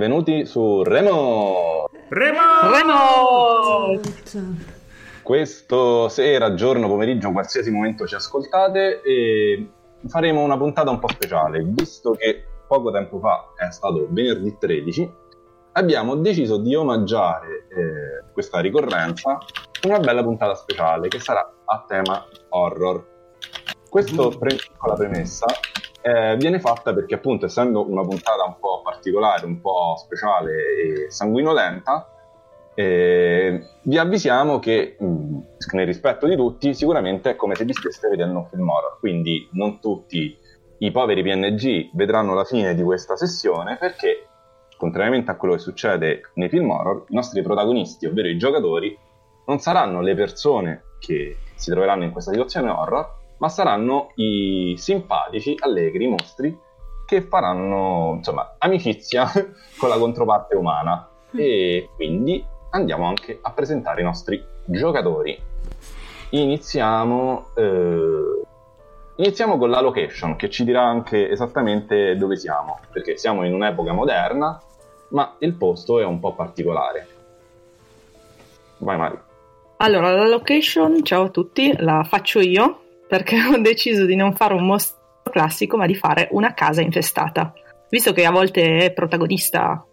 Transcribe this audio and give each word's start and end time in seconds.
benvenuti 0.00 0.46
su 0.46 0.82
Remo! 0.82 1.84
Remo! 2.08 2.40
Remo! 2.72 4.00
Questo 5.20 6.08
sera, 6.08 6.54
giorno, 6.54 6.88
pomeriggio, 6.88 7.30
qualsiasi 7.32 7.70
momento 7.70 8.06
ci 8.06 8.14
ascoltate 8.14 9.02
e 9.02 9.70
faremo 10.06 10.42
una 10.42 10.56
puntata 10.56 10.88
un 10.88 10.98
po' 11.00 11.08
speciale, 11.10 11.62
visto 11.62 12.12
che 12.12 12.46
poco 12.66 12.90
tempo 12.90 13.18
fa, 13.18 13.52
è 13.54 13.70
stato 13.70 14.06
venerdì 14.08 14.56
13, 14.58 15.12
abbiamo 15.72 16.14
deciso 16.14 16.56
di 16.56 16.74
omaggiare 16.74 17.66
eh, 17.68 18.32
questa 18.32 18.60
ricorrenza 18.60 19.36
con 19.82 19.90
una 19.90 20.00
bella 20.00 20.22
puntata 20.22 20.54
speciale 20.54 21.08
che 21.08 21.20
sarà 21.20 21.46
a 21.66 21.84
tema 21.86 22.24
horror. 22.48 23.04
Questa 23.86 24.28
pre- 24.28 24.54
piccola 24.54 24.94
premessa 24.94 25.44
eh, 26.02 26.36
viene 26.36 26.60
fatta 26.60 26.94
perché 26.94 27.14
appunto 27.14 27.46
essendo 27.46 27.88
una 27.88 28.02
puntata 28.02 28.44
un 28.44 28.58
po' 28.58 28.80
particolare, 28.82 29.46
un 29.46 29.60
po' 29.60 29.96
speciale 29.96 30.52
e 30.52 31.10
sanguinolenta, 31.10 32.08
eh, 32.74 33.66
vi 33.82 33.98
avvisiamo 33.98 34.58
che 34.58 34.96
mh, 34.98 35.38
nel 35.72 35.86
rispetto 35.86 36.26
di 36.26 36.36
tutti 36.36 36.72
sicuramente 36.74 37.30
è 37.30 37.36
come 37.36 37.54
se 37.54 37.64
vi 37.64 37.72
steste 37.72 38.08
vedendo 38.08 38.38
un 38.38 38.46
film 38.48 38.68
horror, 38.68 38.98
quindi 38.98 39.48
non 39.52 39.80
tutti 39.80 40.36
i 40.78 40.90
poveri 40.90 41.22
PNG 41.22 41.90
vedranno 41.92 42.32
la 42.34 42.44
fine 42.44 42.74
di 42.74 42.82
questa 42.82 43.16
sessione 43.16 43.76
perché 43.76 44.26
contrariamente 44.80 45.30
a 45.30 45.36
quello 45.36 45.54
che 45.54 45.60
succede 45.60 46.22
nei 46.34 46.48
film 46.48 46.70
horror, 46.70 47.04
i 47.08 47.14
nostri 47.14 47.42
protagonisti, 47.42 48.06
ovvero 48.06 48.28
i 48.28 48.38
giocatori, 48.38 48.96
non 49.44 49.58
saranno 49.58 50.00
le 50.00 50.14
persone 50.14 50.84
che 50.98 51.36
si 51.54 51.70
troveranno 51.70 52.04
in 52.04 52.12
questa 52.12 52.30
situazione 52.30 52.70
horror, 52.70 53.18
ma 53.40 53.48
saranno 53.48 54.12
i 54.16 54.74
simpatici, 54.76 55.56
allegri 55.58 56.06
mostri 56.06 56.58
che 57.06 57.22
faranno 57.22 58.14
insomma 58.16 58.54
amicizia 58.58 59.26
con 59.78 59.88
la 59.88 59.98
controparte 59.98 60.54
umana. 60.54 61.08
E 61.32 61.88
quindi 61.94 62.44
andiamo 62.70 63.06
anche 63.06 63.38
a 63.40 63.50
presentare 63.52 64.02
i 64.02 64.04
nostri 64.04 64.44
giocatori. 64.64 65.38
Iniziamo, 66.30 67.46
eh, 67.56 68.42
iniziamo 69.16 69.56
con 69.56 69.70
la 69.70 69.80
location 69.80 70.36
che 70.36 70.50
ci 70.50 70.64
dirà 70.64 70.82
anche 70.82 71.30
esattamente 71.30 72.16
dove 72.16 72.36
siamo, 72.36 72.78
perché 72.92 73.16
siamo 73.16 73.44
in 73.44 73.54
un'epoca 73.54 73.92
moderna, 73.92 74.60
ma 75.08 75.34
il 75.38 75.54
posto 75.54 75.98
è 75.98 76.04
un 76.04 76.20
po' 76.20 76.34
particolare. 76.34 77.08
Vai 78.78 78.96
Mari. 78.98 79.18
Allora, 79.78 80.12
la 80.12 80.28
location, 80.28 81.02
ciao 81.02 81.24
a 81.24 81.28
tutti, 81.30 81.74
la 81.78 82.04
faccio 82.04 82.38
io 82.40 82.79
perché 83.10 83.36
ho 83.44 83.58
deciso 83.58 84.06
di 84.06 84.14
non 84.14 84.34
fare 84.34 84.54
un 84.54 84.64
mostro 84.64 84.98
classico, 85.24 85.76
ma 85.76 85.86
di 85.86 85.96
fare 85.96 86.28
una 86.30 86.54
casa 86.54 86.80
infestata. 86.80 87.52
Visto 87.88 88.12
che 88.12 88.24
a 88.24 88.30
volte 88.30 88.78
è 88.78 88.92
protagonista 88.92 89.84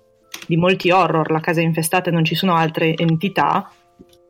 di 0.45 0.55
molti 0.55 0.91
horror 0.91 1.31
la 1.31 1.39
casa 1.39 1.61
infestata 1.61 2.09
e 2.09 2.13
non 2.13 2.23
ci 2.23 2.35
sono 2.35 2.53
altre 2.53 2.95
entità, 2.95 3.71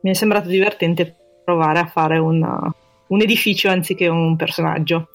mi 0.00 0.10
è 0.10 0.14
sembrato 0.14 0.48
divertente 0.48 1.14
provare 1.44 1.80
a 1.80 1.86
fare 1.86 2.16
un, 2.16 2.42
un 3.08 3.20
edificio 3.20 3.68
anziché 3.68 4.08
un 4.08 4.36
personaggio. 4.36 5.10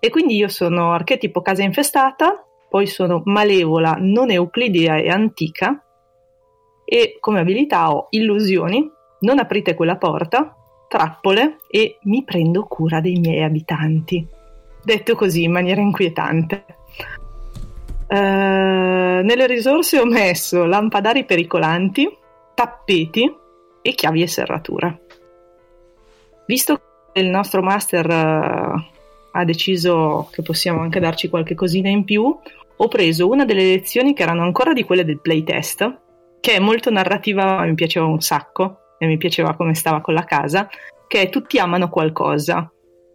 E 0.00 0.10
quindi 0.10 0.34
io 0.34 0.48
sono 0.48 0.92
archetipo 0.92 1.42
casa 1.42 1.62
infestata, 1.62 2.44
poi 2.68 2.88
sono 2.88 3.22
malevola, 3.24 3.96
non 4.00 4.32
euclidea 4.32 4.96
e 4.96 5.08
antica, 5.08 5.80
e 6.84 7.18
come 7.20 7.38
abilità 7.38 7.94
ho 7.94 8.08
illusioni, 8.10 8.90
non 9.20 9.38
aprite 9.38 9.74
quella 9.74 9.96
porta, 9.96 10.56
trappole 10.92 11.60
e 11.68 11.96
mi 12.02 12.22
prendo 12.22 12.64
cura 12.64 13.00
dei 13.00 13.18
miei 13.18 13.42
abitanti. 13.42 14.26
Detto 14.84 15.14
così 15.14 15.44
in 15.44 15.52
maniera 15.52 15.80
inquietante. 15.80 16.64
Uh, 18.08 19.24
nelle 19.24 19.46
risorse 19.46 19.98
ho 19.98 20.04
messo 20.04 20.66
lampadari 20.66 21.24
pericolanti, 21.24 22.06
tappeti 22.52 23.34
e 23.80 23.94
chiavi 23.94 24.20
e 24.20 24.26
serrature. 24.26 25.00
Visto 26.46 26.76
che 27.10 27.20
il 27.20 27.28
nostro 27.28 27.62
master 27.62 28.06
uh, 28.06 28.82
ha 29.32 29.44
deciso 29.46 30.28
che 30.30 30.42
possiamo 30.42 30.82
anche 30.82 31.00
darci 31.00 31.30
qualche 31.30 31.54
cosina 31.54 31.88
in 31.88 32.04
più, 32.04 32.38
ho 32.76 32.88
preso 32.88 33.30
una 33.30 33.46
delle 33.46 33.64
lezioni 33.64 34.12
che 34.12 34.24
erano 34.24 34.42
ancora 34.42 34.74
di 34.74 34.84
quelle 34.84 35.06
del 35.06 35.20
playtest, 35.20 36.00
che 36.38 36.52
è 36.52 36.58
molto 36.58 36.90
narrativa, 36.90 37.44
ma 37.44 37.64
mi 37.64 37.74
piaceva 37.74 38.04
un 38.04 38.20
sacco 38.20 38.81
e 39.02 39.06
mi 39.06 39.16
piaceva 39.16 39.56
come 39.56 39.74
stava 39.74 40.00
con 40.00 40.14
la 40.14 40.22
casa, 40.22 40.68
che 41.08 41.22
è 41.22 41.28
tutti 41.28 41.58
amano 41.58 41.88
qualcosa. 41.88 42.70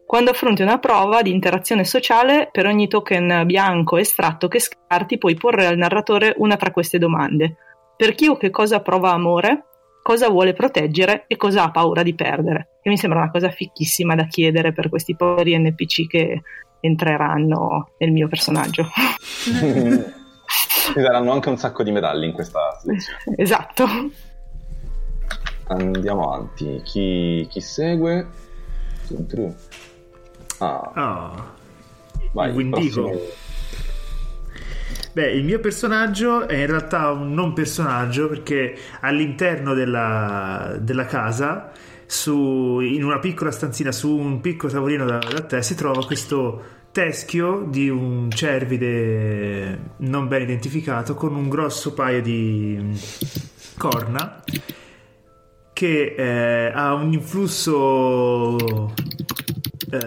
Quando 0.05 0.31
affronti 0.31 0.61
una 0.61 0.79
prova 0.79 1.21
di 1.21 1.31
interazione 1.31 1.85
sociale, 1.85 2.49
per 2.51 2.65
ogni 2.65 2.89
token 2.89 3.43
bianco 3.45 3.95
estratto 3.95 4.49
che 4.49 4.59
scarti, 4.59 5.17
puoi 5.17 5.35
porre 5.35 5.65
al 5.65 5.77
narratore 5.77 6.33
una 6.39 6.57
tra 6.57 6.71
queste 6.71 6.97
domande. 6.97 7.55
Per 7.95 8.15
chi 8.15 8.27
o 8.27 8.35
che 8.35 8.49
cosa 8.49 8.81
prova 8.81 9.11
amore, 9.11 9.63
cosa 10.03 10.29
vuole 10.29 10.51
proteggere 10.51 11.23
e 11.25 11.37
cosa 11.37 11.63
ha 11.63 11.71
paura 11.71 12.03
di 12.03 12.15
perdere. 12.15 12.79
Che 12.81 12.89
mi 12.89 12.97
sembra 12.97 13.19
una 13.19 13.31
cosa 13.31 13.49
fichissima 13.49 14.13
da 14.13 14.25
chiedere 14.25 14.73
per 14.73 14.89
questi 14.89 15.15
poveri 15.15 15.57
NPC 15.57 16.07
che 16.07 16.41
entreranno 16.81 17.91
nel 17.97 18.11
mio 18.11 18.27
personaggio. 18.27 18.85
Ci 19.47 21.01
saranno 21.01 21.31
anche 21.31 21.47
un 21.47 21.57
sacco 21.57 21.83
di 21.83 21.91
medaglie 21.91 22.25
in 22.25 22.33
questa 22.33 22.75
selezione. 22.83 23.37
Esatto. 23.37 23.85
Andiamo 25.67 26.31
avanti. 26.31 26.81
Chi, 26.83 27.47
chi 27.49 27.61
segue? 27.61 28.27
Ah. 30.59 30.91
Oh. 30.95 31.55
Vai, 32.31 32.51
Windigo. 32.51 33.11
Beh, 35.13 35.31
il 35.31 35.43
mio 35.43 35.59
personaggio 35.59 36.47
è 36.47 36.55
in 36.55 36.67
realtà 36.67 37.11
un 37.11 37.33
non 37.33 37.53
personaggio 37.53 38.27
perché 38.27 38.77
all'interno 39.01 39.73
della, 39.73 40.77
della 40.79 41.05
casa, 41.05 41.71
su, 42.05 42.79
in 42.79 43.03
una 43.03 43.19
piccola 43.19 43.51
stanzina, 43.51 43.91
su 43.91 44.15
un 44.15 44.41
piccolo 44.41 44.71
tavolino 44.71 45.05
da, 45.05 45.17
da 45.17 45.41
te, 45.41 45.63
si 45.63 45.75
trova 45.75 46.05
questo 46.05 46.75
teschio 46.91 47.65
di 47.67 47.89
un 47.89 48.29
cervide 48.31 49.93
non 49.97 50.27
ben 50.27 50.43
identificato 50.43 51.15
con 51.15 51.35
un 51.35 51.49
grosso 51.49 51.93
paio 51.93 52.21
di 52.21 52.99
corna 53.77 54.43
che 55.77 56.15
eh, 56.17 56.71
ha 56.73 56.95
un 56.95 57.13
influsso 57.13 58.55
eh, 59.91 59.99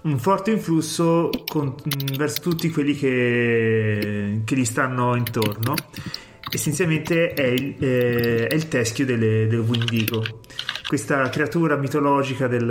un 0.00 0.18
forte 0.18 0.50
influsso 0.50 1.30
con, 1.46 1.76
verso 2.16 2.40
tutti 2.40 2.68
quelli 2.68 2.96
che, 2.96 4.40
che, 4.44 4.56
gli 4.56 4.64
stanno 4.64 5.14
intorno. 5.14 5.76
Essenzialmente 6.52 7.34
è 7.34 7.46
il, 7.46 7.76
eh, 7.78 8.48
è 8.48 8.54
il 8.54 8.66
teschio 8.66 9.06
delle, 9.06 9.46
del 9.46 9.60
Windigo. 9.60 10.24
Questa 10.88 11.28
creatura 11.28 11.76
mitologica 11.76 12.48
del, 12.48 12.66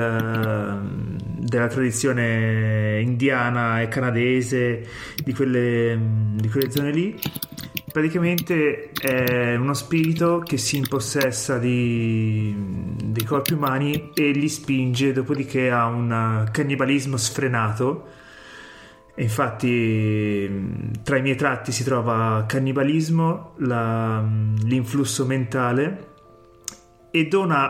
della 1.38 1.68
tradizione 1.68 3.00
indiana 3.02 3.80
e 3.80 3.88
canadese 3.88 4.86
di 5.24 5.34
quelle, 5.34 5.98
di 6.34 6.50
quelle 6.50 6.70
zone 6.70 6.92
lì 6.92 7.18
praticamente 7.92 8.92
è 8.92 9.56
uno 9.56 9.74
spirito 9.74 10.40
che 10.40 10.58
si 10.58 10.78
impossessa 10.78 11.58
di, 11.58 12.56
dei 13.04 13.24
corpi 13.24 13.54
umani 13.54 14.12
e 14.14 14.32
li 14.32 14.50
spinge, 14.50 15.14
dopodiché 15.14 15.70
ha 15.72 15.86
un 15.86 16.48
cannibalismo 16.52 17.18
sfrenato. 17.18 18.08
E 19.14 19.24
infatti 19.24 20.50
tra 21.04 21.18
i 21.18 21.22
miei 21.22 21.36
tratti 21.36 21.72
si 21.72 21.84
trova 21.84 22.46
cannibalismo, 22.48 23.54
la, 23.58 24.24
l'influsso 24.64 25.26
mentale 25.26 26.08
e 27.12 27.28
dona 27.28 27.70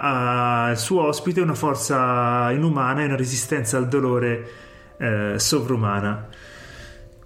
al 0.68 0.78
suo 0.78 1.08
ospite 1.08 1.42
una 1.42 1.56
forza 1.56 2.52
inumana 2.52 3.02
e 3.02 3.06
una 3.06 3.16
resistenza 3.16 3.78
al 3.78 3.88
dolore 3.88 4.50
eh, 4.98 5.34
sovrumana 5.38 6.28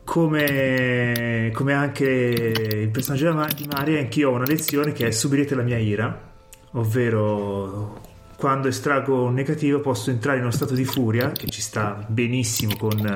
come, 0.06 1.52
come 1.52 1.74
anche 1.74 2.06
il 2.06 2.90
personaggio 2.90 3.34
di 3.56 3.68
Maria, 3.68 4.00
anch'io 4.00 4.30
ho 4.30 4.36
una 4.36 4.46
lezione 4.46 4.94
che 4.94 5.08
è 5.08 5.12
subirete 5.12 5.56
la 5.56 5.64
mia 5.64 5.78
ira, 5.78 6.34
ovvero 6.74 8.02
quando 8.38 8.68
estraggo 8.68 9.24
un 9.24 9.34
negativo 9.34 9.82
posso 9.82 10.12
entrare 10.12 10.38
in 10.38 10.44
uno 10.44 10.52
stato 10.52 10.74
di 10.74 10.86
furia, 10.86 11.32
che 11.32 11.48
ci 11.48 11.60
sta 11.60 12.06
benissimo 12.08 12.78
con 12.78 13.16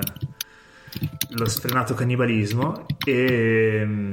lo 1.29 1.45
sfrenato 1.45 1.93
cannibalismo, 1.93 2.85
e, 3.05 4.11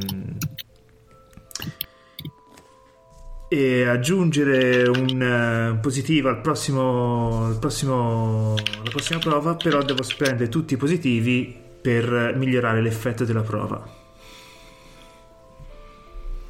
e 3.48 3.84
aggiungere 3.84 4.86
un 4.86 5.78
positivo 5.80 6.28
al 6.28 6.40
prossimo, 6.42 7.46
al 7.46 7.58
prossimo, 7.58 8.54
alla 8.54 8.90
prossima 8.90 9.18
prova, 9.18 9.54
però 9.54 9.82
devo 9.82 10.02
prendere 10.16 10.50
tutti 10.50 10.74
i 10.74 10.76
positivi 10.76 11.64
per 11.86 12.34
migliorare 12.34 12.80
l'effetto 12.82 13.24
della 13.24 13.42
prova. 13.42 13.80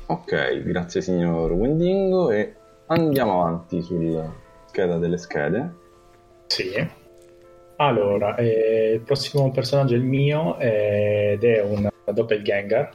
Ok, 0.06 0.62
grazie 0.62 1.03
signor 1.03 1.53
Wendingo 1.53 2.31
e 2.31 2.55
andiamo 2.87 3.43
avanti 3.43 3.83
sulla 3.83 4.33
scheda 4.65 4.97
delle 4.97 5.19
schede. 5.19 5.75
Sì. 6.47 6.88
Allora, 7.77 8.35
eh, 8.37 8.93
il 8.94 9.00
prossimo 9.00 9.50
personaggio 9.50 9.93
è 9.93 9.99
il 9.99 10.05
mio 10.05 10.59
ed 10.59 11.44
è 11.44 11.61
un 11.61 11.87
doppelganger 12.11 12.94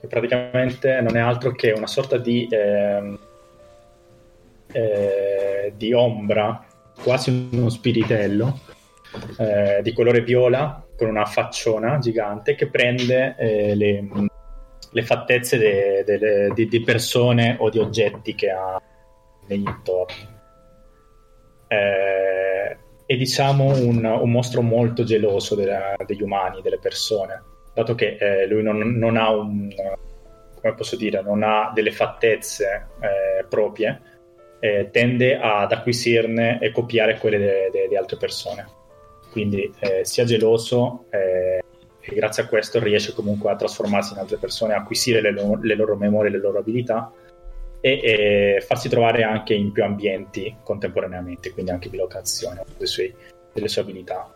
che 0.00 0.06
praticamente 0.06 1.00
non 1.00 1.16
è 1.16 1.20
altro 1.20 1.52
che 1.52 1.70
una 1.70 1.86
sorta 1.86 2.18
di, 2.18 2.46
eh, 2.50 3.18
eh, 4.72 5.72
di 5.74 5.94
ombra, 5.94 6.62
quasi 7.02 7.48
uno 7.52 7.70
spiritello, 7.70 8.58
eh, 9.38 9.80
di 9.82 9.94
colore 9.94 10.20
viola, 10.20 10.84
con 11.00 11.08
una 11.08 11.24
facciona 11.24 11.96
gigante 11.96 12.54
che 12.54 12.68
prende 12.68 13.34
eh, 13.38 13.74
le, 13.74 14.06
le, 14.90 15.02
fattezze 15.02 16.04
di 16.54 16.82
persone 16.82 17.56
o 17.58 17.70
di 17.70 17.78
oggetti 17.78 18.34
che 18.34 18.50
ha 18.50 18.78
negli 19.46 19.66
intorni. 19.66 20.28
Eh, 21.68 22.76
è 23.06 23.16
diciamo 23.16 23.64
un, 23.64 24.04
un, 24.04 24.30
mostro 24.30 24.60
molto 24.60 25.02
geloso 25.02 25.54
della, 25.54 25.96
degli 26.04 26.20
umani, 26.20 26.60
delle 26.60 26.78
persone, 26.78 27.44
dato 27.72 27.94
che 27.94 28.18
eh, 28.20 28.46
lui 28.46 28.62
non, 28.62 28.76
non, 28.76 29.16
ha 29.16 29.30
un, 29.30 29.70
come 30.60 30.74
posso 30.74 30.96
dire, 30.96 31.22
non 31.22 31.42
ha 31.42 31.72
delle 31.74 31.92
fattezze 31.92 32.88
eh, 33.00 33.44
proprie, 33.48 34.02
eh, 34.60 34.90
tende 34.92 35.38
ad 35.40 35.72
acquisirne 35.72 36.60
e 36.60 36.70
copiare 36.72 37.16
quelle 37.16 37.70
di 37.88 37.96
altre 37.96 38.18
persone. 38.18 38.79
Quindi 39.30 39.72
eh, 39.78 40.04
sia 40.04 40.24
geloso 40.24 41.06
eh, 41.10 41.62
e 42.00 42.14
grazie 42.14 42.42
a 42.42 42.46
questo 42.46 42.80
riesce 42.80 43.12
comunque 43.12 43.50
a 43.50 43.56
trasformarsi 43.56 44.14
in 44.14 44.18
altre 44.18 44.38
persone, 44.38 44.74
acquisire 44.74 45.20
le, 45.20 45.32
lo- 45.32 45.58
le 45.60 45.74
loro 45.74 45.96
memorie, 45.96 46.30
le 46.30 46.38
loro 46.38 46.58
abilità 46.58 47.12
e, 47.80 48.00
e, 48.02 48.64
farsi 48.66 48.88
trovare 48.88 49.22
anche 49.22 49.54
in 49.54 49.72
più 49.72 49.84
ambienti 49.84 50.56
contemporaneamente, 50.62 51.52
quindi 51.52 51.70
anche 51.70 51.88
bilocazione 51.88 52.64
delle 52.76 53.14
delle 53.52 53.68
sue 53.68 53.82
abilità. 53.82 54.34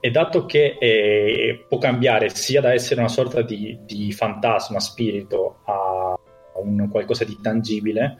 E 0.00 0.10
dato 0.10 0.46
che 0.46 0.76
eh, 0.80 1.64
può 1.68 1.78
cambiare 1.78 2.28
sia 2.30 2.60
da 2.60 2.72
essere 2.72 3.00
una 3.00 3.08
sorta 3.08 3.42
di, 3.42 3.78
di 3.84 4.12
fantasma, 4.12 4.80
spirito, 4.80 5.60
a 5.64 6.18
un 6.60 6.88
qualcosa 6.90 7.24
di 7.24 7.38
tangibile, 7.40 8.18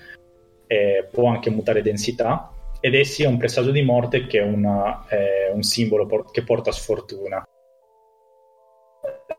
eh, 0.68 1.08
può 1.10 1.28
anche 1.28 1.50
mutare 1.50 1.82
densità 1.82 2.51
ed 2.84 2.96
è 2.96 3.04
sia 3.04 3.28
un 3.28 3.36
presagio 3.36 3.70
di 3.70 3.82
morte 3.82 4.26
che 4.26 4.40
una, 4.40 5.06
eh, 5.08 5.52
un 5.52 5.62
simbolo 5.62 6.04
por- 6.04 6.32
che 6.32 6.42
porta 6.42 6.72
sfortuna. 6.72 7.40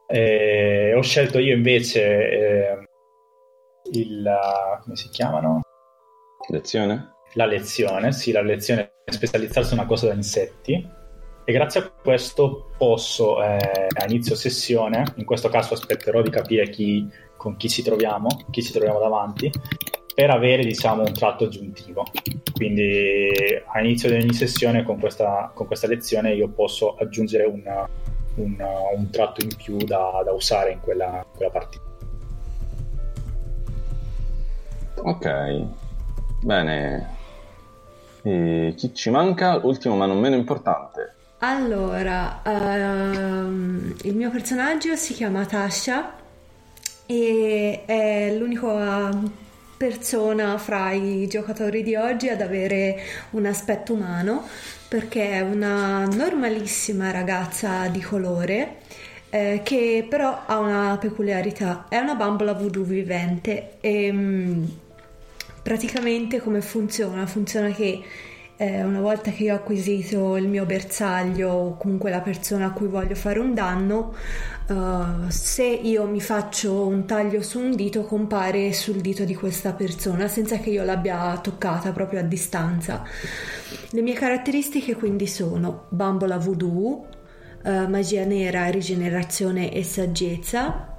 Eh, 0.07 0.93
ho 0.95 1.01
scelto 1.01 1.39
io 1.39 1.53
invece 1.53 2.29
eh, 2.29 2.87
il 3.91 4.39
come 4.81 4.95
si 4.95 5.09
chiamano? 5.09 5.59
Lezione? 6.47 7.15
La 7.33 7.45
lezione, 7.45 8.13
sì, 8.13 8.31
la 8.31 8.41
lezione 8.41 8.93
è 9.03 9.11
specializzarsi 9.11 9.73
in 9.73 9.79
una 9.79 9.87
cosa 9.89 10.07
da 10.07 10.13
insetti. 10.13 11.01
E 11.43 11.51
grazie 11.51 11.81
a 11.81 11.89
questo 11.89 12.71
posso, 12.77 13.43
eh, 13.43 13.57
a 13.57 14.05
inizio 14.07 14.35
sessione, 14.35 15.03
in 15.15 15.25
questo 15.25 15.49
caso 15.49 15.73
aspetterò 15.73 16.21
di 16.21 16.29
capire 16.29 16.69
chi, 16.69 17.05
con 17.35 17.57
chi 17.57 17.67
ci 17.67 17.83
troviamo, 17.83 18.29
chi 18.51 18.63
ci 18.63 18.71
troviamo 18.71 18.99
davanti, 18.99 19.51
per 20.13 20.29
avere 20.29 20.63
diciamo 20.63 21.03
un 21.03 21.13
tratto 21.13 21.45
aggiuntivo. 21.45 22.05
Quindi 22.53 23.31
a 23.65 23.79
inizio 23.79 24.09
di 24.09 24.15
ogni 24.15 24.33
sessione 24.33 24.83
con 24.83 24.99
questa, 24.99 25.51
con 25.53 25.67
questa 25.67 25.87
lezione 25.87 26.33
io 26.33 26.49
posso 26.49 26.95
aggiungere 26.95 27.45
una, 27.45 27.87
una, 28.35 28.69
un 28.95 29.09
tratto 29.09 29.43
in 29.43 29.55
più 29.55 29.77
da, 29.77 30.21
da 30.23 30.31
usare 30.31 30.71
in 30.71 30.79
quella, 30.79 31.25
quella 31.35 31.51
partita. 31.51 31.83
Ok, 34.95 35.65
bene. 36.41 37.09
E 38.21 38.73
chi 38.77 38.93
ci 38.93 39.09
manca? 39.09 39.59
Ultimo 39.63 39.95
ma 39.95 40.05
non 40.05 40.19
meno 40.19 40.35
importante. 40.35 41.15
Allora, 41.39 42.41
um, 42.45 43.93
il 44.03 44.15
mio 44.15 44.29
personaggio 44.29 44.95
si 44.95 45.13
chiama 45.13 45.45
Tasha 45.45 46.13
e 47.05 47.83
è 47.85 48.33
l'unica 48.37 49.11
persona 49.83 50.57
fra 50.57 50.93
i 50.93 51.27
giocatori 51.27 51.83
di 51.83 51.93
oggi 51.95 52.29
ad 52.29 52.39
avere 52.39 52.97
un 53.31 53.45
aspetto 53.45 53.91
umano 53.91 54.47
perché 54.87 55.31
è 55.31 55.41
una 55.41 56.05
normalissima 56.05 57.11
ragazza 57.11 57.87
di 57.89 57.99
colore 57.99 58.77
eh, 59.29 59.59
che 59.61 60.05
però 60.09 60.43
ha 60.45 60.59
una 60.59 60.97
peculiarità, 60.97 61.87
è 61.89 61.97
una 61.97 62.15
bambola 62.15 62.53
voodoo 62.53 62.83
vivente 62.83 63.75
e 63.81 64.09
um, 64.09 64.71
praticamente 65.61 66.39
come 66.39 66.61
funziona? 66.61 67.25
Funziona 67.25 67.71
che 67.71 68.01
eh, 68.57 68.83
una 68.83 69.01
volta 69.01 69.31
che 69.31 69.43
io 69.43 69.53
ho 69.53 69.57
acquisito 69.57 70.35
il 70.37 70.47
mio 70.47 70.65
bersaglio 70.65 71.49
o 71.49 71.77
comunque 71.77 72.09
la 72.09 72.21
persona 72.21 72.67
a 72.67 72.71
cui 72.71 72.87
voglio 72.87 73.15
fare 73.15 73.39
un 73.39 73.53
danno, 73.53 74.13
uh, 74.67 75.29
se 75.29 75.63
io 75.63 76.05
mi 76.05 76.21
faccio 76.21 76.85
un 76.85 77.05
taglio 77.05 77.41
su 77.41 77.59
un 77.59 77.75
dito 77.75 78.03
compare 78.03 78.71
sul 78.73 79.01
dito 79.01 79.23
di 79.23 79.35
questa 79.35 79.73
persona 79.73 80.27
senza 80.27 80.57
che 80.57 80.69
io 80.69 80.83
l'abbia 80.83 81.37
toccata 81.41 81.91
proprio 81.91 82.19
a 82.19 82.23
distanza. 82.23 83.03
Le 83.89 84.01
mie 84.01 84.13
caratteristiche 84.13 84.95
quindi 84.95 85.27
sono 85.27 85.85
bambola 85.89 86.37
voodoo, 86.37 87.07
uh, 87.63 87.87
magia 87.87 88.23
nera, 88.23 88.67
rigenerazione 88.67 89.71
e 89.71 89.83
saggezza 89.83 90.91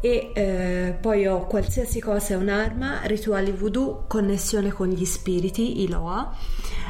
e 0.00 0.30
eh, 0.32 0.96
poi 1.00 1.26
ho 1.26 1.46
qualsiasi 1.46 2.00
cosa 2.00 2.34
è 2.34 2.36
un'arma, 2.36 3.00
rituali 3.04 3.50
voodoo, 3.50 4.04
connessione 4.06 4.70
con 4.70 4.88
gli 4.88 5.04
spiriti, 5.04 5.82
i 5.82 5.88
Loa. 5.88 6.32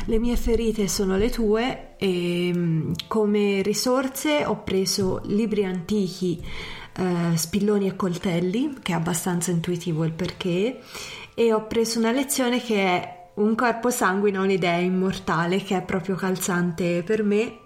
Le 0.08 0.18
mie 0.18 0.36
ferite 0.36 0.88
sono 0.88 1.18
le 1.18 1.28
tue 1.28 1.96
e 1.98 2.50
mm, 2.56 2.92
come 3.08 3.60
risorse 3.60 4.46
ho 4.46 4.62
preso 4.62 5.20
libri 5.24 5.66
antichi, 5.66 6.42
eh, 6.96 7.36
spilloni 7.36 7.88
e 7.88 7.94
coltelli, 7.94 8.78
che 8.80 8.92
è 8.92 8.94
abbastanza 8.94 9.50
intuitivo 9.50 10.04
il 10.04 10.12
perché, 10.12 10.80
e 11.34 11.52
ho 11.52 11.66
preso 11.66 11.98
una 11.98 12.10
lezione 12.10 12.58
che 12.58 12.82
è 12.82 13.28
un 13.34 13.54
corpo 13.54 13.90
sanguine, 13.90 14.38
un'idea 14.38 14.78
immortale, 14.78 15.62
che 15.62 15.76
è 15.76 15.82
proprio 15.82 16.14
calzante 16.14 17.02
per 17.02 17.22
me. 17.22 17.58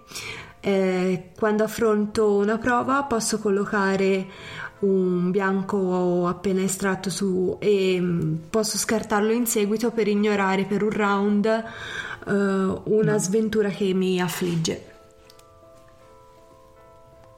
Eh, 0.65 1.31
quando 1.37 1.65
affronto 1.65 2.35
una 2.35 2.57
prova 2.57 3.03
posso 3.03 3.37
collocare 3.37 4.27
un 4.79 5.29
bianco 5.29 6.25
appena 6.25 6.61
estratto 6.61 7.09
su 7.09 7.57
e 7.59 7.97
mm, 7.99 8.35
posso 8.49 8.77
scartarlo 8.77 9.33
in 9.33 9.45
seguito 9.45 9.91
per 9.91 10.07
ignorare 10.07 10.63
per 10.63 10.83
un 10.83 10.91
round 10.91 11.63
uh, 12.27 12.31
una 12.31 13.17
sventura 13.17 13.67
che 13.67 13.93
mi 13.93 14.21
affligge. 14.21 14.91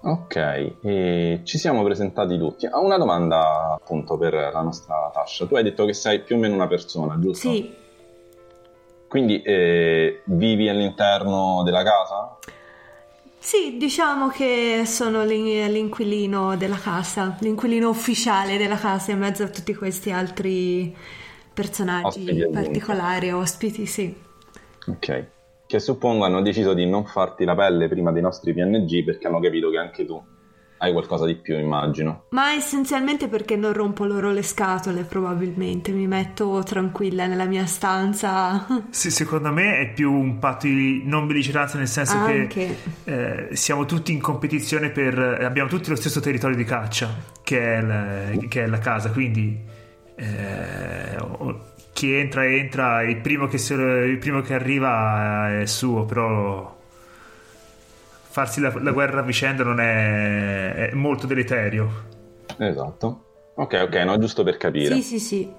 Ok, 0.01 0.35
e 0.83 1.41
ci 1.43 1.57
siamo 1.57 1.83
presentati 1.83 2.37
tutti. 2.37 2.67
Ho 2.67 2.83
una 2.83 2.99
domanda 2.99 3.73
appunto 3.73 4.17
per 4.17 4.33
la 4.33 4.61
nostra 4.61 5.09
Tascia. 5.11 5.47
Tu 5.47 5.55
hai 5.55 5.63
detto 5.63 5.85
che 5.85 5.93
sei 5.93 6.19
più 6.19 6.35
o 6.35 6.39
meno 6.39 6.53
una 6.53 6.67
persona, 6.67 7.17
giusto? 7.19 7.49
Sì. 7.49 7.73
Quindi 9.07 9.41
eh, 9.41 10.21
vivi 10.25 10.69
all'interno 10.69 11.63
della 11.63 11.81
casa? 11.81 12.37
Sì, 13.45 13.77
diciamo 13.77 14.29
che 14.29 14.85
sono 14.87 15.23
l'inquilino 15.23 16.57
della 16.57 16.79
casa, 16.79 17.37
l'inquilino 17.41 17.89
ufficiale 17.89 18.57
della 18.57 18.75
casa 18.75 19.11
in 19.11 19.19
mezzo 19.19 19.43
a 19.43 19.49
tutti 19.49 19.75
questi 19.75 20.09
altri 20.09 20.91
personaggi 21.53 22.21
ospiti 22.21 22.49
particolari, 22.51 23.31
ospiti, 23.31 23.85
sì. 23.85 24.11
Ok, 24.87 25.27
che 25.67 25.79
suppongo 25.79 26.25
hanno 26.25 26.41
deciso 26.41 26.73
di 26.73 26.87
non 26.87 27.05
farti 27.05 27.45
la 27.45 27.53
pelle 27.53 27.87
prima 27.87 28.11
dei 28.11 28.23
nostri 28.23 28.51
PNG 28.51 29.03
perché 29.03 29.27
hanno 29.27 29.39
capito 29.39 29.69
che 29.69 29.77
anche 29.77 30.05
tu 30.05 30.19
hai 30.85 30.91
qualcosa 30.91 31.25
di 31.25 31.35
più, 31.35 31.57
immagino. 31.57 32.25
Ma 32.29 32.53
essenzialmente 32.53 33.27
perché 33.27 33.55
non 33.55 33.73
rompo 33.73 34.05
loro 34.05 34.31
le 34.31 34.43
scatole, 34.43 35.03
probabilmente. 35.03 35.91
Mi 35.91 36.07
metto 36.07 36.63
tranquilla 36.63 37.25
nella 37.25 37.45
mia 37.45 37.65
stanza. 37.65 38.65
Sì, 38.95 39.11
secondo 39.11 39.51
me 39.51 39.79
è 39.79 39.93
più 39.93 40.11
un 40.11 40.39
patto 40.39 40.67
di 40.67 41.01
non 41.05 41.27
belligeranza, 41.27 41.77
nel 41.77 41.87
senso 41.87 42.17
Anche. 42.17 42.47
che 42.47 42.77
eh, 43.03 43.55
siamo 43.55 43.85
tutti 43.85 44.11
in 44.11 44.21
competizione 44.21 44.89
per... 44.89 45.17
abbiamo 45.41 45.67
tutti 45.67 45.89
lo 45.89 45.95
stesso 45.95 46.19
territorio 46.19 46.55
di 46.55 46.63
caccia, 46.63 47.13
che 47.43 47.75
è 47.77 47.81
la, 47.81 48.31
che 48.47 48.63
è 48.63 48.67
la 48.67 48.79
casa, 48.79 49.11
quindi... 49.11 49.59
Eh, 50.15 51.17
chi 51.91 52.13
entra 52.13 52.45
entra, 52.45 53.03
il 53.03 53.17
primo 53.17 53.47
che, 53.47 53.57
se, 53.57 53.73
il 53.73 54.17
primo 54.17 54.41
che 54.41 54.53
arriva 54.53 55.61
è 55.61 55.65
suo, 55.65 56.03
però 56.03 56.74
farsi 58.35 58.59
la, 58.59 58.73
la 58.81 58.91
guerra 58.91 59.21
a 59.21 59.23
vicenda 59.23 59.63
non 59.63 59.79
è, 59.79 60.89
è, 60.89 60.93
molto 60.93 61.25
deleterio. 61.25 61.89
Esatto. 62.57 63.23
Ok, 63.55 63.79
ok, 63.83 63.95
no, 64.03 64.19
giusto 64.19 64.43
per 64.43 64.57
capire. 64.57 64.95
Sì, 64.95 65.01
sì, 65.01 65.19
sì. 65.19 65.53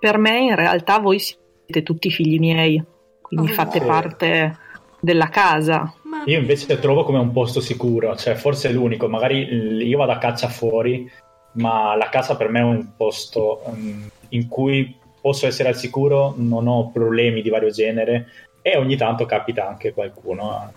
Per 0.00 0.18
me 0.18 0.40
in 0.40 0.56
realtà 0.56 0.98
voi 0.98 1.20
siete 1.20 1.84
tutti 1.84 2.10
figli 2.10 2.40
miei, 2.40 2.82
quindi 3.20 3.52
oh, 3.52 3.54
fate 3.54 3.78
sì. 3.78 3.86
parte 3.86 4.58
della 4.98 5.28
casa. 5.28 5.94
Ma... 6.02 6.24
Io 6.26 6.40
invece 6.40 6.76
trovo 6.80 7.04
come 7.04 7.20
un 7.20 7.30
posto 7.30 7.60
sicuro, 7.60 8.16
cioè 8.16 8.34
forse 8.34 8.68
è 8.68 8.72
l'unico, 8.72 9.08
magari 9.08 9.46
io 9.86 9.98
vado 9.98 10.10
a 10.10 10.18
caccia 10.18 10.48
fuori, 10.48 11.08
ma 11.52 11.94
la 11.94 12.08
casa 12.08 12.34
per 12.34 12.48
me 12.48 12.58
è 12.58 12.64
un 12.64 12.96
posto 12.96 13.62
um, 13.66 14.08
in 14.30 14.48
cui 14.48 14.92
posso 15.20 15.46
essere 15.46 15.68
al 15.68 15.76
sicuro, 15.76 16.34
non 16.36 16.66
ho 16.66 16.90
problemi 16.90 17.42
di 17.42 17.48
vario 17.48 17.70
genere 17.70 18.26
e 18.60 18.76
ogni 18.76 18.96
tanto 18.96 19.24
capita 19.24 19.68
anche 19.68 19.92
qualcuno 19.92 20.72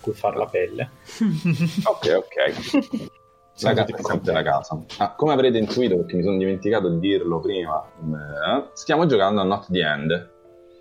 cui 0.00 0.12
far 0.12 0.36
la 0.36 0.46
pelle. 0.46 0.90
ok, 1.84 2.14
ok. 2.16 3.16
È 3.58 4.02
sempre 4.02 4.32
la 4.32 4.42
casa. 4.42 4.80
Ah, 4.98 5.14
come 5.14 5.32
avrete 5.32 5.58
intuito, 5.58 5.96
perché 5.96 6.16
mi 6.16 6.22
sono 6.22 6.36
dimenticato 6.36 6.88
di 6.88 6.98
dirlo 7.00 7.40
prima, 7.40 7.84
eh, 7.84 8.68
stiamo 8.72 9.06
giocando 9.06 9.40
a 9.40 9.44
Not 9.44 9.66
the 9.70 9.80
End, 9.80 10.30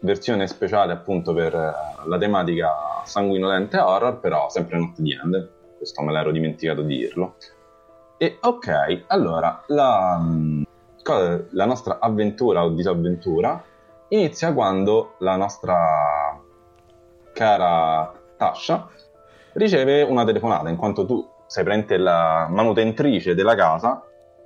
versione 0.02 0.46
speciale 0.48 0.94
appunto 0.94 1.34
per 1.34 1.56
eh, 1.56 1.74
la 2.06 2.18
tematica 2.20 3.02
sanguinolente 3.04 3.80
horror, 3.80 4.20
però 4.20 4.50
sempre 4.50 4.78
Not 4.78 5.02
the 5.02 5.20
End. 5.24 5.50
Questo 5.78 6.04
me 6.04 6.12
l'ero 6.12 6.32
dimenticato 6.32 6.84
di 6.84 6.98
dirlo. 6.98 7.36
E 8.18 8.38
ok, 8.42 9.06
allora 9.08 9.64
la, 9.68 10.20
mm, 10.22 10.64
la 11.52 11.66
nostra 11.66 11.98
avventura 12.00 12.64
o 12.64 12.70
disavventura 12.70 13.64
inizia 14.10 14.54
quando 14.54 15.16
la 15.20 15.36
nostra 15.36 16.40
cara 17.34 18.12
Tasha 18.38 18.88
riceve 19.58 20.04
una 20.04 20.24
telefonata, 20.24 20.70
in 20.70 20.78
quanto 20.78 21.06
tu 21.06 21.28
sei 21.48 21.64
presente 21.64 21.98
la 21.98 22.48
manutentrice 22.50 23.36
della 23.36 23.56
casa 23.56 24.04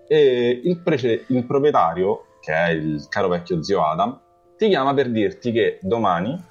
e 0.08 0.62
il, 0.64 0.78
prece- 0.78 1.26
il 1.28 1.46
proprietario, 1.46 2.26
che 2.40 2.54
è 2.54 2.70
il 2.70 3.06
caro 3.10 3.28
vecchio 3.28 3.62
zio 3.62 3.86
Adam, 3.86 4.20
ti 4.58 4.68
chiama 4.68 4.94
per 4.94 5.10
dirti 5.10 5.52
che 5.52 5.80
domani 5.82 6.42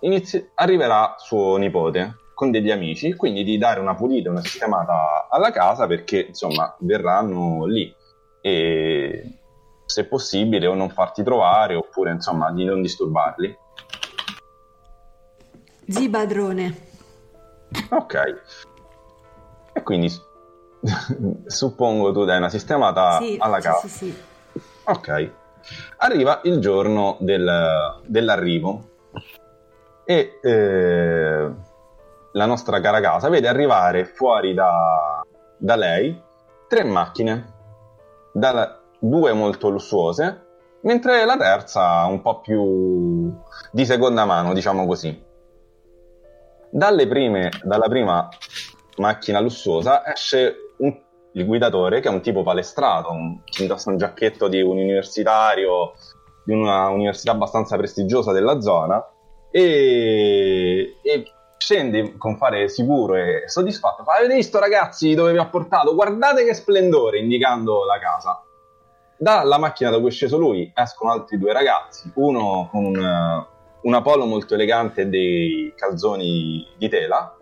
inizi- 0.00 0.50
arriverà 0.54 1.14
suo 1.18 1.56
nipote 1.56 2.16
con 2.34 2.50
degli 2.50 2.70
amici, 2.70 3.14
quindi 3.14 3.44
di 3.44 3.58
dare 3.58 3.80
una 3.80 3.94
pulita, 3.94 4.30
una 4.30 4.42
sistemata 4.42 5.28
alla 5.30 5.50
casa 5.50 5.86
perché 5.86 6.26
insomma 6.28 6.74
verranno 6.80 7.64
lì 7.66 7.94
e 8.40 9.38
se 9.84 10.06
possibile 10.06 10.66
o 10.66 10.74
non 10.74 10.90
farti 10.90 11.22
trovare 11.22 11.74
oppure 11.74 12.10
insomma 12.10 12.50
di 12.50 12.64
non 12.64 12.82
disturbarli. 12.82 13.56
Zi 15.86 16.08
padrone. 16.08 16.90
Ok. 17.90 18.14
E 19.72 19.82
quindi 19.82 20.12
suppongo 21.46 22.12
tu 22.12 22.24
dai 22.24 22.38
una 22.38 22.48
sistemata 22.48 23.18
sì, 23.18 23.36
alla 23.38 23.60
sì, 23.60 23.66
casa. 23.66 23.88
Sì, 23.88 23.88
sì. 23.88 24.22
Ok. 24.84 25.30
Arriva 25.98 26.40
il 26.44 26.58
giorno 26.58 27.16
del, 27.20 28.00
dell'arrivo 28.06 28.90
e 30.04 30.38
eh, 30.42 31.50
la 32.32 32.46
nostra 32.46 32.80
cara 32.80 33.00
casa 33.00 33.28
vede 33.28 33.46
arrivare 33.48 34.04
fuori 34.04 34.54
da, 34.54 35.24
da 35.56 35.76
lei 35.76 36.20
tre 36.72 36.84
macchine, 36.84 37.52
da, 38.32 38.80
due 38.98 39.32
molto 39.32 39.68
lussuose, 39.68 40.46
mentre 40.82 41.24
la 41.24 41.36
terza 41.36 42.06
un 42.06 42.22
po' 42.22 42.40
più 42.40 43.30
di 43.70 43.84
seconda 43.84 44.24
mano, 44.24 44.54
diciamo 44.54 44.86
così. 44.86 45.30
Dalle 46.74 47.06
prime, 47.06 47.50
dalla 47.62 47.86
prima 47.86 48.26
macchina 48.96 49.40
lussuosa 49.40 50.10
esce 50.10 50.72
un, 50.78 50.98
il 51.32 51.44
guidatore 51.44 52.00
che 52.00 52.08
è 52.08 52.10
un 52.10 52.22
tipo 52.22 52.42
palestrato, 52.42 53.10
un, 53.10 53.38
indossa 53.60 53.90
un 53.90 53.98
giacchetto 53.98 54.48
di 54.48 54.62
un 54.62 54.78
universitario 54.78 55.92
di 56.46 56.54
una 56.54 56.88
università 56.88 57.32
abbastanza 57.32 57.76
prestigiosa 57.76 58.32
della 58.32 58.62
zona 58.62 59.06
e, 59.50 60.96
e 61.02 61.24
scende 61.58 62.16
con 62.16 62.38
fare 62.38 62.70
sicuro 62.70 63.16
e 63.16 63.42
soddisfatto. 63.48 64.02
Fa, 64.02 64.14
avete 64.14 64.34
visto 64.34 64.58
ragazzi 64.58 65.12
dove 65.12 65.32
vi 65.32 65.38
ho 65.38 65.50
portato? 65.50 65.94
Guardate 65.94 66.42
che 66.42 66.54
splendore, 66.54 67.18
indicando 67.18 67.84
la 67.84 67.98
casa. 67.98 68.42
Dalla 69.18 69.58
macchina 69.58 69.90
da 69.90 70.00
cui 70.00 70.08
è 70.08 70.10
sceso 70.10 70.38
lui 70.38 70.72
escono 70.74 71.12
altri 71.12 71.36
due 71.36 71.52
ragazzi, 71.52 72.10
uno 72.14 72.70
con 72.72 72.86
un, 72.86 73.46
una 73.82 74.02
polo 74.02 74.26
molto 74.26 74.54
elegante 74.54 75.02
e 75.02 75.06
dei 75.06 75.72
calzoni 75.76 76.66
di 76.76 76.88
tela 76.88 77.36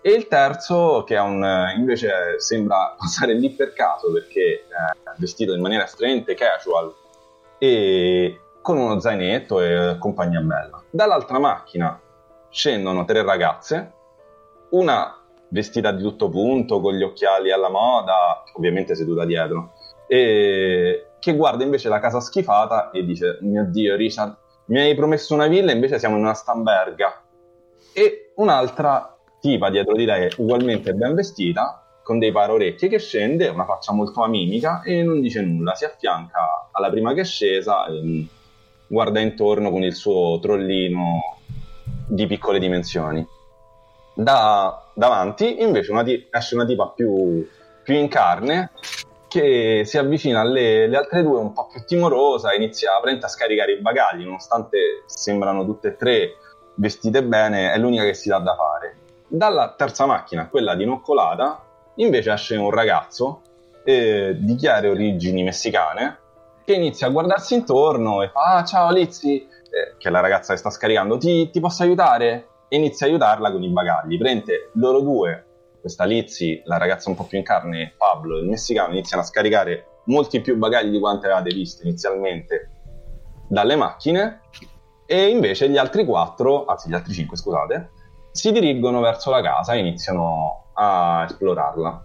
e 0.00 0.12
il 0.12 0.28
terzo 0.28 1.02
che 1.04 1.16
un, 1.16 1.44
invece 1.76 2.38
sembra 2.38 2.94
passare 2.98 3.34
lì 3.34 3.50
per 3.50 3.72
caso 3.72 4.12
perché 4.12 4.64
è 4.68 5.10
vestito 5.18 5.52
in 5.52 5.60
maniera 5.60 5.84
estremamente 5.84 6.34
casual 6.34 6.94
e 7.58 8.40
con 8.62 8.78
uno 8.78 9.00
zainetto 9.00 9.60
e 9.60 9.96
compagnia 9.98 10.40
bella. 10.40 10.82
Dall'altra 10.90 11.38
macchina 11.38 12.00
scendono 12.50 13.04
tre 13.04 13.22
ragazze, 13.22 13.92
una 14.70 15.20
vestita 15.48 15.92
di 15.92 16.02
tutto 16.02 16.28
punto, 16.28 16.80
con 16.80 16.94
gli 16.94 17.02
occhiali 17.02 17.52
alla 17.52 17.68
moda, 17.68 18.42
ovviamente 18.54 18.94
seduta 18.94 19.24
dietro, 19.24 19.72
e 20.06 21.10
che 21.18 21.34
guarda 21.34 21.64
invece 21.64 21.88
la 21.88 21.98
casa 21.98 22.20
schifata 22.20 22.90
e 22.90 23.04
dice, 23.04 23.38
mio 23.42 23.64
Dio 23.68 23.96
Richard, 23.96 24.36
mi 24.66 24.80
hai 24.80 24.94
promesso 24.94 25.34
una 25.34 25.46
villa, 25.46 25.72
invece 25.72 25.98
siamo 25.98 26.16
in 26.16 26.22
una 26.22 26.34
stamberga. 26.34 27.22
E 27.92 28.32
un'altra 28.36 29.16
tipa 29.40 29.70
dietro 29.70 29.94
di 29.94 30.04
lei, 30.04 30.30
ugualmente 30.36 30.92
ben 30.94 31.14
vestita, 31.14 31.86
con 32.02 32.18
dei 32.18 32.30
paraorecchie 32.30 32.88
che 32.88 32.98
scende, 32.98 33.48
una 33.48 33.64
faccia 33.64 33.92
molto 33.92 34.22
amimica 34.22 34.82
e 34.82 35.02
non 35.02 35.20
dice 35.20 35.40
nulla, 35.40 35.74
si 35.74 35.84
affianca 35.84 36.68
alla 36.70 36.88
prima 36.90 37.12
che 37.14 37.22
è 37.22 37.24
scesa 37.24 37.86
e 37.86 38.26
guarda 38.86 39.18
intorno 39.18 39.70
con 39.70 39.82
il 39.82 39.94
suo 39.94 40.38
trollino 40.40 41.38
di 42.06 42.26
piccole 42.26 42.58
dimensioni. 42.58 43.26
Da, 44.14 44.84
davanti 44.94 45.60
invece 45.60 45.90
una 45.90 46.04
t- 46.04 46.28
esce 46.30 46.54
una 46.54 46.64
tipa 46.64 46.88
più, 46.88 47.46
più 47.82 47.94
in 47.94 48.08
che 49.28 49.82
si 49.84 49.98
avvicina 49.98 50.40
alle, 50.40 50.94
altre 50.94 51.22
due 51.22 51.38
un 51.38 51.52
po' 51.52 51.66
più 51.66 51.84
timorosa 51.84 52.54
inizia 52.54 52.92
a 52.96 53.28
scaricare 53.28 53.72
i 53.72 53.80
bagagli, 53.80 54.24
nonostante 54.24 55.04
sembrano 55.06 55.64
tutte 55.64 55.88
e 55.88 55.96
tre 55.96 56.36
vestite 56.74 57.24
bene, 57.24 57.72
è 57.72 57.78
l'unica 57.78 58.04
che 58.04 58.14
si 58.14 58.28
dà 58.28 58.38
da 58.38 58.54
fare. 58.54 58.96
Dalla 59.28 59.74
terza 59.76 60.06
macchina, 60.06 60.48
quella 60.48 60.74
dinoccolata, 60.74 61.62
invece 61.96 62.32
esce 62.32 62.56
un 62.56 62.70
ragazzo 62.70 63.40
eh, 63.84 64.36
di 64.38 64.54
chiare 64.54 64.88
origini 64.88 65.42
messicane 65.42 66.18
che 66.64 66.74
inizia 66.74 67.06
a 67.06 67.10
guardarsi 67.10 67.54
intorno 67.54 68.22
e 68.22 68.28
fa 68.28 68.56
ah, 68.56 68.64
ciao 68.64 68.90
Lizzy, 68.90 69.36
eh, 69.36 69.94
che 69.96 70.08
è 70.08 70.10
la 70.10 70.20
ragazza 70.20 70.52
che 70.52 70.58
sta 70.58 70.70
scaricando, 70.70 71.16
ti, 71.16 71.48
ti 71.50 71.60
posso 71.60 71.84
aiutare? 71.84 72.48
E 72.68 72.76
inizia 72.76 73.06
a 73.06 73.10
aiutarla 73.10 73.52
con 73.52 73.62
i 73.62 73.68
bagagli. 73.68 74.18
Prende 74.18 74.70
loro 74.74 75.00
due 75.00 75.45
questa 75.86 76.04
Lizzy, 76.04 76.62
la 76.64 76.78
ragazza 76.78 77.08
un 77.08 77.14
po' 77.14 77.22
più 77.22 77.38
in 77.38 77.44
carne, 77.44 77.94
Pablo, 77.96 78.38
il 78.38 78.48
messicano, 78.48 78.92
iniziano 78.92 79.22
a 79.22 79.26
scaricare 79.26 80.00
molti 80.06 80.40
più 80.40 80.56
bagagli 80.56 80.90
di 80.90 80.98
quanto 80.98 81.26
avevate 81.26 81.54
visto 81.54 81.86
inizialmente 81.86 82.70
dalle 83.48 83.76
macchine 83.76 84.40
e 85.06 85.28
invece 85.28 85.68
gli 85.68 85.76
altri 85.78 86.04
quattro, 86.04 86.64
anzi 86.64 86.88
gli 86.88 86.94
altri 86.94 87.12
cinque 87.12 87.36
scusate, 87.36 87.90
si 88.32 88.50
dirigono 88.50 89.00
verso 89.00 89.30
la 89.30 89.40
casa 89.40 89.74
e 89.74 89.78
iniziano 89.78 90.70
a 90.74 91.24
esplorarla. 91.28 92.04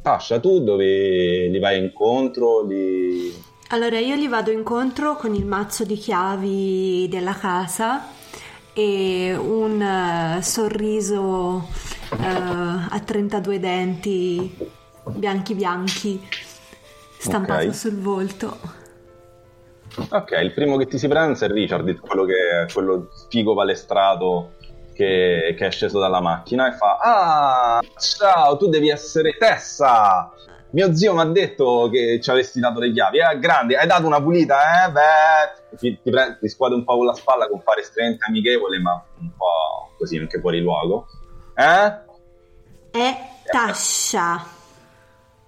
Tascia, 0.00 0.38
tu 0.38 0.62
dove 0.62 1.48
li 1.48 1.58
vai 1.58 1.78
incontro? 1.78 2.64
Li... 2.64 3.34
Allora 3.70 3.98
io 3.98 4.14
gli 4.14 4.28
vado 4.28 4.52
incontro 4.52 5.16
con 5.16 5.34
il 5.34 5.44
mazzo 5.44 5.84
di 5.84 5.96
chiavi 5.96 7.08
della 7.10 7.34
casa 7.34 8.06
e 8.72 9.34
un 9.36 9.80
uh, 9.80 10.40
sorriso 10.40 11.66
a 12.10 13.00
32 13.00 13.60
denti 13.60 14.56
bianchi 15.04 15.54
bianchi 15.54 16.28
stampato 17.18 17.62
okay. 17.62 17.72
sul 17.72 17.98
volto. 17.98 18.56
Ok, 20.10 20.30
il 20.40 20.52
primo 20.52 20.76
che 20.76 20.86
ti 20.86 20.98
si 20.98 21.08
prensa 21.08 21.46
è 21.46 21.48
Richard, 21.48 21.98
quello 21.98 22.24
che 22.24 22.72
quello 22.72 23.08
figo 23.28 23.54
palestrato 23.54 24.52
che, 24.92 25.54
che, 25.56 25.66
è 25.66 25.70
sceso 25.70 25.98
dalla 25.98 26.20
macchina 26.20 26.72
e 26.72 26.76
fa 26.76 26.98
Ah, 27.00 27.80
ciao, 27.98 28.56
tu 28.56 28.68
devi 28.68 28.90
essere 28.90 29.36
Tessa! 29.36 30.32
Mio 30.70 30.94
zio 30.94 31.14
mi 31.14 31.20
ha 31.20 31.24
detto 31.24 31.88
che 31.90 32.20
ci 32.20 32.28
avresti 32.28 32.60
dato 32.60 32.78
le 32.78 32.92
chiavi. 32.92 33.18
Eh, 33.18 33.38
grande, 33.38 33.76
hai 33.76 33.86
dato 33.86 34.06
una 34.06 34.20
pulita, 34.20 34.86
eh? 34.86 34.90
Beh, 34.92 35.76
ti, 35.78 35.98
ti, 36.02 36.10
ti 36.40 36.48
scuote 36.48 36.74
un 36.74 36.84
po' 36.84 36.98
con 36.98 37.06
la 37.06 37.14
spalla 37.14 37.48
con 37.48 37.62
fare 37.62 37.80
estremamente 37.80 38.26
amichevole, 38.26 38.78
ma 38.78 39.02
un 39.20 39.30
po' 39.34 39.94
così, 39.96 40.18
anche 40.18 40.40
fuori 40.40 40.60
luogo. 40.60 41.06
Eh? 41.60 41.92
È 42.92 43.16
Tascia. 43.50 44.46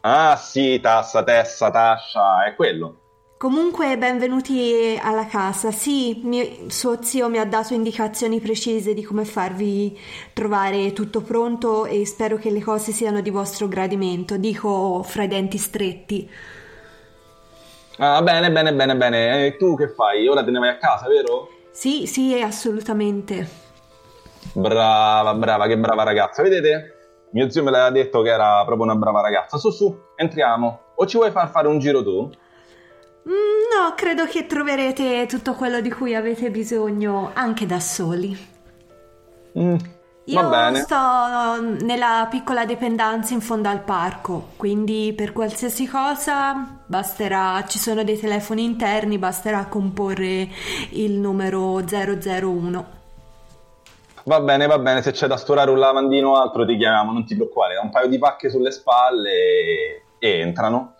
Ah 0.01 0.35
sì, 0.35 0.81
Tassa, 0.81 1.23
Tessa, 1.23 1.71
Tascia, 1.71 2.47
è 2.47 2.57
quello. 2.57 2.97
Comunque, 3.39 3.97
benvenuti 3.97 4.99
alla 5.01 5.27
casa. 5.27 5.71
Sì, 5.71 6.21
mio, 6.25 6.69
suo 6.69 7.01
zio 7.01 7.29
mi 7.29 7.39
ha 7.39 7.45
dato 7.45 7.75
indicazioni 7.75 8.41
precise 8.41 8.93
di 8.93 9.05
come 9.05 9.25
farvi 9.25 9.97
trovare 10.33 10.93
tutto 10.93 11.21
pronto 11.21 11.87
e 11.87 12.05
spero 12.05 12.39
che 12.39 12.51
le 12.51 12.61
cose 12.61 12.91
siano 12.91 13.21
di 13.21 13.31
vostro 13.31 13.69
gradimento. 13.69 14.37
Dico 14.37 15.05
fra 15.05 15.23
i 15.23 15.29
denti 15.29 15.59
stretti. 15.59 16.29
Ah, 17.99 18.21
bene, 18.21 18.51
bene, 18.51 18.75
bene, 18.75 18.97
bene. 18.97 19.47
E 19.47 19.57
tu 19.57 19.77
che 19.77 19.87
fai? 19.91 20.27
Ora 20.27 20.43
te 20.43 20.51
ne 20.51 20.59
vai 20.59 20.71
a 20.71 20.79
casa, 20.79 21.07
vero? 21.07 21.51
Sì, 21.71 22.09
sì, 22.09 22.35
assolutamente. 22.43 23.70
Brava, 24.53 25.35
brava, 25.35 25.67
che 25.67 25.79
brava 25.79 26.03
ragazza. 26.03 26.43
Vedete? 26.43 26.97
Mio 27.33 27.49
zio 27.51 27.63
me 27.63 27.71
l'aveva 27.71 27.91
detto 27.91 28.23
che 28.23 28.31
era 28.31 28.65
proprio 28.65 28.85
una 28.85 28.97
brava 28.97 29.21
ragazza. 29.21 29.57
Su, 29.59 29.71
su, 29.71 29.97
entriamo. 30.17 30.81
O 30.97 31.07
ci 31.07 31.17
vuoi 31.17 31.31
far 31.31 31.49
fare 31.49 31.69
un 31.69 31.79
giro 31.79 32.03
tu? 32.03 32.31
Mm, 33.29 33.33
no, 33.33 33.95
credo 33.95 34.27
che 34.27 34.47
troverete 34.47 35.27
tutto 35.27 35.55
quello 35.55 35.81
di 35.81 35.91
cui 35.91 36.15
avete 36.15 36.51
bisogno 36.51 37.31
anche 37.35 37.67
da 37.67 37.81
soli. 37.81 38.49
Mm. 39.59 39.77
Io 40.25 40.75
sto 40.75 41.61
nella 41.85 42.29
piccola 42.31 42.65
dipendenza 42.65 43.35
in 43.35 43.41
fondo 43.41 43.69
al 43.69 43.81
parco, 43.81 44.51
quindi 44.57 45.13
per 45.17 45.33
qualsiasi 45.33 45.89
cosa 45.89 46.83
basterà, 46.87 47.65
ci 47.67 47.79
sono 47.79 48.05
dei 48.05 48.19
telefoni 48.19 48.63
interni, 48.63 49.19
basterà 49.19 49.67
comporre 49.67 50.49
il 50.91 51.13
numero 51.13 51.83
001. 51.83 52.99
Va 54.25 54.41
bene, 54.41 54.67
va 54.67 54.79
bene, 54.79 55.03
se 55.03 55.13
c'è 55.13 55.27
da 55.27 55.37
storare 55.37 55.71
un 55.71 55.79
lavandino 55.79 56.31
o 56.31 56.37
altro 56.37 56.67
ti 56.67 56.77
chiamiamo, 56.77 57.13
non 57.13 57.25
ti 57.25 57.35
preoccupare, 57.35 57.77
ha 57.77 57.83
un 57.83 57.91
paio 57.91 58.09
di 58.09 58.19
pacche 58.19 58.51
sulle 58.51 58.71
spalle 58.71 59.31
e, 59.31 60.03
e 60.19 60.39
entrano. 60.41 60.95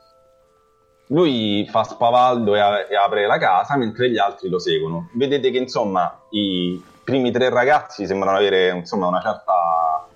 Lui 1.09 1.67
fa 1.69 1.83
spavaldo 1.83 2.55
e, 2.55 2.61
a- 2.61 2.87
e 2.89 2.97
apre 2.97 3.27
la 3.27 3.37
casa 3.39 3.77
mentre 3.77 4.11
gli 4.11 4.19
altri 4.19 4.49
lo 4.49 4.59
seguono. 4.59 5.11
Vedete 5.15 5.51
che 5.51 5.59
insomma 5.59 6.23
i 6.31 6.83
primi 7.05 7.31
tre 7.31 7.51
ragazzi 7.51 8.07
sembrano 8.07 8.37
avere 8.39 8.71
insomma 8.71 9.09
una 9.09 9.21
certa 9.21 10.07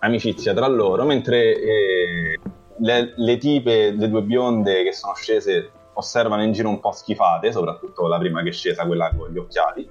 amicizia 0.00 0.52
tra 0.52 0.66
loro, 0.66 1.04
mentre 1.04 1.54
eh, 1.56 2.40
le, 2.78 3.14
le 3.16 3.36
tipe, 3.38 3.92
le 3.92 4.08
due 4.08 4.22
bionde 4.22 4.82
che 4.82 4.92
sono 4.92 5.14
scese 5.14 5.70
osservano 5.94 6.42
in 6.42 6.52
giro 6.52 6.68
un 6.68 6.80
po' 6.80 6.92
schifate, 6.92 7.50
soprattutto 7.52 8.06
la 8.06 8.18
prima 8.18 8.42
che 8.42 8.50
è 8.50 8.52
scesa, 8.52 8.84
quella 8.84 9.10
con 9.16 9.30
gli 9.30 9.38
occhiali. 9.38 9.88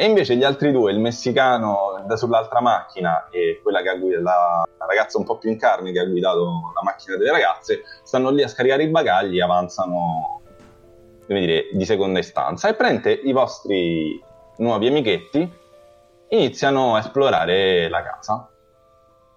E 0.00 0.06
invece 0.06 0.34
gli 0.34 0.44
altri 0.44 0.72
due, 0.72 0.92
il 0.92 0.98
messicano 0.98 2.02
sull'altra 2.14 2.62
macchina 2.62 3.28
e 3.28 3.60
quella 3.62 3.82
che 3.82 3.90
ha 3.90 3.96
guidato, 3.96 4.22
la, 4.22 4.66
la 4.78 4.86
ragazza 4.86 5.18
un 5.18 5.24
po' 5.24 5.36
più 5.36 5.50
in 5.50 5.58
carne 5.58 5.92
che 5.92 6.00
ha 6.00 6.06
guidato 6.06 6.72
la 6.74 6.80
macchina 6.82 7.18
delle 7.18 7.30
ragazze, 7.30 7.82
stanno 8.02 8.30
lì 8.30 8.42
a 8.42 8.48
scaricare 8.48 8.84
i 8.84 8.88
bagagli 8.88 9.36
e 9.36 9.42
avanzano, 9.42 10.40
come 11.26 11.40
dire, 11.40 11.68
di 11.74 11.84
seconda 11.84 12.18
istanza. 12.18 12.70
E 12.70 12.74
prende 12.76 13.12
i 13.12 13.32
vostri 13.32 14.18
nuovi 14.56 14.86
amichetti, 14.86 15.52
iniziano 16.28 16.94
a 16.94 17.00
esplorare 17.00 17.90
la 17.90 18.02
casa. 18.02 18.48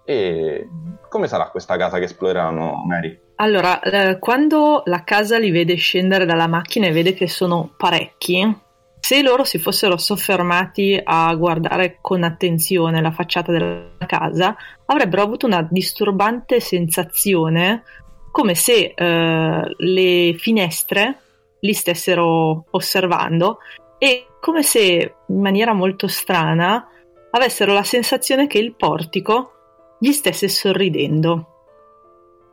E 0.02 0.66
come 1.10 1.28
sarà 1.28 1.50
questa 1.50 1.76
casa 1.76 1.98
che 1.98 2.04
esploreranno, 2.04 2.84
Mary? 2.86 3.20
Allora, 3.34 3.80
eh, 3.80 4.18
quando 4.18 4.80
la 4.86 5.04
casa 5.04 5.38
li 5.38 5.50
vede 5.50 5.74
scendere 5.74 6.24
dalla 6.24 6.46
macchina 6.46 6.86
e 6.86 6.92
vede 6.92 7.12
che 7.12 7.28
sono 7.28 7.70
parecchi, 7.76 8.62
se 9.04 9.20
loro 9.20 9.44
si 9.44 9.58
fossero 9.58 9.98
soffermati 9.98 10.98
a 11.04 11.34
guardare 11.34 11.98
con 12.00 12.22
attenzione 12.22 13.02
la 13.02 13.10
facciata 13.10 13.52
della 13.52 14.06
casa, 14.06 14.56
avrebbero 14.86 15.20
avuto 15.20 15.44
una 15.44 15.60
disturbante 15.70 16.58
sensazione 16.58 17.82
come 18.30 18.54
se 18.54 18.94
eh, 18.96 19.74
le 19.76 20.34
finestre 20.38 21.18
li 21.60 21.74
stessero 21.74 22.64
osservando 22.70 23.58
e 23.98 24.26
come 24.40 24.62
se 24.62 25.16
in 25.26 25.38
maniera 25.38 25.74
molto 25.74 26.08
strana 26.08 26.88
avessero 27.30 27.74
la 27.74 27.84
sensazione 27.84 28.46
che 28.46 28.56
il 28.56 28.74
portico 28.74 29.96
gli 29.98 30.12
stesse 30.12 30.48
sorridendo. 30.48 31.48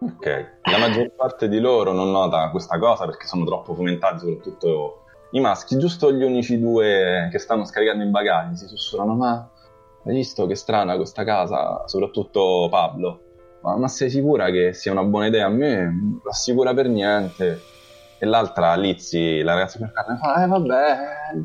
Ok, 0.01 0.57
la 0.63 0.77
maggior 0.77 1.13
parte 1.15 1.47
di 1.47 1.61
loro 1.61 1.93
non 1.93 2.11
nota 2.11 2.49
questa 2.49 2.77
cosa 2.77 3.05
perché 3.05 3.25
sono 3.25 3.45
troppo 3.45 3.73
fomentati, 3.73 4.19
soprattutto 4.19 5.00
i 5.31 5.39
maschi, 5.39 5.77
giusto 5.77 6.11
gli 6.11 6.23
unici 6.23 6.59
due 6.59 7.29
che 7.31 7.39
stanno 7.39 7.65
scaricando 7.65 8.03
i 8.03 8.07
bagagli 8.07 8.55
si 8.55 8.67
sussurrano: 8.67 9.15
Ma 9.15 9.49
hai 10.05 10.13
visto 10.13 10.45
che 10.45 10.55
strana 10.55 10.95
questa 10.95 11.23
casa? 11.23 11.83
Soprattutto 11.85 12.67
Pablo. 12.69 13.21
Ma, 13.61 13.77
ma 13.77 13.87
sei 13.87 14.09
sicura 14.09 14.49
che 14.49 14.73
sia 14.73 14.91
una 14.91 15.03
buona 15.03 15.27
idea? 15.27 15.45
A 15.45 15.49
me 15.49 15.83
non 15.85 16.21
assicura 16.29 16.73
per 16.73 16.87
niente. 16.87 17.69
E 18.17 18.25
l'altra, 18.25 18.75
Lizzy, 18.75 19.41
la 19.41 19.53
ragazza 19.53 19.79
per 19.79 19.91
carne, 19.93 20.17
fa: 20.17 20.43
Eh, 20.43 20.47
vabbè, 20.47 20.95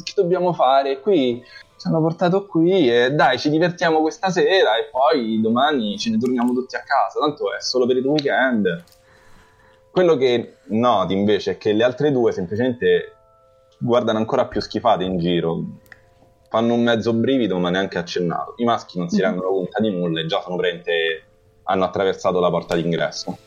che 0.03 0.13
dobbiamo 0.15 0.53
fare? 0.53 1.01
Qui 1.01 1.43
ci 1.79 1.87
hanno 1.89 2.01
portato 2.01 2.47
qui 2.47 2.91
e 2.91 3.13
dai, 3.13 3.39
ci 3.39 3.51
divertiamo 3.51 4.01
questa 4.01 4.31
sera 4.31 4.77
e 4.77 4.89
poi 4.91 5.41
domani 5.41 5.99
ce 5.99 6.11
ne 6.11 6.19
torniamo 6.19 6.53
tutti 6.53 6.75
a 6.75 6.81
casa. 6.81 7.21
Tanto 7.21 7.55
è 7.55 7.61
solo 7.61 7.87
per 7.87 7.97
il 7.97 8.07
weekend. 8.07 8.85
Quello 9.91 10.17
che 10.17 10.57
noti 10.65 11.15
invece 11.15 11.53
è 11.53 11.57
che 11.57 11.73
le 11.73 11.85
altre 11.85 12.13
due 12.13 12.33
semplicemente 12.33 13.16
guardano 13.79 14.19
ancora 14.19 14.47
più 14.47 14.61
schifate 14.61 15.05
in 15.05 15.19
giro. 15.19 15.65
Fanno 16.49 16.75
un 16.75 16.83
mezzo 16.83 17.13
brivido, 17.13 17.59
ma 17.59 17.71
neanche 17.71 17.99
accennato. 17.99 18.55
I 18.57 18.65
maschi 18.65 18.99
non 18.99 19.09
si 19.09 19.21
rendono 19.21 19.49
conto 19.49 19.81
di 19.81 19.91
nulla 19.91 20.21
e 20.21 20.27
già 20.27 20.41
sono 20.41 20.57
prende, 20.57 21.25
hanno 21.65 21.85
attraversato 21.85 22.41
la 22.41 22.51
porta 22.51 22.77
d'ingresso. 22.77 23.39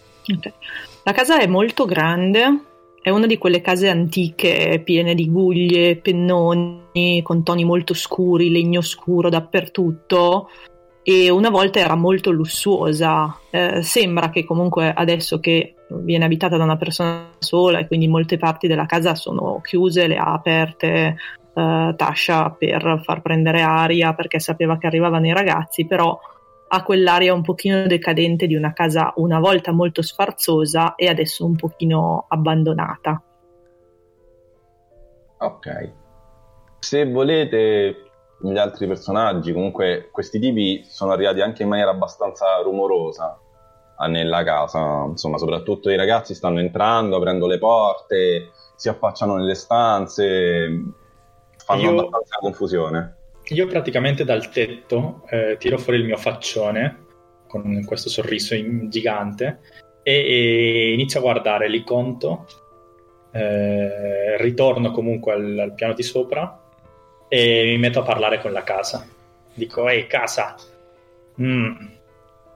La 1.04 1.12
casa 1.12 1.40
è 1.40 1.48
molto 1.48 1.86
grande, 1.86 2.64
è 3.02 3.10
una 3.10 3.26
di 3.26 3.38
quelle 3.38 3.62
case 3.62 3.88
antiche 3.88 4.82
piene 4.84 5.16
di 5.16 5.30
guglie, 5.30 5.96
pennoni, 5.96 7.22
con 7.24 7.44
toni 7.44 7.64
molto 7.64 7.94
scuri, 7.94 8.52
legno 8.52 8.82
scuro 8.82 9.30
dappertutto. 9.30 10.50
E 11.04 11.30
una 11.30 11.50
volta 11.50 11.80
era 11.80 11.96
molto 11.96 12.32
lussuosa. 12.32 13.38
Eh, 13.50 13.82
sembra 13.82 14.30
che 14.30 14.44
comunque 14.44 14.92
adesso 14.94 15.40
che 15.40 15.76
viene 15.90 16.26
abitata 16.26 16.58
da 16.58 16.64
una 16.64 16.78
persona 16.78 17.30
sola 17.40 17.80
e 17.80 17.88
quindi 17.88 18.08
molte 18.08 18.38
parti 18.38 18.68
della 18.68 18.86
casa 18.86 19.16
sono 19.16 19.60
chiuse, 19.62 20.08
le 20.08 20.18
ha 20.18 20.34
aperte 20.34 21.16
eh, 21.54 21.94
Tasha 21.96 22.52
per 22.52 23.02
far 23.04 23.22
prendere 23.22 23.62
aria 23.62 24.14
perché 24.14 24.40
sapeva 24.40 24.78
che 24.78 24.88
arrivavano 24.88 25.28
i 25.28 25.34
ragazzi, 25.34 25.86
però 25.86 26.18
ha 26.72 26.84
quell'aria 26.84 27.34
un 27.34 27.42
pochino 27.42 27.88
decadente 27.88 28.46
di 28.46 28.56
una 28.56 28.74
casa 28.74 29.14
una 29.16 29.40
volta 29.40 29.72
molto 29.72 30.02
sfarzosa 30.02 30.96
e 30.96 31.08
adesso 31.08 31.46
un 31.46 31.56
pochino 31.56 32.26
abbandonata. 32.28 33.22
Ok. 35.40 35.92
Se 36.80 37.06
volete 37.06 38.09
gli 38.42 38.58
altri 38.58 38.88
personaggi, 38.88 39.52
comunque 39.52 40.10
questi 40.12 40.40
tipi 40.40 40.84
sono 40.88 41.12
arrivati 41.12 41.42
anche 41.42 41.64
in 41.64 41.70
maniera 41.70 41.92
abbastanza 41.92 42.62
rumorosa 42.62 43.38
ah, 43.98 44.08
nella 44.08 44.44
casa, 44.44 45.06
insomma, 45.08 45.38
soprattutto 45.38 45.90
i 45.90 45.98
ragazzi 45.98 46.34
stanno 46.34 46.60
entrando, 46.60 47.18
aprendo 47.18 47.48
le 47.48 47.58
porte, 47.58 48.52
si 48.76 48.88
affacciano 48.88 49.36
nelle 49.36 49.56
stanze, 49.56 50.84
fanno 51.58 51.82
Io- 51.82 51.90
abbastanza 51.92 52.38
confusione. 52.40 53.16
Io 53.52 53.66
praticamente 53.66 54.24
dal 54.24 54.50
tetto 54.50 55.24
eh, 55.28 55.58
tiro 55.58 55.78
fuori 55.78 56.00
il 56.00 56.06
mio 56.06 56.18
faccione 56.18 57.06
con 57.48 57.84
questo 57.84 58.08
sorriso 58.08 58.54
in- 58.54 58.90
gigante 58.90 59.60
e, 60.04 60.14
e 60.14 60.94
inizio 60.94 61.20
a 61.20 61.24
guardare, 61.24 61.68
li 61.68 61.84
conto, 61.84 62.46
eh, 63.32 64.38
ritorno 64.38 64.92
comunque 64.92 65.34
al, 65.34 65.58
al 65.58 65.74
piano 65.74 65.94
di 65.94 66.04
sopra 66.04 66.69
e 67.30 67.64
mi 67.66 67.78
metto 67.78 68.00
a 68.00 68.04
parlare 68.04 68.42
con 68.42 68.52
la 68.52 68.64
casa. 68.64 69.08
Dico, 69.54 69.88
ehi 69.88 70.08
casa, 70.08 70.56
mm, 71.42 71.76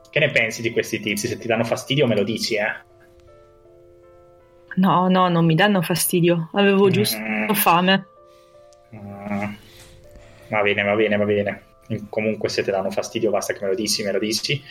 che 0.09 0.19
ne 0.19 0.31
pensi 0.31 0.61
di 0.61 0.71
questi 0.71 0.99
tizi? 0.99 1.27
Se 1.27 1.37
ti 1.37 1.47
danno 1.47 1.63
fastidio 1.63 2.07
me 2.07 2.15
lo 2.15 2.23
dici, 2.23 2.55
eh? 2.55 2.91
No, 4.75 5.07
no, 5.07 5.29
non 5.29 5.45
mi 5.45 5.53
danno 5.55 5.81
fastidio, 5.81 6.49
avevo 6.53 6.89
giusto 6.89 7.19
Mm. 7.19 7.49
fame. 7.51 8.07
Mm, 8.95 9.53
va 10.49 10.61
bene, 10.61 10.83
va 10.83 10.95
bene, 10.95 11.17
va 11.17 11.25
bene. 11.25 11.63
Comunque 12.09 12.49
se 12.49 12.63
ti 12.63 12.71
danno 12.71 12.89
fastidio 12.89 13.29
basta 13.29 13.53
che 13.53 13.63
me 13.63 13.69
lo 13.69 13.75
dici, 13.75 14.03
me 14.03 14.11
lo 14.11 14.19
dici. 14.19 14.61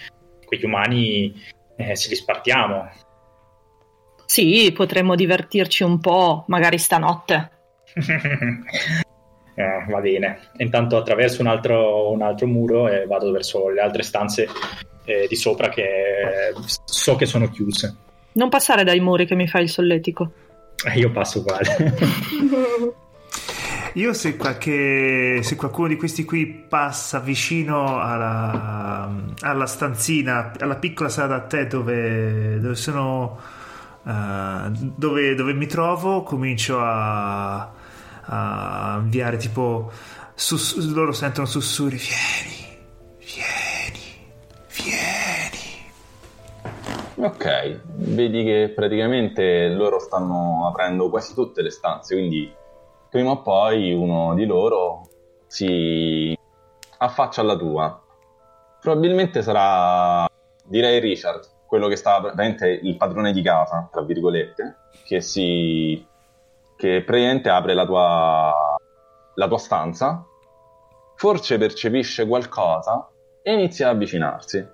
Quegli 0.45 0.65
umani 0.65 1.33
eh, 1.77 1.97
ce 1.97 2.09
li 2.09 2.15
spartiamo. 2.17 2.91
Sì, 4.27 4.73
potremmo 4.75 5.15
divertirci 5.15 5.83
un 5.83 6.01
po', 6.01 6.45
magari 6.49 6.79
stanotte. 6.79 7.51
Eh, 9.55 9.85
va 9.89 10.01
bene. 10.01 10.39
Intanto 10.59 10.97
attraverso 10.97 11.43
un 11.43 11.49
altro, 11.49 12.11
un 12.11 12.23
altro 12.23 12.47
muro 12.47 12.89
e 12.89 13.07
vado 13.07 13.31
verso 13.31 13.69
le 13.69 13.81
altre 13.81 14.03
stanze 14.03 14.49
eh, 15.05 15.27
di 15.29 15.37
sopra 15.37 15.69
che 15.69 15.83
eh, 15.83 16.55
so 16.85 17.17
che 17.17 17.27
sono 17.27 17.49
chiuse. 17.51 17.95
Non 18.33 18.49
passare 18.49 18.85
dai 18.85 19.01
muri 19.01 19.27
che 19.27 19.35
mi 19.35 19.47
fai 19.47 19.65
il 19.65 19.69
solletico. 19.69 20.33
E 20.85 20.99
io 20.99 21.11
passo 21.11 21.41
uguale. 21.41 21.95
Io 23.95 24.15
se, 24.15 24.39
qualche, 24.39 25.43
se 25.43 25.55
qualcuno 25.55 25.89
di 25.89 25.97
questi 25.97 26.25
qui 26.25 26.47
passa 26.47 27.21
vicino 27.21 28.01
alla, 28.01 29.15
alla 29.41 29.67
stanzina, 29.67 30.51
alla 30.59 30.77
piccola 30.77 31.11
sala 31.11 31.27
da 31.27 31.41
tè 31.41 31.67
dove, 31.67 32.59
dove 32.59 32.75
sono... 32.75 33.39
eh, 34.07 34.71
dove, 34.71 35.35
dove 35.35 35.53
mi 35.53 35.67
trovo, 35.67 36.23
comincio 36.23 36.79
a, 36.81 37.71
a 38.25 38.99
inviare 39.03 39.37
tipo... 39.37 39.91
sus- 40.35 40.77
loro 40.93 41.13
sentono 41.13 41.47
sussurri, 41.47 41.99
vieni, 41.99 42.79
vieni, 43.19 44.01
vieni. 44.75 45.61
Ok, 47.15 47.81
vedi 47.85 48.43
che 48.43 48.73
praticamente 48.75 49.69
loro 49.69 49.99
stanno 49.99 50.67
aprendo 50.67 51.11
quasi 51.11 51.35
tutte 51.35 51.63
le 51.63 51.71
stanze, 51.71 52.15
quindi 52.15 52.53
prima 53.09 53.33
o 53.33 53.43
poi 53.43 53.93
uno 53.93 54.35
di 54.35 54.47
loro 54.47 55.09
si 55.47 56.37
affaccia 56.99 57.43
alla 57.43 57.57
tua. 57.57 58.03
Probabilmente 58.81 59.43
sarà, 59.43 60.27
direi 60.65 60.99
Richard, 60.99 61.47
quello 61.67 61.87
che 61.89 61.97
sta 61.97 62.21
praticamente 62.21 62.69
il 62.69 62.97
padrone 62.97 63.33
di 63.33 63.43
casa, 63.43 63.89
tra 63.93 64.03
virgolette, 64.03 64.77
che 65.05 65.21
si 65.21 66.05
che 66.83 67.05
praticamente 67.05 67.49
apre 67.49 67.75
la 67.75 67.87
tua 67.87 68.77
la 69.35 69.47
tua 69.47 69.59
stanza, 69.59 70.27
forse 71.15 71.57
percepisce 71.57 72.27
qualcosa 72.27 73.09
e 73.41 73.53
inizia 73.53 73.89
ad 73.89 73.95
avvicinarsi. 73.95 74.67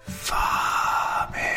Fame. 0.00 1.56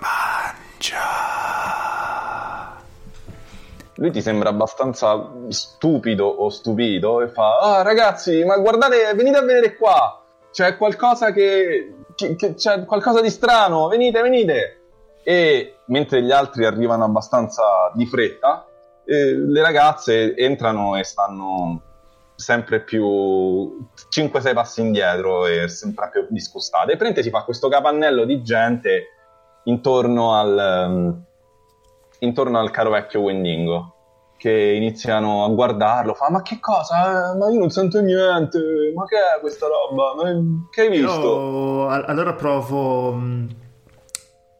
Mangia. 0.00 0.98
Lui 3.94 4.10
ti 4.10 4.20
sembra 4.20 4.48
abbastanza 4.48 5.30
stupido 5.46 6.26
o 6.26 6.48
stupito 6.48 7.22
e 7.22 7.28
fa: 7.28 7.58
Ah, 7.58 7.82
ragazzi, 7.82 8.42
ma 8.44 8.56
guardate, 8.58 9.14
venite 9.14 9.36
a 9.38 9.42
vedere 9.42 9.76
qua. 9.76 10.20
C'è 10.50 10.76
qualcosa 10.76 11.30
che- 11.30 12.03
c'è 12.14 12.84
qualcosa 12.84 13.20
di 13.20 13.30
strano. 13.30 13.88
Venite, 13.88 14.20
venite. 14.22 14.80
E 15.22 15.76
mentre 15.86 16.22
gli 16.22 16.30
altri 16.30 16.64
arrivano 16.64 17.04
abbastanza 17.04 17.90
di 17.94 18.06
fretta, 18.06 18.66
eh, 19.04 19.36
le 19.36 19.62
ragazze 19.62 20.34
entrano 20.36 20.96
e 20.96 21.04
stanno 21.04 21.80
sempre 22.34 22.80
più 22.80 23.86
5-6 24.10 24.54
passi 24.54 24.80
indietro 24.80 25.46
e 25.46 25.68
sempre 25.68 26.08
più 26.10 26.26
disgustate. 26.28 26.92
E 26.92 26.96
prende 26.96 27.22
si 27.22 27.30
fa 27.30 27.42
questo 27.42 27.68
capannello 27.68 28.24
di 28.24 28.42
gente 28.42 29.08
intorno 29.64 30.34
al, 30.34 30.58
ehm, 30.58 31.24
intorno 32.20 32.58
al 32.58 32.70
caro 32.70 32.90
vecchio 32.90 33.20
Wendingo 33.20 33.93
che 34.44 34.74
iniziano 34.74 35.46
a 35.46 35.48
guardarlo, 35.48 36.12
fa 36.12 36.30
ma 36.30 36.42
che 36.42 36.60
cosa? 36.60 37.34
Ma 37.34 37.48
io 37.48 37.58
non 37.58 37.70
sento 37.70 38.02
niente, 38.02 38.58
ma 38.94 39.06
che 39.06 39.16
è 39.16 39.40
questa 39.40 39.66
roba? 39.66 40.22
Ma 40.22 40.38
che 40.68 40.82
hai 40.82 40.90
visto? 40.90 41.08
Io 41.08 41.88
allora 41.88 42.34
provo, 42.34 43.18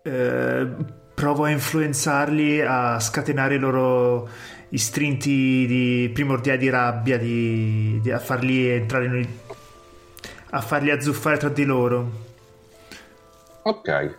eh, 0.03 0.69
provo 1.15 1.45
a 1.45 1.51
influenzarli 1.51 2.63
a 2.63 2.99
scatenare 2.99 3.57
i 3.57 3.59
loro 3.59 4.27
istinti 4.71 5.67
di 5.67 6.11
primordiali 6.15 6.59
di 6.61 6.71
rabbia, 6.71 7.19
di, 7.19 8.01
di- 8.01 8.11
a 8.11 8.19
farli 8.19 8.67
entrare 8.67 9.05
in, 9.05 9.29
a 10.49 10.61
farli 10.63 10.93
azzuffare 10.93 11.37
tra 11.37 11.51
di 11.51 11.65
loro. 11.67 12.11
Ok, 13.65 14.15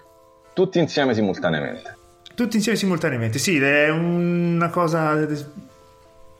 tutti 0.54 0.78
insieme 0.78 1.16
simultaneamente. 1.16 2.04
Tutti 2.36 2.58
insieme 2.58 2.78
simultaneamente, 2.78 3.40
sì, 3.40 3.58
è 3.58 3.90
una 3.90 4.70
cosa 4.70 5.26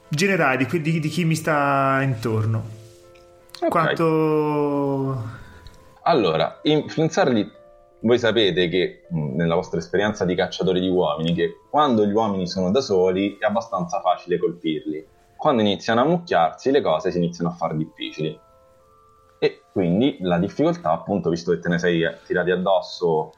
generale 0.10 0.66
di, 0.66 0.82
di- 0.82 1.00
di 1.00 1.08
chi 1.08 1.24
mi 1.24 1.36
sta 1.36 2.02
intorno. 2.02 2.64
Ok. 3.62 3.70
Quanto... 3.70 5.24
Allora, 6.02 6.60
influenzarli, 6.64 7.50
voi 8.02 8.20
sapete 8.20 8.68
che 8.68 9.06
nella 9.12 9.56
vostra 9.56 9.80
esperienza 9.80 10.26
di 10.26 10.36
cacciatori 10.36 10.82
di 10.82 10.90
uomini, 10.90 11.34
che 11.34 11.60
quando 11.70 12.06
gli 12.06 12.12
uomini 12.12 12.46
sono 12.46 12.72
da 12.72 12.82
soli 12.82 13.38
è 13.40 13.46
abbastanza 13.46 14.02
facile 14.02 14.38
colpirli. 14.38 15.08
Quando 15.38 15.62
iniziano 15.62 16.02
a 16.02 16.06
mucchiarsi 16.06 16.72
le 16.72 16.82
cose 16.82 17.10
si 17.10 17.18
iniziano 17.18 17.52
a 17.52 17.54
fare 17.54 17.78
difficili. 17.78 18.38
E 19.40 19.62
quindi 19.72 20.18
la 20.20 20.40
difficoltà, 20.40 20.92
appunto, 20.92 21.30
visto 21.30 21.52
che 21.52 21.60
te 21.60 21.70
ne 21.70 21.80
sei 21.80 22.06
tirati 22.26 22.52
addosso 22.52 23.32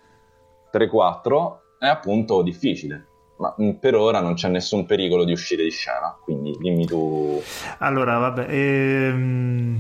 3-4, 0.74 1.66
è 1.80 1.88
appunto 1.88 2.42
difficile. 2.42 3.06
Ma 3.38 3.54
mh, 3.56 3.74
per 3.74 3.96
ora 3.96 4.20
non 4.20 4.34
c'è 4.34 4.50
nessun 4.50 4.86
pericolo 4.86 5.24
di 5.24 5.32
uscire 5.32 5.64
di 5.64 5.70
scena, 5.70 6.18
quindi 6.24 6.56
dimmi 6.60 6.86
tu... 6.86 7.42
Allora, 7.80 8.18
vabbè, 8.18 8.48
ehm, 8.50 9.80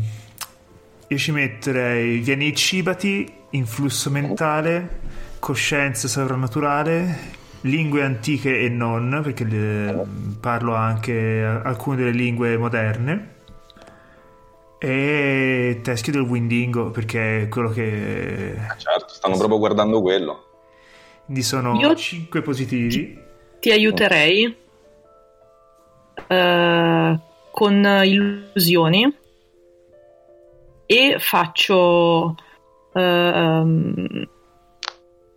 io 1.08 1.18
ci 1.18 1.32
metterei 1.32 2.20
vieni 2.20 2.54
cibati, 2.56 3.32
influsso 3.52 4.12
mentale, 4.12 5.00
coscienza 5.40 6.08
sovrannaturale, 6.08 7.18
lingue 7.62 8.04
antiche 8.04 8.60
e 8.60 8.70
non, 8.70 9.22
perché 9.24 9.44
le- 9.44 10.06
parlo 10.40 10.76
anche 10.76 11.44
alcune 11.44 11.96
delle 11.96 12.12
lingue 12.12 12.58
moderne, 12.58 13.36
e 14.78 15.80
teschio 15.82 16.12
del 16.12 16.22
Windingo, 16.22 16.92
perché 16.92 17.42
è 17.42 17.48
quello 17.48 17.70
che... 17.70 18.56
Certo, 18.78 19.08
stanno 19.08 19.38
proprio 19.38 19.58
guardando 19.58 20.00
quello. 20.02 20.47
Quindi 21.28 21.44
sono 21.44 21.78
Io- 21.80 21.94
5 21.94 22.42
positivi. 22.42 23.20
Ti 23.60 23.72
aiuterei 23.72 24.56
eh, 26.28 27.20
con 27.52 28.02
illusioni 28.04 29.14
e 30.86 31.16
faccio 31.20 32.36
ehm, 32.94 34.28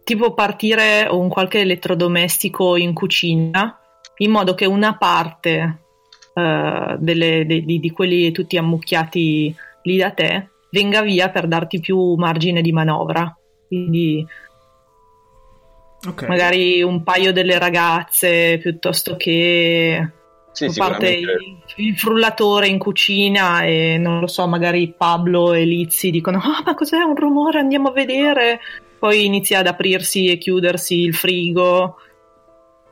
tipo 0.04 0.32
partire 0.34 1.08
un 1.10 1.28
qualche 1.28 1.60
elettrodomestico 1.60 2.76
in 2.76 2.92
cucina 2.94 3.78
in 4.18 4.30
modo 4.30 4.54
che 4.54 4.66
una 4.66 4.96
parte 4.96 5.78
eh, 6.34 6.96
delle- 6.98 7.46
de- 7.46 7.62
di, 7.64 7.80
di 7.80 7.90
quelli 7.90 8.30
tutti 8.32 8.56
ammucchiati 8.56 9.54
lì 9.82 9.96
da 9.96 10.10
te 10.12 10.50
venga 10.70 11.02
via 11.02 11.30
per 11.30 11.48
darti 11.48 11.80
più 11.80 12.14
margine 12.14 12.60
di 12.62 12.70
manovra. 12.70 13.34
Quindi 13.66 14.24
Ok. 16.08 16.22
magari 16.28 16.82
un 16.82 17.02
paio 17.02 17.30
delle 17.32 17.58
ragazze 17.58 18.56
piuttosto 18.58 19.16
che 19.16 20.12
Sì, 20.52 20.72
parte 20.74 21.10
il, 21.10 21.28
il 21.76 21.96
frullatore 21.98 22.68
in 22.68 22.78
cucina 22.78 23.62
e 23.64 23.98
non 23.98 24.18
lo 24.18 24.26
so, 24.26 24.46
magari 24.48 24.94
Pablo 24.96 25.52
e 25.52 25.64
Lizzi 25.64 26.10
dicono 26.10 26.38
ah 26.38 26.62
ma 26.64 26.74
cos'è 26.74 26.96
un 27.02 27.14
rumore 27.16 27.58
andiamo 27.58 27.88
a 27.88 27.92
vedere 27.92 28.60
poi 28.98 29.26
inizia 29.26 29.58
ad 29.58 29.66
aprirsi 29.66 30.28
e 30.28 30.38
chiudersi 30.38 31.00
il 31.00 31.14
frigo 31.14 31.96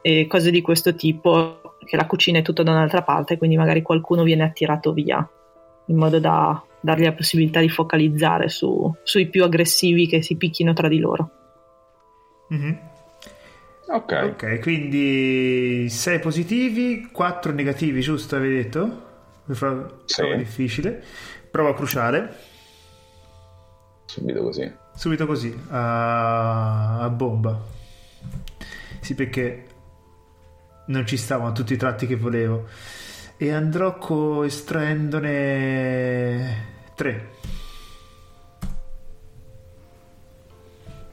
e 0.03 0.27
cose 0.27 0.51
di 0.51 0.61
questo 0.61 0.95
tipo 0.95 1.77
che 1.85 1.97
la 1.97 2.07
cucina 2.07 2.39
è 2.41 2.43
tutta 2.43 2.63
da 2.63 2.73
un'altra 2.73 3.03
parte 3.03 3.39
quindi 3.39 3.57
magari 3.57 3.81
qualcuno 3.81 4.23
viene 4.23 4.43
attirato 4.45 4.93
via 4.93 5.27
in 5.87 5.97
modo 5.97 6.19
da 6.21 6.63
dargli 6.81 7.05
la 7.05 7.13
possibilità 7.13 7.61
di 7.61 7.69
focalizzare 7.71 8.49
su- 8.51 8.95
sui 9.03 9.29
più 9.29 9.43
aggressivi 9.45 10.07
che 10.07 10.23
si 10.23 10.37
picchino 10.37 10.75
tra 10.75 10.89
di 10.89 10.99
loro 10.99 11.31
Mhm. 12.51 12.79
Ok. 13.91 14.13
Ok, 14.33 14.59
quindi 14.61 15.89
6 15.89 16.19
positivi, 16.19 17.09
4 17.11 17.53
negativi, 17.53 18.03
giusto? 18.03 18.37
Avevi 18.37 18.57
detto? 18.63 19.07
Prova 19.47 19.89
Sì. 20.05 20.21
prova 20.21 20.37
difficile. 20.37 21.03
Prova 21.51 21.73
cruciale. 21.75 22.37
Subito 24.05 24.43
così. 24.43 24.71
Subito 24.95 25.25
così, 25.27 25.59
a, 25.71 26.99
a 27.01 27.09
bomba. 27.09 27.59
Sì, 29.01 29.15
perché 29.15 29.65
non 30.87 31.07
ci 31.07 31.17
stavano 31.17 31.53
tutti 31.53 31.73
i 31.73 31.77
tratti 31.79 32.07
che 32.07 32.17
volevo. 32.17 32.67
E 33.39 33.51
andrò 33.53 33.97
co- 33.97 34.43
estraendone 34.45 36.67
3. 36.95 37.29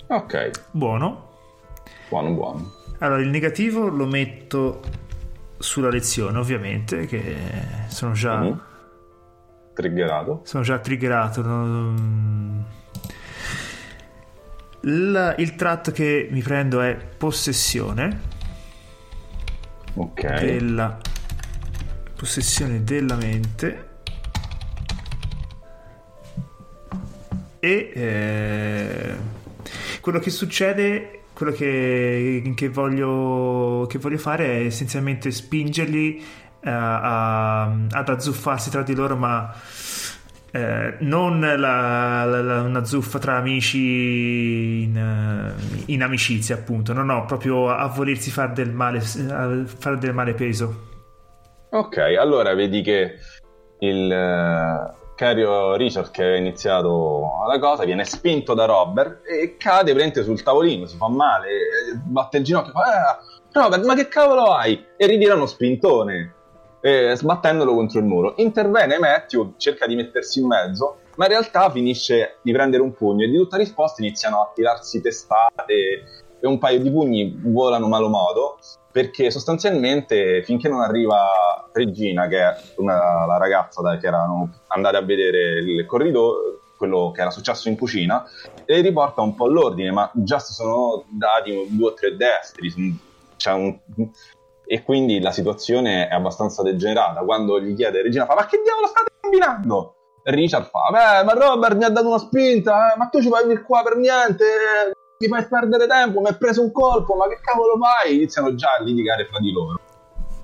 Ok, 0.08 0.52
Buono. 0.72 1.25
Buono, 2.10 2.32
buono. 2.32 2.74
Allora, 3.00 3.22
il 3.22 3.30
negativo 3.30 3.88
lo 3.88 4.06
metto 4.06 4.82
sulla 5.58 5.90
lezione, 5.90 6.38
ovviamente, 6.38 7.06
che 7.06 7.36
sono 7.88 8.14
già... 8.14 8.40
Mhm. 8.40 8.62
Triggerato. 9.74 10.42
Sono 10.46 10.64
già 10.64 10.80
triggerato. 10.80 11.42
non- 11.42 12.66
Il, 14.82 15.36
il 15.40 15.56
tratto 15.56 15.92
che 15.92 16.28
mi 16.32 16.42
prendo 16.42 16.80
è 16.80 16.96
possessione 16.96 18.22
Ok. 19.96 20.40
della 20.40 20.98
possessione 22.16 22.84
della 22.84 23.16
mente 23.16 23.88
e 27.60 27.92
eh, 27.94 29.16
quello 30.02 30.20
che 30.20 30.30
succede 30.30 31.24
quello 31.36 31.52
che, 31.52 32.54
che 32.56 32.70
voglio, 32.70 33.86
che 33.90 34.00
voglio 34.00 34.18
fare 34.18 34.46
è 34.62 34.66
essenzialmente 34.66 35.30
spingerli 35.32 36.24
eh, 36.64 36.70
a- 36.70 37.64
ad 37.66 38.10
azzuffarsi 38.10 38.70
tra 38.72 38.82
di 38.82 38.96
loro 38.96 39.16
ma 39.18 39.54
eh, 40.52 40.96
non 41.02 41.42
la- 41.42 42.24
la- 42.24 42.42
la- 42.42 42.62
una 42.62 42.86
zuffa 42.86 43.20
tra 43.20 43.36
amici 43.36 44.84
in, 44.84 44.96
eh, 44.98 45.84
in 45.88 46.02
amicizia 46.02 46.56
appunto. 46.56 46.94
No 46.94 47.04
no 47.04 47.26
proprio 47.26 47.70
a, 47.70 47.80
a 47.80 47.88
volersi 47.88 48.32
fare 48.32 48.54
del 48.54 48.72
male 48.72 49.00
a 49.00 49.66
fare 49.66 49.98
del 49.98 50.14
male 50.14 50.34
peso. 50.34 50.94
Ok, 51.72 51.98
allora 51.98 52.54
vedi 52.56 52.82
che 52.82 53.16
il 53.80 54.10
eh, 54.10 54.94
Cario 55.16 55.76
Richard 55.76 56.12
che 56.12 56.22
aveva 56.22 56.38
iniziato 56.38 57.22
la 57.48 57.58
cosa 57.58 57.86
viene 57.86 58.04
spinto 58.04 58.54
da 58.54 58.66
Robert 58.66 59.22
e 59.26 59.56
cade 59.58 59.94
praticamente 59.94 60.24
sul 60.24 60.44
tavolino, 60.44 60.86
si 60.86 60.98
fa 60.98 61.08
male, 61.08 61.48
batte 62.04 62.38
il 62.38 62.44
ginocchio, 62.44 62.74
fa 62.74 62.82
"Ah, 62.82 63.20
Robert 63.52 63.86
ma 63.86 63.96
che 63.96 64.08
cavolo 64.10 64.54
hai? 64.54 64.86
E 64.98 65.08
ritira 65.08 65.36
uno 65.36 65.46
spintone, 65.46 66.34
eh, 66.82 67.14
sbattendolo 67.16 67.74
contro 67.74 68.00
il 68.00 68.06
muro. 68.06 68.34
Interviene 68.38 69.00
Matthew, 69.00 69.54
cerca 69.58 69.88
di 69.88 69.96
mettersi 69.96 70.42
in 70.42 70.48
mezzo, 70.48 70.98
ma 71.16 71.26
in 71.26 71.32
realtà 71.32 71.70
finisce 71.72 72.40
di 72.42 72.52
prendere 72.52 72.84
un 72.84 72.94
pugno 72.94 73.24
e 73.24 73.30
di 73.30 73.38
tutta 73.38 73.56
risposta 73.58 74.02
iniziano 74.02 74.42
a 74.42 74.52
tirarsi 74.54 75.02
testate 75.02 76.04
e 76.40 76.46
un 76.48 76.58
paio 76.58 76.80
di 76.80 76.92
pugni 76.92 77.40
volano 77.42 77.88
malo 77.88 78.10
modo 78.10 78.58
perché 78.96 79.30
sostanzialmente 79.30 80.42
finché 80.44 80.70
non 80.70 80.80
arriva 80.80 81.70
Regina, 81.74 82.30
che 82.30 82.40
è 82.40 82.56
una, 82.78 83.26
la 83.26 83.36
ragazza 83.38 83.82
da, 83.82 83.98
che 83.98 84.08
erano 84.08 84.62
andate 84.68 84.96
a 84.96 85.02
vedere 85.02 85.60
il 85.60 85.86
corridoio, 85.86 86.62
quello 86.78 87.12
che 87.14 87.20
era 87.20 87.30
successo 87.30 87.68
in 87.68 87.76
cucina, 87.78 88.24
e 88.64 88.80
riporta 88.80 89.20
un 89.20 89.36
po' 89.36 89.50
l'ordine, 89.50 89.92
ma 89.92 90.10
già 90.14 90.40
si 90.40 90.54
sono 90.54 91.04
dati 91.10 91.68
due 91.72 91.90
o 91.90 91.94
tre 91.94 92.16
destri, 92.16 92.98
c'è 93.36 93.52
un, 93.52 93.78
e 94.66 94.82
quindi 94.84 95.20
la 95.20 95.32
situazione 95.32 96.08
è 96.08 96.14
abbastanza 96.14 96.64
degenerata. 96.64 97.20
Quando 97.20 97.60
gli 97.60 97.76
chiede 97.76 98.02
Regina, 98.02 98.26
fa, 98.26 98.36
ma 98.36 98.46
che 98.46 98.62
diavolo 98.64 98.88
state 98.88 99.12
combinando? 99.20 99.96
Richard 100.24 100.70
fa, 100.70 100.88
beh, 100.90 101.26
ma 101.26 101.34
Robert 101.34 101.76
mi 101.76 101.84
ha 101.84 101.90
dato 101.90 102.08
una 102.08 102.18
spinta, 102.18 102.94
eh, 102.94 102.98
ma 102.98 103.08
tu 103.08 103.22
ci 103.22 103.28
vai 103.28 103.62
qua 103.62 103.84
per 103.84 103.98
niente, 103.98 104.46
ti 105.26 105.28
fai 105.28 105.46
perdere 105.48 105.88
tempo, 105.88 106.22
mi 106.22 106.28
hai 106.28 106.36
preso 106.36 106.62
un 106.62 106.72
colpo, 106.72 107.16
ma 107.16 107.28
che 107.28 107.40
cavolo 107.42 107.78
fai? 107.78 108.16
Iniziano 108.16 108.54
già 108.54 108.76
a 108.80 108.84
litigare 108.84 109.26
fra 109.26 109.40
di 109.40 109.52
loro. 109.52 109.80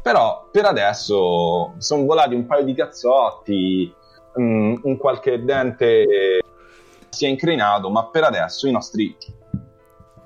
Però 0.02 0.48
per 0.52 0.66
adesso 0.66 1.76
sono 1.78 2.06
volati 2.06 2.34
un 2.34 2.48
paio 2.48 2.64
di 2.64 2.74
cazzotti, 2.74 3.94
um, 4.34 4.80
un 4.84 4.98
qualche 4.98 5.44
dente 5.44 6.40
si 7.10 7.26
è 7.26 7.30
incrinato, 7.30 7.90
ma 7.90 8.06
per 8.06 8.24
adesso 8.24 8.68
i 8.68 8.72
nostri 8.72 9.16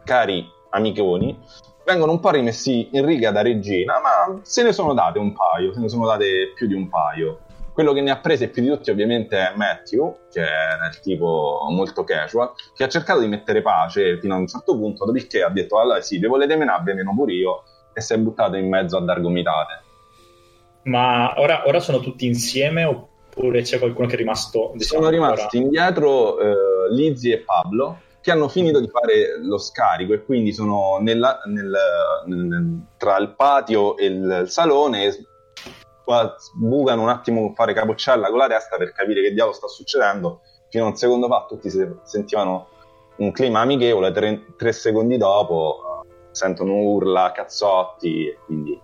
cari 0.05 0.47
amiconi 0.69 1.37
vengono 1.83 2.13
un 2.13 2.19
po' 2.19 2.29
rimessi 2.29 2.89
in 2.93 3.05
riga 3.05 3.31
da 3.31 3.41
regina, 3.41 3.99
ma 3.99 4.39
se 4.43 4.63
ne 4.63 4.71
sono 4.71 4.93
date 4.93 5.19
un 5.19 5.33
paio, 5.33 5.73
se 5.73 5.79
ne 5.79 5.89
sono 5.89 6.05
date 6.05 6.53
più 6.55 6.67
di 6.67 6.73
un 6.73 6.87
paio. 6.87 7.39
Quello 7.75 7.91
che 7.91 7.99
ne 7.99 8.09
ha 8.09 8.19
prese 8.19 8.47
più 8.47 8.61
di 8.61 8.69
tutti 8.69 8.89
ovviamente 8.89 9.37
è 9.37 9.51
Matthew, 9.53 10.19
che 10.31 10.41
è 10.41 10.87
il 10.89 10.99
tipo 11.01 11.67
molto 11.71 12.05
casual, 12.05 12.53
che 12.73 12.85
ha 12.85 12.87
cercato 12.87 13.19
di 13.19 13.27
mettere 13.27 13.61
pace 13.61 14.17
fino 14.21 14.33
a 14.33 14.37
un 14.37 14.47
certo 14.47 14.77
punto, 14.77 15.03
dopodiché 15.03 15.43
ha 15.43 15.49
detto 15.49 15.77
allora 15.77 15.99
sì, 15.99 16.17
vi 16.17 16.27
volete 16.27 16.55
menare, 16.55 16.93
meno 16.93 17.13
pure 17.13 17.33
io, 17.33 17.63
e 17.93 17.99
si 17.99 18.13
è 18.13 18.17
buttato 18.17 18.55
in 18.55 18.69
mezzo 18.69 18.95
a 18.95 19.01
dar 19.01 19.19
gomitate. 19.19 19.81
Ma 20.83 21.33
ora, 21.37 21.67
ora 21.67 21.81
sono 21.81 21.99
tutti 21.99 22.25
insieme 22.25 22.85
oppure 22.85 23.61
c'è 23.61 23.77
qualcuno 23.77 24.07
che 24.07 24.13
è 24.13 24.17
rimasto? 24.19 24.71
Diciamo, 24.73 25.01
sono 25.01 25.13
rimasti 25.13 25.57
ora? 25.57 25.65
indietro 25.65 26.39
eh, 26.39 26.55
Lizzie 26.91 27.33
e 27.33 27.37
Pablo, 27.39 27.99
che 28.21 28.31
hanno 28.31 28.47
finito 28.47 28.79
di 28.79 28.87
fare 28.87 29.37
lo 29.41 29.57
scarico 29.57 30.13
e 30.13 30.23
quindi 30.23 30.53
sono 30.53 30.97
nella, 31.01 31.41
nel, 31.43 31.75
nel, 32.27 32.85
tra 32.95 33.17
il 33.17 33.33
patio 33.35 33.97
e 33.97 34.05
il 34.05 34.43
salone 34.47 35.33
qua 36.05 36.35
sbucano 36.37 37.01
un 37.01 37.09
attimo 37.09 37.51
fare 37.53 37.73
capocciella 37.73 38.29
con 38.29 38.37
la 38.37 38.47
testa 38.47 38.77
per 38.77 38.93
capire 38.93 39.21
che 39.21 39.33
diavolo 39.33 39.55
sta 39.55 39.67
succedendo. 39.67 40.41
Fino 40.69 40.85
a 40.85 40.87
un 40.89 40.95
secondo 40.95 41.27
fa 41.27 41.45
tutti 41.47 41.69
sentivano 42.03 42.67
un 43.17 43.31
clima 43.31 43.61
amichevole, 43.61 44.11
tre, 44.11 44.45
tre 44.55 44.71
secondi 44.71 45.17
dopo 45.17 46.03
uh, 46.03 46.07
sentono 46.31 46.73
urla, 46.73 47.31
cazzotti 47.33 48.27
e 48.27 48.37
quindi 48.45 48.79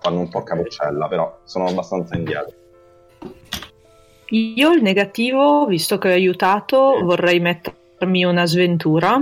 fanno 0.00 0.20
un 0.20 0.28
po' 0.28 0.42
capocciella, 0.42 1.08
però 1.08 1.38
sono 1.44 1.66
abbastanza 1.66 2.16
indietro. 2.16 2.54
Io 4.30 4.72
il 4.72 4.82
negativo, 4.82 5.64
visto 5.66 5.96
che 5.96 6.08
ho 6.08 6.12
aiutato, 6.12 7.00
vorrei 7.02 7.40
mettermi 7.40 8.24
una 8.24 8.46
sventura. 8.46 9.16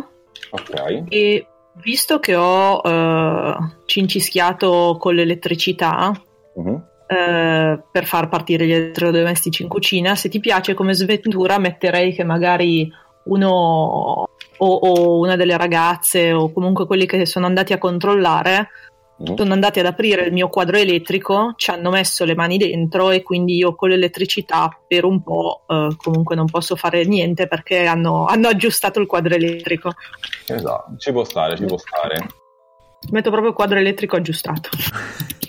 Ok. 0.50 1.04
E 1.08 1.46
visto 1.74 2.18
che 2.18 2.34
ho 2.34 2.80
uh, 2.80 3.56
cincischiato 3.84 4.96
con 4.98 5.14
l'elettricità, 5.14 6.12
uh-huh 6.54 6.94
eh, 7.06 7.78
per 7.90 8.04
far 8.04 8.28
partire 8.28 8.66
gli 8.66 8.72
elettrodomestici 8.72 9.62
in 9.62 9.68
cucina. 9.68 10.14
Se 10.16 10.28
ti 10.28 10.40
piace 10.40 10.74
come 10.74 10.94
sventura, 10.94 11.58
metterei 11.58 12.12
che 12.12 12.24
magari 12.24 12.90
uno 13.26 13.48
o, 13.48 14.28
o, 14.58 15.18
una 15.18 15.36
delle 15.36 15.56
ragazze 15.56 16.32
o 16.32 16.52
comunque 16.52 16.86
quelli 16.86 17.06
che 17.06 17.26
sono 17.26 17.46
andati 17.46 17.72
a 17.72 17.78
controllare 17.78 18.68
mm. 19.22 19.36
sono 19.36 19.52
andati 19.52 19.80
ad 19.80 19.86
aprire 19.86 20.22
il 20.22 20.32
mio 20.32 20.48
quadro 20.48 20.76
elettrico, 20.76 21.52
ci 21.56 21.70
hanno 21.70 21.90
messo 21.90 22.24
le 22.24 22.34
mani 22.34 22.56
dentro 22.56 23.10
e 23.10 23.22
quindi 23.22 23.56
io 23.56 23.74
con 23.74 23.88
l'elettricità 23.90 24.76
per 24.86 25.04
un 25.04 25.22
po' 25.22 25.62
eh, 25.68 25.88
comunque 25.96 26.34
non 26.34 26.46
posso 26.46 26.76
fare 26.76 27.04
niente 27.04 27.46
perché 27.46 27.84
hanno, 27.84 28.26
hanno, 28.26 28.48
aggiustato 28.48 29.00
il 29.00 29.06
quadro 29.06 29.34
elettrico. 29.34 29.92
Esatto, 30.46 30.96
ci 30.98 31.12
può 31.12 31.24
stare, 31.24 31.56
ci 31.56 31.64
può 31.64 31.76
stare. 31.76 32.26
Metto 33.10 33.30
proprio 33.30 33.50
il 33.50 33.56
quadro 33.56 33.78
elettrico 33.78 34.16
aggiustato. 34.16 34.70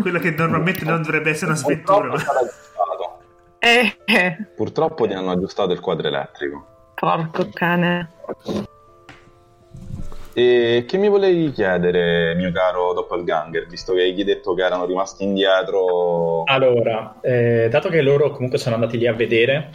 Quella 0.00 0.18
che 0.18 0.30
normalmente 0.30 0.84
non 0.84 1.02
dovrebbe 1.02 1.30
essere 1.30 1.52
una 1.52 1.60
sventura. 1.60 2.14
Eh, 3.58 3.96
eh. 4.04 4.36
Purtroppo 4.54 5.06
ti 5.06 5.14
hanno 5.14 5.30
aggiustato 5.30 5.72
il 5.72 5.80
quadro 5.80 6.08
elettrico. 6.08 6.66
Porco 6.94 7.48
cane. 7.52 8.10
E 10.34 10.84
che 10.86 10.98
mi 10.98 11.08
volevi 11.08 11.52
chiedere, 11.52 12.34
mio 12.34 12.50
caro 12.52 12.92
doppelganger, 12.92 13.66
visto 13.66 13.94
che 13.94 14.02
hai 14.02 14.24
detto 14.24 14.52
che 14.52 14.64
erano 14.64 14.84
rimasti 14.84 15.24
indietro? 15.24 16.42
Allora, 16.44 17.20
eh, 17.22 17.68
dato 17.70 17.88
che 17.88 18.02
loro 18.02 18.30
comunque 18.30 18.58
sono 18.58 18.74
andati 18.74 18.98
lì 18.98 19.06
a 19.06 19.14
vedere, 19.14 19.70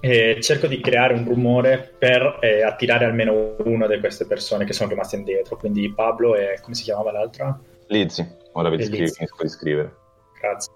eh, 0.00 0.38
cerco 0.40 0.66
di 0.66 0.80
creare 0.80 1.14
un 1.14 1.24
rumore 1.24 1.94
per 1.96 2.38
eh, 2.40 2.62
attirare 2.62 3.04
almeno 3.04 3.54
una 3.64 3.86
di 3.86 4.00
queste 4.00 4.26
persone 4.26 4.64
che 4.64 4.72
sono 4.72 4.88
rimaste 4.88 5.16
indietro. 5.16 5.56
Quindi 5.56 5.92
Pablo 5.94 6.34
e 6.34 6.58
come 6.60 6.74
si 6.74 6.82
chiamava 6.82 7.12
l'altra? 7.12 7.56
Lizzie. 7.86 8.38
Ora 8.52 8.68
vi 8.68 8.84
finisco 8.84 9.42
di 9.42 9.48
scrivere. 9.48 9.96
Grazie. 10.40 10.72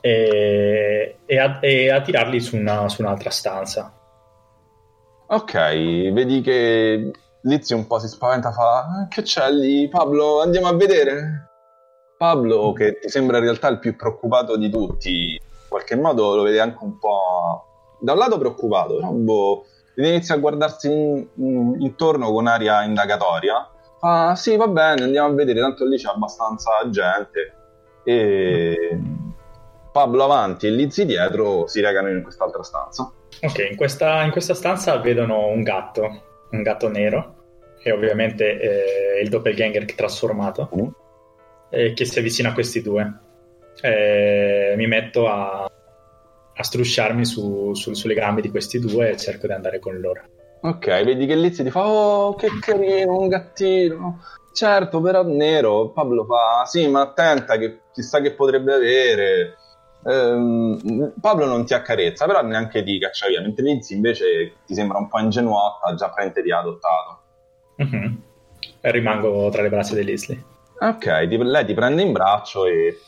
E, 0.00 1.18
e, 1.26 1.38
a, 1.38 1.58
e 1.60 1.90
a 1.90 2.00
tirarli 2.00 2.40
su, 2.40 2.56
una, 2.56 2.88
su 2.88 3.02
un'altra 3.02 3.30
stanza. 3.30 3.94
Ok, 5.26 5.52
vedi 5.52 6.40
che 6.40 7.10
Lizzie 7.42 7.76
un 7.76 7.86
po' 7.86 7.98
si 7.98 8.08
spaventa, 8.08 8.50
fa 8.50 9.06
che 9.08 9.22
c'è 9.22 9.50
lì? 9.50 9.88
Pablo, 9.88 10.40
andiamo 10.40 10.66
a 10.66 10.74
vedere. 10.74 11.48
Pablo, 12.18 12.72
che 12.72 12.98
ti 12.98 13.08
sembra 13.08 13.38
in 13.38 13.44
realtà 13.44 13.68
il 13.68 13.78
più 13.78 13.96
preoccupato 13.96 14.56
di 14.56 14.68
tutti, 14.68 15.32
in 15.32 15.68
qualche 15.68 15.96
modo 15.96 16.34
lo 16.34 16.42
vede 16.42 16.60
anche 16.60 16.82
un 16.82 16.98
po' 16.98 17.96
da 18.00 18.12
un 18.12 18.18
lato 18.18 18.38
preoccupato, 18.38 18.96
però 18.96 19.10
boh, 19.10 19.64
inizia 19.96 20.34
a 20.34 20.38
guardarsi 20.38 20.90
in, 20.90 21.26
in, 21.34 21.76
intorno 21.78 22.32
con 22.32 22.46
aria 22.46 22.82
indagatoria 22.82 23.66
Ah, 24.00 24.34
sì, 24.34 24.56
va 24.56 24.68
bene, 24.68 25.02
andiamo 25.02 25.28
a 25.28 25.34
vedere, 25.34 25.60
tanto 25.60 25.84
lì 25.84 25.96
c'è 25.96 26.08
abbastanza 26.08 26.70
gente. 26.90 27.54
E 28.04 28.98
Pablo 29.92 30.24
avanti 30.24 30.66
e 30.66 30.70
Lizzie 30.70 31.04
dietro 31.04 31.66
si 31.66 31.80
recano 31.80 32.08
in 32.08 32.22
quest'altra 32.22 32.62
stanza. 32.62 33.12
Ok, 33.42 33.58
in 33.70 33.76
questa, 33.76 34.22
in 34.22 34.30
questa 34.30 34.54
stanza 34.54 34.96
vedono 34.98 35.48
un 35.48 35.62
gatto, 35.62 36.22
un 36.50 36.62
gatto 36.62 36.88
nero, 36.88 37.34
e 37.82 37.90
ovviamente 37.90 38.58
eh, 38.58 39.20
il 39.22 39.28
doppelganger 39.28 39.94
trasformato, 39.94 40.70
mm. 40.74 40.88
eh, 41.70 41.92
che 41.92 42.04
si 42.04 42.18
avvicina 42.18 42.50
a 42.50 42.54
questi 42.54 42.82
due. 42.82 43.18
Eh, 43.82 44.74
mi 44.76 44.86
metto 44.86 45.28
a, 45.28 45.64
a 45.64 46.62
strusciarmi 46.62 47.24
su, 47.24 47.74
su, 47.74 47.94
sulle 47.94 48.14
gambe 48.14 48.40
di 48.40 48.50
questi 48.50 48.78
due 48.78 49.10
e 49.10 49.16
cerco 49.16 49.46
di 49.46 49.52
andare 49.52 49.78
con 49.78 49.98
loro. 49.98 50.22
Ok, 50.62 50.86
vedi 51.04 51.26
che 51.26 51.34
Lizzie 51.36 51.64
ti 51.64 51.70
fa, 51.70 51.86
oh, 51.86 52.34
che 52.34 52.48
carino, 52.60 53.18
un 53.18 53.28
gattino. 53.28 54.20
Certo, 54.52 55.00
però 55.00 55.22
nero. 55.22 55.90
Pablo 55.90 56.24
fa, 56.24 56.64
sì, 56.66 56.86
ma 56.88 57.02
attenta, 57.02 57.56
che 57.56 57.80
chissà 57.92 58.20
che 58.20 58.32
potrebbe 58.32 58.74
avere. 58.74 59.56
Ehm, 60.04 61.14
Pablo 61.20 61.46
non 61.46 61.64
ti 61.64 61.72
accarezza, 61.72 62.26
però 62.26 62.42
neanche 62.42 62.82
ti 62.82 62.98
caccia 62.98 63.28
via, 63.28 63.40
mentre 63.40 63.64
Lizzie 63.64 63.96
invece 63.96 64.56
ti 64.66 64.74
sembra 64.74 64.98
un 64.98 65.08
po' 65.08 65.18
ingenuotta, 65.18 65.94
già 65.94 66.06
praticamente 66.06 66.42
ti 66.42 66.50
ha 66.50 66.58
adottato. 66.58 67.18
Mm-hmm. 67.82 68.14
E 68.82 68.90
rimango 68.90 69.48
tra 69.50 69.62
le 69.62 69.68
braccia 69.68 69.94
di 69.94 70.04
Leslie. 70.04 70.44
Ok, 70.78 71.28
ti, 71.28 71.36
lei 71.36 71.64
ti 71.64 71.74
prende 71.74 72.02
in 72.02 72.12
braccio 72.12 72.66
e 72.66 72.98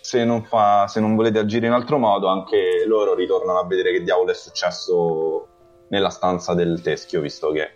se 0.00 0.24
non, 0.24 0.44
fa, 0.44 0.86
se 0.88 1.00
non 1.00 1.14
volete 1.14 1.38
agire 1.38 1.66
in 1.66 1.72
altro 1.72 1.98
modo, 1.98 2.28
anche 2.28 2.84
loro 2.86 3.14
ritornano 3.14 3.58
a 3.58 3.66
vedere 3.66 3.92
che 3.92 4.02
diavolo 4.02 4.30
è 4.30 4.34
successo 4.34 5.46
nella 5.90 6.10
stanza 6.10 6.54
del 6.54 6.80
teschio, 6.82 7.20
visto 7.20 7.50
che 7.52 7.70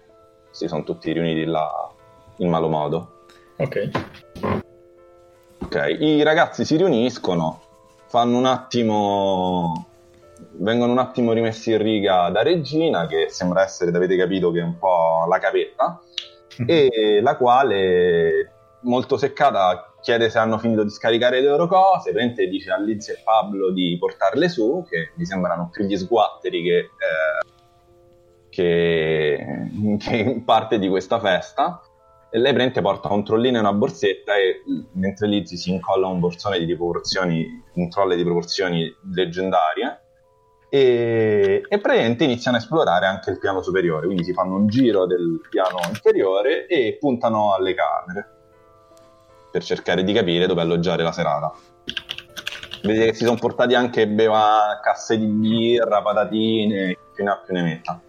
si 0.51 0.67
sono 0.67 0.83
tutti 0.83 1.13
riuniti 1.13 1.45
là 1.45 1.91
in 2.39 2.49
malo 2.49 2.69
modo. 2.69 3.25
Ok. 3.57 3.91
Ok, 5.63 5.97
i 5.99 6.23
ragazzi 6.23 6.65
si 6.65 6.77
riuniscono, 6.77 7.61
fanno 8.07 8.39
un 8.39 8.47
attimo. 8.47 9.87
vengono 10.57 10.93
un 10.93 10.99
attimo 10.99 11.33
rimessi 11.33 11.73
in 11.73 11.79
riga 11.79 12.29
da 12.31 12.43
Regina, 12.43 13.07
che 13.07 13.29
sembra 13.31 13.63
essere, 13.63 13.91
avete 13.91 14.17
capito, 14.17 14.51
che 14.51 14.61
è 14.61 14.65
un 14.65 14.79
po' 14.79 15.27
la 15.29 15.39
capetta, 15.39 16.01
mm-hmm. 16.61 16.69
e 16.69 17.21
la 17.21 17.37
quale, 17.37 18.53
molto 18.83 19.17
seccata, 19.17 19.95
chiede 20.01 20.29
se 20.29 20.39
hanno 20.39 20.59
finito 20.59 20.85
di 20.85 20.91
scaricare 20.91 21.41
le 21.41 21.49
loro 21.49 21.67
cose, 21.67 22.13
Prende 22.13 22.47
dice 22.47 22.71
a 22.71 22.79
Liz 22.79 23.09
e 23.09 23.23
Pablo 23.25 23.73
di 23.73 23.97
portarle 23.99 24.49
su, 24.49 24.85
che 24.89 25.13
mi 25.17 25.25
sembrano 25.25 25.71
più 25.73 25.85
gli 25.85 25.97
sguatteri 25.97 26.63
che 26.63 26.79
eh, 26.79 27.53
che, 28.55 29.69
che 29.99 30.43
parte 30.45 30.79
di 30.79 30.89
questa 30.89 31.19
festa 31.19 31.83
e 32.31 32.39
lei 32.39 32.53
prende 32.53 32.81
porta 32.81 33.13
un 33.13 33.25
trollino 33.25 33.57
e 33.57 33.61
una 33.61 33.73
borsetta 33.73 34.37
e 34.37 34.63
mentre 34.93 35.27
Lizzie 35.27 35.57
si 35.57 35.71
incolla 35.71 36.07
un 36.07 36.21
borsone 36.21 36.65
di 36.65 36.77
proporzioni 36.77 37.47
un 37.75 37.89
trolle 37.91 38.17
di 38.17 38.23
proporzioni 38.23 38.93
leggendarie 39.13 40.01
e, 40.69 41.63
e 41.69 41.79
praticamente 41.79 42.25
iniziano 42.25 42.57
a 42.57 42.61
esplorare 42.61 43.07
anche 43.07 43.31
il 43.31 43.39
piano 43.39 43.63
superiore 43.63 44.07
quindi 44.07 44.25
si 44.25 44.33
fanno 44.33 44.55
un 44.55 44.69
giro 44.69 45.07
del 45.07 45.41
piano 45.51 45.79
inferiore 45.89 46.67
e 46.67 46.97
puntano 47.01 47.55
alle 47.55 47.75
camere 47.75 48.29
per 49.51 49.63
cercare 49.63 50.03
di 50.03 50.13
capire 50.13 50.49
dove 50.49 50.63
alloggiare 50.63 51.05
la 51.05 51.13
serata. 51.13 51.55
Vedete 52.83 53.07
che 53.07 53.15
si 53.15 53.25
sono 53.25 53.39
portati 53.39 53.77
anche 53.77 54.09
beva 54.09 54.81
casse 54.83 55.17
di 55.17 55.27
birra, 55.27 56.03
patatine, 56.03 56.99
più 57.15 57.23
ne 57.23 57.31
ha 57.31 57.37
più 57.37 57.55
ne 57.55 57.63
metta. 57.63 58.01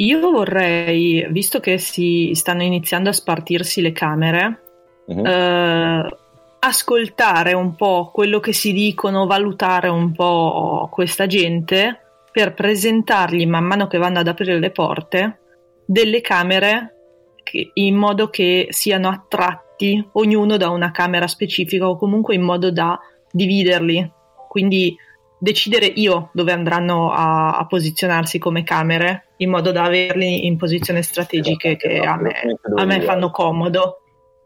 Io 0.00 0.18
vorrei, 0.30 1.26
visto 1.30 1.60
che 1.60 1.76
si 1.78 2.30
stanno 2.34 2.62
iniziando 2.62 3.10
a 3.10 3.12
spartirsi 3.12 3.82
le 3.82 3.92
camere, 3.92 4.60
Mhm. 5.06 5.26
eh, 5.26 6.16
ascoltare 6.60 7.52
un 7.52 7.74
po' 7.74 8.10
quello 8.12 8.40
che 8.40 8.52
si 8.52 8.72
dicono, 8.72 9.26
valutare 9.26 9.88
un 9.88 10.12
po' 10.12 10.88
questa 10.90 11.26
gente 11.26 12.00
per 12.32 12.54
presentargli 12.54 13.46
man 13.46 13.64
mano 13.64 13.88
che 13.88 13.98
vanno 13.98 14.20
ad 14.20 14.28
aprire 14.28 14.58
le 14.58 14.70
porte 14.70 15.38
delle 15.84 16.20
camere 16.20 16.94
che- 17.42 17.70
in 17.74 17.96
modo 17.96 18.28
che 18.30 18.68
siano 18.70 19.08
attratti 19.08 20.06
ognuno 20.12 20.56
da 20.56 20.70
una 20.70 20.92
camera 20.92 21.26
specifica 21.26 21.88
o 21.88 21.96
comunque 21.96 22.34
in 22.34 22.42
modo 22.42 22.70
da 22.70 22.98
dividerli. 23.32 24.10
Quindi 24.48 24.96
decidere 25.40 25.86
io 25.86 26.28
dove 26.32 26.52
andranno 26.52 27.10
a, 27.10 27.56
a 27.56 27.66
posizionarsi 27.66 28.38
come 28.38 28.62
camere 28.62 29.30
in 29.38 29.48
modo 29.50 29.72
da 29.72 29.84
averli 29.84 30.46
in 30.46 30.58
posizioni 30.58 31.02
strategiche 31.02 31.78
Esatto, 31.78 31.88
che 31.88 32.06
a 32.06 32.16
me, 32.16 32.58
dove 32.62 32.82
a 32.82 32.84
me 32.84 32.98
li 32.98 33.04
fanno 33.04 33.30
comodo. 33.30 34.02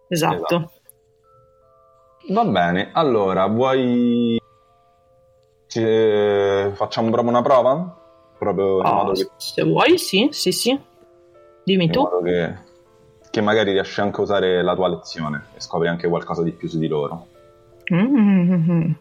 Esatto. 0.09 0.35
Esatto. 0.35 0.73
Va 2.29 2.45
bene, 2.45 2.91
allora 2.93 3.47
vuoi. 3.47 4.41
Ci- 5.67 5.83
eh, 5.83 6.71
facciamo 6.75 7.11
proprio 7.11 7.31
una 7.31 7.43
prova? 7.43 7.99
Proprio 8.39 8.77
Oh, 8.79 9.13
che, 9.13 9.29
se 9.37 9.63
vuoi, 9.65 9.99
sì, 9.99 10.29
sì, 10.31 10.53
sì. 10.53 10.79
Dimmi 11.65 11.85
in 11.85 11.91
tu. 11.91 12.09
che, 12.23 12.55
che 13.31 13.41
magari 13.41 13.73
riesci 13.73 14.01
anche 14.01 14.21
a 14.21 14.23
usare 14.23 14.63
la 14.63 14.75
tua 14.75 14.89
lezione 14.89 15.47
e 15.55 15.61
scopri 15.61 15.89
anche 15.89 16.09
qualcosa 16.09 16.43
di 16.43 16.53
più 16.53 16.69
su 16.69 16.79
di 16.79 16.87
loro. 16.89 17.27
Mm. 17.93 18.93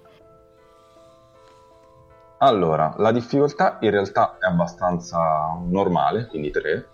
Allora, 2.43 2.93
la 2.97 3.13
difficoltà 3.13 3.77
in 3.79 3.89
realtà 3.91 4.38
è 4.38 4.47
abbastanza 4.47 5.58
normale, 5.65 6.27
quindi 6.27 6.51
3. 6.51 6.88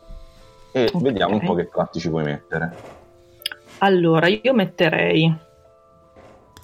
E 0.72 0.92
Ok. 0.94 1.02
vediamo 1.02 1.34
un 1.34 1.44
po' 1.44 1.56
che 1.56 1.68
tratti 1.68 2.00
ci 2.00 2.10
puoi 2.10 2.24
mettere. 2.24 2.76
Allora, 3.80 4.28
io 4.28 4.54
metterei. 4.54 5.36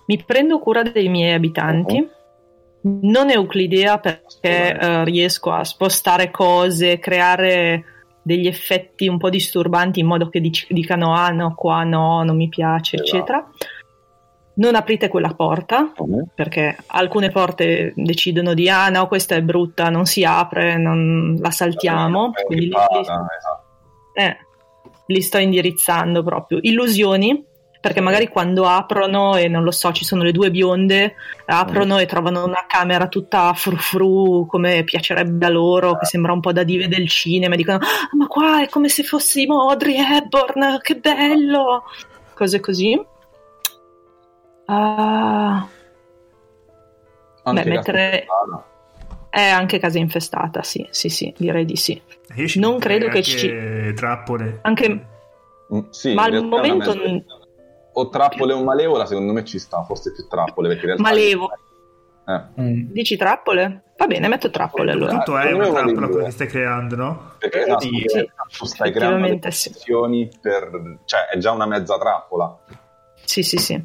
Mi 0.05 0.23
prendo 0.23 0.59
cura 0.59 0.83
dei 0.83 1.07
miei 1.07 1.33
abitanti. 1.33 2.07
Non 2.81 3.31
euclidea 3.31 3.97
perché 3.97 4.77
eh, 4.77 5.03
riesco 5.05 5.51
a 5.51 5.63
spostare 5.63 6.29
cose, 6.29 6.99
creare 6.99 7.83
degli 8.21 8.45
effetti 8.45 9.07
un 9.07 9.17
po' 9.17 9.31
disturbanti 9.31 9.99
in 9.99 10.05
modo 10.05 10.29
che 10.29 10.39
dic- 10.39 10.71
dicano 10.71 11.13
ah 11.13 11.29
no, 11.29 11.55
qua 11.55 11.83
no, 11.83 12.23
non 12.23 12.35
mi 12.35 12.49
piace, 12.49 12.97
Esatto. 12.97 13.17
eccetera. 13.17 13.49
Non 14.57 14.75
aprite 14.75 15.09
quella 15.09 15.33
porta 15.33 15.91
perché 16.33 16.77
alcune 16.87 17.29
porte 17.29 17.91
decidono 17.95 18.53
di 18.53 18.69
ah 18.69 18.87
no, 18.89 19.07
questa 19.07 19.35
è 19.35 19.41
brutta, 19.41 19.89
non 19.89 20.05
si 20.05 20.23
apre, 20.23 20.77
non 20.77 21.35
la 21.41 21.51
saltiamo. 21.51 22.31
È 22.33 22.43
Quindi 22.43 22.65
li- 22.67 22.71
li- 22.71 22.99
esatto. 23.01 23.63
eh, 24.13 24.37
li 25.07 25.21
sto 25.21 25.39
indirizzando 25.39 26.23
proprio. 26.23 26.59
Illusioni, 26.61 27.43
perché 27.81 27.99
magari 27.99 28.29
quando 28.29 28.65
aprono 28.65 29.35
e 29.35 29.49
non 29.49 29.63
lo 29.63 29.71
so, 29.71 29.91
ci 29.91 30.05
sono 30.05 30.23
le 30.23 30.31
due 30.31 30.49
bionde, 30.51 31.15
aprono 31.47 31.97
e 31.99 32.05
trovano 32.05 32.45
una 32.45 32.63
camera 32.65 33.07
tutta 33.09 33.51
frufru 33.53 34.45
come 34.47 34.83
piacerebbe 34.85 35.45
a 35.45 35.49
loro, 35.49 35.97
che 35.97 36.05
sembra 36.05 36.31
un 36.31 36.39
po' 36.39 36.53
da 36.53 36.63
dive 36.63 36.87
del 36.87 37.09
cinema, 37.09 37.55
dicono 37.55 37.79
"Ah, 37.81 38.15
ma 38.15 38.25
qua 38.27 38.61
è 38.63 38.69
come 38.69 38.87
se 38.87 39.03
fossimo 39.03 39.69
Audrey 39.69 39.97
Hepburn, 39.97 40.79
che 40.81 40.95
bello! 40.95 41.83
Cose 42.33 42.59
così. 42.61 42.99
Ah, 44.65 45.67
Anche 47.43 47.63
Beh, 47.63 47.69
mettere- 47.69 48.25
è 49.29 49.41
anche 49.49 49.77
casa 49.79 49.97
infestata, 49.99 50.63
sì, 50.63 50.87
sì, 50.89 51.09
sì, 51.09 51.33
direi 51.37 51.65
di 51.65 51.75
sì. 51.75 52.01
Ci 52.47 52.59
Non 52.59 52.79
credo 52.79 53.07
che 53.09 53.17
anche 53.19 53.93
trappole. 53.95 54.59
Anche 54.63 55.07
Mm, 55.73 55.79
sì, 55.89 56.13
Ma 56.13 56.25
al 56.25 56.43
momento 56.45 56.93
mezza- 56.93 57.23
O 57.93 58.09
trappole 58.09 58.53
o 58.53 58.63
malevola, 58.63 59.05
secondo 59.07 59.33
me 59.33 59.43
ci 59.43 59.57
sta, 59.57 59.83
forse 59.83 60.11
più 60.11 60.27
trappole, 60.27 60.67
perché 60.67 60.81
in 60.85 60.87
realtà... 60.91 61.09
Malevo. 61.09 61.51
Eh, 62.27 62.61
Mm. 62.61 62.91
Dici 62.91 63.17
trappole? 63.17 63.83
Va 63.97 64.05
bene, 64.07 64.27
metto 64.27 64.49
trappole 64.51 64.91
allora. 64.91 65.17
Tutto 65.17 65.37
è 65.37 65.51
una 65.51 65.69
trappola 65.69 66.07
quello 66.07 66.25
che 66.25 66.31
stai 66.31 66.47
creando, 66.47 66.95
no? 66.95 67.31
perché 67.39 67.59
Eh, 67.59 67.61
esatto, 67.63 67.79
sì, 67.81 68.29
tu 68.57 68.65
stai 68.65 68.91
creando 68.91 69.25
le 69.27 69.35
effettivamente 69.35 70.31
sì. 70.31 70.39
per... 70.41 70.97
cioè 71.05 71.27
è 71.31 71.37
già 71.37 71.51
una 71.51 71.65
mezza 71.65 71.97
trappola. 71.97 72.59
Sì, 73.23 73.41
sì, 73.43 73.57
sì. 73.57 73.83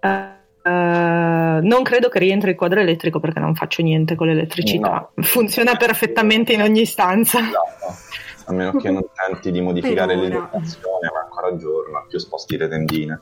Eh, 0.00 1.60
non 1.62 1.82
credo 1.82 2.08
che 2.08 2.18
rientri 2.18 2.50
il 2.50 2.56
quadro 2.56 2.80
elettrico 2.80 3.20
perché 3.20 3.40
non 3.40 3.54
faccio 3.54 3.82
niente 3.82 4.14
con 4.14 4.26
l'elettricità. 4.26 5.10
Funziona 5.16 5.76
perfettamente 5.76 6.52
in 6.52 6.62
ogni 6.62 6.84
stanza. 6.84 7.38
Esatto. 7.38 8.06
A 8.46 8.52
meno 8.52 8.72
che 8.72 8.90
non 8.90 9.04
tenti 9.12 9.50
di 9.50 9.60
modificare 9.60 10.14
l'illuminazione, 10.14 11.10
ma 11.12 11.20
ancora 11.24 11.54
giorno, 11.56 12.06
più 12.08 12.18
sposti 12.18 12.56
le 12.56 12.68
tendine. 12.68 13.20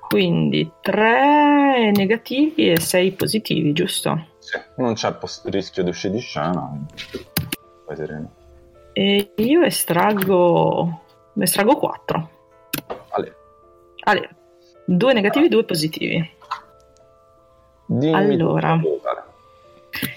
Quindi 0.00 0.70
3 0.82 1.90
negativi 1.94 2.70
e 2.70 2.78
6 2.78 3.12
positivi, 3.12 3.72
giusto? 3.72 4.26
Sì, 4.40 4.58
non 4.76 4.92
c'è 4.92 5.14
pos- 5.14 5.42
rischio 5.46 5.82
di 5.82 5.88
uscire 5.88 6.12
di 6.12 6.20
scena. 6.20 6.70
Vai 7.86 7.96
sereno. 7.96 8.30
E 8.92 9.32
io 9.36 9.62
estraggo, 9.62 11.00
estraggo 11.38 11.76
4. 11.76 12.30
Ale, 13.08 13.36
Ale, 14.00 14.28
2 14.84 15.12
negativi, 15.12 15.48
2 15.48 15.64
positivi. 15.64 16.30
dimmi 17.86 18.14
Allora. 18.14 18.80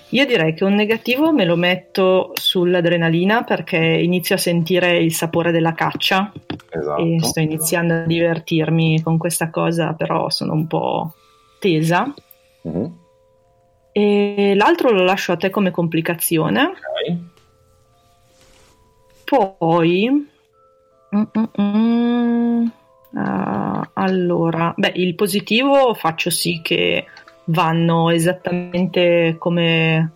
Io 0.10 0.26
direi 0.26 0.54
che 0.54 0.64
un 0.64 0.74
negativo 0.74 1.34
me 1.34 1.44
lo 1.44 1.58
metto 1.58 2.32
sull'adrenalina 2.34 3.44
perché 3.44 3.76
inizio 3.78 4.36
a 4.36 4.38
sentire 4.38 4.98
il 4.98 5.14
sapore 5.14 5.52
della 5.52 5.74
caccia 5.74 6.32
Esatto. 6.70 7.02
e 7.02 7.18
sto 7.22 7.42
iniziando 7.42 7.94
a 7.96 8.06
divertirmi 8.06 9.02
con 9.02 9.18
questa 9.18 9.50
cosa, 9.50 9.94
però 9.94 10.30
sono 10.30 10.54
un 10.54 10.68
po' 10.68 11.14
tesa. 11.60 12.14
Mhm. 12.62 12.98
E 13.92 14.54
l'altro 14.56 14.92
lo 14.92 15.04
lascio 15.04 15.34
a 15.34 15.38
te 15.38 15.50
come 15.50 15.72
complicazione. 15.72 16.64
Ok. 16.64 17.18
Poi, 19.26 20.30
Mm, 21.16 22.66
Ah, 23.16 23.90
allora, 23.94 24.74
beh, 24.76 24.94
il 24.96 25.16
positivo 25.16 25.94
faccio 25.94 26.30
sì 26.30 26.60
che 26.62 27.06
vanno 27.46 28.10
esattamente 28.10 29.36
come, 29.38 30.12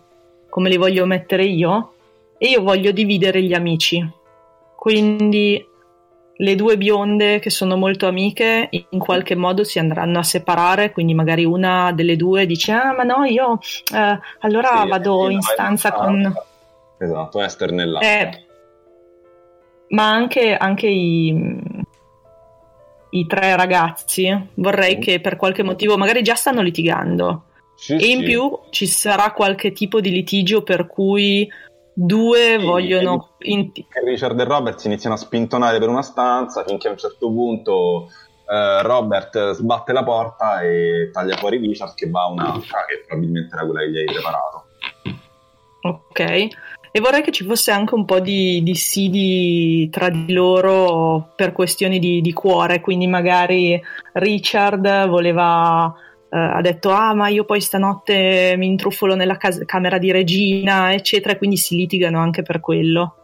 come 0.48 0.68
li 0.68 0.76
voglio 0.76 1.06
mettere 1.06 1.44
io 1.44 1.92
e 2.36 2.48
io 2.48 2.62
voglio 2.62 2.90
dividere 2.90 3.42
gli 3.42 3.54
amici. 3.54 4.06
Quindi 4.76 5.66
le 6.40 6.54
due 6.54 6.78
bionde 6.78 7.38
che 7.38 7.50
sono 7.50 7.76
molto 7.76 8.06
amiche 8.06 8.68
in 8.70 8.98
qualche 8.98 9.34
modo 9.34 9.62
si 9.62 9.78
andranno 9.78 10.18
a 10.18 10.22
separare, 10.22 10.90
quindi 10.90 11.12
magari 11.12 11.44
una 11.44 11.92
delle 11.92 12.16
due 12.16 12.46
dice 12.46 12.72
ah 12.72 12.94
ma 12.94 13.02
no 13.02 13.24
io 13.24 13.58
eh, 13.94 14.18
allora 14.40 14.80
Sì, 14.82 14.88
vado 14.88 15.28
in 15.28 15.42
stanza 15.42 15.92
con... 15.92 16.34
Esatto, 16.98 17.42
Esther 17.42 17.72
nell'altra. 17.72 18.08
Eh, 18.08 18.44
ma 19.88 20.10
anche, 20.10 20.54
anche 20.54 20.86
i, 20.86 21.58
i 23.10 23.26
tre 23.26 23.56
ragazzi 23.56 24.48
vorrei 24.54 24.96
Mm. 24.96 25.00
che 25.00 25.20
per 25.20 25.36
qualche 25.36 25.62
motivo 25.62 25.96
magari 25.96 26.22
già 26.22 26.34
stanno 26.34 26.62
litigando 26.62 27.44
Sì, 27.74 27.94
e 27.96 28.06
in 28.06 28.18
sì. 28.18 28.24
più 28.24 28.58
ci 28.70 28.86
sarà 28.86 29.32
qualche 29.32 29.72
tipo 29.72 30.00
di 30.00 30.10
litigio 30.10 30.62
per 30.62 30.86
cui 30.86 31.50
due 31.92 32.56
Sì, 32.58 32.64
vogliono 32.64 33.30
vedi 33.38 33.52
in- 33.52 33.72
che 33.72 33.84
Richard 34.04 34.38
e 34.38 34.44
Robert 34.44 34.78
si 34.78 34.86
iniziano 34.86 35.14
a 35.16 35.18
spintonare 35.18 35.78
per 35.78 35.88
una 35.88 36.02
stanza 36.02 36.64
finché 36.64 36.88
a 36.88 36.92
un 36.92 36.98
certo 36.98 37.28
punto 37.30 38.08
eh, 38.50 38.82
Robert 38.82 39.50
sbatte 39.52 39.92
la 39.92 40.02
porta 40.04 40.60
e 40.62 41.10
taglia 41.12 41.36
fuori 41.36 41.58
Richard 41.58 41.94
che 41.94 42.08
va 42.10 42.22
a 42.22 42.28
un'altra 42.30 42.84
che 42.86 43.04
probabilmente 43.06 43.54
era 43.54 43.64
quella 43.64 43.80
che 43.80 43.90
gli 43.90 43.98
hai 43.98 44.04
preparato. 44.06 44.64
ok 45.82 46.48
e 46.92 47.00
vorrei 47.00 47.22
che 47.22 47.30
ci 47.30 47.44
fosse 47.44 47.70
anche 47.70 47.94
un 47.94 48.04
po' 48.04 48.20
di 48.20 48.62
dissidi 48.62 49.88
tra 49.90 50.08
di 50.08 50.32
loro 50.32 51.32
per 51.36 51.52
questioni 51.52 51.98
di, 51.98 52.20
di 52.20 52.32
cuore. 52.32 52.80
Quindi 52.80 53.06
magari 53.06 53.80
Richard 54.14 55.06
voleva 55.08 55.94
eh, 56.32 56.38
ha 56.38 56.60
detto 56.60 56.90
ah 56.90 57.14
ma 57.14 57.28
io 57.28 57.44
poi 57.44 57.60
stanotte 57.60 58.54
mi 58.56 58.66
intruffolo 58.66 59.14
nella 59.14 59.36
cas- 59.36 59.62
camera 59.66 59.98
di 59.98 60.10
Regina 60.12 60.92
eccetera 60.92 61.34
e 61.34 61.38
quindi 61.38 61.56
si 61.56 61.76
litigano 61.76 62.18
anche 62.20 62.42
per 62.42 62.60
quello. 62.60 63.14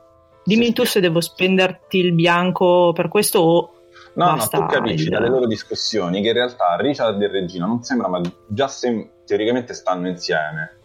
Dimmi 0.44 0.66
Sì, 0.66 0.72
tu 0.72 0.84
se 0.84 1.00
devo 1.00 1.20
spenderti 1.20 1.98
il 1.98 2.12
bianco 2.12 2.92
per 2.94 3.08
questo 3.08 3.38
o 3.40 3.70
No, 4.14 4.34
no, 4.34 4.48
tu 4.48 4.64
capisci 4.64 5.04
il- 5.04 5.10
dalle 5.10 5.28
loro 5.28 5.46
discussioni 5.46 6.22
che 6.22 6.28
in 6.28 6.34
realtà 6.34 6.76
Richard 6.78 7.20
e 7.20 7.28
Regina 7.28 7.66
non 7.66 7.82
sembra, 7.82 8.08
ma 8.08 8.20
già 8.46 8.66
sem- 8.66 9.06
teoricamente 9.26 9.74
stanno 9.74 10.08
insieme. 10.08 10.78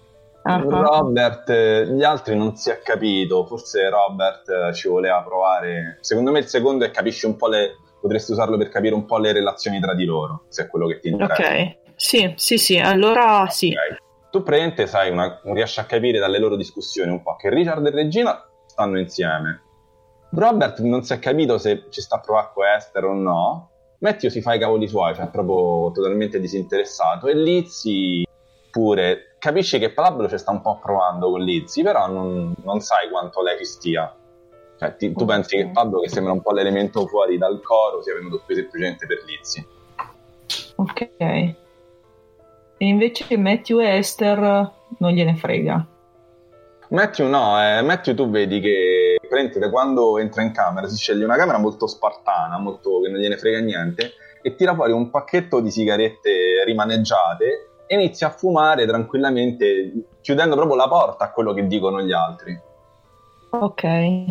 Ah, 0.43 0.57
Robert, 0.59 1.49
eh, 1.49 1.85
gli 1.87 2.03
altri 2.03 2.35
non 2.35 2.55
si 2.55 2.69
è 2.71 2.79
capito, 2.81 3.45
forse 3.45 3.89
Robert 3.89 4.49
eh, 4.49 4.73
ci 4.73 4.87
voleva 4.87 5.21
provare. 5.21 5.97
Secondo 6.01 6.31
me 6.31 6.39
il 6.39 6.47
secondo 6.47 6.85
è 6.85 6.91
capisci 6.91 7.25
un 7.25 7.35
po' 7.35 7.47
le. 7.47 7.75
Potresti 8.01 8.31
usarlo 8.31 8.57
per 8.57 8.69
capire 8.69 8.95
un 8.95 9.05
po' 9.05 9.19
le 9.19 9.31
relazioni 9.31 9.79
tra 9.79 9.93
di 9.93 10.05
loro, 10.05 10.45
se 10.49 10.63
è 10.63 10.67
quello 10.67 10.87
che 10.87 10.99
ti 10.99 11.09
interessa. 11.09 11.43
Ok, 11.43 11.75
sì, 11.95 12.33
sì, 12.35 12.57
sì, 12.57 12.79
allora 12.79 13.45
sì. 13.49 13.67
Ok. 13.67 13.99
Tu 14.31 14.41
praticamente 14.41 14.87
sai, 14.87 15.11
una- 15.11 15.39
riesci 15.43 15.79
a 15.79 15.83
capire 15.83 16.17
dalle 16.17 16.39
loro 16.39 16.55
discussioni 16.55 17.11
un 17.11 17.21
po' 17.21 17.35
che 17.35 17.49
Richard 17.49 17.85
e 17.85 17.91
Regina 17.91 18.43
stanno 18.65 18.97
insieme. 18.97 19.61
Robert 20.31 20.79
non 20.79 21.03
si 21.03 21.13
è 21.13 21.19
capito 21.19 21.57
se 21.59 21.85
ci 21.89 22.01
sta 22.01 22.15
a 22.15 22.19
provare 22.21 22.49
con 22.53 22.65
Esther 22.65 23.03
o 23.03 23.13
no. 23.13 23.69
Matthew 23.99 24.29
si 24.31 24.41
fa 24.41 24.55
i 24.55 24.59
cavoli 24.59 24.87
suoi, 24.87 25.13
cioè 25.13 25.25
è 25.25 25.29
proprio 25.29 25.91
totalmente 25.91 26.39
disinteressato. 26.39 27.27
E 27.27 27.35
Lizzie 27.35 28.25
pure 28.71 29.30
capisci 29.41 29.79
che 29.79 29.91
Pablo 29.91 30.29
ci 30.29 30.37
sta 30.37 30.51
un 30.51 30.61
po' 30.61 30.77
provando 30.79 31.31
con 31.31 31.41
Lizzie, 31.41 31.83
però 31.83 32.07
non, 32.07 32.53
non 32.63 32.79
sai 32.79 33.09
quanto 33.09 33.41
lei 33.41 33.57
ci 33.57 33.65
stia. 33.65 34.15
Cioè, 34.77 34.95
ti- 34.95 35.11
tu 35.13 35.25
pensi 35.25 35.57
che 35.57 35.69
Pablo, 35.73 35.99
che 35.99 36.09
sembra 36.09 36.31
un 36.31 36.41
po' 36.41 36.51
l'elemento 36.51 37.07
fuori 37.07 37.39
dal 37.39 37.59
coro, 37.61 38.03
sia 38.03 38.13
venuto 38.13 38.41
qui 38.45 38.53
semplicemente 38.53 39.07
per 39.07 39.23
Lizzie. 39.25 39.65
Ok. 40.75 41.09
E 41.19 41.55
invece 42.77 43.35
Matthew 43.35 43.79
e 43.79 43.97
Esther 43.97 44.71
non 44.99 45.11
gliene 45.11 45.35
frega. 45.35 45.87
Matthew 46.89 47.27
no, 47.27 47.59
eh, 47.63 47.81
Matthew 47.81 48.13
tu 48.13 48.29
vedi 48.29 48.59
che 48.59 49.15
praticamente 49.17 49.57
da 49.57 49.71
quando 49.71 50.19
entra 50.19 50.43
in 50.43 50.51
camera 50.51 50.87
si 50.87 50.97
sceglie 50.97 51.23
una 51.23 51.37
camera 51.37 51.57
molto 51.57 51.87
spartana, 51.87 52.59
molto 52.59 53.01
che 53.01 53.09
non 53.09 53.19
gliene 53.19 53.37
frega 53.37 53.59
niente, 53.59 54.11
e 54.41 54.53
tira 54.53 54.75
fuori 54.75 54.91
un 54.91 55.09
pacchetto 55.09 55.61
di 55.61 55.71
sigarette 55.71 56.63
rimaneggiate 56.63 57.70
e 57.91 57.95
inizia 57.95 58.27
a 58.27 58.29
fumare 58.29 58.85
tranquillamente, 58.85 59.91
chiudendo 60.21 60.55
proprio 60.55 60.77
la 60.77 60.87
porta 60.87 61.25
a 61.25 61.31
quello 61.31 61.51
che 61.51 61.67
dicono 61.67 62.01
gli 62.01 62.13
altri. 62.13 62.57
Ok. 63.49 64.25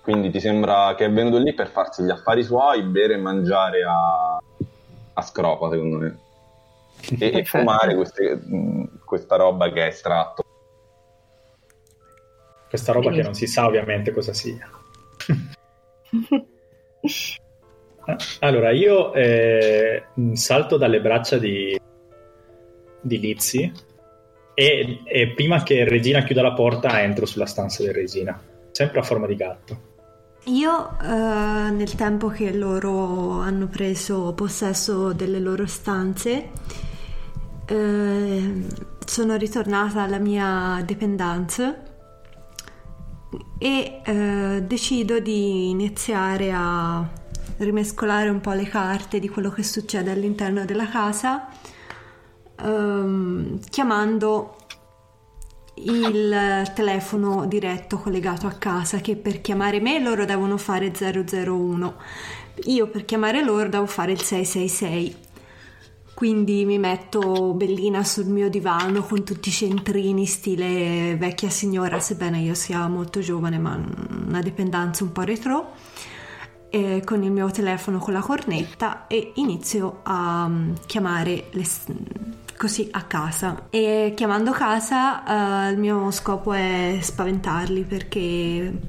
Quindi 0.00 0.30
ti 0.30 0.40
sembra 0.40 0.94
che 0.94 1.04
è 1.04 1.12
venuto 1.12 1.36
lì 1.36 1.52
per 1.52 1.68
farsi 1.68 2.02
gli 2.02 2.08
affari 2.08 2.42
suoi, 2.42 2.82
bere 2.84 3.12
e 3.12 3.18
mangiare 3.18 3.82
a, 3.82 4.40
a 5.12 5.20
scropa, 5.20 5.68
secondo 5.68 5.98
me. 5.98 6.18
E, 7.20 7.40
e 7.40 7.44
fumare 7.44 7.94
queste- 7.94 8.40
questa 9.04 9.36
roba 9.36 9.70
che 9.70 9.82
è 9.82 9.88
estratto. 9.88 10.42
Questa 12.70 12.92
roba 12.92 13.10
che 13.10 13.20
non 13.20 13.34
si 13.34 13.46
sa 13.46 13.66
ovviamente 13.66 14.12
cosa 14.12 14.32
sia. 14.32 14.66
Allora, 18.40 18.70
io 18.70 19.12
eh, 19.14 20.04
salto 20.32 20.76
dalle 20.76 21.00
braccia 21.00 21.38
di, 21.38 21.78
di 23.00 23.18
Lizzie 23.18 23.72
e, 24.54 25.00
e 25.04 25.28
prima 25.34 25.62
che 25.62 25.84
Regina 25.84 26.22
chiuda 26.22 26.42
la 26.42 26.52
porta 26.52 27.02
entro 27.02 27.26
sulla 27.26 27.46
stanza 27.46 27.82
di 27.82 27.92
Regina, 27.92 28.40
sempre 28.70 29.00
a 29.00 29.02
forma 29.02 29.26
di 29.26 29.36
gatto. 29.36 29.92
Io 30.46 30.98
eh, 31.00 31.70
nel 31.70 31.94
tempo 31.94 32.28
che 32.28 32.52
loro 32.52 33.40
hanno 33.40 33.66
preso 33.66 34.34
possesso 34.34 35.12
delle 35.14 35.40
loro 35.40 35.66
stanze 35.66 36.50
eh, 37.66 38.62
sono 39.06 39.36
ritornata 39.36 40.02
alla 40.02 40.18
mia 40.18 40.82
dependance 40.84 41.82
e 43.58 44.00
eh, 44.04 44.62
decido 44.66 45.18
di 45.18 45.70
iniziare 45.70 46.52
a 46.52 47.08
rimescolare 47.58 48.28
un 48.28 48.40
po' 48.40 48.52
le 48.52 48.64
carte 48.68 49.18
di 49.18 49.28
quello 49.28 49.50
che 49.50 49.62
succede 49.62 50.10
all'interno 50.10 50.64
della 50.64 50.88
casa 50.88 51.48
ehm, 52.60 53.60
chiamando 53.68 54.56
il 55.76 56.70
telefono 56.74 57.46
diretto 57.46 57.98
collegato 57.98 58.46
a 58.46 58.52
casa 58.52 58.98
che 58.98 59.16
per 59.16 59.40
chiamare 59.40 59.80
me 59.80 59.98
loro 59.98 60.24
devono 60.24 60.56
fare 60.56 60.92
001 60.92 61.94
io 62.64 62.86
per 62.88 63.04
chiamare 63.04 63.42
loro 63.42 63.68
devo 63.68 63.86
fare 63.86 64.12
il 64.12 64.20
666 64.20 65.16
quindi 66.14 66.64
mi 66.64 66.78
metto 66.78 67.54
bellina 67.54 68.04
sul 68.04 68.26
mio 68.26 68.48
divano 68.48 69.02
con 69.02 69.24
tutti 69.24 69.48
i 69.48 69.52
centrini 69.52 70.26
stile 70.26 71.16
vecchia 71.16 71.50
signora 71.50 71.98
sebbene 71.98 72.38
io 72.38 72.54
sia 72.54 72.86
molto 72.86 73.18
giovane 73.18 73.58
ma 73.58 73.74
una 74.26 74.40
dipendenza 74.40 75.02
un 75.02 75.10
po' 75.10 75.22
retro 75.22 75.72
eh, 76.74 77.02
con 77.04 77.22
il 77.22 77.30
mio 77.30 77.48
telefono 77.52 77.98
con 77.98 78.12
la 78.12 78.20
cornetta 78.20 79.06
e 79.06 79.30
inizio 79.36 80.00
a 80.02 80.48
mm, 80.48 80.72
chiamare 80.86 81.46
le 81.50 81.64
così 82.56 82.88
a 82.90 83.02
casa. 83.02 83.66
E 83.70 84.12
chiamando 84.16 84.50
casa 84.50 85.68
eh, 85.68 85.70
il 85.70 85.78
mio 85.78 86.10
scopo 86.10 86.52
è 86.52 86.98
spaventarli 87.00 87.84
perché 87.84 88.18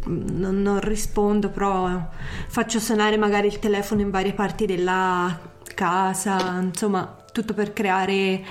mm, 0.09 0.27
non, 0.31 0.63
non 0.63 0.79
rispondo 0.79 1.49
però 1.49 2.09
faccio 2.47 2.79
suonare 2.79 3.17
magari 3.17 3.47
il 3.47 3.59
telefono 3.59 4.01
in 4.01 4.09
varie 4.09 4.33
parti 4.33 4.65
della 4.65 5.38
casa 5.75 6.59
insomma 6.61 7.23
tutto 7.31 7.53
per 7.53 7.73
creare 7.73 8.43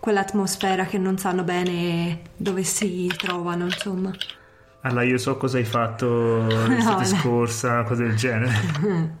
quell'atmosfera 0.00 0.84
che 0.84 0.98
non 0.98 1.16
sanno 1.16 1.44
bene 1.44 2.22
dove 2.36 2.62
si 2.64 3.10
trovano 3.16 3.66
insomma 3.66 4.10
Allora, 4.82 5.04
io 5.04 5.18
so 5.18 5.36
cosa 5.36 5.58
hai 5.58 5.64
fatto 5.64 6.46
l'estate 6.68 7.08
dai. 7.08 7.18
scorsa, 7.18 7.82
cose 7.84 8.04
del 8.04 8.16
genere. 8.16 9.20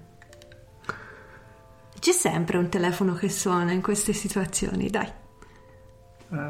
c'è 2.02 2.10
sempre 2.12 2.58
un 2.58 2.68
telefono 2.68 3.14
che 3.14 3.28
suona 3.28 3.70
in 3.70 3.80
queste 3.80 4.12
situazioni 4.12 4.90
dai 4.90 5.06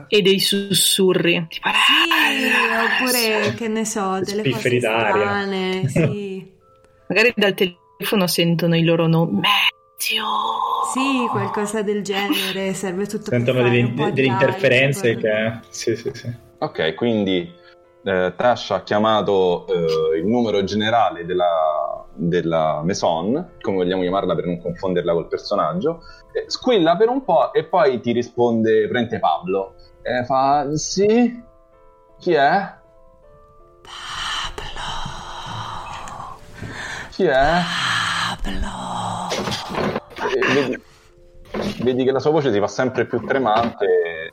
E 0.08 0.22
dei 0.22 0.40
sussurri. 0.40 1.46
Tipo, 1.48 1.68
Sì, 1.68 3.02
oppure 3.02 3.54
che 3.54 3.68
ne 3.68 3.84
so, 3.84 4.18
delle 4.20 4.48
cose 4.50 4.78
strane, 4.80 5.88
sì. 5.92 6.50
magari 7.06 7.34
dal 7.36 7.52
telefono 7.52 8.26
sentono 8.26 8.76
il 8.78 8.84
loro 8.86 9.06
nome. 9.06 9.40
Matthew. 9.40 10.24
Sì, 10.94 11.26
qualcosa 11.28 11.82
del 11.82 12.02
genere, 12.02 12.72
serve 12.72 13.06
tutto 13.06 13.30
Sentono 13.30 13.62
delle, 13.62 13.92
delle 14.12 14.26
interferenze 14.28 15.16
che... 15.16 15.60
Sì, 15.68 15.96
sì, 15.96 16.10
sì. 16.14 16.32
Ok, 16.58 16.94
quindi 16.94 17.60
eh, 18.04 18.32
Tash 18.36 18.70
ha 18.70 18.82
chiamato 18.82 19.66
eh, 19.66 20.18
il 20.18 20.26
numero 20.26 20.64
generale 20.64 21.24
della, 21.24 22.04
della 22.14 22.82
Maison, 22.84 23.52
come 23.60 23.76
vogliamo 23.76 24.02
chiamarla 24.02 24.34
per 24.34 24.46
non 24.46 24.60
confonderla 24.60 25.12
col 25.12 25.28
personaggio, 25.28 26.02
eh, 26.32 26.44
squilla 26.48 26.96
per 26.96 27.08
un 27.08 27.24
po' 27.24 27.52
e 27.52 27.64
poi 27.64 28.00
ti 28.00 28.12
risponde, 28.12 28.88
prende 28.88 29.18
Pablo. 29.18 29.74
E 30.02 30.24
fa, 30.24 30.74
sì? 30.74 31.42
Chi 32.18 32.32
è? 32.32 32.74
Pablo. 33.82 34.80
Chi 37.10 37.24
è? 37.24 37.60
Pablo. 38.42 38.70
Vedi, 40.54 40.82
vedi 41.82 42.04
che 42.04 42.12
la 42.12 42.20
sua 42.20 42.30
voce 42.30 42.52
si 42.52 42.58
fa 42.58 42.68
sempre 42.68 43.06
più 43.06 43.20
tremante. 43.24 44.32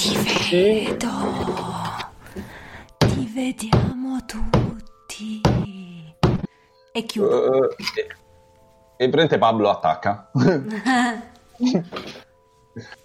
Ti 0.00 0.16
vedo, 0.50 1.10
ti 2.96 3.30
vediamo 3.34 4.16
tutti. 4.24 5.42
E 6.90 7.02
chiudo. 7.04 7.68
Eh, 7.68 7.76
e, 8.96 9.04
e 9.04 9.08
prende 9.10 9.36
Pablo 9.36 9.68
attacca. 9.68 10.30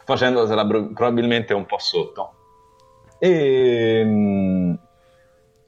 Facendosela 0.06 0.66
pro- 0.66 0.94
probabilmente 0.94 1.54
un 1.54 1.66
po' 1.66 1.80
sotto. 1.80 2.34
E 3.20 4.02
mm, 4.06 4.74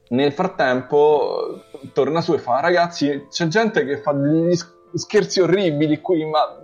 nel 0.07 0.31
frattempo 0.31 1.61
torna 1.91 2.21
su 2.21 2.35
e 2.35 2.39
fa: 2.39 2.61
Ragazzi, 2.61 3.27
c'è 3.29 3.47
gente 3.47 3.83
che 3.83 3.97
fa 3.97 4.13
degli 4.13 4.57
scherzi 4.93 5.41
orribili 5.41 5.99
qui, 5.99 6.23
ma 6.23 6.57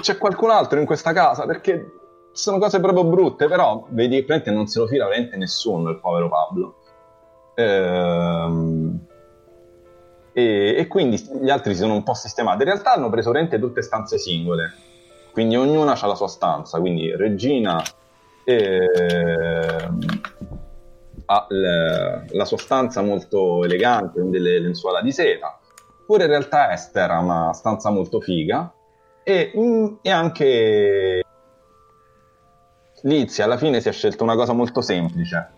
c'è 0.00 0.18
qualcun 0.18 0.50
altro 0.50 0.80
in 0.80 0.86
questa 0.86 1.12
casa 1.12 1.46
perché 1.46 2.02
sono 2.34 2.58
cose 2.58 2.80
proprio 2.80 3.04
brutte. 3.04 3.46
Però 3.46 3.86
vedi 3.90 4.22
praticamente 4.22 4.50
non 4.50 4.66
se 4.66 4.80
lo 4.80 4.86
fila 4.86 5.04
veramente 5.06 5.36
nessuno, 5.36 5.90
il 5.90 6.00
povero 6.00 6.28
Pablo. 6.28 6.74
Ehm, 7.54 9.06
e, 10.32 10.74
e 10.76 10.86
quindi 10.88 11.16
gli 11.40 11.48
altri 11.48 11.74
si 11.74 11.80
sono 11.80 11.94
un 11.94 12.02
po' 12.02 12.14
sistemati. 12.14 12.58
In 12.58 12.68
realtà 12.68 12.92
hanno 12.92 13.08
preso 13.08 13.30
veramente 13.30 13.58
tutte 13.58 13.82
stanze 13.82 14.18
singole, 14.18 14.72
quindi 15.32 15.56
ognuna 15.56 15.98
ha 15.98 16.06
la 16.06 16.14
sua 16.16 16.28
stanza. 16.28 16.80
Quindi 16.80 17.14
Regina 17.16 17.80
ehm, 18.44 19.98
ha 21.26 21.46
le- 21.48 22.26
la 22.32 22.44
sua 22.44 22.58
stanza 22.58 23.00
molto 23.02 23.64
elegante, 23.64 24.20
con 24.20 24.30
delle 24.30 24.58
lenzuola 24.58 25.00
di 25.00 25.12
seta. 25.12 25.58
Pure 26.04 26.24
in 26.24 26.30
realtà 26.30 26.72
Esther 26.72 27.10
ha 27.10 27.20
una 27.20 27.52
stanza 27.52 27.90
molto 27.90 28.20
figa. 28.20 28.72
E, 29.22 29.52
mm, 29.56 29.94
e 30.02 30.10
anche 30.10 31.23
Lizzie 33.04 33.44
alla 33.44 33.58
fine 33.58 33.80
si 33.80 33.88
è 33.88 33.92
scelto 33.92 34.22
una 34.24 34.34
cosa 34.34 34.52
molto 34.52 34.80
semplice. 34.80 35.50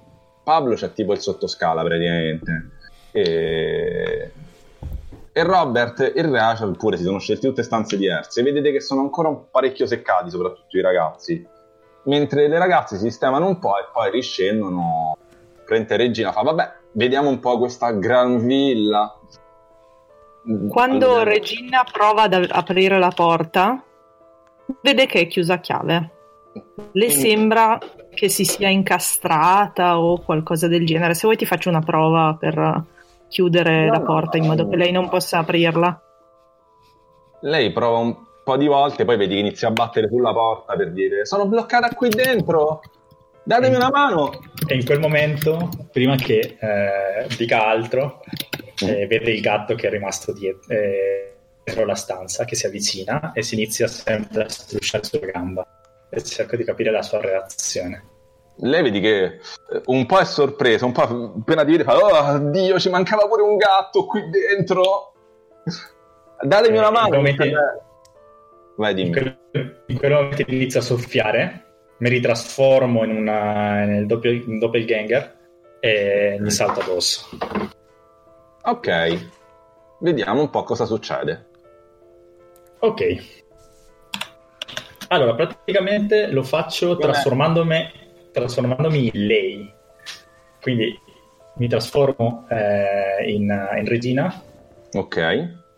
Pablo 0.42 0.74
c'è 0.74 0.92
tipo 0.92 1.12
il 1.12 1.20
sottoscala 1.20 1.82
praticamente. 1.82 2.70
E, 3.12 4.30
e 5.32 5.42
Robert 5.42 6.12
e 6.14 6.22
Rachel 6.22 6.76
pure 6.76 6.96
si 6.96 7.04
sono 7.04 7.18
scelti 7.18 7.46
tutte 7.46 7.62
stanze 7.62 7.96
diverse. 7.96 8.42
Vedete 8.42 8.72
che 8.72 8.80
sono 8.80 9.00
ancora 9.00 9.28
un 9.28 9.50
parecchio 9.50 9.86
seccati, 9.86 10.30
soprattutto 10.30 10.76
i 10.76 10.80
ragazzi. 10.80 11.46
Mentre 12.04 12.48
le 12.48 12.58
ragazze 12.58 12.96
si 12.96 13.02
sistemano 13.02 13.46
un 13.46 13.58
po' 13.58 13.78
e 13.78 13.86
poi 13.92 14.10
riscendono. 14.10 15.16
Prende 15.64 15.96
Regina 15.96 16.32
fa: 16.32 16.42
Vabbè, 16.42 16.72
vediamo 16.92 17.28
un 17.28 17.38
po' 17.40 17.58
questa 17.58 17.92
gran 17.92 18.44
villa. 18.44 19.18
Quando 20.68 21.06
Allora- 21.06 21.24
Regina 21.24 21.84
prova 21.90 22.22
ad 22.22 22.34
ap- 22.34 22.50
aprire 22.50 22.98
la 22.98 23.10
porta, 23.14 23.82
vede 24.80 25.06
che 25.06 25.20
è 25.20 25.26
chiusa 25.26 25.54
a 25.54 25.58
chiave. 25.58 26.10
Le 26.92 27.10
sembra 27.10 27.78
che 28.14 28.28
si 28.28 28.44
sia 28.44 28.68
incastrata 28.68 30.00
o 30.00 30.20
qualcosa 30.20 30.68
del 30.68 30.86
genere. 30.86 31.14
Se 31.14 31.26
vuoi 31.26 31.36
ti 31.36 31.46
faccio 31.46 31.68
una 31.68 31.80
prova 31.80 32.36
per 32.38 32.84
chiudere 33.28 33.86
No, 33.86 33.92
la 33.92 33.98
no, 33.98 34.04
porta 34.04 34.36
in 34.36 34.44
no, 34.44 34.50
modo 34.50 34.62
no. 34.64 34.68
che 34.70 34.76
lei 34.76 34.92
non 34.92 35.08
possa 35.08 35.38
aprirla. 35.38 36.00
Lei 37.42 37.72
prova 37.72 37.98
un 37.98 38.16
po' 38.42 38.56
di 38.56 38.66
volte, 38.66 39.04
poi 39.04 39.16
vedi 39.16 39.34
che 39.34 39.40
inizia 39.40 39.68
a 39.68 39.72
battere 39.72 40.08
sulla 40.08 40.32
porta 40.32 40.74
per 40.74 40.92
dire: 40.92 41.26
Sono 41.26 41.46
bloccata 41.46 41.90
qui 41.90 42.08
dentro, 42.08 42.80
datemi 43.44 43.76
una 43.76 43.90
mano. 43.90 44.30
E 44.66 44.74
in 44.74 44.84
quel 44.84 45.00
momento, 45.00 45.68
prima 45.92 46.16
che 46.16 46.56
eh, 46.58 47.26
dica 47.36 47.66
altro, 47.66 48.22
eh, 48.80 49.06
vede 49.06 49.32
il 49.32 49.40
gatto 49.40 49.74
che 49.74 49.88
è 49.88 49.90
rimasto 49.90 50.32
dietro, 50.32 50.72
eh, 50.72 51.34
dietro 51.62 51.84
la 51.84 51.94
stanza, 51.94 52.44
che 52.44 52.56
si 52.56 52.66
avvicina 52.66 53.32
e 53.32 53.42
si 53.42 53.54
inizia 53.54 53.86
sempre 53.86 54.44
a 54.44 54.48
strusciare 54.48 55.04
sulla 55.04 55.26
gamba. 55.26 55.66
E 56.08 56.22
cerco 56.22 56.56
di 56.56 56.64
capire 56.64 56.90
la 56.90 57.02
sua 57.02 57.20
reazione. 57.20 58.04
Lei 58.60 58.82
vedi 58.82 59.00
che 59.00 59.24
eh, 59.24 59.40
un 59.86 60.06
po' 60.06 60.18
è 60.18 60.24
sorpresa, 60.24 60.86
un 60.86 60.92
po' 60.92 61.02
appena 61.02 61.64
ti 61.64 61.72
vede 61.72 61.84
fa: 61.84 61.96
Oh 61.96 62.38
Dio, 62.50 62.78
ci 62.78 62.88
mancava 62.88 63.26
pure 63.26 63.42
un 63.42 63.56
gatto 63.56 64.06
qui 64.06 64.22
dentro. 64.30 65.12
Datemi 66.40 66.76
Eh, 66.76 66.78
una 66.80 66.90
mano. 66.90 67.08
in 67.08 67.14
momenti- 67.14 67.52
Vai, 68.76 68.90
In 68.90 68.96
dimmi. 68.96 69.10
quel, 69.10 69.82
in 69.86 69.96
quel 69.98 70.12
momento 70.12 70.42
inizio 70.48 70.80
a 70.80 70.82
soffiare, 70.82 71.64
mi 71.98 72.08
ritrasformo 72.10 73.04
in, 73.04 73.10
una, 73.16 73.84
nel 73.84 74.04
doppio, 74.06 74.30
in 74.30 74.58
doppelganger 74.58 75.36
e 75.80 76.36
mi 76.38 76.50
salto 76.50 76.80
addosso. 76.80 77.26
Ok, 78.64 79.28
vediamo 80.00 80.40
un 80.42 80.50
po' 80.50 80.62
cosa 80.64 80.84
succede. 80.84 81.46
Ok. 82.80 83.44
Allora, 85.08 85.34
praticamente 85.34 86.26
lo 86.28 86.42
faccio 86.42 86.96
trasformandomi, 86.96 87.90
trasformandomi 88.32 89.10
in 89.12 89.26
lei. 89.26 89.74
Quindi 90.60 90.98
mi 91.56 91.68
trasformo 91.68 92.46
eh, 92.48 93.30
in, 93.30 93.42
in 93.78 93.86
regina 93.86 94.42
Ok, 94.92 95.16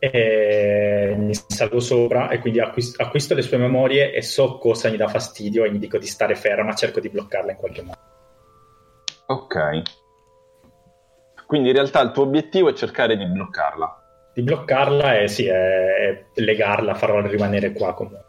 e 0.00 1.14
mi 1.18 1.34
salgo 1.34 1.80
sopra 1.80 2.28
e 2.28 2.38
quindi 2.38 2.60
acquis- 2.60 2.98
acquisto 2.98 3.34
le 3.34 3.42
sue 3.42 3.58
memorie 3.58 4.12
e 4.12 4.22
so 4.22 4.58
cosa 4.58 4.90
mi 4.90 4.96
dà 4.96 5.08
fastidio 5.08 5.64
e 5.64 5.72
gli 5.72 5.78
dico 5.78 5.98
di 5.98 6.06
stare 6.06 6.34
ferma, 6.36 6.74
cerco 6.74 7.00
di 7.00 7.08
bloccarla 7.08 7.50
in 7.50 7.56
qualche 7.56 7.82
modo. 7.82 7.98
ok. 9.26 9.82
Quindi 11.46 11.68
in 11.68 11.74
realtà 11.74 12.00
il 12.00 12.12
tuo 12.12 12.24
obiettivo 12.24 12.68
è 12.68 12.74
cercare 12.74 13.16
di 13.16 13.26
bloccarla. 13.26 14.02
Di 14.34 14.42
bloccarla 14.42 15.18
e 15.18 15.28
sì, 15.28 15.46
è, 15.46 15.54
è 15.54 16.26
legarla, 16.34 16.94
farla 16.94 17.26
rimanere 17.26 17.72
qua 17.72 17.94
comunque. 17.94 18.27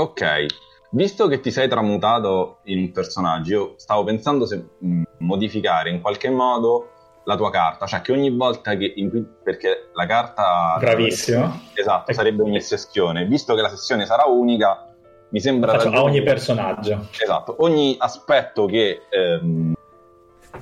Ok, 0.00 0.46
visto 0.92 1.28
che 1.28 1.40
ti 1.40 1.50
sei 1.50 1.68
tramutato 1.68 2.60
in 2.64 2.78
un 2.78 2.90
personaggio, 2.90 3.52
io 3.52 3.72
stavo 3.76 4.02
pensando 4.04 4.46
se 4.46 4.64
mh, 4.78 5.02
modificare 5.18 5.90
in 5.90 6.00
qualche 6.00 6.30
modo 6.30 6.88
la 7.24 7.36
tua 7.36 7.50
carta, 7.50 7.84
cioè 7.86 8.00
che 8.00 8.12
ogni 8.12 8.30
volta 8.30 8.76
che 8.76 8.92
in 8.96 9.10
perché 9.42 9.90
la 9.92 10.06
carta 10.06 10.76
Bravissimo. 10.78 11.60
esatto, 11.74 12.12
sarebbe 12.14 12.42
ogni 12.42 12.62
sessione, 12.62 13.26
visto 13.26 13.54
che 13.54 13.60
la 13.60 13.68
sessione 13.68 14.06
sarà 14.06 14.24
unica, 14.24 14.88
mi 15.28 15.40
sembra 15.40 15.72
Faccio 15.78 15.90
a 15.90 16.02
ogni 16.02 16.22
personaggio. 16.22 17.08
Esatto, 17.20 17.56
ogni 17.58 17.96
aspetto 17.98 18.64
che, 18.64 19.02
ehm, 19.10 19.74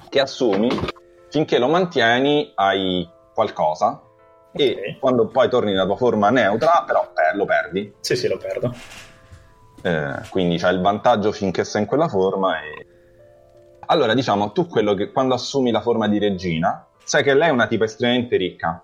che 0.08 0.20
assumi, 0.20 0.68
finché 1.30 1.58
lo 1.58 1.68
mantieni, 1.68 2.50
hai 2.56 3.08
qualcosa. 3.32 4.02
E 4.50 4.70
Ok. 4.94 4.98
quando 4.98 5.28
poi 5.28 5.48
torni 5.48 5.70
nella 5.70 5.84
tua 5.84 5.96
forma 5.96 6.30
neutra, 6.30 6.82
però 6.84 7.12
eh, 7.14 7.36
lo 7.36 7.44
perdi. 7.44 7.94
Sì, 8.00 8.16
sì, 8.16 8.26
lo 8.26 8.38
perdo. 8.38 8.74
Eh, 9.82 10.28
quindi 10.30 10.58
c'hai 10.58 10.74
il 10.74 10.80
vantaggio 10.80 11.32
finché 11.32 11.64
sei 11.64 11.82
in 11.82 11.86
quella 11.86 12.08
forma. 12.08 12.60
E... 12.60 12.86
Allora, 13.86 14.14
diciamo, 14.14 14.52
tu 14.52 14.66
quello 14.66 14.94
che 14.94 15.10
quando 15.12 15.34
assumi 15.34 15.70
la 15.70 15.80
forma 15.80 16.08
di 16.08 16.18
regina, 16.18 16.86
sai 17.04 17.22
che 17.22 17.34
lei 17.34 17.48
è 17.48 17.52
una 17.52 17.66
tipa 17.66 17.84
estremamente 17.84 18.36
ricca 18.36 18.82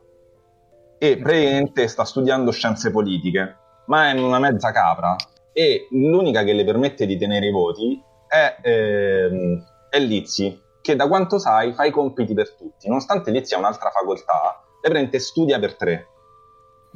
e 0.99 1.19
praticamente 1.19 1.87
sta 1.89 2.05
studiando 2.05 2.51
scienze 2.51 2.91
politiche, 2.91 3.57
ma 3.87 4.11
è 4.11 4.19
una 4.19 4.39
mezza 4.39 4.73
capra 4.73 5.17
e 5.53 5.89
l'unica 5.91 6.43
che 6.43 6.53
le 6.53 6.65
permette 6.65 7.07
di 7.07 7.19
tenere 7.19 7.47
i 7.47 7.51
voti 7.51 8.03
è, 8.27 8.57
ehm, 8.63 9.65
è 9.91 9.99
Lizzy, 9.99 10.61
che 10.81 10.97
da 10.97 11.07
quanto 11.07 11.39
sai 11.39 11.73
fa 11.75 11.85
i 11.85 11.91
compiti 11.91 12.35
per 12.35 12.55
tutti. 12.55 12.89
Nonostante 12.89 13.31
Lizzy 13.31 13.55
ha 13.55 13.59
un'altra 13.59 13.91
facoltà, 13.91 14.33
lei 14.33 14.81
praticamente 14.81 15.19
studia 15.19 15.59
per 15.59 15.77
tre. 15.77 16.09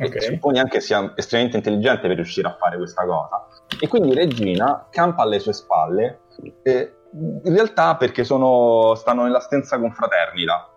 Ok. 0.00 0.14
E 0.14 0.20
supponi 0.20 0.60
anche 0.60 0.80
sia 0.80 1.12
estremamente 1.16 1.58
intelligente 1.58 2.06
per 2.06 2.16
riuscire 2.16 2.46
a 2.46 2.56
fare 2.56 2.76
questa 2.76 3.04
cosa. 3.04 3.46
E 3.80 3.88
quindi 3.88 4.14
Regina 4.14 4.86
campa 4.90 5.22
alle 5.22 5.40
sue 5.40 5.52
spalle, 5.52 6.20
eh, 6.62 6.92
in 7.12 7.54
realtà 7.54 7.96
perché 7.96 8.22
sono, 8.22 8.94
stanno 8.94 9.24
nella 9.24 9.40
stessa 9.40 9.78
confraternita. 9.78 10.70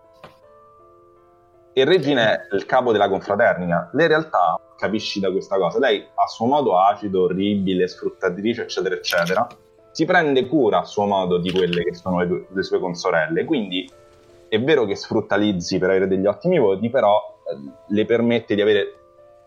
E 1.74 1.86
Regina 1.86 2.34
è 2.34 2.56
il 2.56 2.66
capo 2.66 2.92
della 2.92 3.08
confraternita. 3.08 3.92
Lei 3.94 4.06
in 4.06 4.12
realtà, 4.12 4.60
capisci 4.76 5.20
da 5.20 5.32
questa 5.32 5.58
cosa, 5.58 5.80
lei 5.80 6.06
a 6.16 6.28
suo 6.28 6.48
modo 6.48 6.80
acido, 6.80 7.24
orribile, 7.24 7.88
sfruttatrice, 7.88 8.64
eccetera, 8.64 8.96
eccetera, 8.96 9.48
si 9.92 10.06
prende 10.06 10.48
cura 10.48 10.80
a 10.80 10.86
suo 10.86 11.06
modo 11.06 11.38
di 11.38 11.52
quelle 11.52 11.84
che 11.84 11.94
sono 11.94 12.20
le, 12.20 12.28
due- 12.28 12.48
le 12.50 12.64
sue 12.64 12.80
consorelle. 12.80 13.46
Quindi 13.46 13.90
è 14.50 14.60
vero 14.62 14.86
che 14.86 14.96
sfrutta 14.96 15.38
Lizzy 15.38 15.78
per 15.78 15.92
avere 15.92 16.08
degli 16.08 16.26
ottimi 16.26 16.60
voti, 16.60 16.90
però 16.90 17.40
eh, 17.48 17.72
le 17.88 18.06
permette 18.06 18.56
di 18.56 18.62
avere 18.62 19.01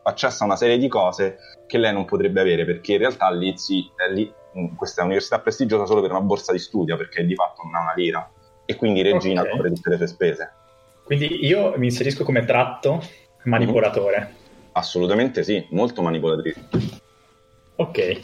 accesso 0.05 0.43
a 0.43 0.47
una 0.47 0.57
serie 0.57 0.79
di 0.79 0.89
cose 0.89 1.39
che 1.67 1.79
lei 1.79 1.93
non 1.93 2.05
potrebbe 2.05 2.41
avere, 2.41 2.65
perché 2.65 2.93
in 2.93 2.99
realtà 2.99 3.31
Lizzy 3.31 3.91
è 3.97 4.13
lì, 4.13 4.33
in 4.53 4.75
questa 4.77 5.03
università 5.03 5.41
prestigiosa 5.41 5.85
solo 5.87 6.01
per 6.01 6.11
una 6.11 6.21
borsa 6.21 6.53
di 6.53 6.59
studio, 6.59 6.97
perché 6.97 7.25
di 7.25 7.35
fatto 7.35 7.63
non 7.65 7.75
ha 7.75 7.81
una 7.81 7.95
lira. 7.95 8.31
E 8.67 8.77
quindi 8.77 9.03
Regina 9.03 9.43
Ok. 9.43 9.51
copre 9.51 9.73
tutte 9.73 9.91
le 9.91 9.97
sue 9.97 10.07
spese. 10.07 10.53
Quindi 11.05 11.45
io 11.45 11.75
mi 11.77 11.87
inserisco 11.87 12.25
come 12.25 12.45
tratto 12.45 13.03
manipolatore. 13.45 14.35
Assolutamente 14.73 15.43
sì, 15.43 15.67
molto 15.71 16.01
manipolatrice. 16.01 16.69
Ok. 17.77 18.21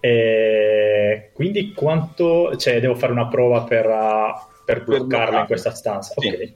E 0.00 1.30
quindi 1.32 1.72
quanto... 1.72 2.56
Cioè, 2.56 2.80
devo 2.80 2.94
fare 2.94 3.12
una 3.12 3.28
prova 3.28 3.62
per, 3.62 3.86
uh, 3.86 4.62
per 4.64 4.84
bloccarla 4.84 5.06
bloccarla. 5.06 5.40
in 5.40 5.46
questa 5.46 5.70
stanza? 5.70 6.14
Sì. 6.18 6.28
Ok. 6.28 6.52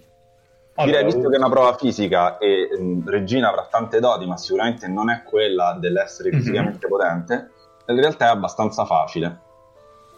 Direi, 0.85 1.05
visto 1.05 1.27
uh, 1.27 1.29
che 1.31 1.35
è 1.37 1.39
una 1.39 1.49
prova 1.51 1.75
fisica 1.77 2.39
e 2.39 2.69
mh, 2.79 3.09
Regina 3.11 3.49
avrà 3.49 3.67
tante 3.71 3.99
doti, 4.01 4.27
ma 4.27 4.37
sicuramente 4.37 4.87
non 4.89 5.11
è 5.11 5.23
quella 5.25 5.77
dell'essere 5.81 6.31
Mhm. 6.31 6.37
fisicamente 6.39 6.87
potente, 6.89 7.51
in 7.87 7.97
realtà 8.01 8.27
è 8.27 8.31
abbastanza 8.31 8.85
facile. 8.85 9.39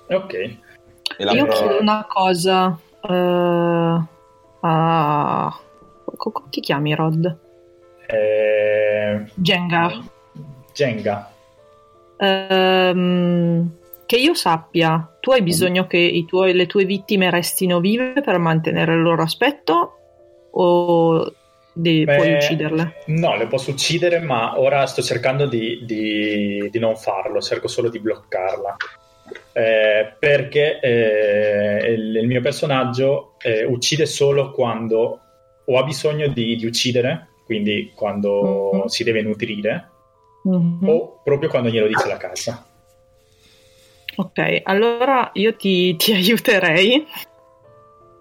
Ok. 0.09 0.33
E 0.35 1.25
la 1.25 1.33
Io 1.33 1.45
prova- 1.47 1.59
chiedo 1.59 1.81
una 1.81 2.07
cosa 2.09 2.79
eh, 3.03 4.01
a... 4.61 5.59
co- 6.17 6.31
co- 6.31 6.45
Chi 6.51 6.61
chiami 6.61 6.95
Rod? 6.95 7.39
Eh, 8.07 9.25
Jenga. 9.35 9.91
Jenga. 10.75 11.31
Ehm, 12.17 13.71
che 14.07 14.17
io 14.17 14.35
sappia, 14.35 15.17
tu 15.21 15.31
hai 15.31 15.43
bisogno 15.43 15.87
che 15.87 15.97
i 15.97 16.25
tuoi- 16.25 16.53
le 16.53 16.67
tue 16.67 16.85
vittime 16.85 17.31
restino 17.31 17.79
vive 17.81 18.21
per 18.21 18.39
mantenere 18.39 18.95
il 18.95 19.03
loro 19.03 19.23
aspetto 19.23 19.95
o 20.53 21.33
de- 21.73 22.05
Beh, 22.05 22.17
puoi 22.17 22.33
ucciderle? 22.35 22.93
No, 23.07 23.37
le 23.37 23.47
posso 23.47 23.71
uccidere, 23.71 24.19
ma 24.21 24.59
ora 24.59 24.87
sto 24.87 25.03
cercando 25.03 25.47
di, 25.47 25.81
di- 25.85 26.69
di 26.71 26.79
non 26.79 26.97
farlo, 26.97 27.41
cerco 27.41 27.69
solo 27.69 27.89
di 27.89 27.99
bloccarla. 28.01 28.77
Eh, 29.53 30.15
perché 30.19 30.81
eh, 30.81 31.93
il, 31.93 32.17
il 32.17 32.27
mio 32.27 32.41
personaggio 32.41 33.35
eh, 33.43 33.65
uccide 33.65 34.07
solo 34.07 34.51
quando 34.51 35.21
o 35.65 35.79
ha 35.79 35.85
bisogno 35.85 36.27
di, 36.29 36.57
di 36.57 36.67
uccidere, 36.67 37.29
quindi 37.45 37.93
quando 37.95 38.71
Mhm. 38.73 38.87
si 38.87 39.05
deve 39.05 39.23
nutrire, 39.23 39.89
Mhm. 40.45 40.89
o 40.89 41.21
proprio 41.23 41.49
quando 41.49 41.69
glielo 41.69 41.87
dice 41.87 42.09
la 42.09 42.17
casa. 42.17 42.65
Ok, 44.17 44.61
allora 44.65 45.31
io 45.35 45.55
ti, 45.55 45.95
ti 45.97 46.13
aiuterei 46.13 47.07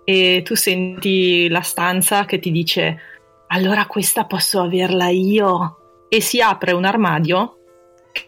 e 0.10 0.42
tu 0.44 0.56
senti 0.56 1.48
la 1.50 1.62
stanza 1.62 2.26
che 2.26 2.40
ti 2.40 2.50
dice 2.52 3.00
allora 3.48 3.86
questa 3.86 4.26
posso 4.26 4.60
averla 4.62 5.10
io 5.10 5.78
e 6.10 6.20
si 6.20 6.42
apre 6.42 6.72
un 6.72 6.84
armadio 6.86 7.58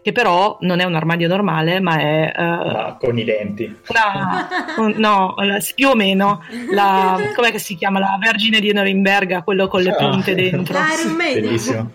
che 0.04 0.12
però 0.12 0.58
non 0.62 0.80
è 0.80 0.84
un 0.84 0.94
armadio 0.94 1.28
normale 1.28 1.80
ma 1.80 1.98
è 1.98 2.32
eh, 2.38 2.42
Ma 2.44 2.98
con 3.00 3.18
i 3.18 3.24
denti. 3.24 3.76
la- 3.88 4.48
un- 4.78 4.94
no, 4.98 5.34
la- 5.38 5.58
più 5.74 5.90
o 5.90 5.96
meno 5.96 6.44
la, 6.72 7.18
com'è 7.36 7.50
che 7.52 7.58
si 7.60 7.76
chiama 7.76 7.98
la 7.98 8.16
Vergine 8.22 8.60
di 8.60 8.72
Norimberga 8.72 9.42
quello 9.42 9.68
con 9.68 9.82
le 9.82 9.90
Ah. 9.90 9.96
punte 9.96 10.36
dentro 10.36 10.78
Iron 10.78 11.16
Maiden. 11.16 11.42
Bellissimo. 11.44 11.92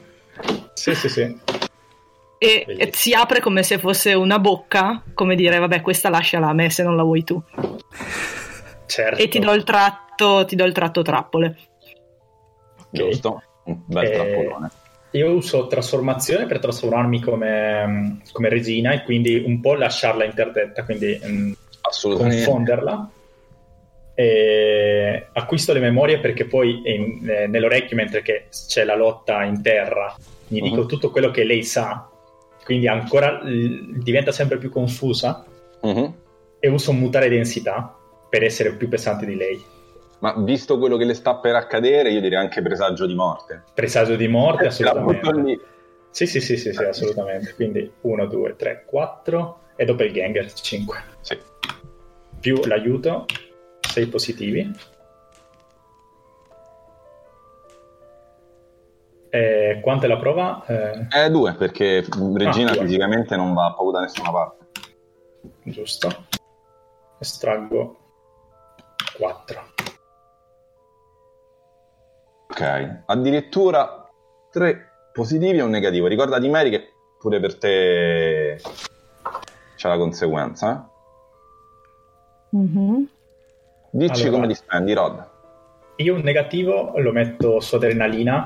Sì, 0.74 0.94
sì, 0.96 1.08
sì. 1.08 1.20
E, 1.20 1.36
Bellissimo. 2.66 2.78
e 2.78 2.90
si 2.92 3.12
apre 3.14 3.40
come 3.40 3.62
se 3.62 3.78
fosse 3.78 4.14
una 4.14 4.38
bocca, 4.40 5.02
come 5.14 5.36
dire, 5.36 5.58
vabbè, 5.60 5.80
questa 5.80 6.08
lasciala 6.10 6.48
a 6.48 6.52
me 6.52 6.70
se 6.70 6.82
non 6.82 6.96
la 6.96 7.02
vuoi 7.04 7.22
tu. 7.24 7.40
Certo. 8.86 9.20
E 9.22 9.28
ti 9.28 9.38
do 9.38 9.52
il 9.52 9.64
tratto, 9.64 10.44
ti 10.46 10.56
do 10.56 10.64
il 10.64 10.72
tratto 10.72 11.02
trappole. 11.02 11.56
Ok. 12.78 12.86
Giusto? 12.90 13.42
Un 13.64 13.78
bel 13.86 14.04
Eh, 14.04 14.10
trappolone. 14.12 14.70
Io 15.12 15.30
uso 15.32 15.66
trasformazione 15.66 16.46
per 16.46 16.58
trasformarmi 16.58 17.20
come, 17.22 18.20
come 18.32 18.48
regina 18.48 18.92
e 18.92 19.02
quindi 19.02 19.42
un 19.44 19.60
po' 19.60 19.74
lasciarla 19.74 20.24
interdetta, 20.24 20.84
quindi 20.84 21.18
mm, 21.24 21.52
confonderla. 22.00 23.10
E 24.14 25.26
acquisto 25.32 25.72
le 25.72 25.80
memorie 25.80 26.18
perché 26.20 26.46
poi 26.46 26.80
in- 26.84 27.28
eh, 27.28 27.46
nell'orecchio, 27.46 27.96
mentre 27.96 28.22
che 28.22 28.46
c'è 28.50 28.84
la 28.84 28.94
lotta 28.96 29.42
in 29.44 29.62
terra, 29.62 30.14
gli 30.48 30.60
dico 30.60 30.82
Mhm. 30.82 30.86
tutto 30.88 31.10
quello 31.10 31.30
che 31.30 31.44
lei 31.44 31.62
sa, 31.62 32.08
quindi 32.64 32.88
ancora 32.88 33.42
l- 33.42 33.98
diventa 34.02 34.32
sempre 34.32 34.58
più 34.58 34.70
confusa 34.70 35.44
Mhm. 35.82 36.14
e 36.58 36.68
uso 36.68 36.92
mutare 36.92 37.28
densità 37.28 37.94
per 38.28 38.42
essere 38.44 38.74
più 38.74 38.88
pesante 38.88 39.26
di 39.26 39.36
lei. 39.36 39.64
Ma 40.18 40.34
visto 40.38 40.78
quello 40.78 40.96
che 40.96 41.04
le 41.04 41.14
sta 41.14 41.36
per 41.36 41.54
accadere, 41.56 42.10
io 42.10 42.20
direi 42.20 42.38
anche 42.38 42.62
presagio 42.62 43.06
di 43.06 43.14
morte. 43.14 43.64
Presagio 43.74 44.16
di 44.16 44.28
morte, 44.28 44.64
Eh, 44.64 44.68
assolutamente. 44.68 45.60
Sì, 46.10 46.26
sì, 46.26 46.40
sì, 46.40 46.56
sì, 46.56 46.72
sì, 46.72 46.82
assolutamente. 46.82 47.54
Quindi 47.54 47.92
1, 48.00 48.26
2, 48.26 48.56
3, 48.56 48.84
4 48.86 49.58
e 49.76 49.84
doppelganger 49.84 50.50
5. 50.52 50.96
Sì. 51.20 51.38
Più 52.40 52.58
l'aiuto, 52.64 53.26
6 53.80 54.06
positivi. 54.06 54.70
E 59.28 59.80
quanto 59.82 60.06
è 60.06 60.08
la 60.08 60.16
prova? 60.16 60.64
Eh, 60.66 61.24
Eh, 61.24 61.30
due, 61.30 61.54
perché 61.54 62.04
Regina 62.34 62.70
Ah, 62.70 62.74
due. 62.74 62.84
fisicamente 62.86 63.36
non 63.36 63.52
va 63.52 63.72
proprio 63.74 63.90
da 63.92 64.00
nessuna 64.00 64.30
parte. 64.30 64.64
giusto. 65.64 66.08
Estraggo 67.18 67.98
4. 69.16 69.60
Ok. 72.48 73.02
Addirittura 73.06 74.08
tre 74.50 74.90
positivi 75.12 75.58
e 75.58 75.62
un 75.62 75.70
negativo. 75.70 76.06
Ricordati, 76.06 76.48
Mary, 76.48 76.70
che 76.70 76.92
pure 77.18 77.40
per 77.40 77.58
te 77.58 78.60
c'è 79.76 79.88
la 79.88 79.98
conseguenza. 79.98 80.88
eh? 82.52 82.56
Mhm. 82.56 83.08
Dici 83.90 84.22
Allora. 84.22 84.30
come 84.30 84.46
li 84.46 84.54
spendi, 84.54 84.92
Rod. 84.92 85.28
Io 85.96 86.14
un 86.14 86.20
negativo 86.20 86.92
lo 86.96 87.12
metto 87.12 87.60
su 87.60 87.76
adrenalina 87.76 88.44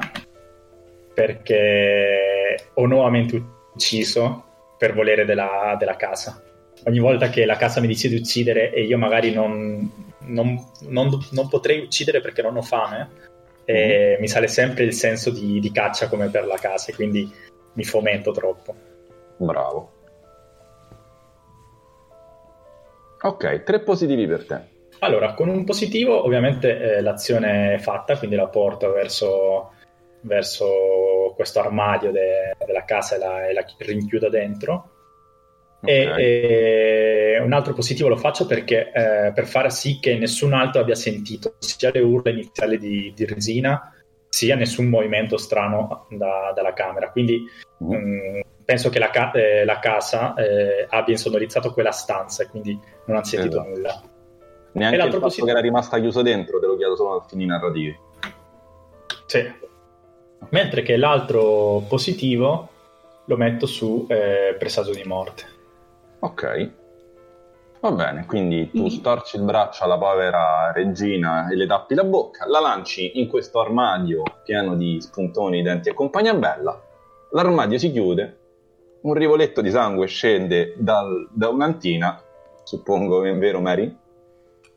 perché 1.12 2.70
ho 2.74 2.86
nuovamente 2.86 3.42
ucciso 3.74 4.44
per 4.78 4.94
volere 4.94 5.24
della, 5.24 5.74
della 5.78 5.96
casa. 5.96 6.40
Ogni 6.86 6.98
volta 7.00 7.28
che 7.28 7.44
la 7.44 7.56
casa 7.56 7.80
mi 7.80 7.88
dice 7.88 8.08
di 8.08 8.14
uccidere 8.16 8.72
e 8.72 8.84
io 8.84 8.96
magari 8.96 9.32
non, 9.32 9.90
non- 10.20 10.58
non- 10.88 11.18
non 11.32 11.48
potrei 11.48 11.80
uccidere 11.80 12.20
perché 12.20 12.42
non 12.42 12.56
ho 12.56 12.62
fame, 12.62 13.08
e 13.64 14.16
mi 14.20 14.28
sale 14.28 14.48
sempre 14.48 14.84
il 14.84 14.92
senso 14.92 15.30
di, 15.30 15.60
di 15.60 15.70
caccia 15.70 16.08
come 16.08 16.28
per 16.28 16.46
la 16.46 16.56
casa 16.56 16.90
e 16.90 16.94
quindi 16.94 17.32
mi 17.74 17.84
fomento 17.84 18.32
troppo. 18.32 18.74
Bravo. 19.36 19.92
Ok, 23.22 23.62
tre 23.62 23.80
positivi 23.80 24.26
per 24.26 24.46
te. 24.46 24.60
Allora, 25.00 25.34
con 25.34 25.48
un 25.48 25.64
positivo 25.64 26.24
ovviamente 26.24 26.96
eh, 26.96 27.00
l'azione 27.00 27.74
è 27.74 27.78
fatta, 27.78 28.18
quindi 28.18 28.36
la 28.36 28.48
porto 28.48 28.92
verso, 28.92 29.72
verso 30.22 31.32
questo 31.36 31.60
armadio 31.60 32.10
de- 32.10 32.54
della 32.66 32.84
casa 32.84 33.14
e 33.14 33.18
la, 33.18 33.46
e 33.48 33.52
la 33.52 33.64
rinchiudo 33.78 34.28
dentro. 34.28 34.90
E, 35.82 37.34
e 37.34 37.40
un 37.40 37.52
altro 37.52 37.72
positivo 37.72 38.08
lo 38.08 38.16
faccio 38.16 38.44
perché 38.46 38.92
eh, 38.92 39.32
per 39.32 39.46
fare 39.46 39.70
sì 39.70 39.98
che 39.98 40.16
nessun 40.16 40.52
altro 40.52 40.80
abbia 40.82 40.94
sentito 40.94 41.54
sia 41.58 41.90
le 41.90 42.00
urla 42.00 42.30
iniziali 42.30 42.78
di, 42.78 43.12
di 43.14 43.24
Resina 43.24 43.94
sia 44.28 44.56
nessun 44.56 44.86
movimento 44.88 45.36
strano 45.38 46.06
da- 46.10 46.52
dalla 46.54 46.72
camera. 46.74 47.10
Quindi 47.10 47.42
Mhm. 47.78 47.94
mm, 47.96 48.40
penso 48.64 48.90
che 48.90 48.98
la, 48.98 49.10
ca- 49.10 49.32
eh, 49.32 49.64
la 49.64 49.78
casa 49.78 50.34
eh, 50.34 50.86
abbia 50.88 51.14
insonorizzato 51.14 51.72
quella 51.72 51.92
stanza 51.92 52.42
e 52.42 52.46
quindi 52.48 52.78
non 53.06 53.16
ha 53.16 53.24
sentito 53.24 53.56
Esatto. 53.56 53.68
nulla. 53.68 54.02
Neanche 54.72 54.96
il 54.96 55.02
fatto 55.02 55.18
positivo- 55.18 55.46
che 55.46 55.52
era 55.52 55.60
rimasta 55.60 55.98
chiuso 55.98 56.22
dentro, 56.22 56.60
te 56.60 56.66
lo 56.66 56.76
chiedo 56.76 56.94
solo 56.94 57.16
a 57.16 57.24
fini 57.26 57.46
narrativi. 57.46 57.98
Sì. 59.26 59.50
Mentre 60.50 60.82
che 60.82 60.96
l'altro 60.96 61.84
positivo 61.88 62.68
lo 63.24 63.36
metto 63.36 63.66
su 63.66 64.06
eh, 64.08 64.54
presagio 64.58 64.92
di 64.92 65.02
morte. 65.04 65.44
Ok. 66.20 66.70
Va 67.80 67.92
bene, 67.92 68.26
quindi 68.26 68.70
tu 68.70 68.88
storci 68.88 69.36
il 69.36 69.42
braccio 69.42 69.84
alla 69.84 69.96
povera 69.96 70.70
regina 70.70 71.48
e 71.48 71.56
le 71.56 71.66
tappi 71.66 71.94
la 71.94 72.04
bocca, 72.04 72.46
la 72.46 72.60
lanci 72.60 73.18
in 73.18 73.26
questo 73.26 73.58
armadio 73.58 74.22
pieno 74.44 74.76
di 74.76 75.00
spuntoni, 75.00 75.62
denti 75.62 75.88
e 75.88 75.94
compagnia 75.94 76.34
bella. 76.34 76.78
L'armadio 77.30 77.78
si 77.78 77.90
chiude, 77.90 78.38
un 79.00 79.14
rivoletto 79.14 79.62
di 79.62 79.70
sangue 79.70 80.06
scende 80.08 80.74
dal- 80.76 81.30
da 81.32 81.48
un'antina, 81.48 82.22
suppongo 82.64 83.24
è 83.24 83.34
vero 83.38 83.60
Mary? 83.60 83.96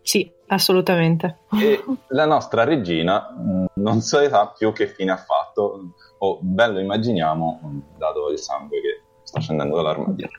Sì, 0.01 0.31
assolutamente. 0.47 1.39
E 1.61 1.83
la 2.09 2.25
nostra 2.25 2.63
regina 2.63 3.35
non 3.73 3.99
si 3.99 4.27
sa 4.29 4.53
più 4.57 4.71
che 4.71 4.87
fine 4.87 5.11
ha 5.11 5.17
fatto, 5.17 5.93
o 6.19 6.39
bello 6.41 6.79
immaginiamo, 6.79 7.83
dato 7.97 8.29
il 8.29 8.39
sangue 8.39 8.79
che 8.79 9.01
sta 9.23 9.41
scendendo 9.41 9.75
dall'armadio. 9.75 10.29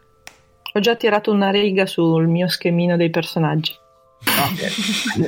Ho 0.76 0.80
già 0.80 0.96
tirato 0.96 1.30
una 1.30 1.50
riga 1.50 1.86
sul 1.86 2.26
mio 2.26 2.48
schemino 2.48 2.96
dei 2.96 3.08
personaggi. 3.08 3.78
Ok. 4.24 5.20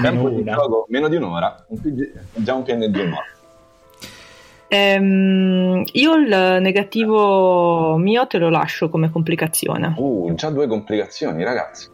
Tempo 0.00 0.28
di 0.30 0.44
gioco, 0.44 0.86
meno 0.88 1.08
di 1.08 1.16
un'ora, 1.16 1.66
già 2.32 2.54
un 2.54 2.62
PNG 2.62 3.02
morto. 3.06 3.32
Ehm, 4.68 5.84
io 5.92 6.14
il 6.14 6.58
negativo 6.60 7.96
mio 7.98 8.26
te 8.26 8.38
lo 8.38 8.48
lascio 8.48 8.88
come 8.88 9.10
complicazione. 9.10 9.92
Uh, 9.94 10.32
già 10.32 10.48
due 10.48 10.68
complicazioni, 10.68 11.44
ragazzi. 11.44 11.90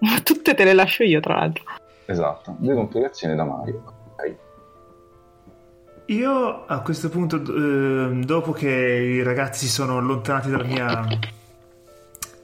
Tutte 0.24 0.54
te 0.54 0.64
le 0.64 0.72
lascio 0.72 1.04
io, 1.04 1.20
tra 1.20 1.36
l'altro. 1.36 1.62
Esatto, 2.06 2.56
due 2.58 2.74
complicazioni 2.74 3.36
da 3.36 3.44
Mario. 3.44 3.99
Io 6.10 6.66
a 6.66 6.80
questo 6.80 7.08
punto, 7.08 7.36
ehm, 7.36 8.24
dopo 8.24 8.50
che 8.50 8.68
i 8.68 9.22
ragazzi 9.22 9.66
si 9.66 9.72
sono 9.72 9.98
allontanati 9.98 10.50
dalla 10.50 10.64
mia 10.64 11.06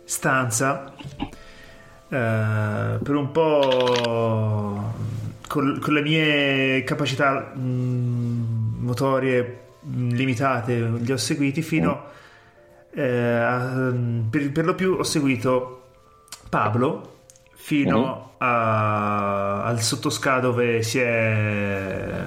stanza, 0.05 0.95
eh, 2.09 2.99
per 3.03 3.14
un 3.17 3.31
po' 3.33 4.93
con, 5.49 5.81
le 5.85 6.03
mie 6.03 6.85
capacità 6.85 7.53
mh, 7.55 8.77
motorie 8.79 9.61
mh, 9.81 10.11
limitate, 10.14 10.79
li 11.01 11.11
ho 11.11 11.17
seguiti 11.17 11.61
fino 11.61 12.05
eh, 12.93 13.05
a, 13.05 13.93
per, 14.31 14.53
per 14.53 14.64
lo 14.64 14.77
più 14.77 14.95
ho 14.97 15.03
seguito 15.03 15.89
Pablo 16.49 17.14
fino 17.53 18.35
a- 18.39 19.64
al 19.64 19.81
sottoscala 19.81 20.39
dove 20.39 20.83
si 20.85 21.01
è 21.01 22.25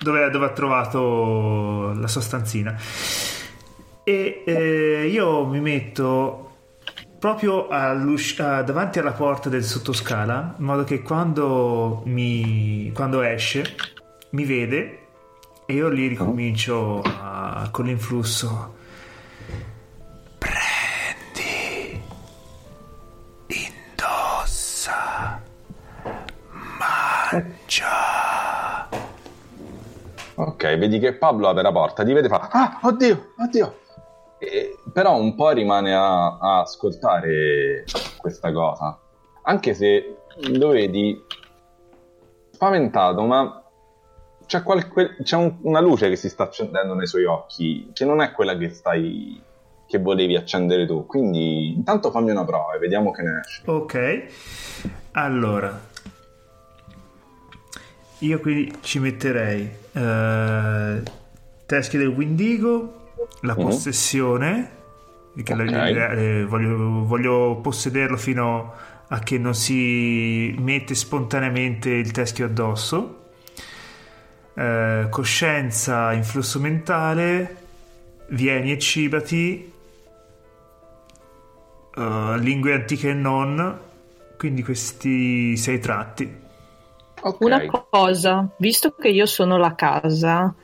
dove, 0.00 0.30
dove 0.30 0.46
ha 0.46 0.50
trovato 0.50 1.92
la 1.94 2.08
sua 2.08 2.20
stanzina 2.20 2.76
e 4.04 4.42
eh, 4.46 5.06
io 5.10 5.44
mi 5.46 5.60
metto 5.60 6.46
proprio 7.18 7.66
davanti 7.68 8.98
alla 8.98 9.12
porta 9.12 9.48
del 9.50 9.62
sottoscala 9.62 10.54
in 10.58 10.64
modo 10.64 10.84
che 10.84 11.02
quando 11.02 12.02
mi 12.06 12.90
quando 12.94 13.20
esce 13.22 13.74
mi 14.30 14.44
vede 14.44 14.98
e 15.66 15.74
io 15.74 15.88
lì 15.88 16.06
ricomincio 16.08 17.00
a- 17.02 17.68
con 17.70 17.84
l'influsso. 17.84 18.74
Prendi 20.38 22.02
indossa 23.46 25.40
mangia 26.78 27.99
Ok, 30.42 30.76
vedi 30.78 30.98
che 30.98 31.14
Pablo 31.14 31.48
apre 31.48 31.62
la 31.62 31.72
porta, 31.72 32.02
ti 32.04 32.12
vede 32.12 32.26
e 32.26 32.30
fa 32.30 32.48
Ah, 32.50 32.78
oddio, 32.82 33.32
oddio. 33.38 33.78
E- 34.38 34.78
però 34.92 35.16
un 35.16 35.34
po' 35.34 35.50
rimane 35.50 35.94
a, 35.94 36.38
a 36.38 36.60
ascoltare 36.60 37.84
questa 38.16 38.50
cosa. 38.52 38.98
Anche 39.42 39.74
se 39.74 40.16
lo 40.52 40.68
vedi 40.68 41.22
spaventato, 42.50 43.22
ma 43.24 43.62
c'è, 44.46 44.62
qualche- 44.62 45.16
c'è 45.22 45.36
un- 45.36 45.58
una 45.62 45.80
luce 45.80 46.08
che 46.08 46.16
si 46.16 46.28
sta 46.28 46.44
accendendo 46.44 46.94
nei 46.94 47.06
suoi 47.06 47.24
occhi, 47.24 47.90
che 47.92 48.04
non 48.04 48.20
è 48.22 48.32
quella 48.32 48.56
che 48.56 48.70
stai 48.70 49.42
che 49.86 49.98
volevi 49.98 50.36
accendere 50.36 50.86
tu. 50.86 51.04
Quindi 51.04 51.74
intanto 51.74 52.10
fammi 52.12 52.30
una 52.30 52.44
prova 52.44 52.74
e 52.74 52.78
vediamo 52.78 53.10
che 53.10 53.22
ne 53.22 53.40
esce. 53.44 53.62
Ok, 53.66 54.24
allora 55.12 55.88
io 58.18 58.38
qui 58.40 58.72
ci 58.82 58.98
metterei 59.00 59.79
eh, 59.92 61.02
teschio 61.66 61.98
del 61.98 62.08
Windigo, 62.08 63.12
la 63.42 63.54
Mhm. 63.56 63.62
possessione, 63.62 64.70
che 65.42 65.54
la- 65.54 65.62
Ok. 65.64 65.96
eh, 66.18 66.44
voglio, 66.44 67.04
voglio 67.06 67.56
possederlo 67.62 68.16
fino 68.16 68.72
a 69.08 69.18
che 69.20 69.38
non 69.38 69.54
si 69.54 70.54
mette 70.58 70.94
spontaneamente 70.94 71.90
il 71.90 72.10
teschio 72.12 72.46
addosso. 72.46 73.16
Eh, 74.54 75.06
coscienza, 75.10 76.12
influsso 76.12 76.60
mentale, 76.60 77.56
vieni 78.28 78.72
e 78.72 78.78
cibati, 78.78 79.72
eh, 81.96 82.34
lingue 82.38 82.72
antiche 82.74 83.10
e 83.10 83.14
non, 83.14 83.78
quindi 84.36 84.62
questi 84.62 85.56
sei 85.56 85.78
tratti. 85.78 86.39
Ok. 87.22 87.36
Una 87.40 87.66
cosa, 87.90 88.48
visto 88.58 88.92
che 88.92 89.08
io 89.08 89.26
sono 89.26 89.56
la 89.58 89.74
casa, 89.74 90.54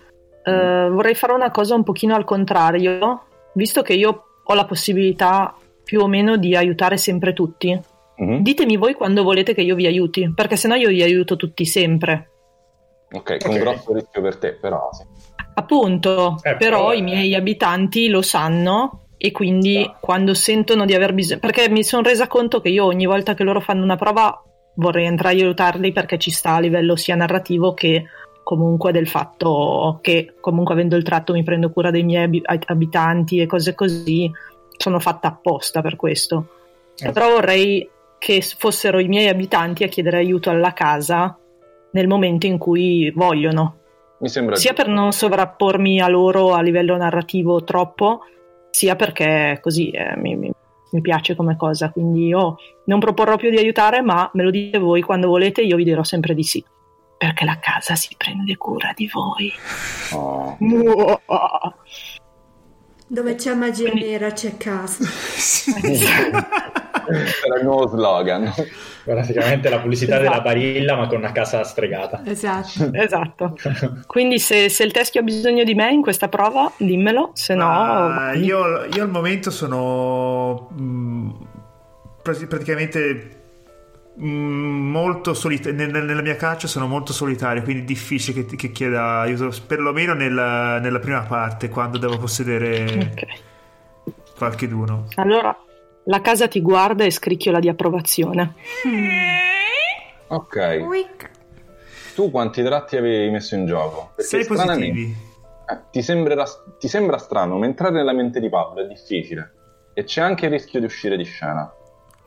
eh, 0.42 0.88
vorrei 0.90 1.14
fare 1.14 1.32
una 1.32 1.50
cosa 1.50 1.74
un 1.74 1.82
pochino 1.82 2.14
al 2.14 2.24
contrario, 2.24 3.24
visto 3.54 3.82
che 3.82 3.92
io 3.94 4.24
ho 4.42 4.54
la 4.54 4.64
possibilità 4.64 5.54
più 5.84 6.00
o 6.00 6.06
meno 6.06 6.36
di 6.36 6.56
aiutare 6.56 6.96
sempre 6.96 7.32
tutti. 7.32 7.78
Mhm. 8.18 8.38
Ditemi 8.42 8.76
voi 8.76 8.94
quando 8.94 9.22
volete 9.22 9.54
che 9.54 9.60
io 9.60 9.74
vi 9.74 9.86
aiuti, 9.86 10.32
perché 10.34 10.56
sennò 10.56 10.74
io 10.74 10.88
vi 10.88 11.02
aiuto 11.02 11.36
tutti 11.36 11.66
sempre. 11.66 12.30
Ok, 13.12 13.44
con 13.44 13.56
grosso 13.56 13.92
rischio 13.92 14.22
per 14.22 14.36
te, 14.36 14.52
però 14.54 14.88
sì. 14.92 15.04
Appunto, 15.54 16.36
Eh, 16.42 16.56
però 16.56 16.88
però, 16.88 16.92
i 16.92 16.98
eh. 16.98 17.02
miei 17.02 17.34
abitanti 17.34 18.08
lo 18.08 18.22
sanno 18.22 19.06
e 19.16 19.30
quindi 19.32 19.78
Ah. 19.78 19.96
quando 20.00 20.34
sentono 20.34 20.84
di 20.84 20.94
aver 20.94 21.12
bisogno, 21.14 21.40
perché 21.40 21.68
mi 21.70 21.82
sono 21.82 22.02
resa 22.02 22.26
conto 22.26 22.60
che 22.60 22.68
io 22.68 22.84
ogni 22.84 23.06
volta 23.06 23.34
che 23.34 23.42
loro 23.44 23.60
fanno 23.60 23.82
una 23.82 23.96
prova 23.96 24.42
vorrei 24.76 25.06
entrare 25.06 25.36
a 25.36 25.38
aiutarli 25.38 25.92
perché 25.92 26.18
ci 26.18 26.30
sta 26.30 26.54
a 26.54 26.60
livello 26.60 26.96
sia 26.96 27.14
narrativo 27.14 27.74
che 27.74 28.04
comunque 28.42 28.92
del 28.92 29.08
fatto 29.08 29.98
che 30.00 30.34
comunque 30.40 30.74
avendo 30.74 30.94
il 30.94 31.02
tratto 31.02 31.32
mi 31.32 31.42
prendo 31.42 31.70
cura 31.70 31.90
dei 31.90 32.04
miei 32.04 32.24
abi- 32.24 32.42
abitanti 32.66 33.40
e 33.40 33.46
cose 33.46 33.74
così, 33.74 34.30
sono 34.76 35.00
fatta 35.00 35.28
apposta 35.28 35.82
per 35.82 35.96
questo. 35.96 36.48
Eh. 36.96 37.10
Però 37.10 37.30
vorrei 37.30 37.88
che 38.18 38.40
fossero 38.40 38.98
i 38.98 39.08
miei 39.08 39.28
abitanti 39.28 39.84
a 39.84 39.88
chiedere 39.88 40.18
aiuto 40.18 40.50
alla 40.50 40.72
casa 40.72 41.36
nel 41.90 42.06
momento 42.06 42.46
in 42.46 42.58
cui 42.58 43.10
vogliono 43.14 43.76
Mi 44.18 44.28
sembra 44.28 44.56
sia 44.56 44.72
per 44.72 44.88
non 44.88 45.12
sovrappormi 45.12 46.00
a 46.00 46.08
loro 46.08 46.52
a 46.52 46.60
livello 46.60 46.96
narrativo 46.96 47.64
troppo, 47.64 48.20
sia 48.70 48.96
perché 48.96 49.58
così 49.60 49.90
eh, 49.90 50.16
mi, 50.16 50.36
mi- 50.36 50.52
mi 50.90 51.00
piace 51.00 51.34
come 51.34 51.56
cosa. 51.56 51.90
Quindi 51.90 52.26
io 52.26 52.56
non 52.86 53.00
proporrò 53.00 53.36
più 53.36 53.50
di 53.50 53.58
aiutare, 53.58 54.00
ma 54.02 54.28
me 54.34 54.42
lo 54.42 54.50
dite 54.50 54.78
voi 54.78 55.02
quando 55.02 55.28
volete, 55.28 55.62
io 55.62 55.76
vi 55.76 55.84
dirò 55.84 56.02
sempre 56.02 56.34
di 56.34 56.42
sì. 56.42 56.64
Perché 57.18 57.44
la 57.44 57.58
casa 57.58 57.94
si 57.94 58.14
prende 58.16 58.56
cura 58.56 58.92
di 58.94 59.08
voi. 59.12 59.52
Oh. 60.12 60.56
Dove 63.08 63.34
c'è 63.36 63.54
magia 63.54 63.90
Quindi- 63.90 64.10
nera 64.10 64.32
c'è 64.32 64.56
casa. 64.56 65.04
Era 67.08 67.58
il 67.58 67.64
nuovo 67.64 67.88
slogan. 67.88 68.52
Praticamente 69.04 69.68
la 69.68 69.78
pubblicità 69.80 70.16
Esatto. 70.18 70.28
della 70.30 70.42
Barilla, 70.42 70.96
ma 70.96 71.06
con 71.06 71.18
una 71.18 71.32
casa 71.32 71.62
stregata. 71.64 72.22
Esatto. 72.24 72.90
esatto. 72.94 73.56
Quindi 74.06 74.38
se, 74.38 74.68
se 74.68 74.82
il 74.84 74.92
teschio 74.92 75.20
ha 75.20 75.24
bisogno 75.24 75.64
di 75.64 75.74
me 75.74 75.90
in 75.92 76.02
questa 76.02 76.28
prova, 76.28 76.72
dimmelo, 76.76 77.30
se 77.34 77.54
no... 77.54 77.64
Ma 77.66 78.32
io, 78.32 78.84
io 78.84 79.02
al 79.02 79.10
momento 79.10 79.50
sono 79.50 80.70
mm, 80.78 81.30
prati- 82.22 82.46
praticamente 82.46 83.30
mm, 84.20 84.90
molto 84.90 85.34
solitario 85.34 85.86
nella 85.86 86.22
mia 86.22 86.36
caccia 86.36 86.66
sono 86.66 86.86
molto 86.86 87.12
solitario 87.12 87.62
quindi 87.62 87.82
è 87.82 87.84
difficile 87.84 88.44
che, 88.46 88.56
che 88.56 88.72
chieda 88.72 89.20
aiuto 89.20 89.50
perlomeno 89.66 90.14
nella, 90.14 90.78
nella 90.78 90.98
prima 90.98 91.20
parte 91.22 91.68
quando 91.68 91.98
devo 91.98 92.18
possedere 92.18 92.84
Ok. 93.12 93.24
qualche 94.36 94.68
d'uno 94.68 95.06
Allora, 95.16 95.56
la 96.06 96.20
casa 96.20 96.48
ti 96.48 96.60
guarda 96.60 97.04
e 97.04 97.10
scricchiola 97.10 97.58
di 97.60 97.68
approvazione. 97.68 98.54
Ok, 100.28 100.84
tu 102.14 102.30
quanti 102.30 102.62
tratti 102.62 102.96
avevi 102.96 103.30
messo 103.30 103.54
in 103.54 103.66
gioco? 103.66 104.10
Perché 104.16 104.28
sei 104.30 104.44
positivi 104.46 105.14
eh, 105.68 105.78
ti, 105.90 106.02
sembrerà- 106.02 106.46
ti 106.78 106.88
sembra 106.88 107.18
strano, 107.18 107.58
ma 107.58 107.66
entrare 107.66 107.94
nella 107.94 108.12
mente 108.12 108.40
di 108.40 108.48
Pablo 108.48 108.82
è 108.82 108.86
difficile. 108.86 109.52
E 109.94 110.04
c'è 110.04 110.20
anche 110.20 110.46
il 110.46 110.52
rischio 110.52 110.80
di 110.80 110.86
uscire 110.86 111.16
di 111.16 111.24
scena. 111.24 111.72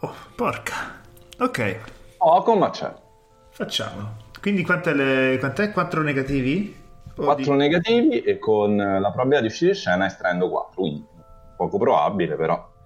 oh 0.02 0.14
porca 0.36 1.02
ok 1.40 1.76
Poco, 2.18 2.56
ma 2.56 2.70
c'è. 2.70 2.92
facciamo 3.52 4.28
quindi 4.42 4.64
quant'è, 4.64 4.94
le, 4.94 5.38
quant'è 5.38 5.72
4 5.72 6.02
negativi? 6.02 6.74
O 7.18 7.24
4 7.24 7.44
di- 7.52 7.58
negativi 7.58 8.22
e 8.22 8.40
con 8.40 8.78
la 8.78 9.12
probabilità 9.12 9.42
di 9.42 9.48
uscire 9.48 9.72
di 9.72 9.78
scena 9.78 10.06
estraendo 10.06 10.50
4. 10.50 10.82
Quindi 10.82 11.06
poco 11.58 11.78
probabile, 11.78 12.36
però. 12.36 12.78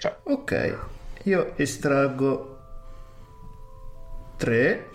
Cioè, 0.00 0.16
Ok, 0.22 0.78
io 1.24 1.52
estraggo 1.56 2.58
3. 4.38 4.88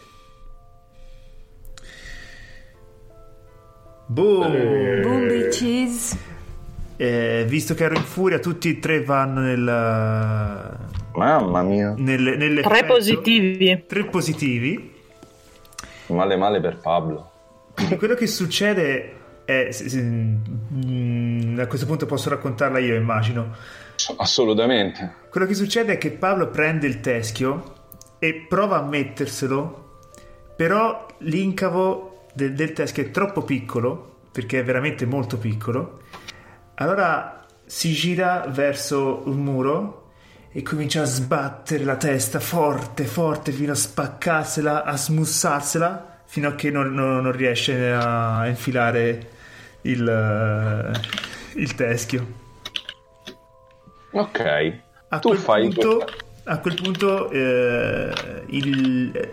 Boom! 4.08 5.02
Boom 5.02 5.28
bitches. 5.28 6.18
Eh, 6.98 7.46
visto 7.48 7.76
che 7.76 7.84
ero 7.84 7.96
in 7.96 8.04
furia, 8.04 8.40
tutti 8.40 8.70
e 8.70 8.80
tre 8.80 9.04
vanno 9.04 9.42
nel, 9.42 9.60
mamma 11.14 11.62
mia. 11.62 11.94
nelle, 11.98 12.36
nell'effetto. 12.36 12.70
Tre 12.76 12.86
positivi. 12.86 13.84
Tre 13.86 14.06
positivi. 14.06 14.94
Male 16.08 16.36
male 16.36 16.60
per 16.62 16.78
Pablo. 16.78 17.32
Quindi 17.76 17.98
quello 17.98 18.16
che 18.16 18.26
succede 18.28 19.14
è. 19.46 19.68
se- 19.72 19.90
se- 19.90 20.02
mm, 20.02 21.60
a 21.60 21.68
questo 21.68 21.86
punto 21.86 22.06
posso 22.08 22.30
raccontarla 22.30 22.80
io, 22.80 22.96
immagino. 22.96 23.56
Assolutamente. 24.18 25.24
Quello 25.30 25.48
che 25.48 25.54
succede 25.54 25.94
è 25.94 25.98
che 25.98 26.12
Paolo 26.12 26.50
prende 26.50 26.88
il 26.88 27.00
teschio 27.00 27.74
e 28.20 28.46
prova 28.48 28.78
a 28.78 28.84
metterselo, 28.84 30.00
però 30.56 31.06
l'incavo 31.20 32.28
del, 32.34 32.54
del 32.54 32.74
teschio 32.74 33.04
è 33.04 33.12
troppo 33.12 33.44
piccolo, 33.44 34.20
perché 34.32 34.60
è 34.60 34.64
veramente 34.64 35.06
molto 35.06 35.38
piccolo. 35.38 36.02
Allora 36.76 37.46
si 37.66 37.92
gira 37.94 38.46
verso 38.50 39.24
un 39.26 39.38
muro 39.38 40.12
e 40.52 40.62
comincia 40.62 41.02
a 41.02 41.06
sbattere 41.06 41.84
la 41.84 41.98
testa 41.98 42.40
forte, 42.40 43.06
forte, 43.06 43.52
fino 43.52 43.72
a 43.72 43.76
spaccarsela, 43.76 44.84
a 44.84 44.96
smussarsela, 44.96 46.22
fino 46.26 46.48
a 46.48 46.56
che 46.56 46.72
non, 46.72 46.94
non- 46.94 47.22
non 47.22 47.32
riesce 47.32 47.92
a 47.92 48.48
infilare 48.48 49.30
il, 49.82 50.08
eh, 50.08 51.60
il 51.60 51.76
teschio. 51.76 52.44
Ok. 54.18 54.74
A 55.10 55.20
tu 55.20 55.30
quel 55.30 55.40
fai 55.40 55.62
punto, 55.64 55.98
questa- 55.98 56.24
a 56.46 56.60
quel 56.60 56.76
punto 56.82 57.30
eh, 57.32 58.14
il- 58.48 59.30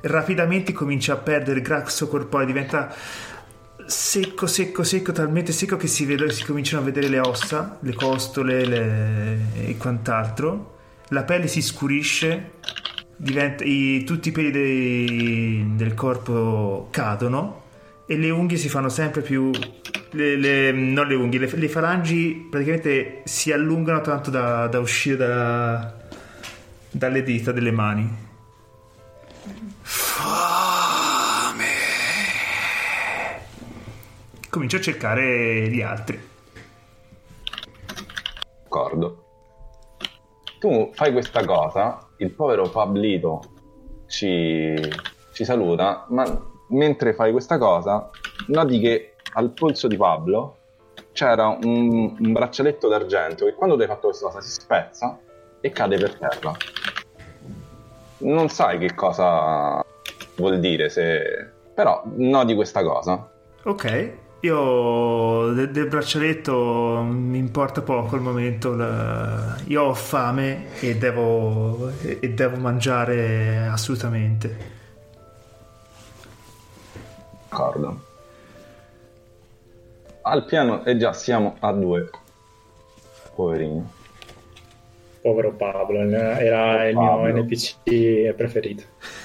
rapidamente 0.00 0.72
comincia 0.72 1.12
a 1.14 1.16
perdere 1.16 1.58
il 1.58 1.64
grasso 1.64 2.08
corporeo, 2.08 2.46
diventa 2.46 2.94
secco, 3.86 4.46
secco, 4.46 4.82
secco, 4.82 5.12
talmente 5.12 5.52
secco 5.52 5.76
che 5.76 5.86
si, 5.86 6.04
vede- 6.06 6.30
si 6.30 6.44
cominciano 6.44 6.82
a 6.82 6.84
vedere 6.84 7.08
le 7.08 7.20
ossa, 7.20 7.78
le 7.80 7.94
costole 7.94 8.64
le- 8.64 9.38
e 9.66 9.76
quant'altro. 9.76 10.76
La 11.08 11.24
pelle 11.24 11.46
si 11.46 11.60
scurisce, 11.62 12.52
diventa- 13.16 13.64
i- 13.64 14.04
tutti 14.04 14.28
i 14.28 14.32
peli 14.32 14.50
dei- 14.50 15.72
del 15.74 15.94
corpo 15.94 16.88
cadono 16.90 17.62
e 18.10 18.16
le 18.16 18.30
unghie 18.30 18.56
si 18.56 18.68
fanno 18.70 18.88
sempre 18.88 19.20
più 19.20 19.50
le, 20.12 20.36
le- 20.36 20.72
non 20.72 21.06
le 21.06 21.14
unghie, 21.14 21.38
le, 21.38 21.50
le 21.52 21.68
falangi 21.68 22.46
praticamente 22.50 23.20
si 23.24 23.52
allungano 23.52 24.00
tanto 24.00 24.30
da, 24.30 24.66
da 24.66 24.78
uscire 24.80 25.16
da- 25.16 25.94
dalle 26.90 27.22
dita 27.22 27.52
delle 27.52 27.70
mani. 27.70 28.26
Fame. 29.82 31.64
Comincio 34.48 34.76
a 34.76 34.80
cercare 34.80 35.68
gli 35.68 35.82
altri. 35.82 36.18
D'accordo. 38.62 39.24
Tu 40.58 40.90
fai 40.94 41.12
questa 41.12 41.44
cosa, 41.44 42.08
il 42.16 42.30
povero 42.32 42.68
Pablito 42.70 43.52
ci, 44.08 44.74
ci 45.32 45.44
saluta, 45.44 46.06
ma 46.08 46.24
mentre 46.68 47.14
fai 47.14 47.32
questa 47.32 47.58
cosa, 47.58 48.10
noti 48.48 48.80
che 48.80 49.14
al 49.34 49.50
polso 49.50 49.88
di 49.88 49.96
Pablo 49.96 50.56
c'era 51.12 51.48
un, 51.48 52.16
un 52.18 52.32
braccialetto 52.32 52.88
d'argento 52.88 53.44
che 53.44 53.54
quando 53.54 53.74
tu 53.76 53.82
hai 53.82 53.88
fatto 53.88 54.08
questa 54.08 54.26
cosa 54.26 54.40
si 54.40 54.50
spezza 54.50 55.18
e 55.60 55.70
cade 55.70 55.98
per 55.98 56.14
terra. 56.14 56.56
Non 58.18 58.48
sai 58.48 58.78
che 58.78 58.94
cosa 58.94 59.84
vuol 60.36 60.58
dire, 60.60 60.88
se... 60.88 61.50
però 61.74 62.02
noti 62.16 62.54
questa 62.54 62.82
cosa. 62.82 63.30
Ok, 63.64 64.12
io 64.40 65.52
del, 65.52 65.70
del 65.70 65.88
braccialetto 65.88 67.02
mi 67.02 67.38
importa 67.38 67.80
poco 67.82 68.14
al 68.14 68.20
momento. 68.20 68.74
la- 68.74 69.56
io 69.66 69.82
ho 69.82 69.94
fame 69.94 70.78
e 70.80 70.96
devo, 70.96 71.90
e 72.00 72.28
devo 72.30 72.56
mangiare 72.56 73.66
assolutamente. 73.66 74.76
D'accordo. 77.48 78.00
al 80.22 80.44
piano 80.44 80.84
e 80.84 80.96
già 80.98 81.12
siamo 81.12 81.56
a 81.60 81.72
due. 81.72 82.10
Poverino. 83.34 83.90
Povero 85.22 85.52
Pablo, 85.52 86.00
era 86.00 86.86
il 86.88 86.94
Pablo. 86.94 87.32
mio 87.32 87.42
NPC 87.42 88.32
preferito. 88.34 88.82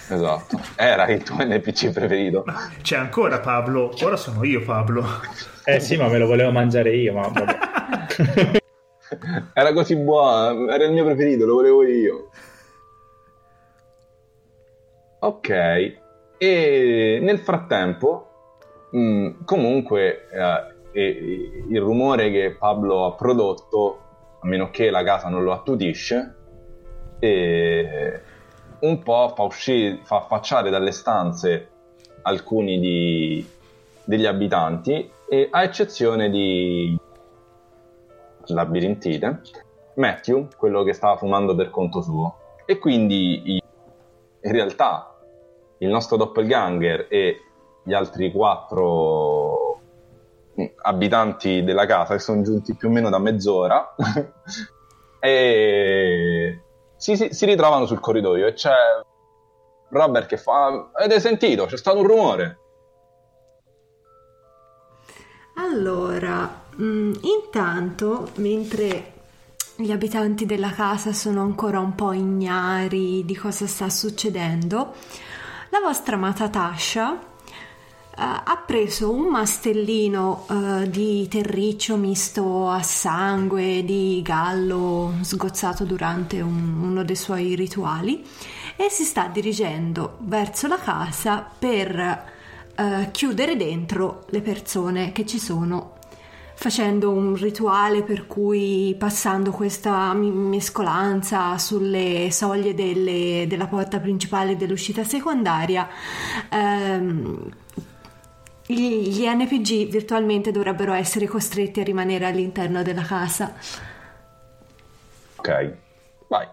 Esatto. 0.10 0.60
Era 0.76 1.08
il 1.08 1.22
tuo 1.24 1.44
NPC 1.44 1.92
preferito. 1.92 2.46
C'è 2.82 2.98
ancora 2.98 3.40
Pablo, 3.40 3.94
ora 4.02 4.16
sono 4.16 4.44
io 4.44 4.64
Pablo. 4.64 5.04
Eh 5.66 5.80
sì, 5.80 5.98
ma 5.98 6.08
me 6.08 6.18
lo 6.18 6.26
volevo 6.26 6.52
mangiare 6.52 6.96
io, 6.96 7.14
ma. 7.14 7.32
Era 9.54 9.74
così 9.74 9.96
buono, 9.96 10.72
era 10.72 10.86
il 10.86 10.92
mio 10.92 11.06
preferito, 11.06 11.46
lo 11.46 11.54
volevo 11.54 11.84
io. 11.84 12.30
Ok, 15.20 16.02
e 16.44 17.20
nel 17.22 17.40
frattempo, 17.40 18.28
mh, 18.92 19.46
comunque, 19.46 20.28
eh, 20.30 20.74
e- 20.92 21.64
il 21.70 21.80
rumore 21.80 22.32
che 22.32 22.56
Pablo 22.60 23.06
ha 23.06 23.14
prodotto, 23.14 24.00
a 24.42 24.48
meno 24.48 24.70
che 24.70 24.90
la 24.90 25.04
casa 25.04 25.30
non 25.30 25.44
lo 25.44 25.54
attutisce, 25.54 26.36
e 27.20 28.22
un 28.82 29.02
po' 29.02 29.32
fa 29.34 29.44
uscire, 29.44 30.00
fa 30.04 30.18
affacciare 30.18 30.70
dalle 30.70 30.92
stanze 30.92 31.70
alcuni 32.24 32.78
di- 32.78 33.50
degli 34.04 34.26
abitanti, 34.26 35.10
e 35.30 35.48
a 35.50 35.64
eccezione 35.64 36.30
di 36.30 36.98
labirintite, 38.48 39.42
Matthew, 39.96 40.50
quello 40.58 40.84
che 40.84 40.92
stava 40.92 41.16
fumando 41.16 41.56
per 41.56 41.70
conto 41.70 42.02
suo. 42.02 42.36
E 42.66 42.78
quindi 42.80 43.62
in 44.42 44.52
realtà 44.52 45.13
il 45.84 45.90
nostro 45.90 46.18
doppelganger 46.18 47.08
e 47.10 47.42
gli 47.84 47.94
altri 47.94 48.32
quattro 48.32 49.80
abitanti 50.84 51.64
della 51.64 51.86
casa 51.86 52.14
che 52.14 52.20
sono 52.20 52.42
giunti 52.42 52.76
più 52.76 52.88
o 52.88 52.92
meno 52.92 53.10
da 53.10 53.18
mezz'ora 53.20 53.96
e 55.20 56.62
si, 56.96 57.18
si- 57.18 57.34
si 57.34 57.46
ritrovano 57.46 57.86
sul 57.86 58.00
corridoio 58.00 58.48
e 58.48 58.54
c'è 58.54 58.72
Robert 59.90 60.28
che 60.28 60.38
fa 60.38 60.90
avete 60.94 61.20
sentito? 61.20 61.66
C'è 61.66 61.78
stato 61.78 62.00
un 62.00 62.08
rumore. 62.08 62.58
Allora, 65.56 66.62
mm, 66.82 67.14
intanto, 67.22 68.30
mentre 68.36 69.12
gli 69.76 69.92
abitanti 69.92 70.46
della 70.46 70.72
casa 70.72 71.14
sono 71.14 71.42
ancora 71.42 71.80
un 71.80 71.94
po' 71.96 72.14
ignari 72.14 73.24
di 73.26 73.36
cosa 73.36 73.68
sta 73.68 73.90
succedendo, 73.90 74.94
la 75.74 75.80
vostra 75.80 76.18
amata 76.18 76.50
Tasha 76.50 77.14
eh, 77.16 77.20
ha 78.16 78.64
preso 78.64 79.12
un 79.12 79.26
mastellino 79.30 80.46
eh, 80.48 80.88
di 80.88 81.28
terriccio 81.28 81.98
misto 81.98 82.70
a 82.70 82.84
sangue 82.84 83.84
di 83.84 84.22
gallo 84.24 85.16
sgozzato 85.22 85.84
durante 85.84 86.42
un- 86.42 86.80
uno 86.80 87.04
dei 87.04 87.16
suoi 87.16 87.56
rituali 87.56 88.24
e 88.76 88.92
si 88.92 89.04
sta 89.04 89.26
dirigendo 89.26 90.18
verso 90.20 90.68
la 90.68 90.78
casa 90.78 91.44
per 91.58 92.32
eh, 92.76 93.10
chiudere 93.10 93.56
dentro 93.56 94.26
le 94.30 94.42
persone 94.42 95.12
che 95.12 95.26
ci 95.26 95.40
sono 95.40 95.93
facendo 96.56 97.10
un 97.12 97.36
rituale 97.36 98.04
per 98.04 98.28
cui 98.28 98.96
passando 98.98 99.52
questa 99.52 100.14
mescolanza 100.14 101.58
sulle 101.58 102.30
soglie 102.32 102.74
delle- 102.74 103.46
della 103.48 103.68
porta 103.68 104.00
principale 104.00 104.52
e 104.52 104.56
dell'uscita 104.56 105.04
secondaria 105.04 105.88
ehm, 106.50 107.50
gli, 108.66 109.26
NPG 109.28 109.90
virtualmente 109.90 110.52
dovrebbero 110.52 110.94
essere 110.94 111.28
costretti 111.28 111.82
a 111.82 111.84
rimanere 111.84 112.26
all'interno 112.26 112.82
della 112.82 113.04
casa. 113.04 113.54
Ok. 115.36 115.74
Vai. 116.28 116.48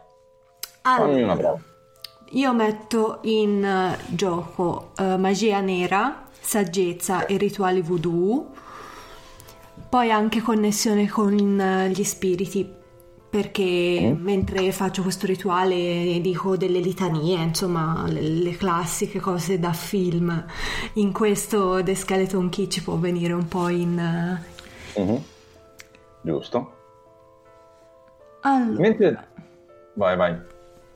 Fammi 0.82 1.22
una 1.22 1.36
prova. 1.36 1.60
Io 2.32 2.52
metto 2.52 3.18
in 3.22 3.64
eh, 3.64 3.98
gioco 4.08 4.92
eh, 4.96 5.16
magia 5.16 5.60
nera, 5.60 6.26
saggezza 6.40 7.26
e 7.26 7.36
rituali 7.36 7.80
voodoo, 7.80 8.52
poi 9.90 10.10
anche 10.12 10.40
connessione 10.40 11.08
con 11.08 11.60
eh, 11.60 11.90
gli 11.90 12.04
spiriti, 12.04 12.78
perché 13.28 14.16
mentre 14.18 14.70
faccio 14.72 15.02
questo 15.02 15.26
rituale 15.26 16.18
dico 16.20 16.56
delle 16.56 16.78
litanie, 16.78 17.42
insomma, 17.42 18.04
le, 18.08 18.20
le 18.20 18.56
classiche 18.56 19.20
cose 19.20 19.58
da 19.58 19.72
film. 19.72 20.44
In 20.94 21.12
questo 21.12 21.82
The 21.82 21.94
Skeleton 21.94 22.48
Key 22.48 22.68
ci 22.68 22.82
può 22.82 22.94
venire 22.96 23.32
un 23.32 23.46
po' 23.48 23.68
in... 23.68 23.98
eh, 23.98 24.58
Mhm. 25.00 25.22
giusto 26.22 26.72
Allora, 28.42 28.80
Mentre... 28.80 29.28
Vai, 29.94 30.16
vai. 30.16 30.36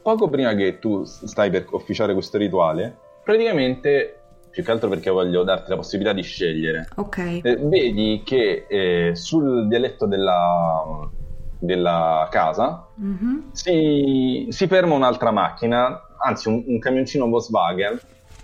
Poco 0.03 0.29
prima 0.29 0.55
che 0.55 0.79
tu 0.79 1.05
stai 1.05 1.51
per 1.51 1.67
officiare 1.71 2.13
questo 2.13 2.39
rituale, 2.39 2.97
praticamente, 3.23 4.24
più 4.55 4.63
che 4.63 4.71
altro 4.71 4.89
perché 4.89 5.11
voglio 5.11 5.43
darti 5.43 5.71
la 5.71 5.77
possibilità 5.77 6.15
di 6.15 6.23
scegliere, 6.23 6.89
ok. 6.95 7.41
eh, 7.43 7.57
vedi 7.57 8.23
che 8.25 8.67
eh, 8.69 9.11
sul 9.17 9.67
dialetto 9.67 10.07
della, 10.07 11.11
della 11.59 12.29
casa 12.31 12.87
Mhm. 12.95 13.51
si, 13.51 14.47
si 14.51 14.67
ferma 14.69 14.95
un'altra 14.95 15.33
macchina, 15.33 16.07
anzi 16.19 16.47
un, 16.47 16.63
un 16.69 16.79
camioncino 16.79 17.27
Volkswagen, 17.29 18.01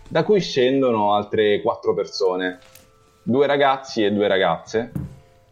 da 0.09 0.25
cui 0.25 0.41
scendono 0.41 1.15
altre 1.15 1.61
quattro 1.63 1.95
persone, 1.95 2.59
due 3.23 3.47
ragazzi 3.47 4.05
e 4.05 4.11
due 4.11 4.27
ragazze, 4.27 4.91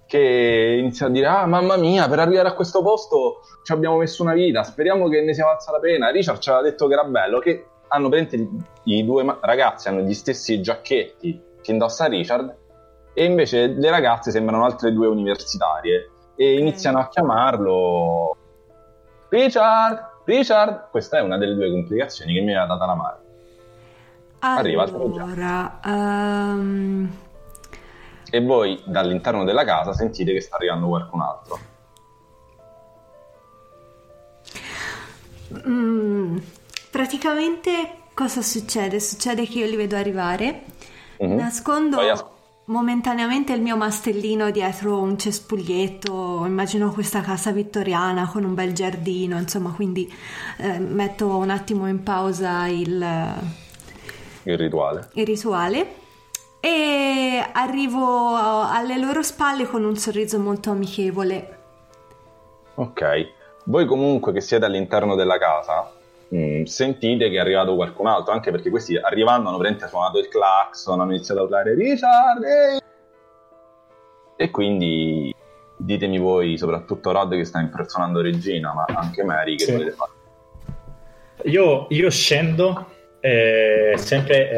che 0.09 0.76
iniziano 0.80 1.12
a 1.12 1.14
dire, 1.14 1.26
ah 1.28 1.46
mamma 1.46 1.76
mia, 1.76 2.09
per 2.09 2.18
arrivare 2.18 2.48
a 2.48 2.54
questo 2.54 2.82
posto 2.82 3.42
ci 3.62 3.70
abbiamo 3.72 3.98
messo 3.98 4.24
una 4.24 4.32
vita, 4.32 4.64
speriamo 4.64 5.09
che 5.09 5.20
ne 5.22 5.34
sia 5.34 5.44
valsa 5.44 5.70
la 5.70 5.78
pena. 5.78 6.11
Richard 6.11 6.40
ci 6.40 6.48
aveva 6.48 6.64
detto 6.64 6.88
che 6.88 6.94
era 6.94 7.04
bello, 7.04 7.38
che 7.38 7.66
hanno 7.89 8.09
presente 8.09 8.49
i 8.84 9.05
due 9.05 9.39
ragazzi 9.41 9.89
hanno 9.89 10.01
gli 10.01 10.14
stessi 10.14 10.61
giacchetti 10.61 11.43
che 11.61 11.70
indossa 11.72 12.07
Richard, 12.07 12.57
e 13.12 13.24
invece 13.24 13.66
le 13.66 13.91
ragazze 13.91 14.30
sembrano 14.30 14.64
altre 14.64 14.93
due 14.93 15.07
universitarie, 15.07 16.11
e 16.36 16.59
iniziano 16.59 16.99
a 17.01 17.09
chiamarlo 17.09 18.36
Richard, 19.28 20.22
Richard, 20.24 20.89
questa 20.91 21.18
è 21.18 21.20
una 21.20 21.36
delle 21.36 21.55
due 21.55 21.70
complicazioni 21.70 22.34
che 22.34 22.41
mi 22.41 22.55
aveva 22.55 22.74
data 22.74 22.86
la 22.86 22.95
madre. 22.95 23.26
Arriva. 24.41 24.84
Allora, 24.84 25.80
ehm, 25.84 27.16
E 28.30 28.45
voi 28.45 28.80
dall'interno 28.84 29.43
della 29.45 29.64
casa 29.64 29.93
sentite 29.93 30.32
che 30.32 30.41
sta 30.41 30.57
arrivando 30.57 30.86
qualcun 30.86 31.20
altro. 31.22 31.59
Mm, 35.66 36.36
praticamente 36.91 37.70
cosa 38.14 38.43
succede? 38.43 39.01
Succede 39.01 39.47
che 39.47 39.59
io 39.61 39.66
li 39.66 39.76
vedo 39.76 39.97
arrivare, 39.97 40.62
Mhm. 41.18 41.34
nascondo 41.36 41.97
Poi 41.97 42.09
as- 42.11 42.24
momentaneamente 42.66 43.53
il 43.53 43.61
mio 43.62 43.76
mastellino 43.76 44.51
dietro 44.51 45.01
un 45.01 45.18
cespuglietto, 45.18 46.45
immagino 46.47 46.91
questa 46.93 47.20
casa 47.20 47.51
vittoriana 47.51 48.28
con 48.28 48.45
un 48.45 48.55
bel 48.55 48.72
giardino, 48.72 49.39
insomma, 49.39 49.70
quindi 49.70 50.12
eh, 50.59 50.78
metto 50.78 51.28
un 51.36 51.51
attimo 51.51 51.89
in 51.89 52.03
pausa 52.03 52.66
il, 52.66 53.34
il 54.43 54.59
rituale. 54.59 55.09
il 55.14 55.26
rituale 55.26 55.95
e 56.61 57.43
arrivo 57.53 58.34
alle 58.34 58.99
loro 58.99 59.22
spalle 59.22 59.66
con 59.66 59.84
un 59.84 59.97
sorriso 59.97 60.39
molto 60.39 60.70
amichevole. 60.70 61.59
Ok. 62.74 63.36
Voi 63.64 63.86
comunque 63.86 64.32
che 64.32 64.41
siete 64.41 64.64
all'interno 64.64 65.14
della 65.14 65.39
casa 65.39 65.93
mh, 66.29 66.62
sentite 66.64 67.29
che 67.31 67.37
è 67.37 67.41
arrivato 67.41 67.74
qualcun 67.74 68.07
altro, 68.07 68.33
anche 68.33 68.51
perché 68.51 68.70
questi 68.70 68.97
arrivando 68.97 69.49
hanno 69.49 69.59
veramente 69.59 69.89
suonato 69.89 70.18
il 70.18 70.29
clacson, 70.29 71.01
hanno 71.01 71.12
iniziato 71.12 71.41
a 71.41 71.45
urlare 71.45 71.74
Richard! 71.74 72.43
ehi!" 72.45 72.79
E 74.37 74.51
quindi 74.51 75.35
ditemi 75.76 76.18
voi, 76.18 76.57
soprattutto 76.59 77.12
Rod 77.12 77.35
che 77.35 77.45
sta 77.45 77.61
impersonando 77.61 78.20
Regina, 78.20 78.72
ma 78.74 78.85
anche 78.89 79.24
Mary 79.24 79.57
che 79.57 79.64
Sì. 79.64 79.72
volete 79.72 79.91
fare. 79.93 80.11
Io, 81.45 81.87
io 81.91 82.11
scendo 82.11 82.87
eh, 83.20 83.95
sempre 83.97 84.51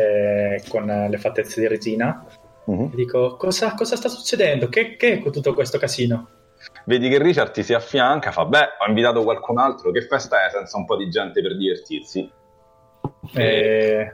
eh, 0.57 0.63
con 0.69 0.85
le 1.09 1.19
fattezze 1.19 1.61
di 1.61 1.67
Regina 1.67 2.25
Mhm. 2.67 2.91
e 2.93 2.95
dico 2.95 3.37
cosa, 3.37 3.75
cosa 3.75 3.97
sta 3.97 4.09
succedendo? 4.09 4.69
Che, 4.69 4.97
che 4.97 5.13
è 5.19 5.31
tutto 5.31 5.55
questo 5.55 5.79
casino? 5.79 6.29
Vedi 6.91 7.09
che 7.09 7.23
Richard 7.23 7.53
ti 7.53 7.63
si 7.63 7.73
affianca, 7.73 8.33
fa 8.33 8.47
beh, 8.47 8.69
ho 8.81 8.89
invitato 8.89 9.23
qualcun 9.23 9.59
altro, 9.59 9.93
che 9.93 10.03
festa 10.03 10.45
è 10.45 10.51
senza 10.51 10.77
un 10.77 10.87
po' 10.87 10.97
di 10.97 11.09
gente 11.09 11.41
per 11.41 11.57
divertirsi? 11.57 12.29
E, 13.33 14.13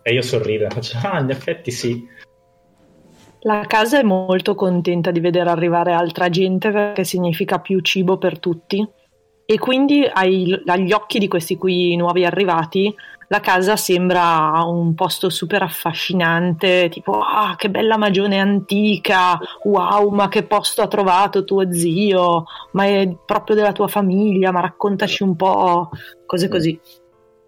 e 0.00 0.12
io 0.12 0.22
sorrido, 0.22 0.70
faccio 0.70 0.96
ah, 1.02 1.18
in 1.18 1.30
effetti 1.30 1.72
sì. 1.72 2.06
La 3.40 3.64
casa 3.66 3.98
è 3.98 4.04
molto 4.04 4.54
contenta 4.54 5.10
di 5.10 5.18
vedere 5.18 5.50
arrivare 5.50 5.92
altra 5.92 6.28
gente 6.30 6.70
perché 6.70 7.02
significa 7.02 7.58
più 7.58 7.80
cibo 7.80 8.16
per 8.16 8.38
tutti. 8.38 8.88
E 9.46 9.58
quindi 9.58 10.04
ai- 10.04 10.62
agli 10.66 10.92
occhi 10.92 11.18
di 11.18 11.28
questi 11.28 11.56
qui 11.56 11.96
nuovi 11.96 12.24
arrivati 12.24 12.94
la 13.28 13.40
casa 13.40 13.76
sembra 13.76 14.62
un 14.64 14.94
posto 14.94 15.30
super 15.30 15.62
affascinante, 15.62 16.88
tipo 16.88 17.20
ah 17.20 17.54
che 17.56 17.70
bella 17.70 17.96
magione 17.96 18.38
antica, 18.38 19.38
wow 19.64 20.08
ma 20.10 20.28
che 20.28 20.44
posto 20.44 20.82
ha 20.82 20.88
trovato 20.88 21.44
tuo 21.44 21.72
zio, 21.72 22.44
ma 22.72 22.84
è 22.84 23.12
proprio 23.24 23.56
della 23.56 23.72
tua 23.72 23.88
famiglia, 23.88 24.52
ma 24.52 24.60
raccontaci 24.60 25.22
un 25.22 25.36
po', 25.36 25.90
cose 26.26 26.48
così. 26.48 26.78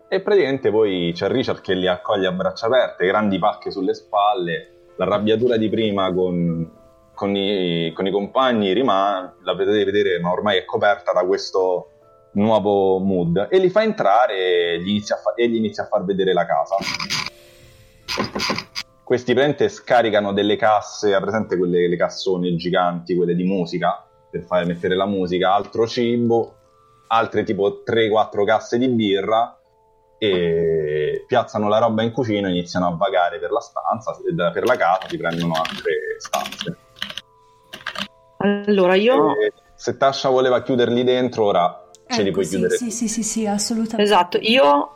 E 0.09 0.20
praticamente 0.20 0.70
poi 0.70 1.12
c'è 1.14 1.28
Richard 1.28 1.61
che 1.61 1.74
li 1.74 1.88
accoglie 1.88 2.28
a 2.28 2.32
braccia 2.32 2.66
aperte, 2.66 3.07
grandi 3.07 3.38
pacche 3.38 3.70
sulle 3.70 3.94
spalle, 3.94 4.92
l'arrabbiatura 4.97 5.57
di 5.57 5.68
prima 5.68 6.12
con, 6.12 6.68
con, 7.16 7.34
i, 7.34 7.90
con 7.94 8.06
i 8.06 8.10
compagni 8.10 8.72
rimane, 8.74 9.36
la 9.42 9.56
potete 9.56 9.84
vedere, 9.84 10.20
ma 10.20 10.30
ormai 10.30 10.58
è 10.58 10.64
coperta 10.66 11.12
da 11.12 11.24
questo 11.24 11.88
nuovo 12.32 12.98
mood 12.98 13.48
e 13.50 13.58
li 13.58 13.70
fa 13.70 13.82
entrare 13.82 14.36
e 14.36 14.80
gli 14.82 14.90
inizia 14.90 15.16
a, 15.16 15.18
fa- 15.18 15.32
gli 15.34 15.56
inizia 15.56 15.84
a 15.84 15.86
far 15.86 16.04
vedere 16.04 16.34
la 16.34 16.44
casa. 16.44 16.76
Questi 19.02 19.34
prende 19.34 19.68
scaricano 19.68 20.32
delle 20.32 20.56
casse, 20.56 21.14
ha 21.14 21.20
presente 21.20 21.56
quelle 21.56 21.88
le 21.88 21.96
cassone 21.96 22.54
giganti, 22.56 23.16
quelle 23.16 23.34
di 23.34 23.44
musica, 23.44 24.06
per 24.30 24.42
fare 24.42 24.66
mettere 24.66 24.94
la 24.94 25.06
musica, 25.06 25.54
altro 25.54 25.86
cibo, 25.86 26.54
altre 27.06 27.44
tipo 27.44 27.82
3-4 27.86 28.44
casse 28.44 28.78
di 28.78 28.88
birra 28.88 29.58
e 30.18 31.24
piazzano 31.26 31.68
la 31.68 31.78
roba 31.78 32.02
in 32.02 32.12
cucina, 32.12 32.48
iniziano 32.50 32.88
a 32.88 32.96
vagare 32.96 33.38
per 33.38 33.52
la 33.52 33.60
stanza, 33.60 34.14
per 34.52 34.64
la 34.64 34.76
casa, 34.76 35.08
si 35.08 35.16
prendono 35.16 35.54
altre 35.54 35.92
stanze. 36.18 36.84
Allora 38.39 38.95
io... 38.95 39.32
E 39.39 39.53
se 39.74 39.97
Tasha 39.97 40.28
voleva 40.28 40.62
chiuderli 40.62 41.05
dentro, 41.05 41.45
ora 41.45 41.84
ce 42.09 42.22
li 42.22 42.28
Ecco, 42.28 42.32
puoi 42.34 42.45
sì, 42.45 42.51
chiudere. 42.51 42.76
sì, 42.76 42.91
sì, 42.91 43.09
sì, 43.09 43.22
sì, 43.22 43.47
assolutamente. 43.47 44.03
Esatto, 44.03 44.39
io, 44.41 44.91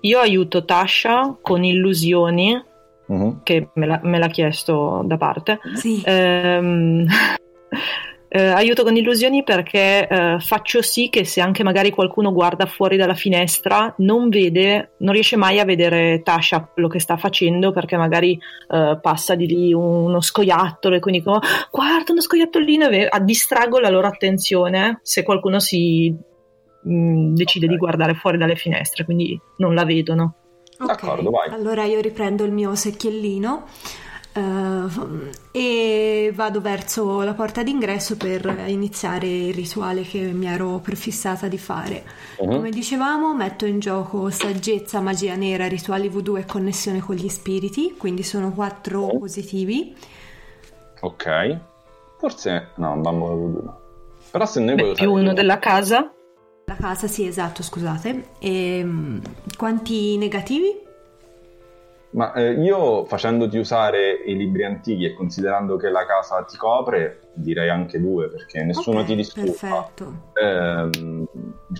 io 0.00 0.18
aiuto 0.18 0.64
Tasha 0.64 1.36
con 1.40 1.64
illusioni, 1.64 2.62
Mhm. 3.08 3.40
che 3.44 3.68
me, 3.74 3.86
l'ha- 3.86 4.00
me 4.02 4.18
l'ha 4.18 4.26
chiesto 4.28 5.02
da 5.04 5.16
parte. 5.16 5.60
Sì. 5.74 6.02
Ehm, 6.04 7.06
eh, 8.28 8.42
aiuto 8.42 8.82
con 8.82 8.96
illusioni 8.96 9.44
perché 9.44 10.06
eh, 10.08 10.36
faccio 10.40 10.82
sì 10.82 11.08
che 11.08 11.24
se 11.24 11.40
anche 11.40 11.62
magari 11.62 11.90
qualcuno 11.90 12.32
guarda 12.32 12.66
fuori 12.66 12.96
dalla 12.96 13.14
finestra 13.14 13.94
non 13.98 14.28
vede, 14.28 14.94
non 14.98 15.12
riesce 15.14 15.36
mai 15.36 15.60
a 15.60 15.64
vedere 15.64 16.22
Tasha 16.22 16.68
quello 16.72 16.88
che 16.88 16.98
sta 16.98 17.16
facendo 17.16 17.72
perché 17.72 17.96
magari 17.96 18.38
eh, 18.68 18.98
passa 19.00 19.34
di 19.34 19.46
lì 19.46 19.72
uno 19.72 20.20
scoiattolo 20.20 20.96
e 20.96 21.00
quindi 21.00 21.20
dico 21.20 21.38
guarda 21.70 22.12
uno 22.12 22.20
scoiattolino 22.20 22.88
e 22.88 23.06
ah, 23.08 23.20
distraggo 23.20 23.78
la 23.78 23.90
loro 23.90 24.06
attenzione 24.08 24.98
se 25.02 25.22
qualcuno 25.22 25.60
si 25.60 26.14
mh, 26.82 27.34
decide 27.34 27.66
Ok. 27.66 27.72
di 27.72 27.78
guardare 27.78 28.14
fuori 28.14 28.38
dalle 28.38 28.56
finestre 28.56 29.04
quindi 29.04 29.38
non 29.58 29.74
la 29.74 29.84
vedono. 29.84 30.34
Ok, 30.78 30.88
D'accordo, 30.88 31.30
vai. 31.30 31.48
Allora 31.50 31.84
io 31.84 32.00
riprendo 32.00 32.44
il 32.44 32.52
mio 32.52 32.74
secchiellino 32.74 33.64
eh, 34.36 35.30
e 35.50 36.32
vado 36.34 36.60
verso 36.60 37.22
la 37.22 37.34
porta 37.34 37.62
d'ingresso 37.62 38.16
per 38.16 38.64
iniziare 38.66 39.26
il 39.26 39.54
rituale 39.54 40.02
che 40.02 40.18
mi 40.20 40.46
ero 40.46 40.78
prefissata 40.80 41.48
di 41.48 41.58
fare. 41.58 42.04
Mhm. 42.40 42.50
Come 42.50 42.70
dicevamo, 42.70 43.34
metto 43.34 43.64
in 43.66 43.78
gioco 43.80 44.30
saggezza, 44.30 45.00
magia 45.00 45.34
nera, 45.34 45.66
rituali 45.66 46.08
voodoo 46.08 46.36
e 46.36 46.44
connessione 46.44 47.00
con 47.00 47.14
gli 47.16 47.28
spiriti, 47.28 47.94
quindi 47.96 48.22
sono 48.22 48.52
quattro 48.52 49.02
Ok. 49.02 49.18
positivi. 49.18 49.96
Ok. 51.00 51.58
Forse 52.18 52.68
no, 52.76 52.92
un 52.92 53.02
bambolo 53.02 53.36
voodoo. 53.36 53.62
no. 53.62 53.80
Però 54.30 54.46
se 54.46 54.60
noi 54.60 54.74
Beh, 54.74 54.92
più 54.94 55.12
uno 55.12 55.22
io- 55.28 55.32
della 55.32 55.58
casa 55.58 56.10
La 56.66 56.74
casa, 56.74 57.06
sì, 57.06 57.26
esatto, 57.26 57.62
scusate. 57.62 58.30
E, 58.40 58.82
mm, 58.84 59.18
quanti 59.56 60.16
negativi? 60.18 60.84
Ma 62.16 62.32
eh, 62.32 62.52
io 62.52 63.04
facendoti 63.04 63.58
usare 63.58 64.10
i 64.24 64.34
libri 64.34 64.64
antichi 64.64 65.04
e 65.04 65.12
considerando 65.12 65.76
che 65.76 65.90
la 65.90 66.06
casa 66.06 66.42
ti 66.44 66.56
copre, 66.56 67.28
direi 67.34 67.68
anche 67.68 68.00
due, 68.00 68.30
perché 68.30 68.64
nessuno 68.64 69.00
Ok, 69.00 69.06
ti 69.06 69.16
disturba. 69.16 69.50
Perfetto. 69.50 70.12
Ehm, 70.42 71.26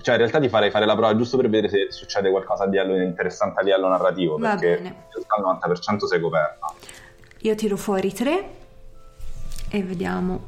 cioè, 0.02 0.14
in 0.14 0.20
realtà 0.20 0.38
ti 0.38 0.50
farei 0.50 0.70
fare 0.70 0.84
la 0.84 0.94
prova 0.94 1.16
giusto 1.16 1.38
per 1.38 1.48
vedere 1.48 1.70
se 1.70 1.90
succede 1.90 2.28
qualcosa 2.28 2.66
di 2.66 2.76
interessante 2.76 3.60
a 3.60 3.62
livello 3.62 3.88
narrativo, 3.88 4.36
Va 4.36 4.50
perché 4.50 4.74
bene. 4.74 4.88
in 4.88 5.24
realtà 5.24 5.68
al 5.68 5.78
90% 5.94 6.04
sei 6.04 6.20
coperta. 6.20 6.66
Io 7.38 7.54
tiro 7.54 7.76
fuori 7.78 8.12
tre 8.12 8.48
e 9.70 9.82
vediamo 9.82 10.40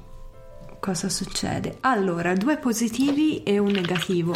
cosa 0.80 1.08
succede. 1.08 1.78
Allora, 1.80 2.34
due 2.34 2.58
positivi 2.58 3.42
e 3.42 3.58
un 3.58 3.70
negativo. 3.70 4.34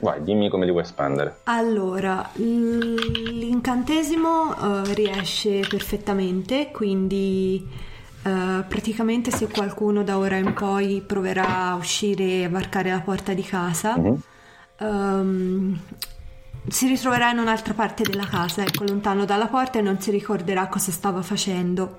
Vai, 0.00 0.22
dimmi 0.22 0.48
come 0.48 0.64
li 0.64 0.70
vuoi 0.70 0.84
spendere. 0.84 1.40
Allora, 1.44 2.28
l'incantesimo 2.34 4.54
eh, 4.84 4.94
riesce 4.94 5.60
perfettamente, 5.68 6.70
quindi 6.72 7.66
eh, 8.22 8.64
praticamente 8.68 9.32
se 9.32 9.48
qualcuno 9.48 10.04
da 10.04 10.18
ora 10.18 10.36
in 10.36 10.54
poi 10.54 11.02
proverà 11.04 11.70
a 11.70 11.74
uscire 11.74 12.42
e 12.42 12.48
varcare 12.48 12.90
la 12.90 13.00
porta 13.00 13.34
di 13.34 13.42
casa, 13.42 13.96
Mhm. 13.96 14.22
ehm, 14.78 15.80
si 16.68 16.86
ritroverà 16.86 17.30
in 17.30 17.38
un'altra 17.38 17.74
parte 17.74 18.04
della 18.04 18.26
casa, 18.26 18.62
ecco, 18.62 18.84
lontano 18.84 19.24
dalla 19.24 19.48
porta 19.48 19.78
e 19.78 19.82
non 19.82 20.00
si 20.00 20.12
ricorderà 20.12 20.68
cosa 20.68 20.92
stava 20.92 21.22
facendo. 21.22 21.98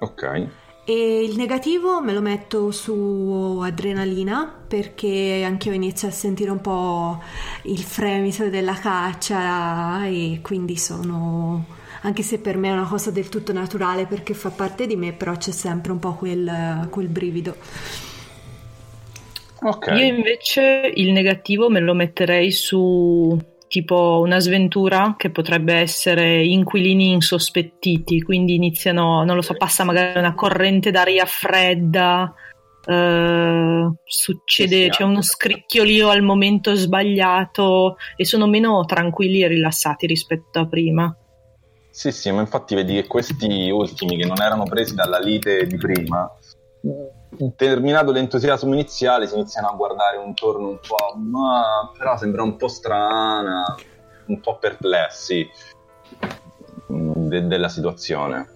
Ok. 0.00 0.48
E 0.90 1.22
il 1.22 1.36
negativo 1.36 2.00
me 2.00 2.12
lo 2.12 2.20
metto 2.20 2.72
su 2.72 3.60
adrenalina 3.62 4.52
perché 4.66 5.40
anche 5.44 5.68
io 5.68 5.74
inizio 5.76 6.08
a 6.08 6.10
sentire 6.10 6.50
un 6.50 6.60
po' 6.60 7.22
il 7.66 7.78
fremito 7.78 8.48
della 8.48 8.74
caccia 8.74 10.04
e 10.06 10.40
quindi 10.42 10.76
sono, 10.76 11.64
anche 12.00 12.24
se 12.24 12.40
per 12.40 12.56
me 12.56 12.70
è 12.70 12.72
una 12.72 12.88
cosa 12.88 13.12
del 13.12 13.28
tutto 13.28 13.52
naturale 13.52 14.06
perché 14.06 14.34
fa 14.34 14.50
parte 14.50 14.88
di 14.88 14.96
me, 14.96 15.12
però 15.12 15.36
c'è 15.36 15.52
sempre 15.52 15.92
un 15.92 16.00
po' 16.00 16.14
quel, 16.14 16.88
quel 16.90 17.06
brivido. 17.06 17.54
Ok. 19.60 19.92
Io 19.94 20.06
invece 20.06 20.90
il 20.92 21.12
negativo 21.12 21.70
me 21.70 21.78
lo 21.78 21.94
metterei 21.94 22.50
su 22.50 23.38
tipo 23.70 24.20
una 24.20 24.40
sventura 24.40 25.14
che 25.16 25.30
potrebbe 25.30 25.74
essere 25.74 26.44
inquilini 26.44 27.12
insospettiti, 27.12 28.20
quindi 28.20 28.56
iniziano, 28.56 29.22
non 29.22 29.36
lo 29.36 29.42
so, 29.42 29.54
passa 29.54 29.84
magari 29.84 30.18
una 30.18 30.34
corrente 30.34 30.90
d'aria 30.90 31.24
fredda, 31.24 32.34
eh, 32.84 33.90
succede, 34.02 34.88
c'è 34.88 35.04
uno 35.04 35.22
scricchiolio 35.22 36.08
al 36.08 36.22
momento 36.22 36.74
sbagliato 36.74 37.96
e 38.16 38.24
sono 38.24 38.48
meno 38.48 38.84
tranquilli 38.86 39.42
e 39.42 39.46
rilassati 39.46 40.04
rispetto 40.04 40.58
a 40.58 40.66
prima. 40.66 41.16
Sì, 41.90 42.10
sì, 42.10 42.32
ma 42.32 42.40
infatti 42.40 42.74
vedi 42.74 42.94
che 42.94 43.06
questi 43.06 43.70
ultimi 43.70 44.16
che 44.16 44.26
non 44.26 44.42
erano 44.42 44.64
presi 44.64 44.96
dalla 44.96 45.20
lite 45.20 45.64
di 45.68 45.76
prima, 45.76 46.28
terminato 47.56 48.12
l'entusiasmo 48.12 48.72
iniziale, 48.74 49.26
si 49.26 49.34
iniziano 49.34 49.68
a 49.68 49.74
guardare 49.74 50.22
intorno 50.22 50.68
un 50.68 50.78
po', 50.78 51.16
ma 51.16 51.90
però 51.96 52.16
sembra 52.16 52.42
un 52.42 52.56
po' 52.56 52.68
strana, 52.68 53.74
un 54.26 54.40
po' 54.40 54.58
perplessi 54.58 55.48
mm, 56.92 57.28
de- 57.28 57.46
della 57.46 57.68
situazione. 57.68 58.48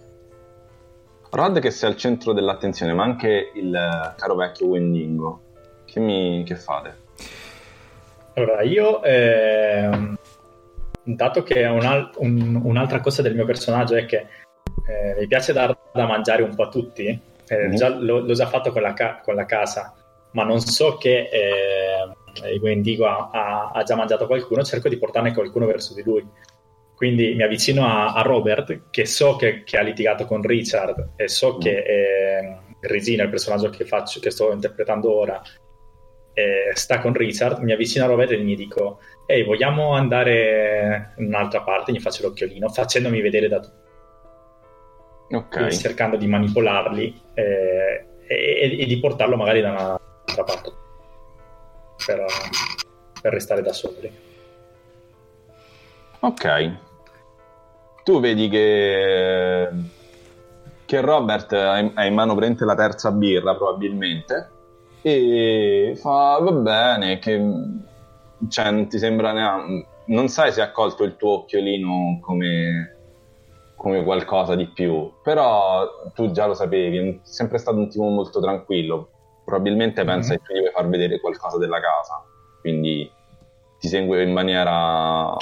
Rod 1.30 1.58
che 1.58 1.70
sei 1.70 1.90
al 1.90 1.96
centro 1.96 2.32
dell'attenzione, 2.32 2.92
ma 2.92 3.02
anche 3.02 3.50
il 3.54 3.74
eh, 3.74 4.14
caro 4.16 4.34
vecchio 4.36 4.66
Wendingo. 4.66 5.40
Che, 5.84 5.98
mi... 6.00 6.44
che 6.46 6.54
fate? 6.56 6.96
Allora, 8.34 8.62
io, 8.62 9.02
ehm, 9.02 10.16
dato 11.02 11.42
che 11.42 11.64
un- 11.64 12.10
un- 12.18 12.60
un'altra 12.64 13.00
cosa 13.00 13.22
del 13.22 13.34
mio 13.34 13.44
personaggio 13.46 13.94
è 13.94 14.06
che 14.06 14.26
eh, 14.86 15.16
mi 15.18 15.26
piace 15.26 15.52
dar 15.52 15.76
da 15.92 16.06
mangiare 16.06 16.42
un 16.42 16.54
po' 16.54 16.64
a 16.64 16.68
tutti, 16.68 17.20
eh, 17.48 17.66
Mhm. 17.68 17.74
già- 17.74 17.88
l'ho, 17.94 18.20
l'ho 18.20 18.32
già 18.34 18.46
fatto 18.46 18.70
con 18.72 18.82
la, 18.82 18.92
ca- 18.94 19.20
con 19.22 19.34
la 19.34 19.44
casa, 19.46 19.94
ma 20.32 20.44
non 20.44 20.60
so 20.60 20.96
che 20.96 21.28
eh, 21.30 22.52
il 22.52 22.60
Wendigo 22.60 23.06
ha, 23.06 23.30
ha- 23.32 23.70
ha 23.72 23.82
già 23.84 23.94
mangiato 23.96 24.26
qualcuno, 24.26 24.62
cerco 24.64 24.88
di 24.88 24.98
portarne 24.98 25.32
qualcuno 25.32 25.66
verso 25.66 25.94
di 25.94 26.02
lui. 26.02 26.26
Quindi 26.96 27.34
mi 27.34 27.42
avvicino 27.42 27.84
a, 27.86 28.12
a 28.14 28.22
Robert, 28.22 28.90
che 28.90 29.04
so 29.04 29.36
che, 29.36 29.62
che 29.64 29.76
ha 29.76 29.82
litigato 29.82 30.26
con 30.26 30.42
Richard 30.42 31.10
e 31.16 31.28
so 31.28 31.56
Mm. 31.56 31.60
che 31.60 31.78
eh, 31.78 32.56
Resina, 32.80 33.22
il 33.24 33.30
personaggio 33.30 33.70
che, 33.70 33.84
faccio, 33.84 34.20
che 34.20 34.30
sto 34.30 34.52
interpretando 34.52 35.10
ora, 35.12 35.40
eh, 36.34 36.70
sta 36.74 36.98
con 37.00 37.12
Richard. 37.12 37.58
Mi 37.62 37.72
avvicino 37.72 38.04
a 38.04 38.08
Robert 38.08 38.32
e 38.32 38.38
gli 38.40 38.56
dico: 38.56 38.98
Ehi, 39.26 39.42
vogliamo 39.44 39.94
andare 39.94 41.14
in 41.18 41.26
un'altra 41.26 41.62
parte? 41.62 41.92
Gli 41.92 42.00
faccio 42.00 42.22
l'occhiolino, 42.26 42.68
facendomi 42.68 43.20
vedere 43.20 43.48
da 43.48 43.60
tutti, 43.60 43.83
Ok. 45.30 45.68
cercando 45.68 46.16
di 46.16 46.26
manipolarli 46.26 47.20
eh, 47.34 48.06
e, 48.26 48.76
e 48.80 48.86
di 48.86 48.98
portarlo 48.98 49.36
magari 49.36 49.60
da 49.60 49.70
un'altra 49.70 50.44
parte 50.44 50.72
per, 52.04 52.24
per 53.20 53.32
restare 53.32 53.62
da 53.62 53.72
soli. 53.72 54.12
Ok. 56.20 56.76
Tu 58.04 58.20
vedi 58.20 58.48
che, 58.48 59.68
che 60.84 61.00
Robert 61.00 61.52
ha 61.52 61.78
in, 61.78 61.92
ha 61.94 62.04
in 62.04 62.14
mano 62.14 62.34
prende 62.34 62.64
la 62.64 62.74
terza 62.74 63.10
birra 63.10 63.56
probabilmente 63.56 64.50
e 65.00 65.94
fa 66.00 66.38
va 66.40 66.52
bene 66.52 67.18
che 67.18 67.42
cioè, 68.48 68.70
non 68.70 68.88
ti 68.88 68.98
sembra 68.98 69.32
neanche 69.32 69.86
non 70.06 70.28
sai 70.28 70.52
se 70.52 70.60
ha 70.60 70.70
colto 70.70 71.04
il 71.04 71.16
tuo 71.16 71.40
occhiolino 71.40 72.18
come, 72.20 72.96
come 73.84 74.02
qualcosa 74.02 74.54
di 74.54 74.66
più. 74.66 75.12
Però 75.22 76.10
tu 76.14 76.30
già 76.30 76.46
lo 76.46 76.54
sapevi 76.54 76.96
è 76.96 77.18
sempre 77.22 77.58
stato 77.58 77.76
un 77.76 77.90
tipo 77.90 78.04
molto 78.04 78.40
tranquillo. 78.40 79.10
Probabilmente 79.44 80.02
mm-hmm. 80.02 80.14
pensa 80.14 80.32
che 80.32 80.40
tu 80.42 80.54
gli 80.54 80.60
vuoi 80.60 80.72
far 80.72 80.88
vedere 80.88 81.20
qualcosa 81.20 81.58
della 81.58 81.80
casa. 81.80 82.24
Quindi 82.62 83.10
ti 83.78 83.88
segue 83.88 84.22
in 84.22 84.32
maniera 84.32 85.36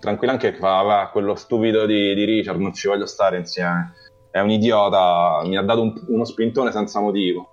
tranquilla 0.00 0.32
anche 0.32 0.50
che 0.50 0.58
fa 0.58 0.82
va, 0.82 1.08
quello 1.12 1.36
stupido 1.36 1.86
di, 1.86 2.12
di, 2.14 2.24
Richard 2.24 2.58
non 2.58 2.74
ci 2.74 2.88
voglio 2.88 3.06
stare 3.06 3.36
insieme. 3.36 3.94
È 4.32 4.40
un 4.40 4.50
idiota 4.50 5.40
mi 5.44 5.56
ha 5.56 5.62
dato 5.62 5.82
un, 5.82 5.94
uno 6.08 6.24
spintone 6.24 6.72
senza 6.72 6.98
motivo. 6.98 7.48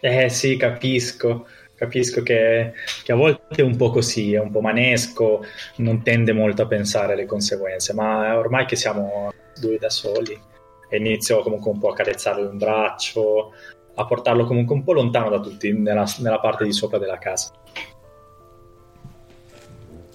Eh 0.00 0.30
sì 0.30 0.56
capisco 0.56 1.46
capisco 1.78 2.22
che, 2.22 2.72
che, 3.04 3.12
a 3.12 3.14
volte 3.14 3.62
è 3.62 3.64
un 3.64 3.76
po' 3.76 3.90
così, 3.90 4.34
è 4.34 4.40
un 4.40 4.50
po' 4.50 4.60
manesco, 4.60 5.44
non 5.76 6.02
tende 6.02 6.32
molto 6.32 6.62
a 6.62 6.66
pensare 6.66 7.12
alle 7.12 7.24
conseguenze, 7.24 7.94
ma 7.94 8.36
ormai 8.36 8.66
che 8.66 8.74
siamo 8.74 9.32
due 9.58 9.78
da 9.78 9.88
soli, 9.88 10.38
inizio 10.90 11.40
comunque 11.40 11.70
un 11.70 11.78
po' 11.78 11.90
a 11.90 11.94
carezzarlo 11.94 12.50
un 12.50 12.58
braccio, 12.58 13.52
a 13.94 14.04
portarlo 14.04 14.44
comunque 14.44 14.74
un 14.74 14.82
po' 14.82 14.92
lontano 14.92 15.30
da 15.30 15.40
tutti, 15.40 15.72
nella, 15.72 16.04
nella 16.18 16.40
parte 16.40 16.64
di 16.64 16.72
sopra 16.72 16.98
della 16.98 17.18
casa. 17.18 17.52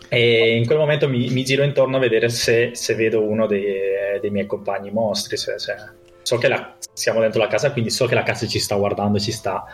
E 0.10 0.58
in 0.58 0.66
quel 0.66 0.78
momento 0.78 1.10
mi, 1.10 1.30
mi 1.30 1.44
giro 1.44 1.64
intorno 1.64 1.98
a 1.98 2.00
vedere 2.00 2.30
se, 2.30 2.72
se 2.76 2.94
vedo 2.94 3.24
uno 3.24 3.48
dei, 3.48 4.20
dei, 4.22 4.30
miei 4.30 4.46
compagni 4.46 4.92
mostri. 4.92 5.38
Se, 5.38 5.58
se, 5.58 5.76
so 6.22 6.38
che 6.38 6.48
la, 6.48 6.76
siamo 6.94 7.20
dentro 7.20 7.42
la 7.42 7.48
casa, 7.48 7.72
quindi 7.72 7.90
so 7.90 8.06
che 8.06 8.14
la 8.14 8.22
casa 8.22 8.46
ci 8.46 8.60
sta 8.60 8.76
guardando, 8.76 9.18
ci 9.18 9.32
sta 9.32 9.66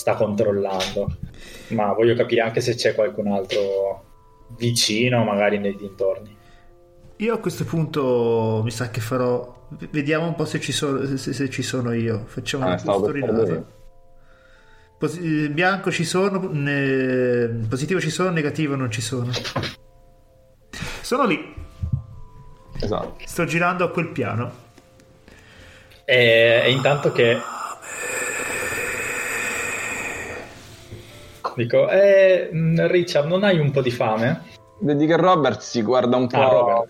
sta 0.00 0.14
controllando. 0.14 1.16
Ma 1.68 1.92
voglio 1.92 2.14
capire 2.14 2.40
anche 2.40 2.60
se 2.60 2.74
c'è 2.74 2.94
qualcun 2.94 3.28
altro 3.28 4.04
vicino, 4.56 5.22
magari 5.24 5.58
nei 5.58 5.76
dintorni. 5.76 6.36
Io 7.16 7.34
a 7.34 7.38
questo 7.38 7.64
punto 7.64 8.62
mi 8.64 8.70
sa 8.70 8.90
che 8.90 9.00
farò. 9.00 9.58
Vediamo 9.90 10.26
un 10.26 10.34
po' 10.34 10.46
se 10.46 10.58
ci 10.58 10.72
sono, 10.72 11.04
se, 11.16 11.32
se 11.32 11.50
ci 11.50 11.62
sono 11.62 11.92
io. 11.92 12.24
Facciamo 12.26 12.64
ah, 12.64 12.68
una 12.68 12.78
storinata. 12.78 13.64
Pos- 14.98 15.18
bianco 15.18 15.90
ci 15.90 16.04
sono, 16.04 16.48
ne... 16.50 17.66
positivo 17.68 18.00
ci 18.00 18.10
sono, 18.10 18.30
negativo 18.30 18.74
non 18.74 18.90
ci 18.90 19.02
sono. 19.02 19.30
Sono 21.02 21.26
lì. 21.26 21.54
Esatto. 22.80 23.16
Sto 23.24 23.44
girando 23.44 23.84
a 23.84 23.90
quel 23.90 24.08
piano. 24.08 24.68
E, 26.04 26.62
e 26.64 26.70
intanto 26.70 27.12
che 27.12 27.38
Dico, 31.60 31.90
eh, 31.90 32.48
mm, 32.52 32.86
Richard, 32.86 33.28
non 33.28 33.44
hai 33.44 33.58
un 33.58 33.70
po' 33.70 33.82
di 33.82 33.90
fame? 33.90 34.44
Vedi 34.78 35.06
che 35.06 35.16
Robert 35.16 35.60
si 35.60 35.82
guarda 35.82 36.16
un 36.16 36.26
po', 36.26 36.38
ah, 36.38 36.84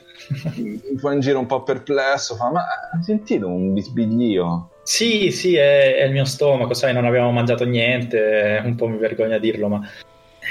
un 0.45 1.01
po' 1.01 1.11
in 1.11 1.19
giro, 1.19 1.41
un 1.41 1.47
po' 1.47 1.65
perplesso, 1.65 2.37
fa, 2.37 2.51
ma 2.51 2.61
hai 2.93 3.03
sentito 3.03 3.49
un 3.49 3.73
bisbiglio? 3.73 4.71
Sì, 4.85 5.33
sì, 5.33 5.57
è, 5.57 5.97
è, 5.97 6.05
il 6.05 6.13
mio 6.13 6.25
stomaco, 6.25 6.73
sai, 6.73 6.93
non 6.93 7.05
abbiamo 7.05 7.33
mangiato 7.33 7.65
niente, 7.65 8.63
un 8.65 8.77
po' 8.77 8.87
mi 8.87 8.97
vergogna 8.97 9.37
a 9.37 9.39
dirlo, 9.41 9.67
ma 9.67 9.81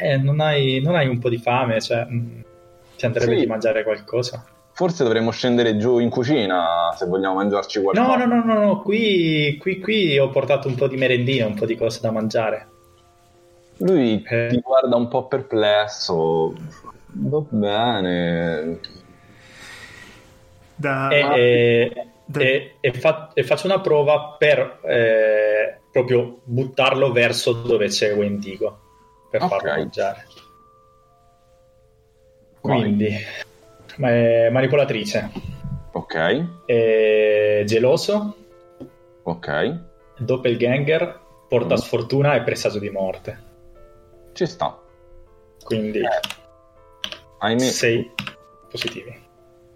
eh, 0.01 0.17
non, 0.17 0.41
hai, 0.41 0.81
non, 0.81 0.95
hai, 0.95 1.07
un 1.07 1.19
po' 1.19 1.29
di 1.29 1.37
fame, 1.37 1.79
cioè, 1.79 2.05
mm, 2.05 2.39
ti 2.97 3.05
andrebbe 3.05 3.35
sì. 3.35 3.39
di 3.39 3.45
mangiare 3.45 3.83
qualcosa? 3.83 4.43
Forse 4.73 5.05
dovremmo 5.05 5.31
scendere 5.31 5.77
giù 5.77 5.99
in 5.99 6.09
cucina 6.09 6.93
se 6.93 7.05
vogliamo 7.05 7.35
mangiarci 7.35 7.81
qualcosa. 7.81 8.17
No, 8.17 8.25
no, 8.25 8.35
no, 8.35 8.43
no, 8.43 8.59
no. 8.59 8.81
Qui, 8.81 9.57
qui, 9.57 9.79
qui 9.79 10.17
ho 10.17 10.29
portato 10.29 10.67
un 10.67 10.75
po' 10.75 10.87
di 10.87 10.97
merendina, 10.97 11.45
un 11.45 11.53
po' 11.53 11.65
di 11.65 11.77
cose 11.77 11.99
da 12.01 12.11
mangiare. 12.11 12.67
Lui 13.79 14.23
eh. 14.27 14.47
ti 14.49 14.59
guarda 14.59 14.95
un 14.95 15.07
po' 15.07 15.27
perplesso. 15.27 16.53
Va 17.11 17.43
bene. 17.49 18.79
Da... 20.75 21.09
E, 21.09 21.19
e, 21.19 22.07
da... 22.25 22.39
e, 22.39 22.75
e, 22.79 22.93
fa, 22.93 23.31
e, 23.33 23.43
faccio 23.43 23.67
una 23.67 23.79
prova 23.79 24.35
per 24.37 24.79
eh, 24.83 25.79
proprio 25.91 26.39
buttarlo 26.43 27.11
verso 27.11 27.53
dove 27.53 27.87
c'è 27.87 28.13
Wendigo 28.13 28.79
per 29.29 29.43
okay. 29.43 29.59
farlo 29.59 29.81
mangiare. 29.81 30.25
Quindi, 32.59 33.15
manipolatrice. 33.97 35.31
Ok. 35.91 36.45
geloso. 37.65 38.35
Ok. 39.23 39.79
Doppelganger, 40.17 41.19
porta 41.47 41.75
mm. 41.75 41.77
sfortuna 41.77 42.35
e 42.35 42.41
presagio 42.41 42.79
di 42.79 42.89
morte. 42.89 43.47
Ci 44.33 44.45
sta. 44.45 44.79
Quindi 45.63 45.99
eh, 45.99 47.59
sei 47.59 48.11
positivi. 48.69 49.27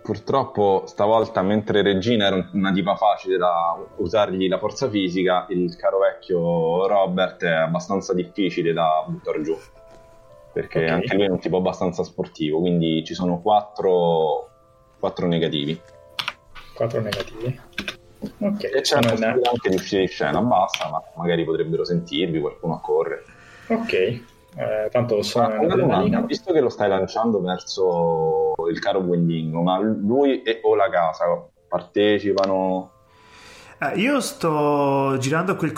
Purtroppo 0.01 0.83
stavolta, 0.85 1.41
mentre 1.41 1.81
Regina 1.81 2.25
era 2.25 2.49
una 2.51 2.73
tipa 2.73 2.95
facile 2.97 3.37
da 3.37 3.77
usargli 3.97 4.49
la 4.49 4.59
forza 4.59 4.89
fisica, 4.89 5.45
il 5.49 5.75
caro 5.77 5.99
vecchio 5.99 6.87
Robert 6.87 7.41
è 7.43 7.51
abbastanza 7.51 8.13
difficile 8.13 8.73
da 8.73 9.05
buttare 9.07 9.41
giù. 9.41 9.57
Perché 10.51 10.83
okay. 10.83 10.89
anche 10.89 11.15
lui 11.15 11.25
è 11.25 11.29
un 11.29 11.39
tipo 11.39 11.57
abbastanza 11.57 12.03
sportivo, 12.03 12.59
quindi 12.59 13.03
ci 13.05 13.13
sono 13.13 13.41
quattro, 13.41 14.49
quattro 14.99 15.25
negativi. 15.25 15.79
Quattro 16.73 16.99
negativi. 16.99 17.59
Ok. 18.39 18.63
E 18.63 18.81
c'è 18.81 18.97
una 18.97 19.09
possibilità 19.09 19.49
anche 19.51 19.69
di 19.69 19.75
uscire 19.75 20.01
di 20.01 20.07
scena, 20.07 20.41
basta, 20.41 20.89
ma 20.89 21.01
magari 21.15 21.45
potrebbero 21.45 21.85
sentirvi, 21.85 22.41
qualcuno 22.41 22.75
a 22.75 22.81
correre. 22.81 23.23
Ok. 23.67 24.31
Eh, 24.55 24.89
tanto 24.91 25.21
sono 25.23 25.61
una 25.61 25.75
domanda, 25.75 26.21
visto 26.21 26.53
che 26.53 26.59
lo 26.59 26.69
stai 26.69 26.87
lanciando 26.87 27.41
verso 27.41 28.53
il 28.69 28.79
caro 28.79 29.03
Guendingo, 29.03 29.61
ma 29.61 29.79
lui 29.79 30.43
e, 30.43 30.59
o 30.63 30.75
la 30.75 30.89
casa 30.89 31.25
partecipano? 31.67 32.91
Eh, 33.79 33.99
io 33.99 34.21
sto 34.21 35.17
girando 35.17 35.53
a 35.53 35.55
quel, 35.55 35.71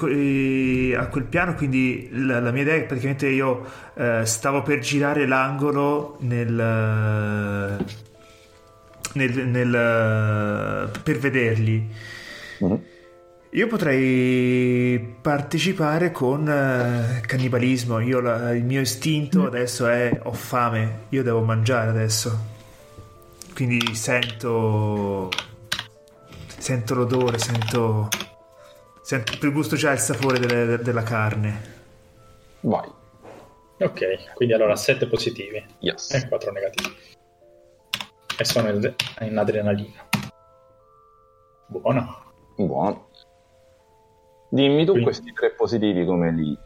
a 0.98 1.08
quel 1.08 1.24
piano, 1.24 1.56
quindi 1.56 2.10
la, 2.12 2.42
la, 2.42 2.52
mia 2.52 2.64
idea 2.64 2.76
è 2.76 2.80
che 2.80 2.86
praticamente 2.86 3.28
io 3.28 3.66
eh, 3.94 4.26
stavo 4.26 4.62
per 4.62 4.80
girare 4.80 5.26
l'angolo 5.26 6.18
nel, 6.20 6.54
nel, 9.14 9.48
nel 9.48 10.92
per 11.02 11.18
vederli. 11.18 11.90
Mm-hmm. 12.64 12.76
Io 13.56 13.68
potrei 13.68 15.00
partecipare 15.22 16.12
con 16.12 16.42
uh, 16.42 17.26
cannibalismo. 17.26 18.00
Io, 18.02 18.20
la, 18.20 18.54
il 18.54 18.66
mio 18.66 18.82
istinto 18.82 19.44
mm. 19.44 19.46
adesso 19.46 19.88
è 19.88 20.20
ho 20.24 20.34
fame, 20.34 21.06
io 21.10 21.24
devo 21.24 21.40
mangiare 21.40 21.90
adesso. 21.90 22.38
Quindi 23.54 23.96
sento. 23.96 25.30
Sento 26.48 26.96
l'odore, 26.96 27.38
sento. 27.38 28.10
Sento 29.02 29.38
per 29.40 29.54
gusto 29.54 29.78
già 29.78 29.94
il 29.94 30.00
sapore 30.00 30.38
delle, 30.38 30.78
della 30.80 31.04
carne. 31.04 31.74
Vai. 32.60 32.92
Ok, 33.80 34.34
quindi 34.34 34.54
allora 34.54 34.76
7 34.76 35.08
positivi 35.08 35.64
yes. 35.80 36.12
e 36.12 36.28
4 36.28 36.52
negativi. 36.52 36.94
E 38.38 38.44
sono 38.44 38.68
in 39.22 39.38
adrenalina. 39.38 40.10
Buono. 41.68 42.34
Buono. 42.58 43.14
Dimmi 44.50 44.86
tu 44.86 44.92
Quindi. 44.92 45.04
questi 45.04 45.34
tre 45.34 45.52
positivi 45.52 46.06
come 46.06 46.32
li 46.32 46.58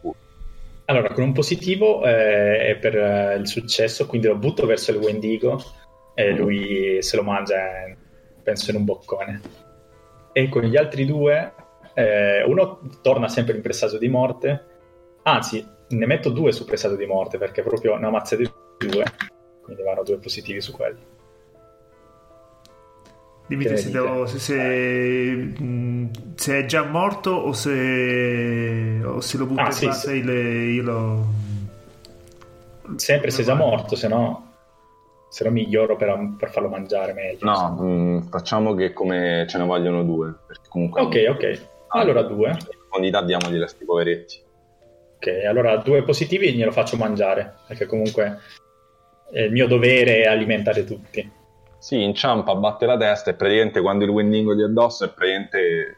Allora, 0.86 1.12
con 1.12 1.24
un 1.24 1.34
positivo 1.34 2.06
eh, 2.06 2.68
è 2.68 2.76
per 2.76 2.96
eh, 2.96 3.36
il 3.36 3.48
successo, 3.48 4.06
quindi 4.06 4.28
lo 4.28 4.36
butto 4.36 4.66
verso 4.66 4.92
il 4.92 4.98
Wendigo 4.98 5.62
e 6.14 6.34
mm. 6.34 6.38
lui 6.38 7.02
se 7.02 7.16
lo 7.16 7.24
mangia, 7.24 7.58
penso, 8.44 8.72
in 8.72 8.78
un 8.78 8.86
boccone. 8.86 9.42
E 10.34 10.50
con 10.50 10.64
gli 10.64 10.78
altri 10.78 11.06
due, 11.06 11.54
eh, 11.94 12.44
uno 12.44 12.80
torna 13.02 13.28
sempre 13.28 13.56
in 13.56 13.62
pressaggio 13.62 13.98
di 13.98 14.08
morte, 14.08 14.66
anzi, 15.24 15.66
ne 15.90 16.06
metto 16.06 16.30
due 16.30 16.52
su 16.52 16.66
pressaggio 16.66 16.96
di 16.96 17.06
morte 17.06 17.38
perché 17.38 17.64
proprio 17.64 17.94
una 17.94 18.10
mazza 18.10 18.36
di 18.36 18.50
due, 18.78 19.04
quindi 19.64 19.82
vanno 19.84 20.04
due 20.04 20.18
positivi 20.18 20.62
su 20.62 20.72
quelli. 20.72 21.18
Dimmi 23.50 23.66
te 23.66 23.78
se, 23.78 23.90
devo, 23.90 24.28
se, 24.28 24.38
se, 24.38 25.54
se, 26.36 26.60
è 26.60 26.66
già 26.66 26.84
morto 26.84 27.32
o 27.32 27.52
se, 27.52 29.02
o 29.04 29.20
se 29.22 29.38
lo 29.40 29.48
butto 29.48 29.62
ah, 29.62 29.66
in 29.66 29.72
sì, 29.72 29.92
sì. 29.92 30.18
io 30.20 30.84
lo... 30.84 31.26
Sempre 32.96 33.32
se 33.32 33.42
è 33.42 33.46
già 33.46 33.56
morto, 33.56 33.96
se 33.96 34.08
no, 34.08 34.52
se 35.30 35.44
no 35.46 35.50
miglioro 35.50 35.96
per, 35.96 36.36
per 36.38 36.52
farlo 36.52 36.70
mangiare 36.70 37.14
meglio. 37.14 37.40
No, 37.42 37.76
mh, 37.80 37.86
mm, 37.88 38.20
facciamo 38.30 38.76
che 38.76 38.94
come 38.94 39.48
ce 39.50 39.58
ne 39.58 39.66
vogliono 39.66 40.04
due. 40.04 40.32
Comunque 40.68 41.02
ok, 41.02 41.26
ok. 41.30 41.62
Allora 41.88 42.22
due. 42.22 42.50
In 42.50 42.78
profondità 42.88 43.24
diamogli 43.24 43.60
a 43.60 43.68
sti 43.68 43.84
poveretti. 43.84 44.42
Ok, 45.16 45.44
allora 45.48 45.76
due 45.78 46.04
positivi 46.04 46.54
glielo 46.54 46.72
faccio 46.72 46.98
mangiare, 46.98 47.56
perché 47.66 47.88
comunque 47.88 48.38
è 49.32 49.42
il 49.42 49.52
mio 49.52 49.66
dovere 49.66 50.26
alimentare 50.26 50.84
tutti. 50.84 51.38
Sì, 51.80 52.04
inciampa, 52.04 52.54
batte 52.56 52.86
la 52.86 52.98
testa 52.98 53.32
e 53.32 53.34
praticamente 53.36 53.80
quando 53.82 54.04
il 54.04 54.10
Wendigo 54.10 54.54
gli 54.54 54.62
addosso 54.62 55.06
è 55.06 55.10
praticamente 55.10 55.98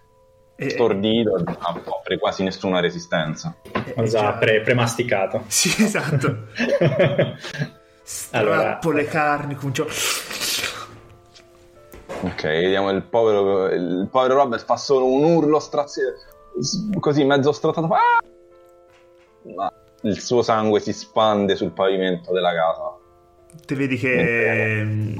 E- 0.56 0.70
stordito, 0.70 1.32
non 1.44 1.58
offre 1.86 2.18
quasi 2.20 2.44
nessuna 2.44 2.80
resistenza. 2.80 3.56
e- 3.64 3.94
Esatto, 3.98 4.06
già- 4.32 4.34
pre- 4.38 4.62
premasticato. 4.62 5.44
Sì, 5.49 5.84
esatto. 5.84 6.45
Allora- 8.32 8.58
Strappo 8.62 8.91
le 8.91 9.06
carni, 9.06 9.56
comincio... 9.56 9.88
Ok, 12.24 12.44
vediamo 12.44 12.91
il 12.91 13.02
povero, 13.03 13.68
il 13.70 14.08
povero 14.12 14.36
Robert 14.36 14.64
fa 14.66 14.76
solo 14.78 15.06
un 15.08 15.24
urlo 15.24 15.60
straziato, 15.60 16.14
così 16.99 17.24
mezzo 17.24 17.52
strattato. 17.52 17.88
Ah! 17.94 18.20
Ma 19.56 19.72
il 20.03 20.20
suo 20.20 20.44
sangue 20.44 20.80
si 20.82 20.94
spande 20.94 21.56
sul 21.56 21.72
pavimento 21.72 22.32
della 22.32 22.53
casa. 22.53 22.95
Te 23.65 23.76
vedi 23.76 23.98
che 23.98 24.82
mm, 24.84 25.19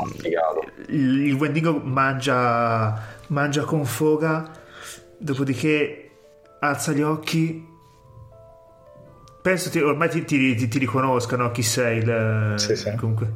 il, 0.90 1.26
il 1.28 1.34
Wendigo 1.34 1.80
mangia, 1.84 3.00
mangia 3.28 3.64
con 3.64 3.86
foga, 3.86 4.50
dopodiché 5.18 6.10
alza 6.60 6.92
gli 6.92 7.02
occhi. 7.02 7.68
Penso 9.42 9.70
ti, 9.70 9.80
ormai 9.80 10.10
ti, 10.10 10.24
ti- 10.24 10.56
ti- 10.56 10.68
ti 10.68 10.80
riconoscano 10.80 11.52
chi 11.52 11.64
sei. 11.64 11.98
il- 12.00 12.54
Sì, 12.58 12.76
sì. 12.76 12.94
Comunque. 12.96 13.32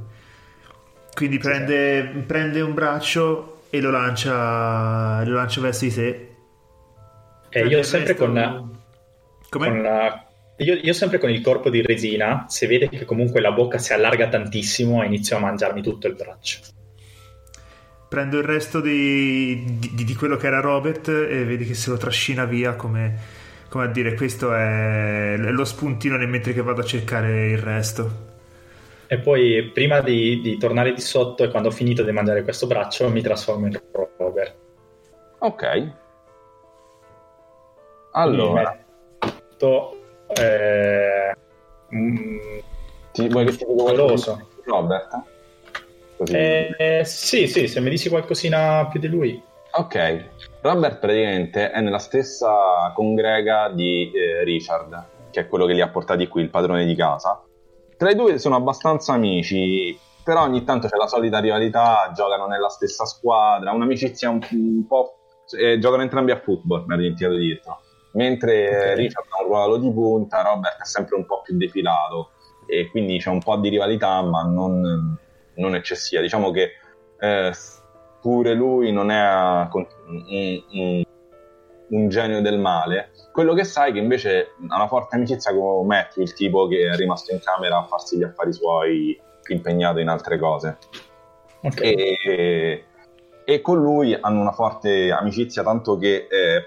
Quindi 1.14 1.38
prende, 1.38 2.24
prende 2.28 2.62
un 2.62 2.74
braccio 2.74 3.62
e 3.70 3.80
lo 3.82 3.90
lancia, 3.90 5.24
lo 5.24 5.34
lancia 5.36 5.62
verso 5.62 5.86
di 5.86 5.94
te. 5.94 6.08
E 6.10 6.36
Prende 7.50 7.76
io 7.76 7.84
sempre 7.84 8.10
resto- 8.14 8.26
con, 8.26 8.78
Come? 9.50 9.68
con, 9.68 9.86
eh, 9.86 10.25
io, 10.58 10.74
io 10.76 10.94
sempre 10.94 11.18
con 11.18 11.30
il 11.30 11.42
corpo 11.42 11.70
di 11.70 11.82
resina, 11.82 12.46
se 12.48 12.68
vede 12.68 12.88
che 12.88 13.04
comunque 13.04 13.42
la 13.42 13.52
bocca 13.52 13.78
si 13.78 13.94
allarga 13.94 14.30
tantissimo, 14.30 15.04
inizio 15.04 15.36
a 15.36 15.40
mangiarmi 15.40 15.82
tutto 15.82 16.08
il 16.08 16.16
braccio. 16.16 16.60
Prendo 18.08 18.38
il 18.38 18.44
resto 18.46 18.80
di, 18.80 19.80
di- 19.80 20.04
di 20.06 20.16
quello 20.16 20.38
che 20.38 20.48
era 20.48 20.62
Robert 20.62 21.10
e 21.10 21.44
vedi 21.44 21.66
che 21.66 21.74
se 21.74 21.90
lo 21.90 21.98
trascina 21.98 22.46
via 22.46 22.76
come, 22.76 23.18
come 23.68 23.86
a 23.86 23.88
dire 23.88 24.14
questo 24.14 24.54
è 24.54 25.36
lo 25.38 25.66
spuntino 25.66 26.16
nel 26.16 26.30
mentre 26.30 26.54
che 26.54 26.62
vado 26.62 26.82
a 26.82 26.86
cercare 26.86 27.50
il 27.50 27.58
resto. 27.58 28.24
E 29.08 29.20
poi, 29.20 29.70
prima 29.74 30.00
di, 30.00 30.40
di 30.42 30.58
tornare 30.58 30.94
di 30.94 31.02
sotto 31.02 31.44
e 31.44 31.50
quando 31.50 31.70
ho 31.70 31.72
finito 31.72 32.04
di 32.04 32.12
mangiare 32.12 32.44
questo 32.44 32.66
braccio, 32.66 33.10
mi 33.10 33.22
trasformo 33.22 33.68
in 33.68 33.80
Robert. 34.18 34.56
Ok. 35.40 35.94
Allora, 38.12 38.78
metto, 39.22 39.95
eh, 40.40 41.36
mm, 41.94 42.38
ti, 43.12 43.28
vuoi 43.28 43.46
che 43.46 43.52
ti 43.52 43.66
dica 43.66 43.84
qualcosa 43.84 44.46
Robert? 44.66 45.22
Così. 46.18 46.34
eh, 46.34 47.02
sì, 47.04 47.48
sì, 47.48 47.68
se 47.68 47.80
mi 47.82 47.90
dici 47.90 48.10
qualcosina 48.10 48.88
più 48.88 49.00
di 49.00 49.08
lui. 49.08 49.44
Ok, 49.78 50.30
Robert 50.62 51.00
praticamente 51.00 51.72
è 51.72 51.82
nella 51.82 52.00
stessa 52.00 52.92
congrega 52.96 53.70
di 53.70 54.10
eh, 54.12 54.44
Richard, 54.46 55.08
che 55.32 55.42
è 55.42 55.48
quello 55.48 55.66
che 55.66 55.74
li 55.74 55.82
ha 55.82 55.90
portati 55.90 56.28
qui, 56.28 56.44
il 56.44 56.50
padrone 56.50 56.86
di 56.86 56.96
casa. 56.96 57.44
Tra 57.98 58.10
i 58.10 58.16
due 58.16 58.38
sono 58.40 58.56
abbastanza 58.56 59.14
amici, 59.14 59.98
però 60.24 60.44
ogni 60.44 60.64
tanto 60.64 60.88
c'è 60.88 60.96
la 60.96 61.08
solita 61.08 61.40
rivalità, 61.40 62.12
giocano 62.16 62.48
nella 62.48 62.70
stessa 62.70 63.06
squadra, 63.06 63.72
un'amicizia 63.74 64.30
un, 64.30 64.40
un 64.52 64.88
po'... 64.88 65.18
eh, 65.60 65.78
giocano 65.78 66.04
entrambi 66.04 66.32
a 66.32 66.40
football, 66.40 66.86
mi 66.88 66.94
ha 66.94 66.98
dimenticato 66.98 67.36
di 67.36 67.48
dirlo. 67.48 67.80
Mentre 68.16 68.92
Ok. 68.92 68.96
Richard 68.98 69.28
ha 69.30 69.42
un 69.44 69.48
ruolo 69.50 69.78
di 69.78 69.92
punta, 69.92 70.42
Robert 70.42 70.82
è 70.82 70.86
sempre 70.86 71.16
un 71.16 71.26
po' 71.26 71.42
più 71.42 71.56
defilato 71.58 72.32
e 72.66 72.90
quindi 72.90 73.18
c'è 73.20 73.30
un 73.30 73.40
po' 73.40 73.58
di 73.58 73.70
rivalità, 73.70 74.22
ma 74.22 74.42
non, 74.44 75.18
non 75.56 75.76
eccessiva. 75.76 76.22
Diciamo 76.22 76.52
che 76.52 76.72
eh, 77.20 77.52
pure 78.22 78.54
lui 78.54 78.92
non 78.92 79.12
è 79.12 79.68
un, 79.72 79.86
un- 80.72 81.04
un 81.88 82.10
genio 82.10 82.42
del 82.42 82.58
male. 82.58 83.12
Quello 83.32 83.54
che 83.54 83.64
sai 83.64 83.92
è 83.92 83.94
che 83.94 84.00
invece 84.00 84.54
ha 84.70 84.76
una 84.76 84.88
forte 84.88 85.16
amicizia 85.18 85.54
con 85.54 85.86
Matthew, 85.86 86.24
il 86.24 86.34
tipo 86.34 86.68
che 86.68 86.90
è 86.90 86.96
rimasto 86.96 87.32
in 87.34 87.40
camera 87.44 87.78
a 87.78 87.84
farsi 87.84 88.18
gli 88.18 88.24
affari 88.24 88.54
suoi, 88.54 89.20
impegnato 89.50 90.00
in 90.00 90.08
altre 90.08 90.40
cose. 90.40 90.78
Ok. 91.62 91.82
E, 91.82 92.86
e 93.46 93.62
con 93.62 93.80
lui 93.80 94.18
hanno 94.20 94.42
una 94.42 94.52
forte 94.52 95.12
amicizia, 95.12 95.62
tanto 95.62 95.98
che 95.98 96.28
eh, 96.30 96.64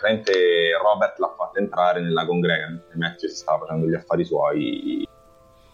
Robert 0.80 1.18
l'ha 1.18 1.34
fatto 1.36 1.58
entrare 1.58 2.00
nella 2.00 2.24
congrega, 2.24 2.68
mentre 2.68 2.96
Matthew 2.96 3.28
si 3.28 3.34
stava 3.34 3.58
facendo 3.58 3.88
gli 3.88 3.94
affari 3.94 4.24
suoi, 4.24 5.08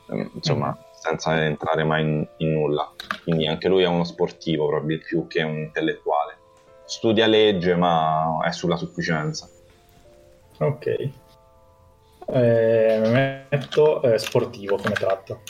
ehm, 0.08 0.30
insomma, 0.34 0.76
senza 0.92 1.44
entrare 1.44 1.84
mai 1.84 2.02
in, 2.02 2.26
in 2.38 2.52
nulla. 2.54 2.90
Quindi 3.22 3.46
anche 3.46 3.68
lui 3.68 3.82
è 3.82 3.86
uno 3.86 4.04
sportivo, 4.04 4.66
proprio 4.66 4.98
più 4.98 5.26
che 5.26 5.42
un 5.42 5.58
intellettuale. 5.58 6.38
Studia 6.86 7.26
legge, 7.26 7.74
ma 7.74 8.38
è 8.42 8.50
sulla 8.52 8.76
sufficienza. 8.76 9.46
Ok. 10.58 10.86
Eh, 12.26 13.00
metto 13.50 14.00
eh, 14.02 14.18
sportivo 14.18 14.76
come 14.76 14.94
tratto. 14.94 15.42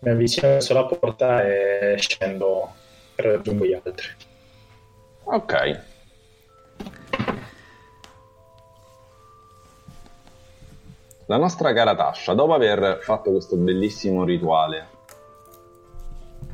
Mi 0.00 0.10
avvicino 0.10 0.48
verso 0.48 0.74
la 0.74 0.84
porta 0.84 1.44
e 1.44 1.94
scendo 1.98 2.74
e 3.14 3.22
raggiungo 3.22 3.64
gli 3.64 3.72
altri. 3.72 4.25
Ok. 5.26 5.52
La 11.28 11.36
nostra 11.38 11.72
cara 11.72 11.94
Tasha, 11.96 12.34
dopo 12.34 12.54
aver 12.54 13.00
fatto 13.02 13.32
questo 13.32 13.56
bellissimo 13.56 14.22
rituale, 14.24 14.86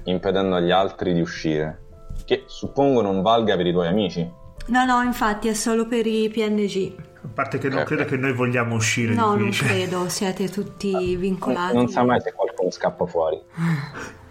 impedendo 0.04 0.54
agli 0.56 0.70
altri 0.70 1.12
di 1.12 1.20
uscire, 1.20 1.80
che 2.24 2.44
suppongo 2.46 3.02
non 3.02 3.20
valga 3.20 3.54
per 3.56 3.66
i 3.66 3.72
tuoi 3.72 3.88
amici, 3.88 4.40
No, 4.64 4.84
no, 4.84 5.02
infatti 5.02 5.48
è 5.48 5.54
solo 5.54 5.88
per 5.88 6.06
i 6.06 6.28
PNG. 6.32 6.94
A 7.24 7.28
parte 7.34 7.58
che 7.58 7.68
non 7.68 7.80
Ok. 7.80 7.84
credo 7.84 8.04
che 8.04 8.16
noi 8.16 8.32
vogliamo 8.32 8.76
uscire 8.76 9.12
No, 9.12 9.30
di 9.30 9.34
qui. 9.34 9.42
non 9.42 9.52
cioè. 9.52 9.66
credo, 9.68 10.08
siete 10.08 10.48
tutti 10.48 11.16
vincolati. 11.16 11.74
non 11.74 11.88
sa 11.88 12.04
mai 12.04 12.20
se 12.20 12.32
qualcuno 12.32 12.70
scappa 12.70 13.04
fuori. 13.06 13.42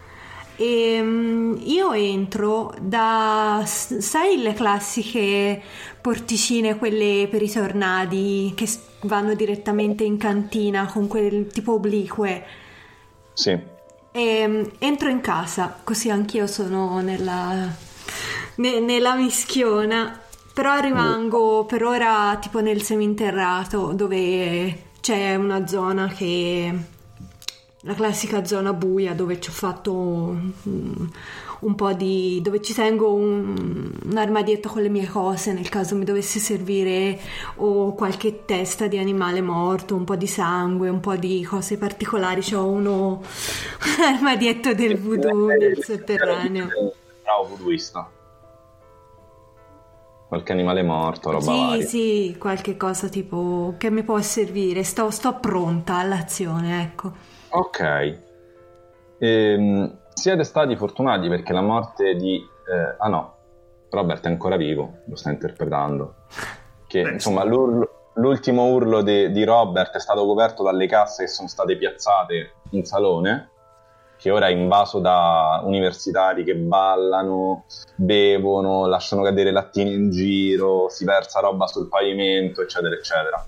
Ehm, 0.64 1.60
io 1.64 1.92
entro 1.94 2.72
da, 2.80 3.64
sai, 3.66 4.38
le 4.38 4.54
classiche 4.54 5.60
porticine, 6.00 6.78
quelle 6.78 7.28
per 7.30 7.42
i 7.42 7.50
tornadi 7.50 8.54
che 8.56 8.68
vanno 9.02 9.34
direttamente 9.34 10.04
in 10.04 10.18
cantina 10.18 10.86
con 10.86 11.08
quel 11.08 11.48
tipo 11.48 11.74
oblique. 11.74 12.46
Sì, 13.34 13.58
Ehm, 14.14 14.70
entro 14.80 15.10
in 15.10 15.22
casa, 15.22 15.80
così 15.84 16.10
anch'io 16.10 16.46
sono 16.48 17.00
nella, 17.02 17.68
ne- 18.56 18.80
nella 18.80 19.16
mischiona. 19.16 20.20
Però 20.54 20.80
rimango 20.80 21.66
per 21.66 21.84
ora 21.84 22.38
tipo 22.42 22.60
nel 22.60 22.82
seminterrato 22.82 23.94
dove 23.94 24.90
c'è 25.00 25.36
una 25.36 25.66
zona 25.66 26.08
che 26.08 26.74
la 27.84 27.94
classica 27.95 28.45
zona 28.45 28.74
buia 28.74 29.14
dove 29.16 29.40
ci 29.40 29.49
ho 29.49 29.53
fatto 29.53 29.94
un, 29.94 30.52
un 31.62 31.76
po' 31.76 31.94
di 31.94 32.40
dove 32.44 32.62
ci 32.62 32.74
tengo 32.76 33.12
un, 33.14 33.91
un 34.03 34.18
armadietto 34.18 34.70
con 34.70 34.84
le 34.84 34.90
mie 34.90 35.08
cose 35.08 35.52
nel 35.53 35.68
caso 35.70 35.95
mi 35.95 36.03
dovesse 36.06 36.38
servire 36.40 37.20
o 37.56 37.94
qualche 37.95 38.45
testa 38.45 38.88
di 38.88 38.98
animale 38.99 39.41
morto, 39.41 39.95
un 39.95 40.03
po' 40.03 40.16
di 40.16 40.28
sangue, 40.28 40.90
un 40.90 40.99
po' 40.99 41.16
di 41.16 41.44
cose 41.44 41.78
particolari. 41.78 42.41
C'ho 42.41 42.66
uno 42.66 43.22
un 43.22 44.03
armadietto 44.16 44.74
del 44.76 44.98
voodoo 44.99 45.48
nel 45.56 45.78
sotterraneo. 45.84 46.76
Bravo 47.24 47.48
voodooista. 47.48 48.14
Qualche 50.26 50.52
animale 50.52 50.82
morto, 50.82 51.30
roba 51.30 51.52
Sì, 51.52 51.52
varia. 51.53 51.86
sì, 51.88 52.36
qualche 52.40 52.78
cosa 52.78 53.10
tipo 53.10 53.76
che 53.78 53.90
mi 53.91 54.03
può 54.03 54.22
servire. 54.22 54.84
Sto, 54.84 55.10
sto 55.12 55.40
pronta 55.40 55.95
all'azione, 55.98 56.82
ecco. 56.84 57.14
Ok. 57.52 58.18
Ehm, 59.19 59.98
siete 60.14 60.44
stati 60.44 60.76
fortunati 60.76 61.28
perché 61.30 61.53
la 61.53 61.61
morte 61.61 62.15
di... 62.15 62.36
eh, 62.36 62.95
ah 62.98 63.07
no, 63.07 63.36
Robert 63.90 64.26
è 64.26 64.30
ancora 64.30 64.56
vivo, 64.56 64.99
lo 65.06 65.15
sta 65.15 65.32
interpretando. 65.32 66.15
Che 66.88 67.02
Beh, 67.02 67.11
insomma 67.11 67.44
l'urlo- 67.44 68.10
l'ultimo 68.15 68.65
urlo 68.68 69.02
di, 69.02 69.32
di 69.32 69.44
Robert 69.44 69.95
è 69.95 69.99
stato 69.99 70.26
coperto 70.26 70.64
dalle 70.64 70.88
casse 70.88 71.23
che 71.23 71.30
sono 71.30 71.48
state 71.48 71.78
piazzate 71.78 72.52
in 72.72 72.86
salone, 72.86 73.49
che 74.18 74.32
ora 74.32 74.48
è 74.48 74.52
invaso 74.52 74.99
da 74.99 75.61
universitari 75.64 76.44
che 76.44 76.56
ballano, 76.56 77.65
bevono, 77.95 78.86
lasciano 78.86 79.23
cadere 79.23 79.52
lattini 79.52 79.94
in 79.94 80.10
giro, 80.11 80.88
si 80.90 81.06
versa 81.06 81.40
roba 81.40 81.68
sul 81.68 81.88
pavimento, 81.88 82.61
eccetera, 82.61 82.95
eccetera. 82.95 83.45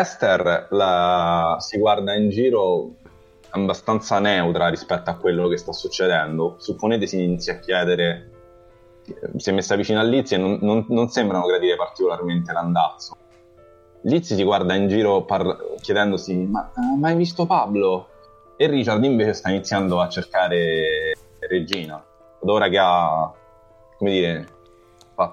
Esther 0.00 0.68
la- 0.70 1.56
si 1.60 1.78
guarda 1.78 2.14
in 2.14 2.30
giro 2.30 2.94
abbastanza 3.50 4.18
neutra 4.18 4.68
rispetto 4.68 5.10
a 5.10 5.16
quello 5.16 5.48
che 5.48 5.56
sta 5.58 5.72
succedendo. 5.72 6.56
Supponete 6.58 7.06
si 7.06 7.22
inizia 7.22 7.54
a 7.54 7.58
chiedere, 7.58 8.30
si 9.36 9.50
è 9.50 9.52
messa 9.52 9.74
vicino 9.76 10.00
a 10.00 10.04
Lizzie 10.04 10.36
e 10.36 10.40
non, 10.40 10.58
non- 10.62 10.86
non 10.88 11.08
sembrano 11.08 11.46
gradire 11.46 11.76
particolarmente 11.76 12.52
l'andazzo. 12.52 13.16
Lizzie 14.04 14.34
si 14.36 14.42
guarda 14.42 14.74
in 14.74 14.88
giro 14.88 15.22
par- 15.24 15.74
chiedendosi: 15.80 16.34
Ma 16.34 16.70
ha 16.74 16.96
mai 16.98 17.14
visto 17.14 17.46
Pablo? 17.46 18.08
E 18.56 18.66
Richard 18.66 19.02
invece 19.04 19.32
sta 19.34 19.50
iniziando 19.50 20.00
a 20.00 20.08
cercare 20.08 21.12
Regina. 21.40 21.96
Ad 22.42 22.48
ora 22.48 22.68
che 22.68 22.78
ha, 22.78 23.32
come 23.98 24.10
dire, 24.10 24.48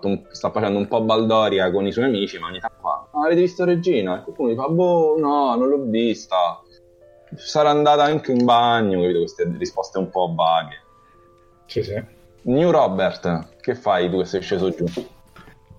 un- 0.01 0.25
sta 0.31 0.51
facendo 0.51 0.77
un 0.77 0.87
po' 0.87 1.01
baldoria 1.01 1.71
con 1.71 1.85
i 1.87 1.91
suoi 1.91 2.05
amici, 2.05 2.37
ma 2.37 2.47
ogni 2.47 2.59
tanto 2.59 2.77
fa, 2.81 2.98
"Ah, 3.19 3.25
avete 3.25 3.41
visto 3.41 3.65
Regina? 3.65 4.19
E 4.19 4.23
qualcuno 4.23 4.51
gli 4.51 4.55
fa, 4.55 4.67
boh, 4.67 5.15
no, 5.17 5.55
non 5.55 5.67
l'ho 5.67 5.83
vista. 5.83 6.61
Sarà 7.35 7.69
andata 7.69 8.03
anche 8.03 8.31
in 8.31 8.43
bagno, 8.43 9.01
capito? 9.01 9.19
Queste 9.19 9.51
risposte 9.57 9.97
un 9.97 10.09
po' 10.09 10.33
vaghe. 10.35 10.81
Sì, 11.65 11.83
sì. 11.83 12.03
New 12.43 12.71
Robert, 12.71 13.57
che 13.61 13.75
fai 13.75 14.09
tu 14.09 14.17
che 14.17 14.25
sei 14.25 14.41
sceso 14.41 14.71
giù? 14.71 14.85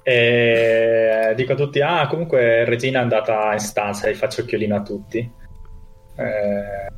E 0.03 1.33
dico 1.37 1.53
a 1.53 1.57
tutti, 1.57 1.81
ah, 1.81 2.07
comunque 2.07 2.65
Regina 2.65 3.01
è 3.01 3.03
andata 3.03 3.53
in 3.53 3.59
stanza 3.59 4.07
e 4.07 4.15
faccio 4.15 4.43
occhiolino 4.43 4.77
a 4.77 4.83
tutti. 4.83 5.19
Eh, 6.17 6.89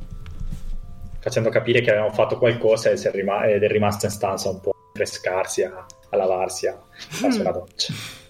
facendo 1.19 1.49
capire 1.49 1.81
che 1.81 1.91
avevamo 1.91 2.11
fatto 2.11 2.37
qualcosa 2.37 2.89
e 2.89 2.97
si 2.97 3.07
è 3.07 3.11
rima- 3.11 3.45
ed 3.45 3.63
è 3.63 3.67
rimasto 3.67 4.05
in 4.05 4.11
stanza 4.11 4.49
un 4.49 4.59
po' 4.59 4.71
a 4.71 4.89
frescarsi, 4.93 5.63
a, 5.63 5.85
a 6.09 6.15
lavarsi, 6.15 6.67
a 6.67 6.77
farsi 6.91 7.39
una 7.39 7.51
doccia. 7.51 7.93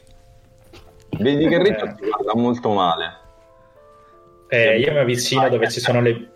Vedi 1.19 1.47
che 1.47 1.55
Eh. 1.55 1.63
Richard 1.63 1.95
ti 1.99 2.07
guarda 2.07 2.33
molto 2.39 2.69
male. 2.71 3.17
Eh, 4.47 4.79
io 4.79 4.91
mi 4.91 4.99
avvicino 4.99 5.49
dove 5.49 5.69
ci 5.69 5.79
sono 5.79 6.01
le... 6.01 6.29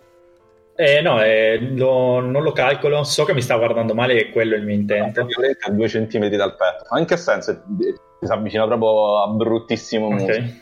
Eh, 0.75 1.01
no, 1.01 1.21
eh, 1.23 1.57
lo- 1.75 2.19
non 2.19 2.43
lo 2.43 2.51
calcolo, 2.51 3.03
so 3.03 3.23
che 3.25 3.33
mi 3.33 3.41
sta 3.41 3.55
guardando 3.57 3.93
male 3.95 4.19
e 4.19 4.31
quello 4.31 4.53
è 4.55 4.57
il 4.57 4.63
mio 4.65 4.75
intento. 4.75 5.21
Praticamente 5.25 5.65
a 5.67 5.71
due 5.71 5.87
centimetri 5.87 6.37
dal 6.37 6.55
petto. 6.55 6.85
Ma 6.91 6.99
in 6.99 7.05
che 7.05 7.17
senso? 7.17 7.63
Ti 7.77 7.95
si 8.25 8.31
avvicina 8.31 8.65
proprio 8.65 9.21
a 9.23 9.27
bruttissimo 9.27 10.09
muso. 10.09 10.25
Ok. 10.25 10.53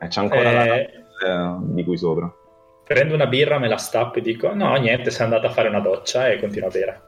E 0.00 0.06
c'è 0.08 0.20
ancora 0.20 0.52
la 0.52 0.64
Eh, 0.76 0.80
eh, 1.26 1.56
di 1.60 1.84
qui 1.84 1.96
sopra. 1.96 2.32
prendo 2.84 3.14
una 3.14 3.26
birra, 3.26 3.58
me 3.58 3.68
la 3.68 3.76
stappo 3.76 4.18
e 4.18 4.22
dico, 4.22 4.52
no, 4.54 4.74
niente, 4.76 5.10
sei 5.10 5.24
andata 5.26 5.48
a 5.48 5.50
fare 5.50 5.68
una 5.68 5.80
doccia 5.80 6.28
e 6.28 6.38
continuo 6.40 6.68
a 6.68 6.72
bere. 6.72 7.00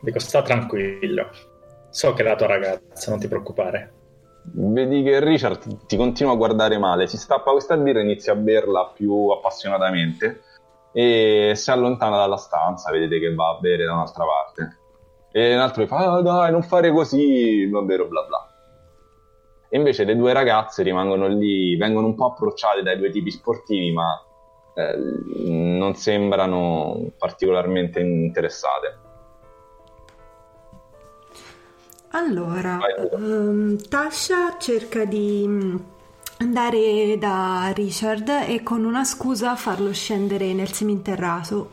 Dico, 0.00 0.18
sta 0.18 0.42
tranquillo. 0.42 1.30
So 1.90 2.12
che 2.12 2.22
è 2.22 2.26
la 2.26 2.34
tua 2.36 2.46
ragazza, 2.46 3.10
non 3.10 3.20
ti 3.20 3.28
preoccupare. 3.28 3.92
Vedi 4.46 5.02
che 5.02 5.20
Richard 5.20 5.86
ti 5.86 5.96
continua 5.96 6.32
a 6.32 6.36
guardare 6.36 6.76
male, 6.78 7.06
si 7.06 7.16
stappa 7.16 7.52
questa 7.52 7.76
birra 7.78 8.00
e 8.00 8.02
inizia 8.02 8.34
a 8.34 8.36
berla 8.36 8.92
più 8.94 9.28
appassionatamente 9.28 10.42
e 10.92 11.52
si 11.54 11.70
allontana 11.70 12.18
dalla 12.18 12.36
stanza, 12.36 12.90
vedete 12.90 13.18
che 13.18 13.34
va 13.34 13.48
a 13.48 13.58
bere 13.58 13.84
da 13.84 13.94
un'altra 13.94 14.24
parte. 14.24 14.78
E 15.32 15.54
un 15.54 15.60
altro 15.60 15.82
gli 15.82 15.86
fa, 15.86 16.12
"Ah, 16.12 16.20
dai, 16.20 16.52
non 16.52 16.62
fare 16.62 16.92
così, 16.92 17.68
non 17.68 17.86
vero, 17.86 18.06
bla 18.06 18.22
bla. 18.22 18.48
E 19.68 19.76
invece 19.76 20.04
le 20.04 20.14
due 20.14 20.32
ragazze 20.32 20.82
rimangono 20.82 21.26
lì, 21.26 21.76
vengono 21.76 22.06
un 22.06 22.14
po' 22.14 22.26
approcciate 22.26 22.82
dai 22.82 22.98
due 22.98 23.10
tipi 23.10 23.30
sportivi, 23.30 23.92
ma 23.92 24.22
eh, 24.74 24.96
non 25.46 25.94
sembrano 25.94 27.12
particolarmente 27.18 27.98
interessate. 28.00 28.98
Allora, 32.14 32.78
ehm, 33.12 33.76
Tasha 33.88 34.56
cerca 34.58 35.04
di 35.04 35.44
mm, 35.48 35.76
andare 36.38 37.18
da 37.18 37.72
Richard 37.74 38.28
e 38.46 38.62
con 38.62 38.84
una 38.84 39.02
scusa 39.02 39.56
farlo 39.56 39.92
scendere 39.92 40.52
nel 40.52 40.70
seminterrato. 40.70 41.70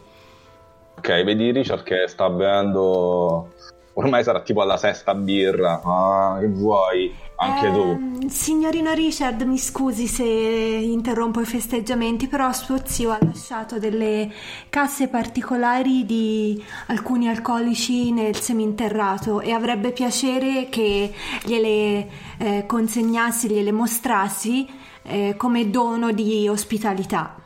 Ok, 0.97 1.23
vedi 1.23 1.51
Richard 1.51 1.83
che 1.83 2.07
sta 2.07 2.27
bevendo, 2.29 3.53
ormai 3.93 4.23
sarà 4.23 4.41
tipo 4.41 4.61
alla 4.61 4.77
sesta 4.77 5.13
birra, 5.13 5.81
ah, 5.83 6.37
che 6.39 6.47
vuoi, 6.47 7.13
anche 7.35 7.71
tu. 7.71 7.79
Ehm, 7.79 8.27
Signorino 8.27 8.93
Richard, 8.93 9.41
mi 9.41 9.57
scusi 9.57 10.07
se 10.07 10.23
interrompo 10.23 11.41
i 11.41 11.45
festeggiamenti, 11.45 12.27
però 12.27 12.51
suo 12.53 12.81
zio 12.85 13.11
ha 13.11 13.17
lasciato 13.19 13.79
delle 13.79 14.31
casse 14.69 15.07
particolari 15.07 16.05
di 16.05 16.63
alcuni 16.87 17.27
alcolici 17.27 18.11
nel 18.11 18.35
seminterrato 18.35 19.41
e 19.41 19.51
avrebbe 19.51 19.91
piacere 19.91 20.67
che 20.69 21.13
gliele 21.43 22.09
eh, 22.37 22.63
consegnassi, 22.67 23.49
gliele 23.49 23.71
mostrassi 23.71 24.67
eh, 25.03 25.33
come 25.35 25.69
dono 25.69 26.11
di 26.11 26.47
ospitalità. 26.47 27.40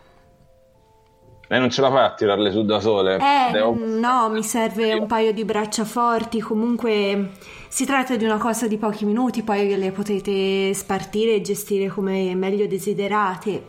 Lei 1.48 1.60
non 1.60 1.70
ce 1.70 1.82
la 1.82 1.92
fai 1.92 2.04
a 2.06 2.14
tirarle 2.14 2.52
su 2.52 2.64
da 2.66 2.80
sole? 2.80 3.18
Eh, 3.18 3.52
Devo- 3.52 3.76
no, 3.78 4.30
mi 4.30 4.42
serve 4.42 4.94
un 4.96 5.06
paio 5.06 5.32
di 5.32 5.46
braccia 5.46 5.86
forti. 5.86 6.40
Comunque 6.40 7.32
si 7.68 7.86
tratta 7.86 8.16
di 8.16 8.26
una 8.26 8.38
cosa 8.40 8.68
di 8.68 8.78
pochi 8.78 9.06
minuti, 9.06 9.44
poi 9.44 9.78
le 9.78 9.92
potete 9.92 10.74
spartire 10.74 11.36
e 11.36 11.42
gestire 11.42 11.88
come 11.88 12.34
meglio 12.34 12.66
desiderate. 12.66 13.64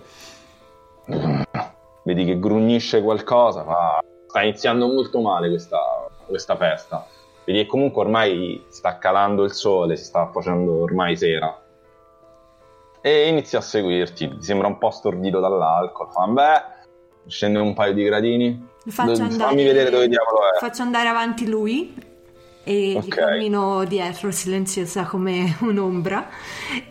Vedi 2.03 2.25
che 2.25 2.39
grugnisce 2.39 3.03
qualcosa, 3.03 3.65
fa- 3.65 4.03
sta 4.27 4.43
iniziando 4.43 4.87
molto 4.87 5.21
male 5.21 5.49
questa, 5.49 5.79
questa 6.27 6.57
festa. 6.57 7.07
Vedi 7.45 7.61
che 7.61 7.67
comunque 7.67 8.03
ormai 8.03 8.65
sta 8.69 8.97
calando 8.99 9.45
il 9.45 9.53
sole, 9.53 9.97
si 9.97 10.05
sta 10.05 10.31
facendo 10.33 10.81
ormai 10.83 11.17
sera. 11.17 11.63
E 13.03 13.29
inizia 13.29 13.59
a 13.59 13.63
seguirti, 13.63 14.29
ti 14.39 14.43
sembra 14.43 14.67
un 14.67 14.79
po' 14.79 14.91
stordito 14.91 15.41
dall'alcol. 15.41 16.11
Fa, 16.11 16.27
beh, 16.27 16.63
scende 17.27 17.59
un 17.59 17.75
paio 17.75 17.93
di 17.93 18.05
gradini. 18.05 18.67
Faccio 18.87 19.13
Do- 19.15 19.23
andare, 19.25 19.51
Fammi 19.51 19.65
vedere 19.65 19.91
dove 19.91 20.09
diavolo 20.09 20.39
è. 20.55 20.59
Faccio 20.59 20.83
andare 20.83 21.09
avanti 21.09 21.47
lui 21.47 21.95
e 22.63 22.91
gli 22.93 22.97
Ok. 22.97 23.09
cammino 23.09 23.85
dietro 23.85 24.31
silenziosa 24.31 25.05
come 25.05 25.57
un'ombra. 25.61 26.29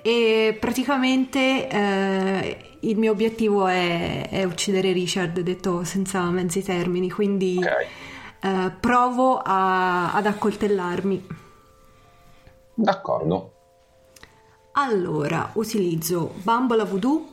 E 0.01 0.57
praticamente 0.59 1.67
eh, 1.69 2.57
il 2.81 2.97
mio 2.97 3.11
obiettivo 3.11 3.67
è, 3.67 4.29
è 4.29 4.43
uccidere 4.43 4.91
Richard, 4.91 5.39
detto 5.39 5.83
senza 5.83 6.21
mezzi 6.31 6.61
termini. 6.63 7.09
Quindi 7.09 7.57
Ok, 7.57 7.87
eh, 8.45 8.71
provo 8.79 9.37
a- 9.37 10.13
ad 10.13 10.25
accoltellarmi. 10.25 11.27
d'accordo. 12.73 13.51
Allora, 14.73 15.51
utilizzo 15.53 16.33
bambola 16.43 16.83
voodoo, 16.83 17.29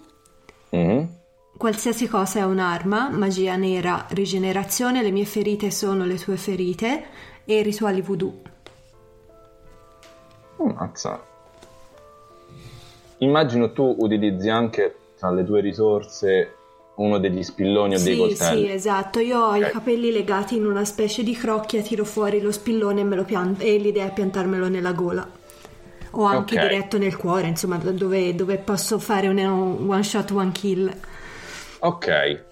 Mhm. 0.71 1.09
Qualsiasi 1.57 2.09
cosa 2.09 2.41
è 2.41 2.45
un'arma, 2.45 3.09
magia 3.11 3.57
nera, 3.57 4.07
rigenerazione, 4.11 5.03
le 5.03 5.11
mie 5.11 5.25
ferite 5.25 5.71
sono 5.71 6.05
le 6.05 6.17
tue 6.17 6.37
ferite 6.37 7.05
e 7.45 7.63
rituali 7.63 8.01
voodoo. 8.01 8.41
Ammazza. 10.59 11.21
Immagino 13.19 13.73
tu 13.73 13.95
utilizzi 13.99 14.49
anche 14.49 14.97
tra 15.19 15.31
le 15.31 15.45
tue 15.45 15.61
risorse 15.61 16.55
uno 16.97 17.19
degli 17.19 17.43
spilloni 17.43 17.95
o 17.95 18.03
dei 18.03 18.15
Sì, 18.15 18.19
coltelli. 18.19 18.67
sì, 18.67 18.73
esatto. 18.73 19.19
Io 19.21 19.39
ho 19.41 19.55
i 19.57 19.63
Ok. 19.63 19.71
capelli 19.71 20.11
legati 20.13 20.57
in 20.57 20.67
una 20.67 20.85
specie 20.85 21.23
di 21.23 21.35
crocchia, 21.35 21.83
tiro 21.83 22.05
fuori 22.05 22.41
lo 22.41 22.53
spillone 22.53 23.01
e, 23.01 23.05
me 23.05 23.17
lo 23.17 23.25
pian- 23.25 23.57
e 23.59 23.77
l'idea 23.79 24.07
è 24.07 24.13
piantarmelo 24.13 24.69
nella 24.69 24.93
gola. 24.93 25.27
O 26.15 26.25
anche 26.25 26.57
Ok. 26.57 26.61
diretto 26.61 26.99
nel 26.99 27.17
cuore, 27.17 27.47
insomma, 27.47 27.77
dove, 27.79 28.35
dove 28.35 28.59
posso 28.59 28.99
fare 28.99 29.29
un 29.29 29.39
one 29.89 30.03
shot, 30.03 30.31
one 30.33 30.53
kill. 30.53 30.93
Ok. 31.83 32.45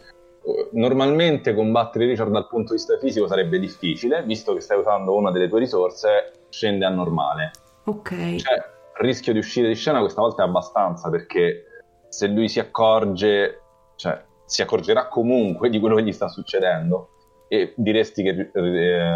Normalmente 0.72 1.54
combattere 1.54 2.06
Richard 2.06 2.30
dal 2.30 2.48
punto 2.48 2.72
di 2.72 2.78
vista 2.78 2.98
fisico 2.98 3.26
sarebbe 3.28 3.58
difficile, 3.58 4.22
visto 4.22 4.54
che 4.54 4.60
stai 4.60 4.78
usando 4.78 5.14
una 5.14 5.30
delle 5.30 5.48
tue 5.48 5.60
risorse, 5.60 6.32
scende 6.48 6.84
a 6.84 6.88
normale. 6.88 7.50
Ok. 7.84 8.36
Cioè, 8.36 8.54
il 8.54 9.06
rischio 9.06 9.32
di 9.32 9.38
uscire 9.38 9.68
di 9.68 9.74
scena 9.74 10.00
questa 10.00 10.20
volta 10.20 10.42
è 10.42 10.46
abbastanza, 10.46 11.10
perché 11.10 11.64
se 12.08 12.26
lui 12.26 12.48
si 12.48 12.58
accorge, 12.58 13.60
cioè, 13.96 14.20
si 14.46 14.62
accorgerà 14.62 15.06
comunque 15.08 15.70
di 15.70 15.78
quello 15.78 15.96
che 15.96 16.02
gli 16.02 16.12
sta 16.12 16.28
succedendo 16.28 17.10
e 17.48 17.72
diresti 17.76 18.22
che, 18.22 18.50
eh, 18.52 19.14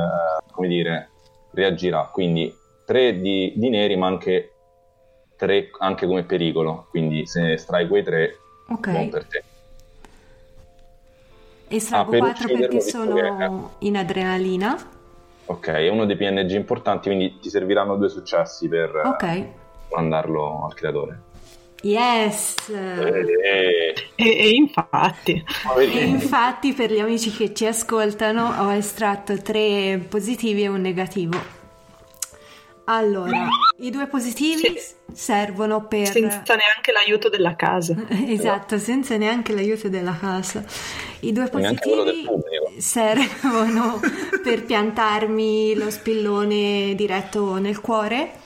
come 0.53 0.69
dire, 0.69 1.11
reagirà. 1.53 2.09
Quindi 2.13 2.55
tre 2.85 3.19
di, 3.19 3.55
di 3.57 3.69
neri, 3.69 3.97
ma 3.97 4.07
anche 4.07 4.53
tre 5.37 5.71
anche 5.79 6.07
come 6.07 6.25
pericolo. 6.25 6.87
Quindi 6.91 7.27
se 7.27 7.55
estrai 7.55 7.89
quei 7.89 8.05
tre, 8.05 8.37
Ok. 8.69 8.91
buon 8.91 9.09
per 9.09 9.27
te. 9.27 9.43
Estraggo 11.69 12.09
Ah, 12.09 12.11
per 12.11 12.19
4 12.21 12.45
ucciderlo, 12.45 12.67
perché 12.69 12.81
sono 12.91 13.15
che- 13.79 13.87
in 13.87 13.97
adrenalina. 13.97 14.77
Ok, 15.47 15.69
è 15.69 15.89
uno 15.89 16.05
dei 16.07 16.17
PNG 16.17 16.51
importanti, 16.53 17.09
quindi 17.09 17.39
ti 17.39 17.51
serviranno 17.51 17.97
due 17.97 18.09
successi 18.09 18.69
per 18.69 18.95
eh, 18.95 19.09
Ok. 19.09 19.47
mandarlo 19.91 20.65
al 20.65 20.75
creatore. 20.75 21.21
Yes! 21.83 22.69
Eh, 22.71 23.93
E, 24.17 24.25
e 24.25 24.49
infatti, 24.55 25.45
E 25.79 26.05
infatti 26.05 26.73
per 26.73 26.91
gli 26.91 26.99
amici 26.99 27.31
che 27.31 27.53
ci 27.53 27.67
ascoltano 27.67 28.55
ho 28.59 28.73
estratto 28.73 29.37
tre 29.43 29.99
positivi 30.09 30.63
e 30.63 30.69
un 30.69 30.81
negativo. 30.81 31.39
Allora, 32.87 33.49
i 33.79 33.91
due 33.91 34.07
positivi 34.07 34.79
Sì. 34.79 34.95
servono 35.13 35.87
per... 35.87 36.07
senza 36.09 36.55
neanche 36.55 36.93
l'aiuto 36.93 37.29
della 37.31 37.57
casa. 37.57 37.95
Esatto, 38.27 38.79
senza 38.79 39.17
neanche 39.17 39.55
l'aiuto 39.55 39.89
della 39.89 40.17
casa. 40.19 40.63
I 41.21 41.33
due 41.33 41.49
positivi 41.49 42.29
servono 42.79 44.01
per 44.43 44.65
piantarmi 44.65 45.75
lo 45.75 45.91
spillone 45.91 46.95
diretto 46.95 47.57
nel 47.59 47.81
cuore 47.81 48.43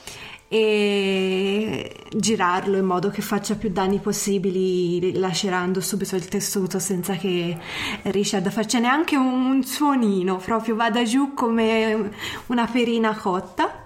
e 0.50 1.94
girarlo 2.10 2.76
in 2.78 2.84
modo 2.84 3.10
che 3.10 3.20
faccia 3.20 3.56
più 3.56 3.70
danni 3.70 3.98
possibili, 3.98 5.12
lacerando 5.18 5.80
subito 5.80 6.16
il 6.16 6.26
tessuto 6.28 6.78
senza 6.78 7.16
che 7.16 7.56
Richard 8.04 8.48
faccia 8.50 8.78
neanche 8.78 9.16
un 9.16 9.62
suonino, 9.64 10.36
proprio 10.36 10.74
vada 10.76 11.02
giù 11.02 11.34
come 11.34 12.12
una 12.46 12.66
perina 12.66 13.14
cotta. 13.16 13.84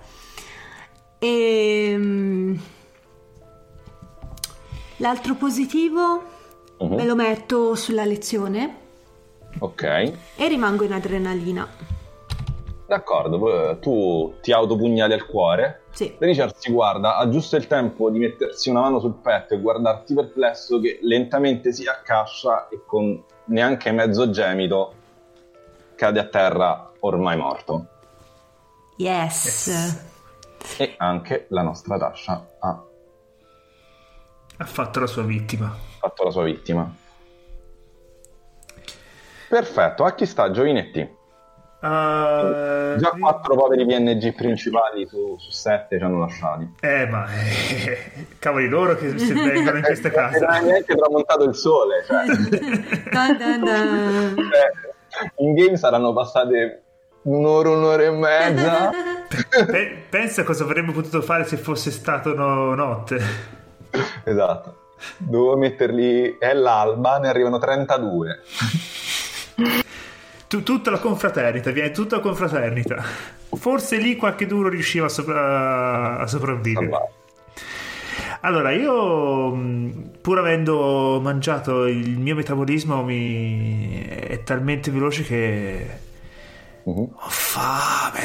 E 1.24 1.94
mm, 1.96 2.54
l'altro 4.96 5.34
positivo 5.36 6.22
Mhm. 6.80 6.94
me 6.96 7.04
lo 7.04 7.14
metto 7.14 7.76
sulla 7.76 8.04
lezione 8.04 8.76
Ok, 9.60 9.82
e 9.84 10.48
rimango 10.48 10.82
in 10.82 10.92
adrenalina. 10.92 11.68
d'accordo. 12.88 13.38
poi 13.38 13.78
Tu 13.78 14.34
ti 14.42 14.50
autopugnali 14.52 15.12
al 15.12 15.24
cuore. 15.26 15.82
Sì. 15.92 16.14
Richard 16.18 16.54
si 16.56 16.72
guarda, 16.72 17.16
ha 17.18 17.28
giusto 17.28 17.54
il 17.56 17.66
tempo 17.68 18.10
di 18.10 18.18
mettersi 18.18 18.68
una 18.70 18.80
mano 18.80 18.98
sul 18.98 19.14
petto 19.14 19.54
e 19.54 19.60
guardarti 19.60 20.14
perplesso 20.14 20.80
che 20.80 20.98
lentamente 21.02 21.72
si 21.72 21.86
accascia 21.86 22.68
e 22.68 22.80
con 22.84 23.22
neanche 23.46 23.92
mezzo 23.92 24.28
gemito 24.30 24.94
cade 25.94 26.18
a 26.18 26.24
terra 26.24 26.90
ormai 27.00 27.36
morto. 27.36 27.86
Yes. 28.96 29.66
Yes. 29.68 30.10
E 30.78 30.94
anche 30.98 31.46
la 31.50 31.62
nostra 31.62 31.98
Tasha 31.98 32.46
ha 32.60 32.82
Ha 34.58 34.64
fatto 34.64 35.00
la 35.00 35.06
sua 35.06 35.22
vittima. 35.22 35.74
fatto 35.98 36.24
la 36.24 36.30
sua 36.30 36.44
vittima. 36.44 36.90
Perfetto, 39.48 40.04
a 40.04 40.14
chi 40.14 40.24
sta 40.26 40.50
Giovinetti? 40.50 41.20
Uh, 41.82 42.96
Già 42.96 43.10
quattro 43.18 43.56
poveri 43.56 43.84
PNG 43.84 44.34
principali 44.34 45.04
su, 45.08 45.36
su 45.38 45.50
sette 45.50 45.98
ci 45.98 46.04
hanno 46.04 46.20
lasciati. 46.20 46.74
Eh, 46.80 47.06
ma 47.08 47.26
eh, 47.34 48.26
cavoli 48.38 48.68
loro 48.68 48.94
che 48.94 49.18
se 49.18 49.34
vengono 49.34 49.78
in 49.78 49.82
questa 49.82 50.08
Non 50.14 50.54
è 50.54 50.62
neanche 50.62 50.94
tramontato 50.94 51.42
il 51.42 51.54
sole. 51.56 52.04
Cioè, 52.06 52.24
Dun 52.24 53.36
dun 53.36 53.60
dun. 53.64 54.50
Cioè, 55.08 55.32
in 55.38 55.54
game 55.54 55.76
saranno 55.76 56.12
passate 56.12 56.82
un'ora, 57.22 57.70
un'ora 57.70 58.02
e 58.04 58.10
mezza. 58.10 58.90
Pe- 59.66 60.04
pensa 60.08 60.42
cosa 60.44 60.64
avremmo 60.64 60.92
potuto 60.92 61.22
fare 61.22 61.44
se 61.44 61.56
fosse 61.56 61.90
stato 61.90 62.34
no- 62.34 62.74
notte. 62.74 63.20
esatto. 64.24 64.76
Dovevo 65.16 65.56
metterli, 65.56 66.36
è 66.38 66.52
l'alba, 66.54 67.18
ne 67.18 67.28
arrivano 67.28 67.58
32. 67.58 68.40
Tu- 70.46 70.62
tutta 70.62 70.90
la 70.90 70.98
confraternita, 70.98 71.70
viene 71.70 71.90
tutta 71.90 72.16
la 72.16 72.22
confraternita. 72.22 73.02
Forse 73.54 73.96
lì 73.96 74.16
qualche 74.16 74.46
duro 74.46 74.68
riusciva 74.68 75.06
a, 75.06 75.08
sopra- 75.08 76.18
a 76.18 76.26
sopravvivere. 76.26 76.90
Allora, 78.42 78.70
io 78.72 79.54
mh, 79.54 80.10
pur 80.20 80.38
avendo 80.38 81.20
mangiato 81.22 81.86
il 81.86 82.18
mio 82.18 82.34
metabolismo 82.34 83.02
mi... 83.02 84.04
è 84.04 84.42
talmente 84.42 84.90
veloce 84.90 85.22
che 85.22 85.90
Mhm. 86.84 86.98
ho 87.14 87.28
fame. 87.28 88.20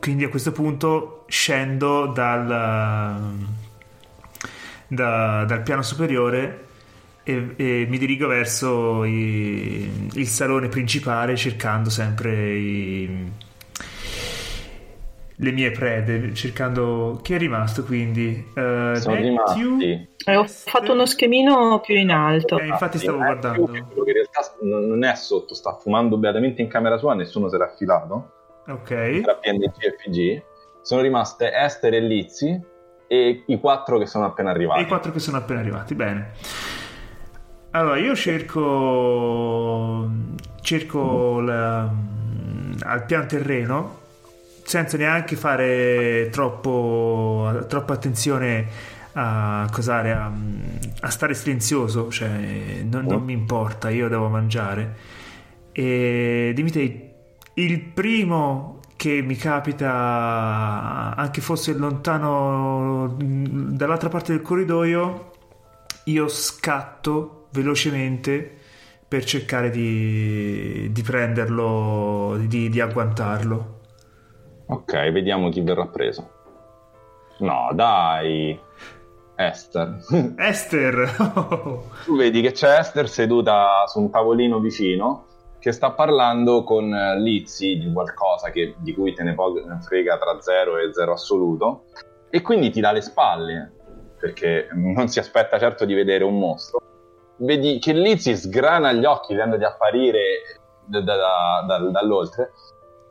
Quindi 0.00 0.24
a 0.24 0.28
questo 0.28 0.52
punto 0.52 1.24
scendo 1.28 2.06
dal, 2.06 2.46
da- 4.88 5.44
dal 5.44 5.62
piano 5.62 5.82
superiore 5.82 6.66
e, 7.22 7.54
e 7.56 7.86
mi 7.88 7.98
dirigo 7.98 8.26
verso 8.26 9.04
i- 9.04 10.08
il 10.14 10.26
salone 10.26 10.68
principale 10.68 11.36
cercando 11.36 11.88
sempre 11.90 12.56
i- 12.56 13.30
le 15.42 15.50
mie 15.50 15.72
prede, 15.72 16.32
cercando 16.34 17.18
chi 17.20 17.34
è 17.34 17.38
rimasto 17.38 17.82
quindi. 17.82 18.50
Eh, 18.54 18.92
Sono 18.96 19.16
rimasti. 19.16 20.08
Eh, 20.24 20.36
ho 20.36 20.44
fatto 20.46 20.92
uno 20.92 21.04
schemino 21.04 21.80
più 21.80 21.96
in 21.96 22.10
alto. 22.10 22.58
Eh, 22.60 22.66
infatti 22.66 22.98
stavo 22.98 23.18
Matthew, 23.18 23.40
guardando. 23.64 23.66
quello 23.88 24.04
che 24.04 24.10
in 24.10 24.16
realtà 24.16 24.54
non 24.62 25.02
è 25.04 25.14
sotto, 25.16 25.54
sta 25.54 25.72
fumando 25.74 26.16
beatamente 26.16 26.62
in 26.62 26.68
camera 26.68 26.96
sua, 26.96 27.14
nessuno 27.14 27.48
si 27.48 27.56
era 27.56 27.64
affilato. 27.64 28.30
Ok. 28.68 29.20
Tra 29.22 29.34
PNG 29.34 29.72
e 29.78 29.96
FG. 29.98 30.42
Sono 30.82 31.00
rimaste 31.00 31.52
Esther 31.52 31.94
e 31.94 32.00
Lizzy 32.00 32.60
e 33.08 33.42
i 33.46 33.58
quattro 33.58 33.98
che 33.98 34.06
sono 34.06 34.24
appena 34.26 34.50
E 34.50 34.54
arrivati. 34.54 34.82
i 34.82 34.86
quattro 34.86 35.10
che 35.10 35.18
sono 35.18 35.38
appena 35.38 35.58
arrivati, 35.58 35.94
bene. 35.96 36.30
Allora, 37.72 37.96
io 37.98 38.14
cerco. 38.14 40.08
cerco 40.60 41.40
la- 41.40 41.90
al 42.84 43.04
pian 43.06 43.26
terreno 43.26 43.98
senza 44.62 44.96
neanche 44.96 45.36
fare 45.36 46.28
troppo, 46.30 47.64
troppa 47.68 47.92
attenzione 47.94 48.66
a 49.14 49.68
cosare, 49.70 50.12
a, 50.12 50.32
a 51.00 51.10
stare 51.10 51.34
silenzioso, 51.34 52.10
cioè 52.10 52.82
non, 52.84 53.04
non 53.04 53.22
mi 53.22 53.32
importa, 53.32 53.90
io 53.90 54.08
devo 54.08 54.28
mangiare. 54.28 54.96
E 55.72 56.52
dimmi 56.54 56.70
te, 56.70 57.14
il 57.54 57.80
primo 57.80 58.80
che 58.96 59.20
mi 59.20 59.34
capita, 59.36 61.14
anche 61.16 61.40
fosse 61.40 61.72
lontano 61.74 63.16
dall'altra 63.18 64.08
parte 64.08 64.32
del 64.32 64.42
corridoio, 64.42 65.32
io 66.04 66.28
scatto 66.28 67.48
velocemente 67.50 68.58
per 69.06 69.24
cercare 69.24 69.70
di, 69.70 70.88
di 70.90 71.02
prenderlo, 71.02 72.38
di, 72.46 72.68
di 72.68 72.80
agguantarlo. 72.80 73.71
Ok, 74.66 74.92
vediamo 75.10 75.48
chi 75.48 75.60
verrà 75.60 75.86
preso. 75.86 76.30
No, 77.38 77.70
dai. 77.74 78.58
Esther. 79.34 79.98
Esther! 80.38 81.10
tu 82.04 82.16
vedi 82.16 82.42
che 82.42 82.52
c'è 82.52 82.78
Esther 82.78 83.08
seduta 83.08 83.84
su 83.86 83.98
un 84.00 84.10
tavolino 84.10 84.60
vicino 84.60 85.26
che 85.58 85.72
sta 85.72 85.92
parlando 85.92 86.62
con 86.64 86.92
eh, 86.94 87.18
Lizzy 87.18 87.78
di 87.78 87.90
qualcosa 87.92 88.50
che- 88.50 88.74
di 88.78 88.92
cui 88.94 89.14
te 89.14 89.22
ne 89.22 89.34
frega 89.80 90.18
tra 90.18 90.40
0 90.40 90.76
e 90.78 90.92
0 90.92 91.12
assoluto 91.12 91.84
e 92.30 92.40
quindi 92.42 92.70
ti 92.70 92.80
dà 92.80 92.92
le 92.92 93.00
spalle 93.00 93.72
perché 94.20 94.68
non 94.74 95.08
si 95.08 95.18
aspetta 95.18 95.58
certo 95.58 95.84
di 95.84 95.94
vedere 95.94 96.24
un 96.24 96.38
mostro. 96.38 96.80
Vedi 97.38 97.78
che 97.80 97.92
Lizzy 97.92 98.36
sgrana 98.36 98.92
gli 98.92 99.04
occhi 99.04 99.34
vedendo 99.34 99.56
di 99.56 99.64
apparire 99.64 100.20
da- 100.84 101.00
da- 101.00 101.64
da- 101.66 101.78
dall'oltre 101.90 102.52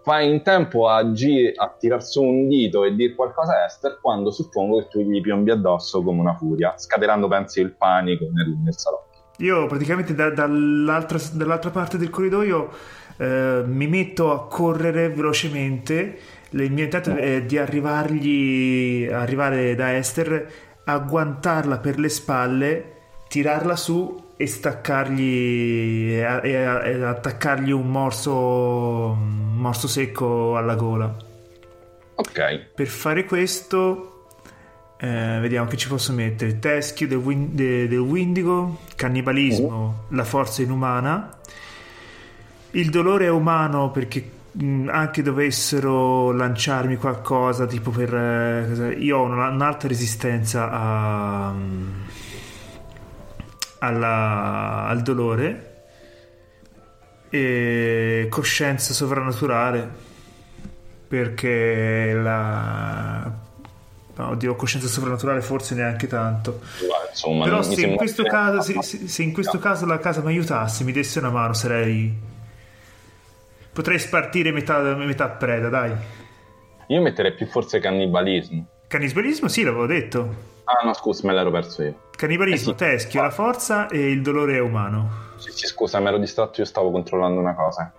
fai 0.03 0.29
in 0.29 0.41
tempo 0.41 0.87
a, 0.87 1.11
gi- 1.11 1.51
a 1.55 1.73
tirar 1.77 2.03
su 2.03 2.23
un 2.23 2.47
dito 2.47 2.83
e 2.83 2.95
dire 2.95 3.13
qualcosa 3.13 3.53
a 3.53 3.65
Esther 3.65 3.99
quando 4.01 4.31
suppongo 4.31 4.79
che 4.79 4.87
tu 4.89 4.99
gli 5.01 5.21
piombi 5.21 5.51
addosso 5.51 6.01
come 6.01 6.19
una 6.21 6.35
furia, 6.35 6.73
scatenando 6.77 7.27
pensi 7.27 7.61
il 7.61 7.71
panico 7.71 8.25
nel, 8.33 8.57
nel 8.63 8.75
salotto. 8.75 9.09
Io 9.37 9.65
praticamente 9.67 10.13
da- 10.13 10.29
dall'altra, 10.29 11.17
dall'altra 11.33 11.69
parte 11.71 11.97
del 11.97 12.09
corridoio 12.09 12.69
eh, 13.17 13.63
mi 13.65 13.87
metto 13.87 14.31
a 14.31 14.47
correre 14.47 15.09
velocemente. 15.09 16.17
Il 16.51 16.71
mio 16.71 16.83
intento 16.83 17.15
è 17.15 17.43
di 17.43 17.57
arrivargli, 17.57 19.07
arrivare 19.11 19.73
da 19.75 19.95
Esther, 19.95 20.51
agguantarla 20.83 21.77
per 21.77 21.97
le 21.97 22.09
spalle, 22.09 22.93
tirarla 23.27 23.75
su 23.75 24.29
e 24.41 24.47
staccargli 24.47 26.11
e, 26.13 26.39
e- 26.43 26.51
e 26.91 27.03
attaccargli 27.03 27.71
un 27.71 27.89
morso, 27.89 28.33
un 28.35 29.55
morso 29.57 29.87
secco 29.87 30.57
alla 30.57 30.75
gola. 30.75 31.15
Ok, 32.15 32.67
Per 32.75 32.87
fare 32.87 33.25
questo, 33.25 34.27
eh, 34.99 35.37
vediamo 35.41 35.67
che 35.67 35.77
ci 35.77 35.87
posso 35.87 36.13
mettere: 36.13 36.59
teschio 36.59 37.07
del, 37.07 37.17
win- 37.17 37.55
de- 37.55 37.87
del 37.87 37.99
Windigo, 37.99 38.79
cannibalismo, 38.95 40.03
la 40.09 40.23
forza 40.23 40.61
inumana. 40.61 41.37
Il 42.71 42.89
dolore 42.89 43.25
è 43.25 43.29
umano 43.29 43.91
perché 43.91 44.29
mh, 44.51 44.87
anche 44.91 45.21
dovessero 45.23 46.31
lanciarmi 46.31 46.95
qualcosa, 46.97 47.65
tipo 47.65 47.89
per. 47.91 48.13
eh, 48.13 48.95
io 48.99 49.17
ho 49.17 49.23
una- 49.23 49.49
un'alta 49.49 49.87
resistenza 49.87 50.69
a- 50.71 51.53
alla- 53.81 54.85
al 54.87 55.01
dolore. 55.01 55.67
E 57.29 58.27
coscienza 58.29 58.93
sovrannaturale 58.93 59.89
perché 61.07 62.11
la 62.13 63.31
no, 64.15 64.27
oddio 64.29 64.55
coscienza 64.55 64.87
sovrannaturale 64.87 65.39
forse 65.41 65.73
neanche 65.75 66.07
tanto 66.07 66.59
ma 66.89 67.09
insomma, 67.09 67.45
però 67.45 67.61
se 67.61 67.85
in, 67.85 67.95
questo 67.95 68.23
caso, 68.23 68.61
se, 68.61 68.81
se- 68.81 69.07
se 69.07 69.23
in 69.23 69.31
questo 69.31 69.59
caso 69.59 69.85
la 69.85 69.97
casa 69.99 70.19
mi 70.21 70.27
aiutasse 70.27 70.83
mi 70.83 70.91
desse 70.91 71.19
una 71.19 71.29
mano 71.29 71.53
sarei 71.53 72.13
potrei 73.71 73.97
spartire 73.99 74.51
metà, 74.51 74.79
metà 74.95 75.29
preda 75.29 75.69
dai 75.69 75.93
Io 76.87 77.01
metterei 77.01 77.33
più 77.33 77.45
forse 77.47 77.79
cannibalismo. 77.79 78.65
Cannibalismo 78.91 79.47
sì 79.47 79.63
l'avevo 79.63 79.85
detto 79.85 80.49
Ah 80.65 80.85
no, 80.85 80.93
scusa, 80.93 81.25
me 81.27 81.33
l'ero 81.33 81.49
perso 81.49 81.81
io. 81.83 81.95
cannibalismo 82.15 82.71
Eh 82.71 82.77
sì. 82.77 82.83
teschio 82.85 83.21
la 83.21 83.29
forza 83.31 83.87
e 83.87 84.11
il 84.11 84.21
dolore 84.21 84.59
umano 84.59 85.09
Sì, 85.37 85.49
sì, 85.51 85.65
scusa, 85.65 85.99
mi 85.99 86.07
ero 86.07 86.17
distratto, 86.17 86.59
io 86.61 86.65
stavo 86.67 86.91
controllando 86.91 87.39
una 87.39 87.55
cosa. 87.55 87.91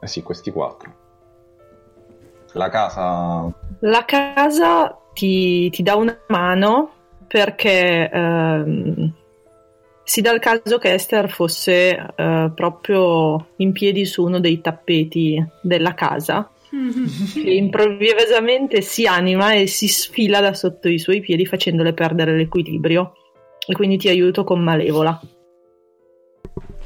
Eh 0.00 0.06
sì, 0.06 0.22
questi 0.22 0.52
quattro. 0.52 0.92
La 2.52 2.68
casa... 2.68 3.50
La 3.80 4.04
casa 4.04 4.96
ti, 5.12 5.68
ti 5.70 5.82
dà 5.82 5.96
una 5.96 6.16
mano 6.28 6.90
perché 7.26 8.08
ehm, 8.08 9.12
si 10.04 10.20
dà 10.20 10.30
il 10.30 10.38
caso 10.40 10.78
che 10.78 10.92
Esther 10.94 11.28
fosse 11.28 12.12
eh, 12.14 12.50
proprio 12.54 13.48
in 13.56 13.72
piedi 13.72 14.06
su 14.06 14.22
uno 14.24 14.38
dei 14.38 14.60
tappeti 14.60 15.44
della 15.60 15.92
casa 15.94 16.48
che 16.68 17.50
improvvisamente 17.50 18.80
si 18.80 19.06
anima 19.06 19.52
e 19.52 19.66
si 19.66 19.88
sfila 19.88 20.40
da 20.40 20.54
sotto 20.54 20.88
i 20.88 20.98
suoi 20.98 21.20
piedi 21.20 21.46
facendole 21.46 21.92
perdere 21.92 22.36
l'equilibrio. 22.36 23.12
E 23.66 23.74
quindi 23.74 23.96
ti 23.96 24.08
aiuto 24.08 24.44
con 24.44 24.62
malevola. 24.62 25.20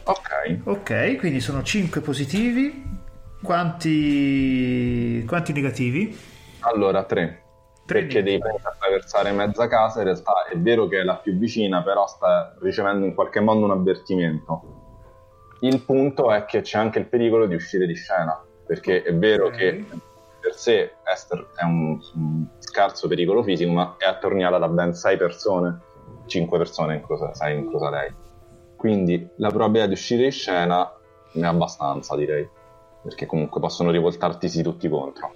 Ok. 0.05 0.61
Ok, 0.65 1.17
quindi 1.19 1.41
sono 1.41 1.63
5 1.63 2.01
positivi. 2.01 2.99
Quanti, 3.43 5.25
quanti 5.27 5.53
negativi? 5.53 6.17
Allora, 6.61 7.05
tre. 7.05 7.43
Tre 7.87 8.03
Perché 8.03 8.23
devi 8.23 8.43
attraversare 8.63 9.33
mezza 9.33 9.67
casa, 9.67 10.01
in 10.01 10.05
realtà 10.05 10.47
è 10.51 10.57
vero 10.57 10.87
che 10.87 11.01
è 11.01 11.03
la 11.03 11.17
più 11.17 11.37
vicina, 11.37 11.83
però 11.83 12.07
sta 12.07 12.57
ricevendo 12.61 13.07
in 13.07 13.15
qualche 13.15 13.41
modo 13.41 13.65
un 13.65 13.73
avvertimento. 13.73 14.79
Il 15.61 15.83
punto 15.83 16.33
è 16.33 16.45
che 16.45 16.61
c'è 16.61 16.79
anche 16.79 16.99
il 16.99 17.07
pericolo 17.07 17.47
di 17.47 17.55
uscire 17.55 17.87
di 17.87 17.95
scena, 17.95 18.43
perché 18.71 19.03
è 19.03 19.13
vero 19.13 19.51
che 19.51 19.85
per 20.39 20.55
sé 20.55 20.93
Esther 21.03 21.45
è 21.57 21.65
un, 21.65 21.99
un 22.15 22.47
scarso 22.61 23.09
pericolo 23.09 23.43
fisico, 23.43 23.73
ma 23.73 23.97
è 23.99 24.05
attorniata 24.05 24.59
da 24.59 24.69
ben 24.69 24.95
sei 24.95 25.17
persone, 25.17 25.81
cinque 26.27 26.57
persone 26.57 26.95
inclusa, 26.95 27.35
sei 27.35 27.59
inclusa 27.59 27.91
lei. 27.91 28.15
Quindi 28.77 29.29
la 29.39 29.49
probabilità 29.49 29.89
di 29.89 29.95
uscire 29.95 30.23
di 30.23 30.31
scena 30.31 30.89
è 31.33 31.43
abbastanza, 31.43 32.15
direi, 32.15 32.49
perché 33.03 33.27
comunque 33.27 33.61
possono 33.61 33.91
rivoltartisi 33.91 34.63
tutti 34.63 34.89
contro. 34.89 35.35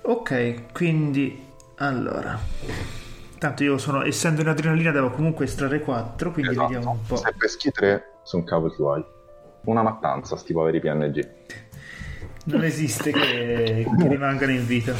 Ok, 0.00 0.72
quindi 0.72 1.46
allora. 1.76 2.38
Tanto 3.38 3.62
io 3.64 3.76
sono, 3.76 4.02
essendo 4.02 4.40
in 4.40 4.48
adrenalina, 4.48 4.92
devo 4.92 5.10
comunque 5.10 5.44
estrarre 5.44 5.80
4, 5.80 6.32
quindi 6.32 6.52
Esatto. 6.52 6.68
vediamo 6.68 6.92
un 6.92 7.02
po'. 7.06 7.16
Se 7.16 7.34
peschi 7.36 7.70
tre, 7.70 8.14
sono 8.22 8.44
cavoli 8.44 8.74
tuoi. 8.74 9.04
Una 9.64 9.82
mattanza, 9.82 10.36
sti 10.36 10.54
poveri 10.54 10.80
PNG. 10.80 11.70
Non 12.44 12.64
esiste 12.64 13.12
che, 13.12 13.86
che 13.98 14.08
rimangano 14.08 14.52
in 14.52 14.66
vita. 14.66 14.92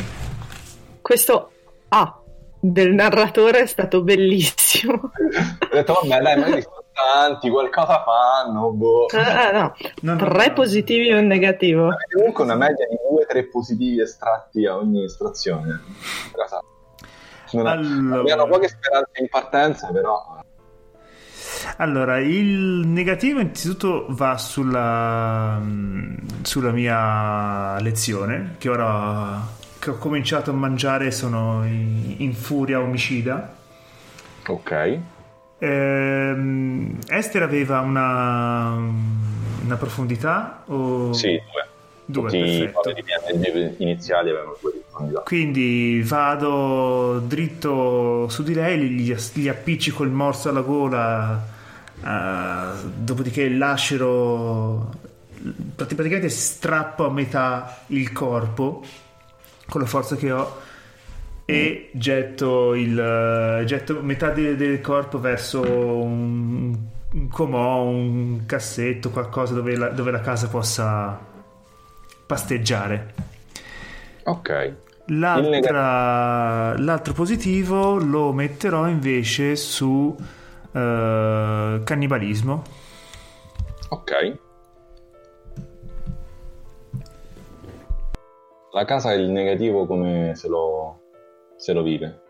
Questo 1.00 1.50
A 1.88 2.20
del 2.60 2.92
narratore 2.94 3.62
è 3.62 3.66
stato 3.66 4.02
bellissimo. 4.02 4.92
Ho 4.92 5.74
detto, 5.74 5.98
vabbè, 6.00 6.22
dai, 6.22 6.38
magari 6.38 6.62
sono 6.62 6.84
tanti, 6.92 7.50
qualcosa 7.50 8.04
fanno, 8.04 8.70
boh. 8.70 9.06
Ah, 9.06 9.50
no. 9.50 9.74
No, 10.02 10.12
no, 10.14 10.18
Tre 10.18 10.46
no. 10.46 10.52
positivi 10.52 11.08
e 11.08 11.18
un 11.18 11.26
negativo. 11.26 11.86
Avete 11.86 12.14
comunque 12.14 12.44
una 12.44 12.54
media 12.54 12.86
di 12.86 12.94
2-3 12.94 13.48
positivi 13.50 14.00
estratti 14.00 14.64
a 14.66 14.76
ogni 14.76 15.04
estrazione. 15.04 15.80
Allora. 17.54 17.72
Abbiamo 18.20 18.46
poche 18.46 18.68
speranze 18.68 19.20
in 19.20 19.28
partenza, 19.28 19.90
però. 19.90 20.40
Allora, 21.76 22.18
il 22.18 22.82
negativo 22.86 23.40
innanzitutto 23.40 24.06
va 24.10 24.36
sulla, 24.38 25.60
sulla 26.42 26.70
mia 26.70 27.80
lezione, 27.80 28.54
che 28.58 28.68
ora 28.68 29.60
che 29.78 29.90
ho 29.90 29.98
cominciato 29.98 30.50
a 30.50 30.54
mangiare 30.54 31.10
sono 31.10 31.64
in, 31.64 32.14
in 32.18 32.34
furia 32.34 32.80
omicida. 32.80 33.52
Ok. 34.46 34.98
Ehm, 35.58 36.98
Esther 37.08 37.42
aveva 37.42 37.80
una, 37.80 38.76
una 39.64 39.76
profondità? 39.76 40.62
O... 40.66 41.12
Sì, 41.12 41.30
due. 41.50 41.70
Due, 42.04 42.72
Tutti 42.72 42.98
i 42.98 43.04
PNG 43.04 43.74
iniziali 43.78 44.30
avevano 44.30 44.56
due 44.60 44.72
di 44.72 44.82
profondità. 44.88 45.20
Quindi 45.20 46.02
vado 46.04 47.20
dritto 47.20 48.28
su 48.28 48.42
di 48.42 48.54
lei, 48.54 48.88
gli, 48.88 49.14
gli 49.14 49.48
appiccico 49.48 50.02
il 50.02 50.10
morso 50.10 50.48
alla 50.48 50.60
gola, 50.60 51.42
eh, 52.04 52.88
dopodiché 52.96 53.48
prati- 55.74 55.94
praticamente 55.94 56.28
strappo 56.28 57.06
a 57.06 57.10
metà 57.10 57.84
il 57.88 58.12
corpo 58.12 58.82
con 59.68 59.80
la 59.80 59.86
forza 59.86 60.16
che 60.16 60.30
ho 60.30 60.60
e 61.44 61.90
getto, 61.92 62.74
il, 62.74 62.98
eh, 62.98 63.64
getto 63.64 64.00
metà 64.02 64.30
de- 64.30 64.56
del 64.56 64.80
corpo 64.80 65.18
verso 65.20 65.60
un, 65.62 66.76
un 67.12 67.28
comò, 67.28 67.82
un 67.82 68.46
cassetto, 68.46 69.10
qualcosa 69.10 69.54
dove 69.54 69.76
la, 69.76 69.88
dove 69.88 70.10
la 70.10 70.20
casa 70.20 70.48
possa 70.48 71.18
pasteggiare. 72.26 73.14
Ok. 74.24 74.50
L'altra- 75.06 76.78
l'altro 76.78 77.12
positivo 77.12 77.96
lo 77.98 78.32
metterò 78.32 78.86
invece 78.88 79.56
su 79.56 80.16
eh, 80.72 81.80
cannibalismo. 81.84 82.62
Ok. 83.90 84.38
La 88.72 88.84
casa 88.86 89.12
è 89.12 89.16
il 89.16 89.28
negativo 89.28 89.86
come 89.86 90.32
se 90.34 90.48
lo, 90.48 91.00
se 91.56 91.72
lo 91.72 91.82
vive. 91.82 92.21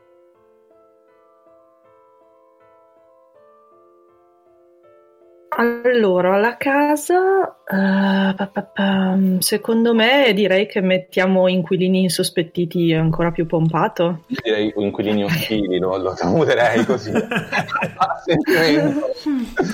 Allora, 5.54 6.38
la 6.38 6.56
casa, 6.56 7.56
eh, 7.68 8.34
pa, 8.34 8.50
pa, 8.50 8.62
pa, 8.62 9.18
secondo 9.40 9.92
me 9.94 10.32
direi 10.32 10.66
che 10.66 10.80
mettiamo 10.80 11.46
inquilini 11.46 12.02
insospettiti 12.04 12.94
ancora 12.94 13.30
più 13.32 13.44
pompato. 13.46 14.22
Direi 14.42 14.72
inquilini 14.74 15.24
ostili, 15.24 15.78
lo, 15.78 15.98
lo 15.98 16.14
tramuterei 16.14 16.86
così. 16.86 17.12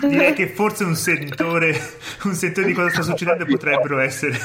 Direi 0.00 0.32
che 0.34 0.48
forse 0.48 0.82
un 0.82 0.94
sentore, 0.96 1.76
un 2.24 2.32
sentore 2.34 2.66
di 2.66 2.72
cosa 2.72 2.90
sta 2.90 3.02
succedendo 3.02 3.44
potrebbero 3.44 4.00
essere. 4.00 4.36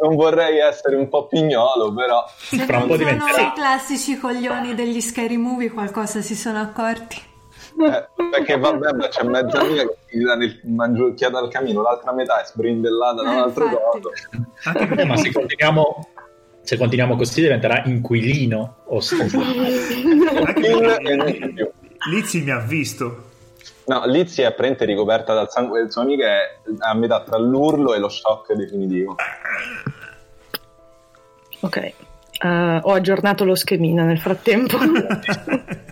Non 0.00 0.14
vorrei 0.14 0.58
essere 0.60 0.94
un 0.94 1.08
po' 1.08 1.26
pignolo, 1.26 1.92
però. 1.92 2.24
Se 2.36 2.56
Fra 2.58 2.76
un 2.76 2.86
non 2.86 2.88
po' 2.90 2.96
diventerà- 2.98 3.40
i 3.48 3.52
classici 3.54 4.16
coglioni 4.16 4.74
degli 4.74 5.00
scary 5.00 5.36
movie, 5.36 5.70
qualcosa 5.70 6.20
si 6.20 6.36
sono 6.36 6.60
accorti. 6.60 7.20
Eh, 7.80 8.08
perché 8.30 8.58
vabbè, 8.58 8.92
ma 8.92 9.06
c'è 9.06 9.22
mezza 9.22 9.60
amica 9.60 9.82
che 9.82 9.96
ti 10.08 10.18
dà 10.18 10.34
nel 10.34 10.58
mangiucchiata 10.64 11.38
al 11.38 11.48
camino, 11.48 11.80
l'altra 11.80 12.12
metà 12.12 12.40
è 12.40 12.44
sbrindellata 12.44 13.22
da 13.22 13.30
un 13.30 13.36
altro. 13.36 13.68
Eh, 14.96 15.04
ma 15.04 15.16
se 15.16 15.30
continuiamo, 15.30 16.08
se 16.62 16.76
continuiamo 16.76 17.16
così 17.16 17.42
diventerà 17.42 17.84
inquilino 17.84 18.78
di 20.56 21.52
più. 21.54 21.70
Lizzie 22.10 22.42
mi 22.42 22.50
ha 22.50 22.58
visto. 22.58 23.26
No, 23.86 24.02
Lizzie 24.06 24.46
è 24.46 24.52
prente 24.52 24.84
ricoperta 24.84 25.32
dal 25.32 25.48
sangue 25.48 25.80
del 25.80 25.92
suo 25.92 26.02
amico 26.02 26.24
è 26.24 26.58
a 26.80 26.94
metà 26.94 27.22
tra 27.22 27.38
l'urlo 27.38 27.94
e 27.94 27.98
lo 27.98 28.08
shock 28.08 28.54
definitivo. 28.54 29.14
Ok, 31.60 31.76
eh, 31.76 31.94
ho 32.82 32.92
aggiornato 32.92 33.44
lo 33.44 33.54
schemino 33.54 34.04
nel 34.04 34.18
frattempo. 34.18 34.78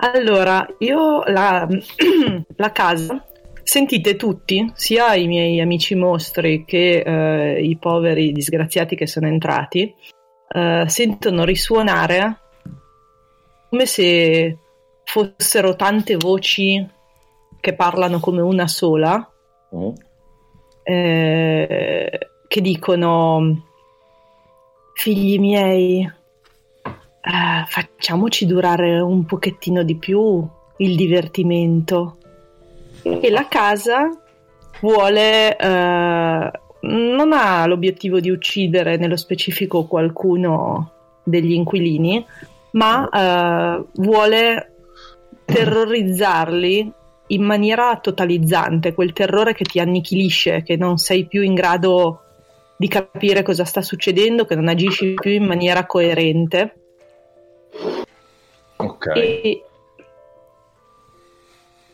allora, 0.00 0.66
io 0.78 1.22
la, 1.24 1.66
la 2.56 2.72
casa, 2.72 3.24
sentite 3.62 4.16
tutti, 4.16 4.70
sia 4.74 5.14
i 5.14 5.26
miei 5.26 5.60
amici 5.60 5.94
mostri 5.94 6.64
che 6.64 7.02
eh, 7.04 7.62
i 7.62 7.76
poveri 7.76 8.32
disgraziati 8.32 8.96
che 8.96 9.06
sono 9.06 9.26
entrati, 9.26 9.94
eh, 10.52 10.84
sentono 10.86 11.44
risuonare 11.44 12.38
come 13.68 13.86
se 13.86 14.58
fossero 15.04 15.76
tante 15.76 16.16
voci 16.16 16.84
che 17.60 17.74
parlano 17.74 18.20
come 18.20 18.40
una 18.40 18.66
sola 18.66 19.30
Mm. 19.74 19.90
eh, 20.82 22.18
che 22.48 22.60
dicono 22.60 23.66
figli 24.94 25.38
miei 25.38 26.10
eh, 27.22 27.64
facciamoci 27.66 28.46
durare 28.46 29.00
un 29.00 29.24
pochettino 29.24 29.82
di 29.82 29.96
più 29.96 30.46
il 30.78 30.96
divertimento 30.96 32.16
e 33.02 33.30
la 33.30 33.46
casa 33.48 34.08
vuole 34.80 35.56
eh, 35.56 36.50
non 36.82 37.32
ha 37.32 37.66
l'obiettivo 37.66 38.20
di 38.20 38.30
uccidere 38.30 38.96
nello 38.96 39.16
specifico 39.16 39.84
qualcuno 39.84 40.92
degli 41.22 41.52
inquilini 41.52 42.24
ma 42.72 43.08
eh, 43.08 43.84
vuole 43.94 44.72
terrorizzarli 45.44 46.92
in 47.30 47.42
maniera 47.42 47.96
totalizzante, 48.00 48.94
quel 48.94 49.12
terrore 49.12 49.54
che 49.54 49.64
ti 49.64 49.78
annichilisce, 49.78 50.62
che 50.62 50.76
non 50.76 50.98
sei 50.98 51.26
più 51.26 51.42
in 51.42 51.54
grado 51.54 52.22
di 52.76 52.88
capire 52.88 53.42
cosa 53.42 53.64
sta 53.64 53.82
succedendo, 53.82 54.44
che 54.44 54.54
non 54.54 54.68
agisci 54.68 55.14
più 55.14 55.30
in 55.32 55.44
maniera 55.44 55.86
coerente. 55.86 56.79
Ok. 58.84 59.06
E 59.16 59.64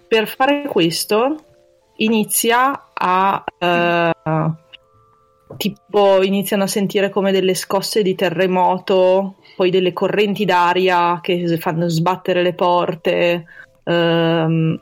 per 0.09 0.27
fare 0.29 0.65
questo 0.69 1.37
inizia 1.97 2.91
a 2.93 3.45
eh, 3.59 4.13
tipo 5.57 6.23
iniziano 6.23 6.65
a 6.65 6.69
sentire 6.69 7.11
come 7.11 7.33
delle 7.33 7.55
scosse 7.55 8.03
di 8.03 8.15
terremoto, 8.15 9.37
poi 9.57 9.71
delle 9.71 9.93
correnti 9.93 10.45
d'aria 10.45 11.19
che 11.23 11.57
fanno 11.59 11.89
sbattere 11.89 12.43
le 12.43 12.55
porte, 12.55 13.45
ehm, 13.85 14.81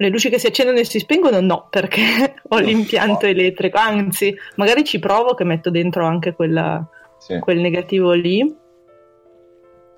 Le 0.00 0.08
luci 0.10 0.30
che 0.30 0.38
si 0.38 0.46
accendono 0.46 0.78
e 0.78 0.84
si 0.84 1.00
spengono 1.00 1.40
no, 1.40 1.66
perché 1.68 2.36
ho 2.48 2.58
l'impianto 2.58 3.26
elettrico, 3.26 3.78
anzi, 3.78 4.32
magari 4.54 4.84
ci 4.84 5.00
provo 5.00 5.34
che 5.34 5.42
metto 5.42 5.70
dentro 5.70 6.06
anche 6.06 6.34
quella, 6.34 6.86
Sì. 7.18 7.40
quel 7.40 7.58
negativo 7.58 8.12
lì. 8.12 8.66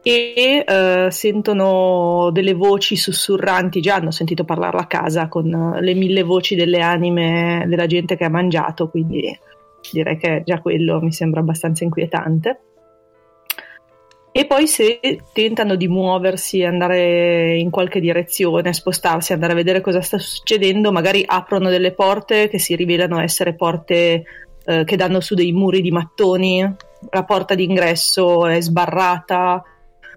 E 0.02 0.64
eh, 0.66 1.09
sentono 1.10 2.31
delle 2.32 2.55
voci 2.55 2.97
sussurranti, 2.97 3.81
già 3.81 3.97
hanno 3.97 4.10
sentito 4.10 4.44
parlare 4.44 4.78
a 4.78 4.86
casa 4.86 5.28
con 5.28 5.52
eh, 5.52 5.82
le 5.82 5.94
mille 5.94 6.22
voci 6.22 6.55
delle 6.55 6.81
anime 6.81 7.64
della 7.66 7.86
gente 7.86 8.16
che 8.16 8.24
ha 8.24 8.31
mangiato, 8.31 8.89
quindi 8.89 9.39
direi 9.93 10.16
che 10.16 10.43
già 10.44 10.60
quello 10.60 11.01
mi 11.01 11.12
sembra 11.12 11.40
abbastanza 11.40 11.85
inquietante. 11.85 12.60
E 14.32 14.47
poi 14.47 14.68
se 14.68 15.01
tentano 15.32 15.74
di 15.74 15.89
muoversi, 15.89 16.62
andare 16.62 17.59
in 17.59 17.68
qualche 17.68 17.98
direzione, 17.98 18.72
spostarsi, 18.72 19.32
andare 19.32 19.52
a 19.52 19.56
vedere 19.56 19.81
cosa 19.81 20.01
sta 20.01 20.18
succedendo, 20.18 20.93
magari 20.93 21.24
aprono 21.27 21.68
delle 21.68 21.93
porte 21.93 22.48
che 22.48 22.60
si 22.60 22.77
rivelano 22.77 23.20
essere 23.20 23.55
porte 23.55 24.22
eh, 24.64 24.85
che 24.85 24.97
danno 24.97 25.20
su 25.20 25.35
dei 25.35 25.52
muri 25.52 25.81
di 25.81 25.90
mattoni, 25.90 26.62
la 27.10 27.24
porta 27.24 27.56
d'ingresso 27.56 28.47
è 28.47 28.60
sbarrata, 28.60 29.64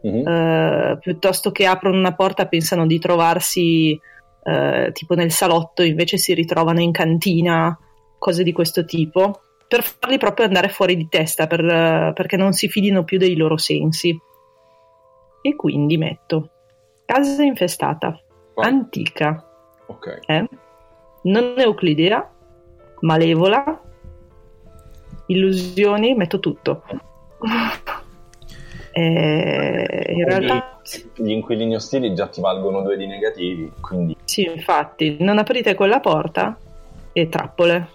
Mhm. 0.04 0.28
eh, 0.28 0.98
piuttosto 1.00 1.52
che 1.52 1.66
aprono 1.66 1.98
una 1.98 2.14
porta 2.14 2.48
pensano 2.48 2.86
di 2.86 3.00
trovarsi 3.00 3.98
eh, 4.46 4.90
tipo 4.92 5.16
nel 5.16 5.32
salotto, 5.32 5.82
invece 5.84 6.18
si 6.18 6.34
ritrovano 6.34 6.82
in 6.82 6.92
cantina, 6.92 7.78
cose 8.18 8.44
di 8.44 8.52
questo 8.52 8.84
tipo, 8.84 9.40
per 9.68 9.82
farli 9.84 10.18
proprio 10.18 10.46
andare 10.46 10.68
fuori 10.68 10.98
di 10.98 11.08
testa, 11.08 11.48
per, 11.48 12.12
perché 12.14 12.36
non 12.36 12.52
si 12.52 12.68
fidino 12.68 13.04
più 13.06 13.18
dei 13.18 13.36
loro 13.38 13.58
sensi. 13.58 14.18
E 15.42 15.56
quindi 15.56 15.98
metto 15.98 16.50
casa 17.06 17.44
infestata, 17.44 18.20
Qua. 18.54 18.66
antica, 18.66 19.46
Ok. 19.88 20.20
eh? 20.26 20.48
non 21.24 21.54
euclidea, 21.58 22.30
malevola, 23.02 23.82
illusioni, 25.28 26.16
metto 26.16 26.40
tutto. 26.40 26.84
Eh, 28.96 30.14
in 30.14 30.24
realtà 30.24 30.80
Gli 31.16 31.32
inquilini 31.32 31.74
ostili 31.74 32.14
già 32.14 32.28
ti 32.28 32.42
valgono 32.42 32.82
due 32.84 32.96
di 32.96 33.08
negativi, 33.08 33.72
quindi 33.82 34.16
sì, 34.24 34.44
infatti, 34.44 35.18
non 35.20 35.40
aprite 35.40 35.74
quella 35.74 36.00
porta 36.00 36.56
e 37.12 37.28
trappole. 37.28 37.90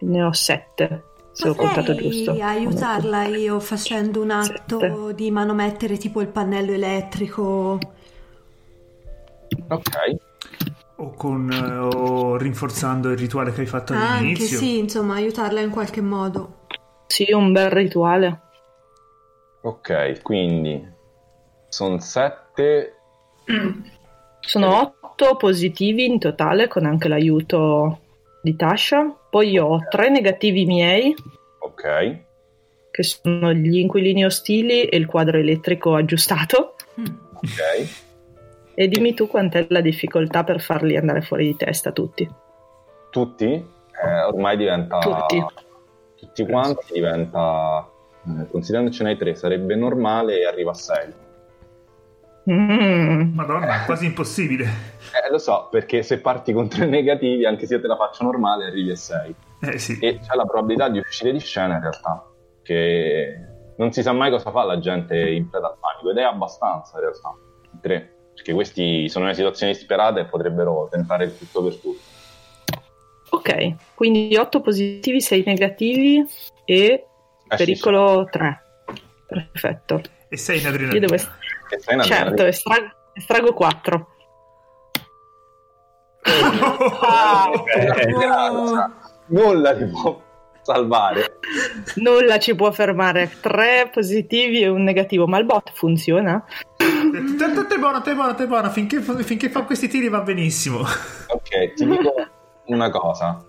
Ne 0.00 0.22
ho 0.22 0.32
sette, 0.32 1.02
se 1.32 1.48
ho 1.48 1.54
contato 1.54 1.94
giusto. 1.94 2.32
Potrei 2.32 2.42
aiutarla 2.42 3.24
io 3.24 3.58
facendo 3.58 4.20
un 4.20 4.30
atto 4.32 4.78
Sette. 4.78 5.14
di 5.14 5.30
manomettere 5.30 5.96
tipo 5.96 6.20
il 6.20 6.28
pannello 6.28 6.72
elettrico. 6.72 7.78
ok. 9.68 10.16
O, 10.96 11.10
con, 11.14 11.50
eh, 11.50 11.76
o 11.96 12.36
rinforzando 12.36 13.10
il 13.10 13.16
rituale 13.16 13.52
che 13.52 13.62
hai 13.62 13.66
fatto 13.66 13.94
Anche 13.94 14.06
all'inizio. 14.18 14.58
sì, 14.58 14.78
insomma, 14.78 15.14
aiutarla 15.14 15.60
in 15.60 15.70
qualche 15.70 16.02
modo. 16.02 16.66
Sì, 17.06 17.32
un 17.32 17.50
bel 17.50 17.70
rituale. 17.70 18.40
Ok, 19.64 20.20
quindi 20.22 20.86
sono 21.68 21.98
sette. 21.98 22.96
Sono 24.40 24.78
otto 24.78 25.36
positivi 25.36 26.04
in 26.04 26.18
totale, 26.18 26.68
con 26.68 26.84
anche 26.84 27.08
l'aiuto 27.08 28.00
di 28.42 28.54
Tasha. 28.56 29.10
Poi 29.30 29.58
ho 29.58 29.80
tre 29.88 30.10
negativi 30.10 30.66
miei, 30.66 31.14
Ok. 31.60 32.18
che 32.90 33.02
sono 33.02 33.52
gli 33.54 33.78
inquilini 33.78 34.24
ostili 34.24 34.84
e 34.84 34.96
il 34.98 35.06
quadro 35.06 35.38
elettrico 35.38 35.94
aggiustato. 35.94 36.76
Ok. 37.32 38.02
E 38.74 38.88
dimmi 38.88 39.14
tu 39.14 39.26
quant'è 39.28 39.66
la 39.70 39.80
difficoltà 39.80 40.44
per 40.44 40.60
farli 40.60 40.96
andare 40.96 41.22
fuori 41.22 41.46
di 41.46 41.56
testa 41.56 41.90
tutti. 41.90 42.28
Tutti? 43.10 43.46
Eh, 43.46 44.22
ormai 44.26 44.56
diventa. 44.58 44.98
Tutti. 44.98 45.42
Tutti 46.16 46.44
quanti 46.46 46.92
diventa. 46.92 47.88
Eh, 48.26 48.50
considerando 48.50 48.90
ce 48.90 49.02
n'hai 49.02 49.16
tre, 49.16 49.34
sarebbe 49.34 49.74
normale 49.74 50.40
e 50.40 50.46
arriva 50.46 50.70
a 50.70 50.74
sei. 50.74 51.12
Mm. 52.50 53.34
Madonna, 53.34 53.82
è 53.82 53.84
quasi 53.86 54.04
impossibile. 54.06 54.64
Eh, 54.64 55.30
lo 55.30 55.38
so, 55.38 55.68
perché 55.70 56.02
se 56.02 56.20
parti 56.20 56.52
con 56.52 56.68
tre 56.68 56.86
negativi, 56.86 57.46
anche 57.46 57.66
se 57.66 57.74
io 57.74 57.80
te 57.80 57.86
la 57.86 57.96
faccio 57.96 58.24
normale, 58.24 58.66
arrivi 58.66 58.90
a 58.90 58.96
6. 58.96 59.34
Eh 59.60 59.78
sì. 59.78 59.98
E 59.98 60.18
c'è 60.18 60.34
la 60.34 60.44
probabilità 60.44 60.88
di 60.88 60.98
uscire 60.98 61.32
di 61.32 61.40
scena 61.40 61.76
in 61.76 61.80
realtà, 61.80 62.26
che 62.62 63.38
non 63.76 63.92
si 63.92 64.02
sa 64.02 64.12
mai 64.12 64.30
cosa 64.30 64.50
fa 64.50 64.64
la 64.64 64.78
gente 64.78 65.18
in 65.18 65.48
preda 65.48 65.68
al 65.68 65.76
panico, 65.80 66.10
ed 66.10 66.18
è 66.18 66.22
abbastanza 66.22 66.96
in 66.96 67.00
realtà, 67.00 67.34
tre, 67.80 68.14
perché 68.34 68.52
questi 68.52 69.08
sono 69.08 69.28
in 69.28 69.34
situazioni 69.34 69.72
disperate 69.72 70.20
e 70.20 70.24
potrebbero 70.26 70.88
tentare 70.90 71.24
il 71.24 71.38
tutto 71.38 71.62
per 71.62 71.76
tutto. 71.76 72.12
Ok, 73.30 73.94
quindi 73.94 74.36
8 74.36 74.60
positivi, 74.60 75.20
6 75.20 75.42
negativi 75.46 76.24
e 76.64 77.06
Eh, 77.48 77.56
sì, 77.56 77.64
pericolo 77.64 78.26
3. 78.30 78.62
Perfetto. 79.26 80.00
E 80.28 80.36
sei 80.36 80.58
in 80.58 80.62
Io 80.64 80.68
adrenalina. 80.70 81.06
devo... 81.06 81.18
sì. 81.18 81.28
E 81.70 81.78
sei 81.80 81.94
una 81.94 82.02
Certo, 82.04 82.44
estrago, 82.44 82.86
estrago 83.14 83.52
4. 83.54 84.08
Ah, 87.00 87.50
Eh, 87.76 88.06
grazie. 88.06 88.90
Nulla 89.26 89.76
ti 89.76 89.84
può 89.86 90.20
salvare. 90.62 91.38
Nulla 91.96 92.38
ci 92.38 92.54
può 92.54 92.70
fermare. 92.72 93.30
3 93.40 93.90
positivi 93.92 94.62
e 94.62 94.68
un 94.68 94.82
negativo, 94.82 95.26
ma 95.26 95.38
il 95.38 95.44
bot 95.44 95.70
funziona? 95.74 96.42
Tanto 97.38 97.66
te 97.66 97.78
buona, 97.78 98.00
te 98.00 98.14
buona, 98.14 98.34
te 98.34 98.46
buona. 98.46 98.70
Finché, 98.70 99.00
finché 99.00 99.48
fa 99.50 99.62
questi 99.62 99.88
tiri 99.88 100.08
va 100.08 100.20
benissimo. 100.20 100.78
Ok, 100.80 101.74
ti 101.74 101.86
dico 101.86 102.12
una 102.66 102.90
cosa. 102.90 103.44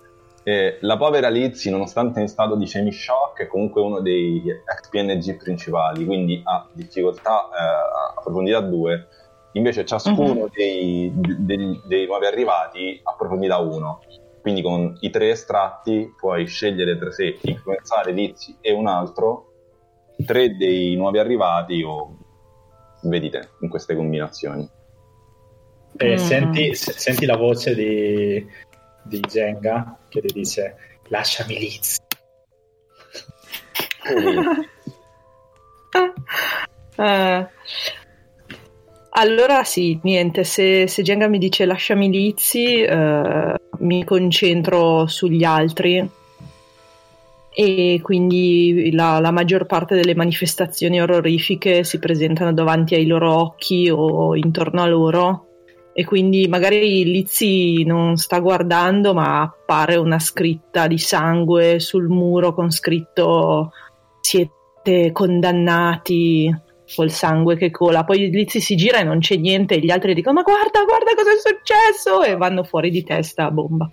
Eh, 0.48 0.78
la 0.82 0.96
povera 0.96 1.28
Lizzie, 1.28 1.72
nonostante 1.72 2.20
in 2.20 2.28
stato 2.28 2.54
di 2.54 2.68
semi-shock, 2.68 3.40
è 3.42 3.46
comunque 3.48 3.82
uno 3.82 3.98
dei 4.00 4.40
XPNG 4.64 5.36
principali, 5.36 6.04
quindi 6.04 6.40
ha 6.44 6.68
difficoltà 6.72 7.48
eh, 7.50 8.16
a 8.16 8.20
profondità 8.22 8.60
2. 8.60 9.08
Invece 9.54 9.84
ciascuno 9.84 10.44
Mhm. 10.44 10.48
dei, 10.54 11.12
dei- 11.38 11.80
dei 11.88 12.06
nuovi 12.06 12.26
arrivati 12.26 13.00
ha 13.02 13.14
profondità 13.16 13.58
1. 13.58 14.00
Quindi 14.40 14.62
con 14.62 14.96
i 15.00 15.10
tre 15.10 15.30
estratti 15.30 16.14
puoi 16.16 16.46
scegliere 16.46 16.96
tra 16.96 17.10
sé, 17.10 17.38
influenzare 17.40 18.12
Lizzie 18.12 18.54
e 18.60 18.70
un 18.72 18.86
altro, 18.86 19.46
tre 20.24 20.56
dei 20.56 20.94
nuovi 20.94 21.18
arrivati 21.18 21.82
o 21.82 22.18
vedete 23.02 23.48
in 23.62 23.68
queste 23.68 23.96
combinazioni. 23.96 24.70
E 25.96 26.12
Mm. 26.12 26.16
senti, 26.16 26.74
se- 26.76 26.92
senti 26.92 27.26
la 27.26 27.36
voce 27.36 27.74
di, 27.74 28.46
di 29.06 29.20
Jenga 29.20 29.98
che 30.08 30.20
ti 30.20 30.32
dice 30.32 30.76
lasciami 31.08 31.58
Liz. 31.58 31.96
Eh, 36.98 37.46
allora 39.10 39.64
sì, 39.64 39.98
niente, 40.02 40.44
se, 40.44 40.86
se 40.86 41.02
Jenga 41.02 41.26
mi 41.26 41.38
dice 41.38 41.64
lasciami 41.64 42.10
Lizzy, 42.10 42.82
eh, 42.82 43.54
mi 43.78 44.04
concentro 44.04 45.06
sugli 45.06 45.44
altri. 45.44 46.06
E 47.58 48.00
quindi 48.02 48.90
la, 48.92 49.18
la 49.18 49.30
maggior 49.30 49.64
parte 49.64 49.94
delle 49.94 50.14
manifestazioni 50.14 51.00
orrorifiche 51.00 51.84
si 51.84 51.98
presentano 51.98 52.52
davanti 52.52 52.94
ai 52.94 53.06
loro 53.06 53.32
occhi 53.32 53.88
o 53.90 54.36
intorno 54.36 54.82
a 54.82 54.86
loro 54.86 55.45
e 55.98 56.04
quindi 56.04 56.46
magari 56.46 57.04
Lizzy 57.04 57.82
non 57.82 58.16
sta 58.18 58.38
guardando 58.40 59.14
ma 59.14 59.40
appare 59.40 59.96
una 59.96 60.18
scritta 60.18 60.86
di 60.86 60.98
sangue 60.98 61.80
sul 61.80 62.08
muro 62.08 62.52
con 62.52 62.70
scritto 62.70 63.72
siete 64.20 65.10
condannati 65.12 66.54
col 66.94 67.10
sangue 67.10 67.56
che 67.56 67.70
cola. 67.70 68.04
Poi 68.04 68.28
Lizzy 68.28 68.60
si 68.60 68.76
gira 68.76 68.98
e 68.98 69.04
non 69.04 69.20
c'è 69.20 69.36
niente 69.36 69.76
e 69.76 69.78
gli 69.78 69.90
altri 69.90 70.12
dicono 70.12 70.34
ma 70.34 70.42
guarda, 70.42 70.84
guarda 70.84 71.14
cosa 71.16 71.32
è 71.32 71.38
successo 71.38 72.22
e 72.22 72.36
vanno 72.36 72.62
fuori 72.62 72.90
di 72.90 73.02
testa 73.02 73.46
a 73.46 73.50
bomba. 73.50 73.90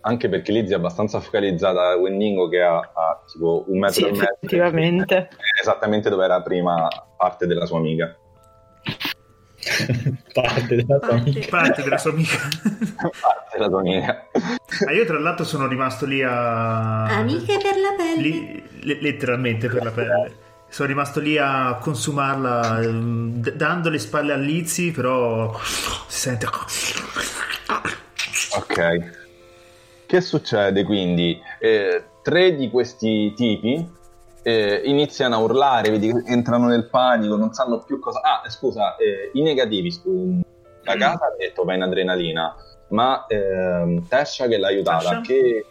Anche 0.00 0.28
perché 0.28 0.50
Lizzie 0.50 0.74
è 0.74 0.78
abbastanza 0.78 1.20
focalizzata 1.20 1.90
da 1.90 1.96
Wenningo 1.96 2.48
che 2.48 2.62
ha, 2.62 2.78
ha 2.78 3.22
tipo 3.32 3.64
un 3.68 3.78
metro 3.78 3.94
Sì, 3.94 4.06
e 4.06 4.10
mezzo. 4.10 4.24
effettivamente. 4.24 5.28
Esattamente 5.60 6.10
dove 6.10 6.24
era 6.24 6.42
prima 6.42 6.88
parte 7.16 7.46
della 7.46 7.64
sua 7.64 7.78
amica. 7.78 8.12
Parte 10.32 10.76
della 10.76 10.98
tua 10.98 11.14
amica. 11.14 11.46
Parte 11.48 11.82
della 11.82 11.98
sua 11.98 12.10
amica. 12.10 12.38
parte 13.20 13.56
della 13.56 13.68
sua 13.68 13.78
amica. 13.80 14.26
Ah, 14.86 14.92
io 14.92 15.04
tra 15.04 15.18
l'altro 15.18 15.44
sono 15.44 15.66
rimasto 15.66 16.06
lì 16.06 16.22
a... 16.22 17.04
Amiche 17.04 17.58
per 17.58 17.76
la 17.76 17.94
pelle. 17.96 18.20
Lì, 18.20 18.62
le- 18.80 19.00
letteralmente 19.00 19.68
per 19.68 19.84
la 19.84 19.90
pelle. 19.90 20.42
Sono 20.68 20.88
rimasto 20.88 21.20
lì 21.20 21.38
a 21.38 21.78
consumarla 21.80 22.80
ehm, 22.82 23.34
d- 23.34 23.52
dando 23.52 23.90
le 23.90 23.98
spalle 23.98 24.32
a 24.32 24.36
Lizzy, 24.36 24.90
però 24.90 25.56
si 26.08 26.18
sente... 26.18 26.46
Ok. 28.56 29.22
Che 30.06 30.20
succede 30.20 30.84
quindi? 30.84 31.40
Eh, 31.60 32.04
tre 32.22 32.54
di 32.56 32.70
questi 32.70 33.32
tipi 33.34 33.88
eh, 34.46 34.82
iniziano 34.84 35.36
a 35.36 35.38
urlare, 35.38 35.88
vedi 35.90 36.12
entrano 36.26 36.66
nel 36.66 36.86
panico, 36.90 37.34
non 37.36 37.54
sanno 37.54 37.78
più 37.78 37.98
cosa... 37.98 38.20
Ah, 38.20 38.48
scusa, 38.50 38.94
eh, 38.96 39.30
i 39.32 39.40
negativi 39.40 39.90
su 39.90 40.42
la 40.82 40.96
casa 40.96 41.24
ha 41.24 41.34
detto 41.36 41.64
va 41.64 41.72
in 41.74 41.82
adrenalina. 41.82 42.54
ma 42.88 43.24
ehm, 43.26 44.06
Tescia 44.06 44.46
che 44.46 44.58
l'ha 44.58 44.68
aiutata, 44.68 45.22
che, 45.22 45.64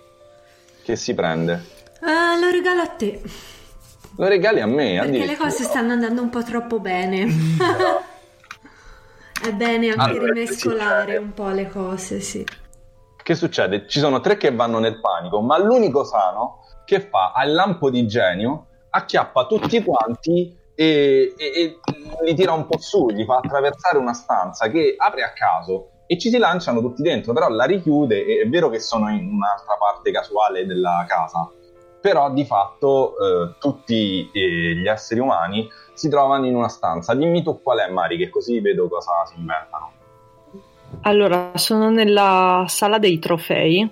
che 0.83 0.95
si 0.95 1.13
prende? 1.13 1.63
Ah, 2.01 2.35
lo 2.39 2.49
regalo 2.49 2.81
a 2.81 2.87
te. 2.87 3.21
Lo 4.17 4.27
regali 4.27 4.59
a 4.59 4.65
me, 4.65 4.99
Perché 4.99 5.25
le 5.25 5.37
cose 5.37 5.63
stanno 5.63 5.93
andando 5.93 6.23
un 6.23 6.29
po' 6.29 6.43
troppo 6.43 6.79
bene. 6.79 7.27
È 9.43 9.51
bene 9.51 9.89
anche 9.89 10.17
Allora, 10.17 10.33
rimescolare 10.33 11.17
un 11.17 11.33
po' 11.33 11.49
le 11.49 11.69
cose, 11.69 12.21
sì. 12.21 12.43
Che 13.21 13.35
succede? 13.35 13.87
Ci 13.87 13.99
sono 13.99 14.19
tre 14.19 14.37
che 14.37 14.51
vanno 14.51 14.79
nel 14.79 14.99
panico, 14.99 15.41
ma 15.41 15.59
l'unico 15.59 16.03
sano 16.03 16.62
che 16.85 17.01
fa 17.01 17.31
al 17.33 17.53
lampo 17.53 17.89
di 17.89 18.07
genio 18.07 18.67
acchiappa 18.89 19.45
tutti 19.45 19.83
quanti 19.83 20.55
e, 20.75 21.33
e- 21.37 21.51
e 21.55 21.79
li 22.23 22.33
tira 22.33 22.53
un 22.53 22.65
po' 22.65 22.79
su, 22.79 23.07
gli 23.09 23.23
fa 23.25 23.37
attraversare 23.37 23.97
una 23.97 24.13
stanza 24.13 24.69
che 24.69 24.95
apre 24.97 25.23
a 25.23 25.33
caso 25.33 25.89
e 26.05 26.17
ci 26.17 26.29
si 26.29 26.37
lanciano 26.37 26.81
tutti 26.81 27.01
dentro, 27.01 27.33
però 27.33 27.49
la 27.49 27.65
richiude 27.65 28.25
e 28.25 28.41
è 28.41 28.49
vero 28.49 28.69
che 28.69 28.79
sono 28.79 29.09
in 29.09 29.27
un'altra 29.33 29.75
parte 29.77 30.11
casuale 30.11 30.65
della 30.65 31.05
casa, 31.07 31.49
però 32.01 32.31
di 32.31 32.45
fatto 32.45 33.15
eh, 33.17 33.53
tutti 33.59 34.29
eh, 34.31 34.75
gli 34.75 34.87
esseri 34.87 35.19
umani 35.19 35.69
si 35.93 36.09
trovano 36.09 36.45
in 36.45 36.55
una 36.55 36.67
stanza. 36.67 37.13
Dimmi 37.13 37.43
tu 37.43 37.61
qual 37.61 37.79
è 37.79 37.89
Mari, 37.89 38.17
che 38.17 38.29
così 38.29 38.59
vedo 38.59 38.87
cosa 38.89 39.25
si 39.25 39.39
inventano. 39.39 39.91
Allora, 41.01 41.51
sono 41.55 41.89
nella 41.89 42.65
sala 42.67 42.99
dei 42.99 43.19
trofei 43.19 43.89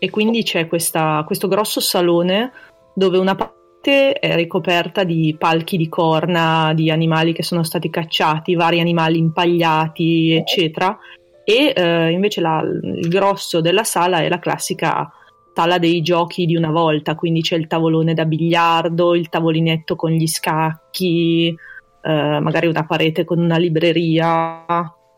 e 0.00 0.10
quindi 0.10 0.42
c'è 0.42 0.66
questa- 0.66 1.22
questo 1.26 1.46
grosso 1.46 1.78
salone 1.78 2.50
dove 2.94 3.18
una 3.18 3.34
parte 3.34 4.14
è 4.14 4.34
ricoperta 4.34 5.04
di 5.04 5.36
palchi 5.38 5.76
di 5.76 5.88
corna, 5.88 6.72
di 6.74 6.90
animali 6.90 7.32
che 7.32 7.42
sono 7.42 7.62
stati 7.62 7.90
cacciati, 7.90 8.54
vari 8.54 8.80
animali 8.80 9.18
impagliati, 9.18 10.32
eccetera. 10.32 10.98
E 11.44 11.72
eh, 11.76 12.10
invece 12.10 12.40
la- 12.40 12.62
il 12.62 13.08
grosso 13.08 13.60
della 13.60 13.84
sala 13.84 14.20
è 14.20 14.28
la 14.28 14.38
classica 14.38 15.12
sala 15.54 15.78
dei 15.78 16.00
giochi 16.00 16.46
di 16.46 16.56
una 16.56 16.70
volta, 16.70 17.14
quindi 17.14 17.42
c'è 17.42 17.56
il 17.56 17.66
tavolone 17.66 18.14
da 18.14 18.24
biliardo, 18.24 19.14
il 19.14 19.28
tavolinetto 19.28 19.96
con 19.96 20.10
gli 20.10 20.26
scacchi, 20.26 21.54
eh, 22.02 22.38
magari 22.40 22.66
una 22.66 22.86
parete 22.86 23.24
con 23.24 23.38
una 23.38 23.58
libreria. 23.58 24.64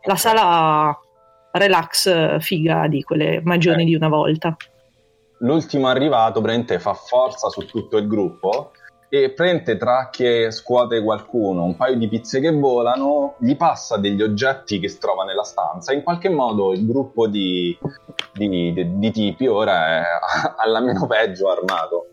La 0.04 0.16
sala 0.16 0.98
relax 1.52 2.06
eh, 2.06 2.36
figa 2.40 2.88
di 2.88 3.02
quelle 3.02 3.40
magioni 3.44 3.82
Ok. 3.82 3.88
di 3.88 3.94
una 3.94 4.08
volta. 4.08 4.56
L'ultimo 5.42 5.88
arrivato 5.88 6.40
prende 6.40 6.78
fa 6.78 6.94
forza 6.94 7.48
su 7.48 7.64
tutto 7.66 7.96
il 7.98 8.06
gruppo 8.06 8.72
e 9.08 9.30
prende 9.30 9.76
tra 9.76 10.08
che 10.10 10.50
scuote 10.50 11.02
qualcuno, 11.02 11.64
un 11.64 11.76
paio 11.76 11.96
di 11.96 12.08
pizze 12.08 12.40
che 12.40 12.50
volano, 12.50 13.34
gli 13.38 13.54
passa 13.56 13.98
degli 13.98 14.22
oggetti 14.22 14.78
che 14.78 14.88
si 14.88 14.98
trova 14.98 15.24
nella 15.24 15.42
stanza. 15.44 15.92
In 15.92 16.02
qualche 16.02 16.30
modo 16.30 16.72
il 16.72 16.86
gruppo 16.86 17.26
di, 17.28 17.78
di- 18.32 18.72
di- 18.72 18.98
di 18.98 19.10
tipi 19.10 19.46
ora 19.46 19.98
è 19.98 20.02
alla 20.56 20.80
meno 20.80 21.06
peggio 21.06 21.50
armato. 21.50 22.06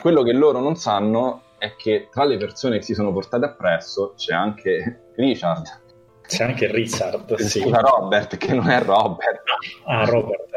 Quello 0.00 0.22
che 0.22 0.32
loro 0.32 0.60
non 0.60 0.76
sanno 0.76 1.42
è 1.58 1.74
che 1.76 2.08
tra 2.10 2.24
le 2.24 2.38
persone 2.38 2.78
che 2.78 2.84
si 2.84 2.94
sono 2.94 3.12
portate 3.12 3.44
appresso 3.44 4.14
c'è 4.16 4.32
anche 4.32 5.10
Richard, 5.16 5.80
C'è 6.26 6.44
anche 6.44 6.70
Richard, 6.72 7.34
sì. 7.34 7.60
scusa 7.60 7.80
Robert, 7.80 8.38
che 8.38 8.54
non 8.54 8.70
è 8.70 8.80
Robert. 8.82 9.42
Ah, 9.84 10.04
Robert. 10.06 10.48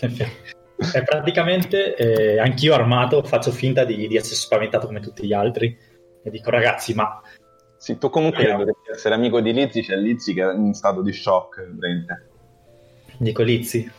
E 0.94 1.02
praticamente 1.02 1.94
eh, 1.94 2.38
anch'io 2.38 2.74
armato 2.74 3.22
faccio 3.22 3.50
finta 3.52 3.84
di, 3.84 4.08
di 4.08 4.16
essere 4.16 4.36
spaventato 4.36 4.86
come 4.86 5.00
tutti 5.00 5.26
gli 5.26 5.32
altri 5.32 5.76
e 6.22 6.30
dico 6.30 6.50
ragazzi 6.50 6.94
ma 6.94 7.20
Sì, 7.76 7.98
tu 7.98 8.08
comunque 8.08 8.44
Yeah. 8.44 8.56
dovresti 8.56 8.90
essere 8.90 9.14
amico 9.14 9.40
di 9.40 9.52
Lizzy, 9.52 9.82
c'è 9.82 9.96
Lizzy 9.96 10.32
che 10.34 10.42
è 10.42 10.54
in 10.54 10.72
stato 10.74 11.02
di 11.02 11.12
shock, 11.12 11.56
veramente. 11.74 12.28
dico 13.18 13.42
Lizzy 13.42 13.90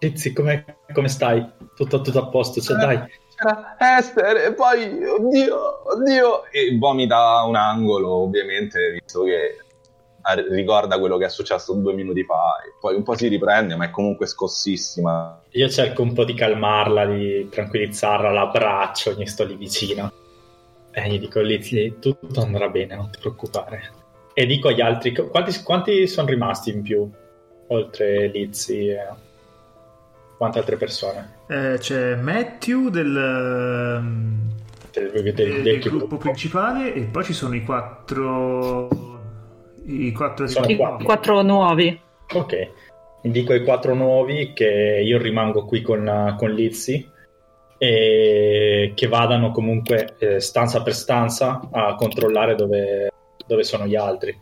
Lizzy 0.00 0.32
come, 0.32 0.78
come 0.92 1.08
stai? 1.08 1.44
Tutto, 1.74 2.00
tutto 2.00 2.18
a 2.18 2.28
posto? 2.28 2.60
Cioè, 2.60 2.76
dai 2.76 3.00
C'era 3.36 3.76
Esther 3.98 4.36
e 4.36 4.52
poi, 4.52 5.04
oddio, 5.04 5.92
oddio, 5.92 6.44
e 6.52 6.76
vomita 6.78 7.42
un 7.42 7.56
angolo, 7.56 8.10
ovviamente, 8.22 8.92
visto 8.92 9.24
che 9.24 9.58
ricorda 10.50 10.98
quello 10.98 11.16
che 11.18 11.26
è 11.26 11.28
successo 11.28 11.74
due 11.74 11.92
minuti 11.94 12.24
fa, 12.24 12.56
e 12.66 12.74
poi 12.80 12.94
un 12.94 13.02
po' 13.02 13.14
si 13.14 13.28
riprende, 13.28 13.76
ma 13.76 13.84
è 13.86 13.90
comunque 13.90 14.26
scossissima. 14.26 15.42
io 15.50 15.68
cerco 15.68 16.02
un 16.02 16.12
po' 16.14 16.24
di 16.24 16.34
calmarla 16.34 17.04
di 17.06 17.48
tranquillizzarla 17.50 18.30
l'abbraccio 18.30 19.12
gli 19.12 19.26
sto 19.26 19.44
lì 19.44 19.54
vicino 19.56 20.10
e 20.90 21.08
gli 21.08 21.18
dico 21.18 21.40
Lizzy 21.40 21.98
tutto 21.98 22.40
andrà 22.40 22.68
bene 22.68 22.94
non 22.96 23.10
ti 23.10 23.18
preoccupare 23.18 23.90
e 24.32 24.46
dico 24.46 24.68
agli 24.68 24.80
altri 24.80 25.12
quanti, 25.14 25.62
quanti 25.62 26.06
sono 26.06 26.28
rimasti 26.28 26.70
in 26.70 26.82
più 26.82 27.08
oltre 27.68 28.28
Lizzy 28.28 28.88
e 28.90 29.06
quante 30.36 30.58
altre 30.58 30.76
persone 30.76 31.32
Eh, 31.48 31.76
c'è 31.78 32.14
Matthew 32.16 32.88
del, 32.88 33.16
ehm, 33.16 34.38
del, 34.92 35.10
del- 35.12 35.22
del- 35.22 35.34
del 35.34 35.62
del 35.62 35.78
gruppo. 35.80 35.96
gruppo 35.98 36.16
principale 36.16 36.94
e 36.94 37.02
poi 37.02 37.24
ci 37.24 37.32
sono 37.32 37.54
i 37.54 37.62
quattro 37.64 38.88
i 39.86 40.12
quattro 40.12 40.46
Sono 40.46 40.66
I 40.66 40.76
qua. 40.76 40.98
quattro 41.02 41.42
nuovi. 41.42 42.00
Ok, 42.34 42.70
dico 43.22 43.52
ai 43.52 43.62
quattro 43.64 43.94
nuovi 43.94 44.52
che 44.52 45.00
io 45.04 45.18
rimango 45.18 45.64
qui 45.64 45.82
con, 45.82 46.34
con 46.38 46.50
Lizzy 46.52 47.06
e 47.78 48.92
che 48.94 49.06
vadano 49.08 49.50
comunque 49.50 50.14
eh, 50.18 50.40
stanza 50.40 50.82
per 50.82 50.94
stanza 50.94 51.60
a 51.70 51.94
controllare 51.96 52.54
dove, 52.54 53.10
dove 53.46 53.62
sono 53.62 53.86
gli 53.86 53.96
altri, 53.96 54.34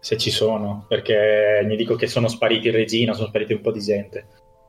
se 0.00 0.16
ci 0.16 0.30
sono, 0.30 0.84
perché 0.88 1.64
gli 1.68 1.76
dico 1.76 1.94
che 1.94 2.06
sono 2.06 2.28
spariti 2.28 2.68
in 2.68 2.74
regina, 2.74 3.12
sono 3.12 3.28
spariti 3.28 3.52
un 3.52 3.60
po' 3.60 3.72
di 3.72 3.80
gente 3.80 4.26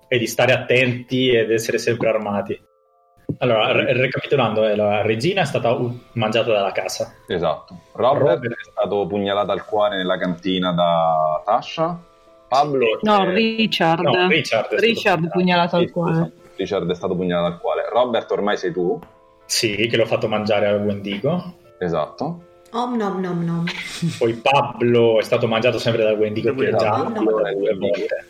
e 0.07 0.18
di 0.18 0.27
stare 0.27 0.53
attenti 0.53 1.30
ed 1.30 1.51
essere 1.51 1.77
sempre 1.77 2.10
armati. 2.10 2.60
Allora, 3.41 3.71
re- 3.71 3.93
recapitolando, 3.93 4.67
eh, 4.67 4.75
la 4.75 5.01
regina 5.01 5.41
è 5.41 5.45
stata 5.45 5.71
u- 5.71 5.97
mangiata 6.13 6.51
dalla 6.51 6.71
casa. 6.73 7.13
Esatto. 7.27 7.79
Robert, 7.93 8.35
Robert. 8.35 8.53
è 8.53 8.69
stato 8.69 9.07
pugnalato 9.07 9.51
al 9.51 9.65
cuore 9.65 9.95
nella 9.97 10.17
cantina 10.17 10.71
da 10.73 11.41
Tasha. 11.45 11.97
Pablo... 12.49 12.99
No, 13.01 13.23
è- 13.23 13.33
Richard. 13.33 14.01
No, 14.01 14.27
Richard 14.27 14.65
è 14.65 14.67
stato 14.67 14.75
Richard 14.81 15.29
pugnalato 15.29 15.75
al 15.77 15.89
cuore. 15.89 16.13
scusa, 16.13 16.31
Richard 16.57 16.91
è 16.91 16.95
stato 16.95 17.15
pugnalato 17.15 17.53
al 17.53 17.59
cuore. 17.61 17.87
Robert 17.89 18.29
ormai 18.31 18.57
sei 18.57 18.73
tu. 18.73 18.99
Sì, 19.45 19.87
che 19.87 19.95
l'ho 19.97 20.05
fatto 20.05 20.27
mangiare 20.27 20.67
al 20.67 20.81
Wendigo. 20.81 21.53
Esatto. 21.79 22.43
Om 22.71 22.97
nom 22.97 23.19
nom 23.21 23.43
nom. 23.45 23.65
Poi 24.17 24.33
Pablo 24.33 25.17
è 25.19 25.23
stato 25.23 25.47
mangiato 25.47 25.79
sempre 25.79 26.03
dal 26.03 26.17
Wendigo 26.17 26.53
che 26.53 26.69
è 26.69 26.75
già 26.75 27.01
Wendigo. 27.01 27.31
due 27.39 27.53
due 27.55 27.73
volte. 27.75 28.25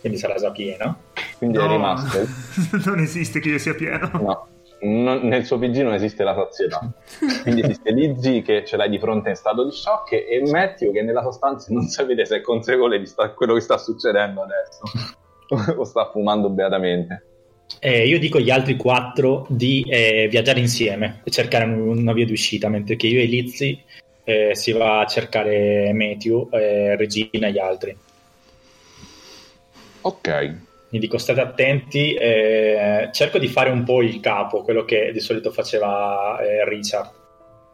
Quindi 0.00 0.18
sarà 0.18 0.34
già 0.36 0.50
pieno. 0.50 0.98
Quindi 1.38 1.58
è 1.58 1.60
No, 1.60 1.72
rimasto... 1.72 2.18
non 2.88 2.98
esiste 3.00 3.40
che 3.40 3.48
io 3.50 3.58
sia 3.58 3.74
pieno 3.74 4.10
No, 4.12 4.48
non- 4.82 5.26
nel 5.26 5.44
suo 5.44 5.58
PG 5.58 5.76
non 5.82 5.94
esiste 5.94 6.22
la 6.22 6.34
sazietà. 6.34 6.92
Quindi 7.42 7.62
esiste 7.62 7.90
Lizzy 7.92 8.42
che 8.42 8.64
ce 8.64 8.76
l'hai 8.76 8.88
di 8.90 8.98
fronte 8.98 9.30
in 9.30 9.34
stato 9.36 9.64
di 9.64 9.72
shock 9.72 10.12
e 10.12 10.42
Matthew 10.50 10.92
che 10.92 11.02
nella 11.02 11.22
sostanza 11.22 11.72
non 11.72 11.82
sapete 11.88 12.24
se 12.24 12.36
è 12.36 12.40
consapevole 12.40 12.98
di 12.98 13.06
sta- 13.06 13.30
quello 13.30 13.54
che 13.54 13.60
sta 13.60 13.78
succedendo 13.78 14.42
adesso 14.42 14.82
o 15.78 15.84
sta 15.84 16.10
fumando 16.10 16.50
beatamente. 16.50 17.22
E 17.80 18.06
io 18.06 18.18
dico 18.18 18.38
agli 18.38 18.50
altri 18.50 18.76
quattro 18.76 19.44
di 19.48 19.84
eh, 19.88 20.28
viaggiare 20.30 20.60
insieme 20.60 21.20
e 21.24 21.30
cercare 21.30 21.64
un- 21.64 21.98
una 21.98 22.12
via 22.12 22.24
d'uscita, 22.26 22.68
mentre 22.68 22.96
che 22.96 23.06
io 23.08 23.20
e 23.20 23.24
Lizzy 23.24 23.82
eh, 24.24 24.54
si 24.54 24.72
va 24.72 25.00
a 25.00 25.06
cercare 25.06 25.92
Matthew, 25.92 26.48
eh, 26.52 26.96
Regina 26.96 27.48
e 27.48 27.52
gli 27.52 27.58
altri. 27.58 27.96
Ok, 30.06 30.28
Mi 30.90 31.00
dico 31.00 31.18
state 31.18 31.40
attenti, 31.40 32.14
eh, 32.14 33.08
cerco 33.10 33.38
di 33.38 33.48
fare 33.48 33.70
un 33.70 33.82
po' 33.82 34.02
il 34.02 34.20
capo, 34.20 34.62
quello 34.62 34.84
che 34.84 35.10
di 35.12 35.18
solito 35.18 35.50
faceva 35.50 36.38
eh, 36.40 36.64
Richard. 36.68 37.10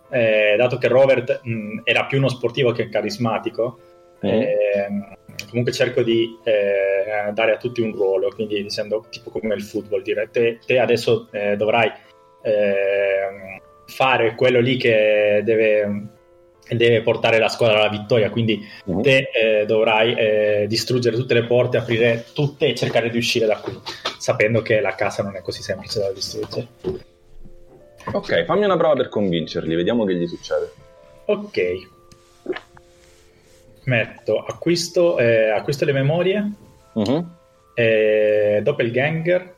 Eh, 0.09 0.55
dato 0.57 0.79
che 0.79 0.89
Robert 0.89 1.43
mh, 1.43 1.81
era 1.85 2.07
più 2.07 2.17
uno 2.17 2.31
sportivo 2.31 2.73
che 2.73 2.89
carismatico, 2.89 3.79
ehm, 4.21 5.15
comunque 5.51 5.73
cerco 5.73 6.03
di 6.03 6.39
eh, 6.43 7.33
dare 7.33 7.53
a 7.53 7.59
tutti 7.59 7.83
un 7.83 7.93
ruolo, 7.93 8.31
quindi 8.31 8.63
dicendo 8.63 9.05
tipo 9.11 9.29
come 9.29 9.55
il 9.55 9.63
football, 9.63 10.01
dire 10.01 10.31
te, 10.31 10.59
te 10.65 10.79
adesso 10.79 11.29
eh, 11.33 11.57
dovrai 11.57 11.93
ehm, 12.41 13.61
fare 13.85 14.35
quello 14.37 14.61
lì 14.61 14.79
che 14.79 15.43
deve, 15.45 16.07
deve 16.69 17.03
portare 17.03 17.39
la 17.39 17.49
squadra 17.49 17.79
alla 17.79 17.89
vittoria, 17.91 18.31
quindi 18.31 18.67
Mhm. 18.85 19.03
te 19.03 19.29
eh, 19.33 19.67
dovrai 19.67 20.15
eh, 20.15 20.65
distruggere 20.69 21.17
tutte 21.17 21.35
le 21.35 21.45
porte, 21.45 21.77
aprire 21.77 22.27
tutte 22.33 22.67
e 22.67 22.75
cercare 22.75 23.11
di 23.11 23.19
uscire 23.19 23.47
da 23.47 23.59
qui, 23.59 23.79
sapendo 24.19 24.63
che 24.63 24.81
la 24.81 24.95
casa 24.95 25.23
non 25.23 25.37
è 25.37 25.43
così 25.43 25.63
semplice 25.63 25.99
da 26.01 26.11
distruggere. 26.13 26.69
ok, 28.13 28.45
fammi 28.45 28.65
una 28.65 28.77
prova 28.77 28.95
per 28.95 29.09
convincerli, 29.09 29.75
vediamo 29.75 30.05
che 30.05 30.15
gli 30.15 30.27
succede. 30.27 30.73
Ok. 31.27 31.61
Metto 33.85 34.39
acquisto, 34.39 35.19
eh, 35.19 35.51
acquisto 35.51 35.85
le 35.85 35.93
memorie, 35.93 36.51
eh, 37.75 38.61
doppelganger, 38.63 39.55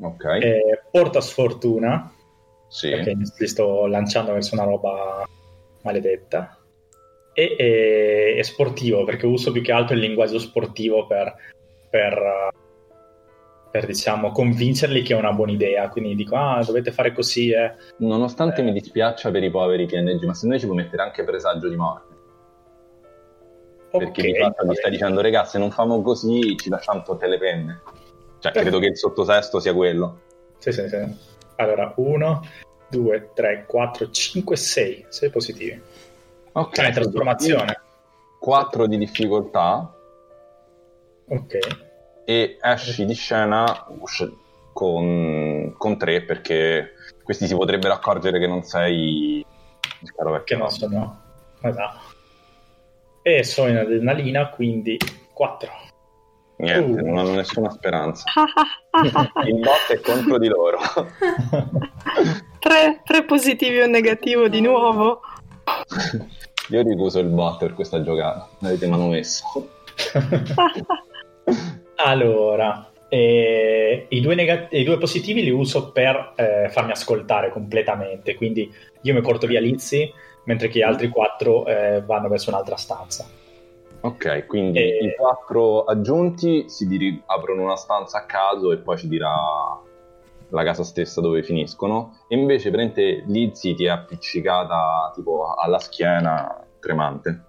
Ok, 0.00 0.24
eh, 0.24 0.82
porta 0.90 1.20
sfortuna, 1.20 2.12
sì. 2.68 2.90
perché 2.90 3.14
li 3.38 3.46
sto 3.48 3.86
lanciando 3.86 4.32
verso 4.32 4.54
una 4.54 4.64
roba 4.64 5.26
maledetta, 5.86 6.58
e, 7.32 7.54
e- 7.58 8.34
e 8.38 8.42
sportivo, 8.42 9.04
perché 9.04 9.26
uso 9.26 9.52
più 9.52 9.62
che 9.62 9.72
altro 9.72 9.94
il 9.94 10.00
linguaggio 10.00 10.38
sportivo 10.38 11.06
per, 11.06 11.34
per, 11.90 12.18
uh, 12.18 13.68
per 13.70 13.86
diciamo, 13.86 14.32
convincerli 14.32 15.02
che 15.02 15.14
è 15.14 15.18
una 15.18 15.32
buona 15.32 15.52
idea. 15.52 15.88
Quindi 15.88 16.14
dico, 16.14 16.34
ah, 16.36 16.62
dovete 16.64 16.92
fare 16.92 17.12
così. 17.12 17.50
Eh. 17.50 17.74
Nonostante 17.98 18.60
Eh. 18.62 18.64
mi 18.64 18.72
dispiaccia 18.72 19.30
per 19.30 19.42
i 19.42 19.50
poveri 19.50 19.86
PNG, 19.86 20.22
ma 20.24 20.34
se 20.34 20.46
noi 20.46 20.58
ci 20.58 20.66
può 20.66 20.74
mettere 20.74 21.02
anche 21.02 21.24
presagio 21.24 21.68
di 21.68 21.76
morte. 21.76 22.14
Perché 23.90 24.20
Ok, 24.20 24.26
di 24.26 24.38
fatto 24.38 24.66
gli 24.66 24.74
stai 24.74 24.90
dicendo, 24.90 25.20
regà, 25.20 25.44
se 25.44 25.58
non 25.58 25.70
famo 25.70 26.02
così 26.02 26.56
ci 26.56 26.68
lasciamo 26.68 27.02
tutte 27.02 27.26
le 27.26 27.38
penne. 27.38 27.80
Cioè, 28.38 28.52
credo 28.52 28.78
che 28.78 28.86
il 28.86 28.96
sottotesto 28.96 29.60
sia 29.60 29.74
quello. 29.74 30.20
Sì, 30.58 30.72
sì, 30.72 30.88
sì. 30.88 31.16
Allora, 31.56 31.92
1, 31.96 32.42
2, 32.88 33.30
3, 33.34 33.64
4, 33.66 34.10
5, 34.10 34.56
6. 34.56 35.06
6 35.08 35.30
positivi. 35.30 35.80
Ok. 36.52 36.74
Cioè, 36.74 36.92
trasformazione. 36.92 37.80
4 38.38 38.86
di 38.86 38.98
difficoltà 38.98 39.92
Ok. 41.28 41.58
e 42.24 42.58
esci 42.60 43.04
di 43.04 43.14
scena 43.14 43.86
usci- 43.98 44.32
con, 44.72 45.74
con 45.76 45.98
3 45.98 46.22
perché 46.22 46.92
questi 47.24 47.46
si 47.46 47.54
potrebbero 47.56 47.94
accorgere 47.94 48.38
che 48.38 48.46
non 48.46 48.62
sei 48.62 49.44
il 50.00 50.14
caro 50.14 50.32
vecchio. 50.32 50.56
Che 50.56 50.62
non 50.62 50.70
sono... 50.70 51.22
Esatto. 51.62 52.14
E 53.22 53.42
sono 53.42 53.70
in 53.70 53.78
adrenalina, 53.78 54.48
quindi 54.50 54.96
4. 55.32 55.70
Niente, 56.58 57.00
Uh. 57.00 57.04
non 57.04 57.18
hanno 57.18 57.34
nessuna 57.34 57.70
speranza. 57.70 58.24
Il 59.44 59.60
bot 59.60 59.86
è 59.90 60.00
contro 60.00 60.38
di 60.38 60.48
loro. 60.48 60.78
tre, 62.58 63.02
tre 63.04 63.24
positivi 63.24 63.78
e 63.78 63.84
un 63.84 63.90
negativo 63.90 64.48
di 64.48 64.60
nuovo. 64.60 65.20
Io 66.70 66.82
ricuso 66.82 67.20
il 67.20 67.28
bot 67.28 67.58
per 67.58 67.74
questa 67.74 68.02
giocata, 68.02 68.48
l'avete 68.58 68.88
manomesso. 68.88 69.44
allora, 71.96 72.90
eh, 73.08 74.06
i, 74.08 74.20
due 74.20 74.34
nega- 74.34 74.66
i 74.70 74.82
due 74.82 74.98
positivi 74.98 75.44
li 75.44 75.50
uso 75.50 75.92
per 75.92 76.32
eh, 76.34 76.68
farmi 76.70 76.90
ascoltare 76.90 77.50
completamente, 77.50 78.34
quindi 78.34 78.72
io 79.02 79.14
mi 79.14 79.20
porto 79.20 79.46
via 79.46 79.60
Lizzy, 79.60 80.12
mentre 80.46 80.66
che 80.68 80.80
gli 80.80 80.82
altri 80.82 81.08
4 81.08 82.02
vanno 82.04 82.28
verso 82.28 82.50
un'altra 82.50 82.76
stanza. 82.76 83.28
Ok, 84.06 84.46
quindi 84.46 84.78
E- 84.78 84.98
i 85.04 85.14
quattro 85.16 85.84
aggiunti 85.84 86.68
si 86.68 86.86
diri- 86.86 87.20
aprono 87.26 87.62
una 87.62 87.76
stanza 87.76 88.18
a 88.18 88.24
caso 88.26 88.70
e 88.72 88.78
poi 88.78 88.96
ci 88.98 89.08
dirà 89.08 89.30
la 90.50 90.62
casa 90.62 90.84
stessa 90.84 91.20
dove 91.20 91.42
finiscono. 91.42 92.18
E 92.28 92.36
invece, 92.36 92.70
prende 92.70 93.24
Lizzy 93.26 93.74
ti 93.74 93.84
è 93.84 93.88
appiccicata 93.88 95.10
tipo 95.14 95.52
alla 95.54 95.78
schiena, 95.80 96.64
tremante. 96.78 97.42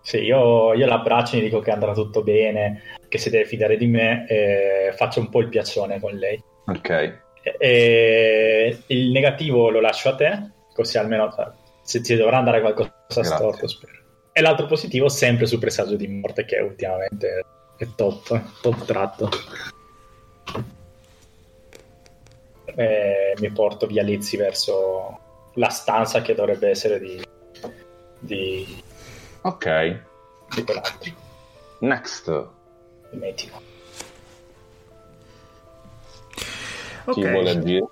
Sì, 0.00 0.18
io, 0.18 0.74
io 0.74 0.86
l'abbraccio 0.86 1.36
e 1.36 1.38
gli 1.38 1.42
dico 1.44 1.60
che 1.60 1.70
andrà 1.70 1.92
tutto 1.94 2.22
bene, 2.22 2.82
che 3.08 3.18
si 3.18 3.30
deve 3.30 3.46
fidare 3.46 3.76
di 3.76 3.86
me 3.86 4.26
e 4.28 4.92
faccio 4.96 5.20
un 5.20 5.28
po' 5.28 5.40
il 5.40 5.48
piaccione 5.48 6.00
con 6.00 6.12
lei. 6.12 6.42
Ok, 6.66 6.90
E- 6.90 7.22
e 7.58 8.78
il 8.86 9.10
negativo 9.12 9.70
lo 9.70 9.80
lascio 9.80 10.08
a 10.08 10.14
te, 10.16 10.50
così 10.74 10.98
almeno 10.98 11.28
se 11.82 12.00
ti 12.00 12.16
dovrà 12.16 12.38
andare 12.38 12.60
qualcosa 12.60 12.90
Grazie. 13.08 13.24
storto, 13.36 13.68
spero. 13.68 13.92
E 14.36 14.40
l'altro 14.40 14.66
positivo 14.66 15.08
sempre 15.08 15.46
sul 15.46 15.60
presagio 15.60 15.94
di 15.94 16.08
morte, 16.08 16.44
che 16.44 16.58
ultimamente 16.58 17.44
è 17.76 17.86
top, 17.94 18.60
top 18.62 18.84
tratto. 18.84 19.28
E 22.64 23.34
mi 23.38 23.52
porto 23.52 23.86
via 23.86 24.02
Lizzy 24.02 24.36
verso 24.36 25.20
la 25.54 25.68
stanza 25.68 26.20
che 26.20 26.34
dovrebbe 26.34 26.68
essere 26.68 26.98
di, 26.98 27.24
di, 28.18 28.82
ok. 29.42 30.02
di 30.52 30.64
quell'altro, 30.64 31.12
Next, 31.78 32.48
di 33.10 33.16
Metico. 33.16 33.62
chi 37.12 37.20
vuole 37.20 37.50
Ok. 37.50 37.56
agire? 37.56 37.86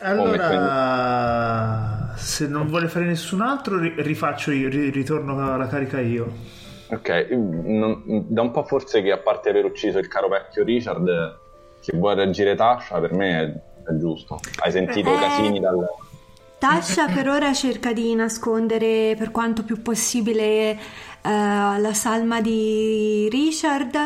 Allora, 0.00 2.03
se 2.24 2.46
non 2.46 2.68
vuole 2.68 2.88
fare 2.88 3.04
nessun 3.04 3.42
altro, 3.42 3.78
ri- 3.78 3.94
rifaccio 3.98 4.50
io, 4.50 4.68
ri- 4.68 4.90
ritorno 4.90 5.52
alla 5.52 5.66
carica 5.68 6.00
io. 6.00 6.32
Ok, 6.88 7.08
non- 7.30 8.02
da 8.28 8.40
un 8.42 8.50
po' 8.50 8.64
forse 8.64 9.02
che 9.02 9.12
a 9.12 9.18
parte 9.18 9.50
aver 9.50 9.64
ucciso 9.64 9.98
il 9.98 10.08
caro 10.08 10.28
vecchio 10.28 10.64
Richard, 10.64 11.38
se 11.80 11.96
vuoi 11.96 12.14
reagire 12.14 12.54
Tasha, 12.54 12.98
per 12.98 13.12
me 13.12 13.40
è, 13.40 13.90
è 13.90 13.96
giusto. 13.98 14.40
Hai 14.60 14.72
sentito 14.72 15.14
Eh. 15.14 15.18
casini 15.18 15.60
dal... 15.60 15.86
Tasha 16.58 17.06
per 17.08 17.28
ora 17.28 17.52
cerca 17.52 17.92
di 17.92 18.14
nascondere 18.14 19.14
per 19.18 19.30
quanto 19.30 19.64
più 19.64 19.82
possibile 19.82 20.70
eh, 20.70 20.78
la 21.22 21.92
salma 21.92 22.40
di 22.40 23.28
Richard 23.30 23.96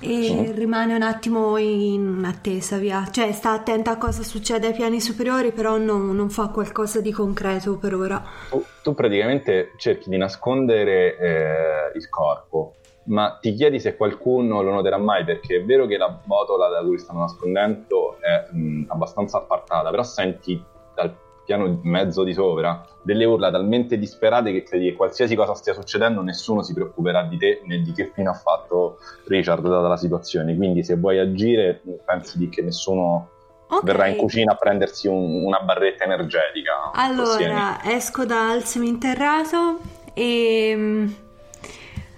e 0.00 0.52
rimane 0.54 0.94
un 0.94 1.02
attimo 1.02 1.56
in 1.56 2.22
attesa, 2.24 2.76
via. 2.76 3.06
Cioè 3.10 3.32
sta 3.32 3.52
attenta 3.52 3.92
a 3.92 3.98
cosa 3.98 4.22
succede 4.22 4.68
ai 4.68 4.74
piani 4.74 5.00
superiori, 5.00 5.52
però 5.52 5.78
non, 5.78 6.14
non 6.14 6.28
fa 6.30 6.48
qualcosa 6.48 7.00
di 7.00 7.12
concreto 7.12 7.76
per 7.76 7.94
ora. 7.94 8.22
Tu, 8.50 8.62
tu 8.82 8.94
praticamente 8.94 9.72
cerchi 9.76 10.10
di 10.10 10.16
nascondere 10.16 11.16
eh, 11.18 11.92
il 11.94 12.08
corpo, 12.08 12.74
ma 13.04 13.38
ti 13.40 13.54
chiedi 13.54 13.80
se 13.80 13.96
qualcuno 13.96 14.62
lo 14.62 14.72
noterà 14.72 14.98
mai, 14.98 15.24
perché 15.24 15.56
è 15.56 15.64
vero 15.64 15.86
che 15.86 15.96
la 15.96 16.08
botola 16.08 16.68
da 16.68 16.80
cui 16.80 16.98
stanno 16.98 17.20
nascondendo 17.20 18.16
è 18.20 18.52
mh, 18.52 18.84
abbastanza 18.88 19.38
appartata, 19.38 19.90
però 19.90 20.02
senti 20.02 20.62
dal 20.94 21.14
piano 21.46 21.78
mezzo 21.84 22.24
di 22.24 22.34
sopra 22.34 22.84
delle 23.00 23.24
urla 23.24 23.50
talmente 23.50 23.96
disperate 23.98 24.52
che 24.52 24.64
credi 24.64 24.90
che 24.90 24.96
qualsiasi 24.96 25.34
cosa 25.36 25.54
stia 25.54 25.72
succedendo 25.72 26.20
nessuno 26.20 26.62
si 26.62 26.74
preoccuperà 26.74 27.22
di 27.22 27.38
te 27.38 27.62
né 27.64 27.80
di 27.80 27.92
che 27.92 28.10
fine 28.12 28.28
ha 28.28 28.34
fatto 28.34 28.98
Richard 29.26 29.62
data 29.62 29.86
la 29.88 29.96
situazione. 29.96 30.54
Quindi 30.56 30.82
se 30.84 30.96
vuoi 30.96 31.18
agire 31.20 31.80
pensi 32.04 32.36
di 32.36 32.48
che 32.48 32.60
nessuno 32.62 33.30
Ok. 33.68 33.82
verrà 33.84 34.06
in 34.08 34.16
cucina 34.16 34.52
a 34.52 34.56
prendersi 34.56 35.08
un- 35.08 35.44
una 35.44 35.60
barretta 35.60 36.04
energetica. 36.04 36.90
Allora, 36.92 37.82
esco 37.84 38.24
dal 38.24 38.62
seminterrato 38.64 39.78
e 40.14 40.72
mm, 40.76 41.06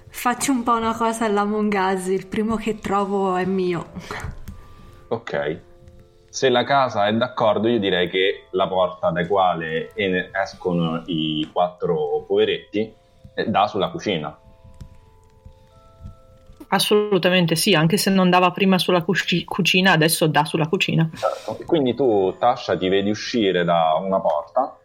faccio 0.08 0.52
un 0.52 0.62
po' 0.62 0.72
una 0.72 0.94
cosa 0.96 1.24
all'Among 1.26 1.72
Us, 1.74 2.06
il 2.08 2.26
primo 2.26 2.56
che 2.56 2.78
trovo 2.78 3.36
è 3.36 3.44
mio. 3.44 3.86
Ok. 5.08 5.60
Se 6.38 6.50
la 6.50 6.62
casa 6.62 7.08
è 7.08 7.12
d'accordo, 7.14 7.66
io 7.66 7.80
direi 7.80 8.08
che 8.08 8.44
la 8.50 8.68
porta 8.68 9.10
da 9.10 9.26
quale 9.26 9.90
escono 10.40 11.02
i 11.06 11.50
quattro 11.52 12.22
poveretti 12.28 12.94
eh, 13.34 13.46
dà 13.46 13.66
sulla 13.66 13.88
cucina. 13.90 14.38
Assolutamente 16.68 17.56
sì, 17.56 17.74
anche 17.74 17.96
se 17.96 18.10
non 18.10 18.30
dava 18.30 18.52
prima 18.52 18.78
sulla 18.78 19.02
cuci- 19.02 19.44
cucina, 19.44 19.90
adesso 19.90 20.28
dà 20.28 20.44
sulla 20.44 20.68
cucina. 20.68 21.10
Certo. 21.12 21.64
Quindi 21.66 21.96
tu, 21.96 22.32
Tasha, 22.38 22.76
ti 22.76 22.88
vedi 22.88 23.10
uscire 23.10 23.64
da 23.64 24.00
una 24.00 24.20
porta 24.20 24.78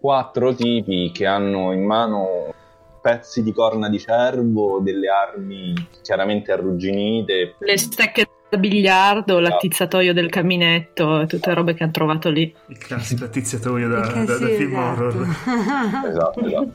quattro 0.00 0.56
tipi 0.56 1.12
che 1.12 1.24
hanno 1.24 1.70
in 1.70 1.84
mano 1.84 2.52
pezzi 3.00 3.44
di 3.44 3.52
corna 3.52 3.88
di 3.88 4.00
cervo, 4.00 4.80
delle 4.80 5.08
armi 5.08 5.72
chiaramente 6.02 6.50
arrugginite. 6.50 7.54
Le 7.60 7.78
stecche 7.78 8.26
biliardo, 8.50 9.38
Esatto. 9.38 9.40
l'attizzatoio 9.40 10.12
del 10.12 10.30
caminetto, 10.30 11.24
tutte 11.26 11.52
robe 11.54 11.74
che 11.74 11.82
hanno 11.82 11.92
trovato 11.92 12.30
lì. 12.30 12.54
Il 12.66 12.78
classico 12.78 13.24
attiziatoio 13.24 13.88
da, 13.88 14.00
da- 14.00 14.24
da 14.24 14.36
sì, 14.36 14.44
film 14.54 14.72
esatto. 14.76 15.02
horror. 15.02 15.26
Esatto, 16.08 16.40
esatto. 16.46 16.72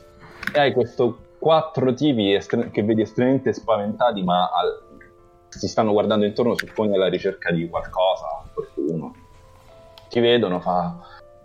E 0.54 0.60
hai 0.60 0.74
questo 0.74 1.20
quattro 1.40 1.94
tipi 1.94 2.34
estre- 2.34 2.70
che 2.72 2.84
vedi 2.84 3.02
estremamente 3.02 3.54
spaventati, 3.54 4.22
ma 4.24 4.50
al- 4.52 4.90
si 5.50 5.68
stanno 5.68 5.92
guardando 5.92 6.26
intorno, 6.26 6.58
supponi 6.58 6.96
alla 6.96 7.10
ricerca 7.10 7.52
di 7.52 7.68
qualcosa, 7.70 8.26
qualcuno. 8.54 9.14
Ti 10.10 10.20
vedono, 10.20 10.60
fa 10.60 10.98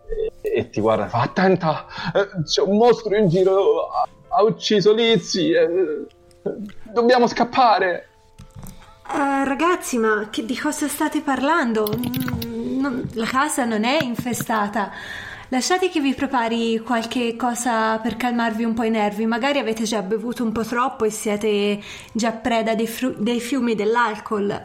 e, 0.09 0.59
e 0.59 0.70
ti 0.70 0.81
guarda, 0.81 1.09
fa 1.09 1.23
attenta, 1.23 1.86
eh, 2.15 2.43
c'è 2.44 2.62
un 2.62 2.77
mostro 2.77 3.16
in 3.16 3.28
giro, 3.28 3.86
ha, 3.89 4.07
ha 4.28 4.43
ucciso 4.43 4.93
Lizzy, 4.93 5.53
eh, 5.53 6.07
dobbiamo 6.93 7.27
scappare. 7.27 8.09
Eh, 9.09 9.45
ragazzi, 9.45 9.99
ma 9.99 10.28
che- 10.31 10.45
di 10.45 10.57
cosa 10.59 10.89
state 10.89 11.20
parlando? 11.20 11.87
Mm, 12.47 12.81
non- 12.81 13.09
la 13.15 13.27
casa 13.27 13.65
non 13.65 13.85
è 13.85 14.03
infestata. 14.03 14.91
Lasciate 15.49 15.89
che 15.89 16.01
vi 16.01 16.12
prepari 16.12 16.78
qualche 16.81 17.37
cosa 17.37 17.99
per 17.99 18.16
calmarvi 18.16 18.65
un 18.65 18.74
po' 18.74 18.83
i 18.83 18.91
nervi. 18.91 19.27
Magari 19.27 19.59
avete 19.61 19.85
già 19.85 20.03
bevuto 20.03 20.43
un 20.43 20.51
po' 20.53 20.65
troppo 20.65 21.05
e 21.05 21.11
siete 21.11 21.81
già 22.12 22.33
preda 22.33 22.74
dei, 22.74 22.89
fru- 22.89 23.16
dei 23.16 23.39
fiumi 23.41 23.74
dell'alcol. 23.77 24.65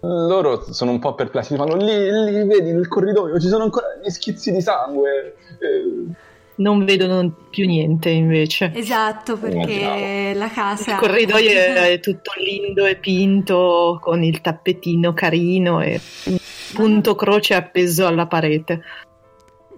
Loro 0.00 0.70
sono 0.72 0.90
un 0.90 0.98
po' 0.98 1.14
perplessi, 1.14 1.56
fanno 1.56 1.76
lì, 1.76 1.86
lì, 1.86 2.44
vedi 2.46 2.72
nel 2.72 2.88
corridoio, 2.88 3.38
ci 3.40 3.48
sono 3.48 3.62
ancora 3.64 3.86
gli 4.02 4.10
schizzi 4.10 4.52
di 4.52 4.60
sangue. 4.60 5.36
eh, 5.60 6.06
Non 6.56 6.84
vedono 6.84 7.32
più 7.50 7.66
niente 7.66 8.10
invece. 8.10 8.70
Esatto, 8.74 9.36
perché 9.36 9.72
Immaginavo. 9.72 10.38
la 10.38 10.48
casa... 10.48 10.92
Il 10.92 10.98
corridoio 10.98 11.50
è 11.82 11.98
tutto 12.00 12.32
lindo 12.38 12.84
e 12.86 12.96
pinto 12.96 13.98
con 14.00 14.22
il 14.22 14.40
tappetino 14.40 15.12
carino 15.12 15.80
e 15.80 16.00
un 16.26 16.38
punto 16.74 17.16
croce 17.16 17.54
appeso 17.54 18.06
alla 18.06 18.26
parete. 18.26 18.82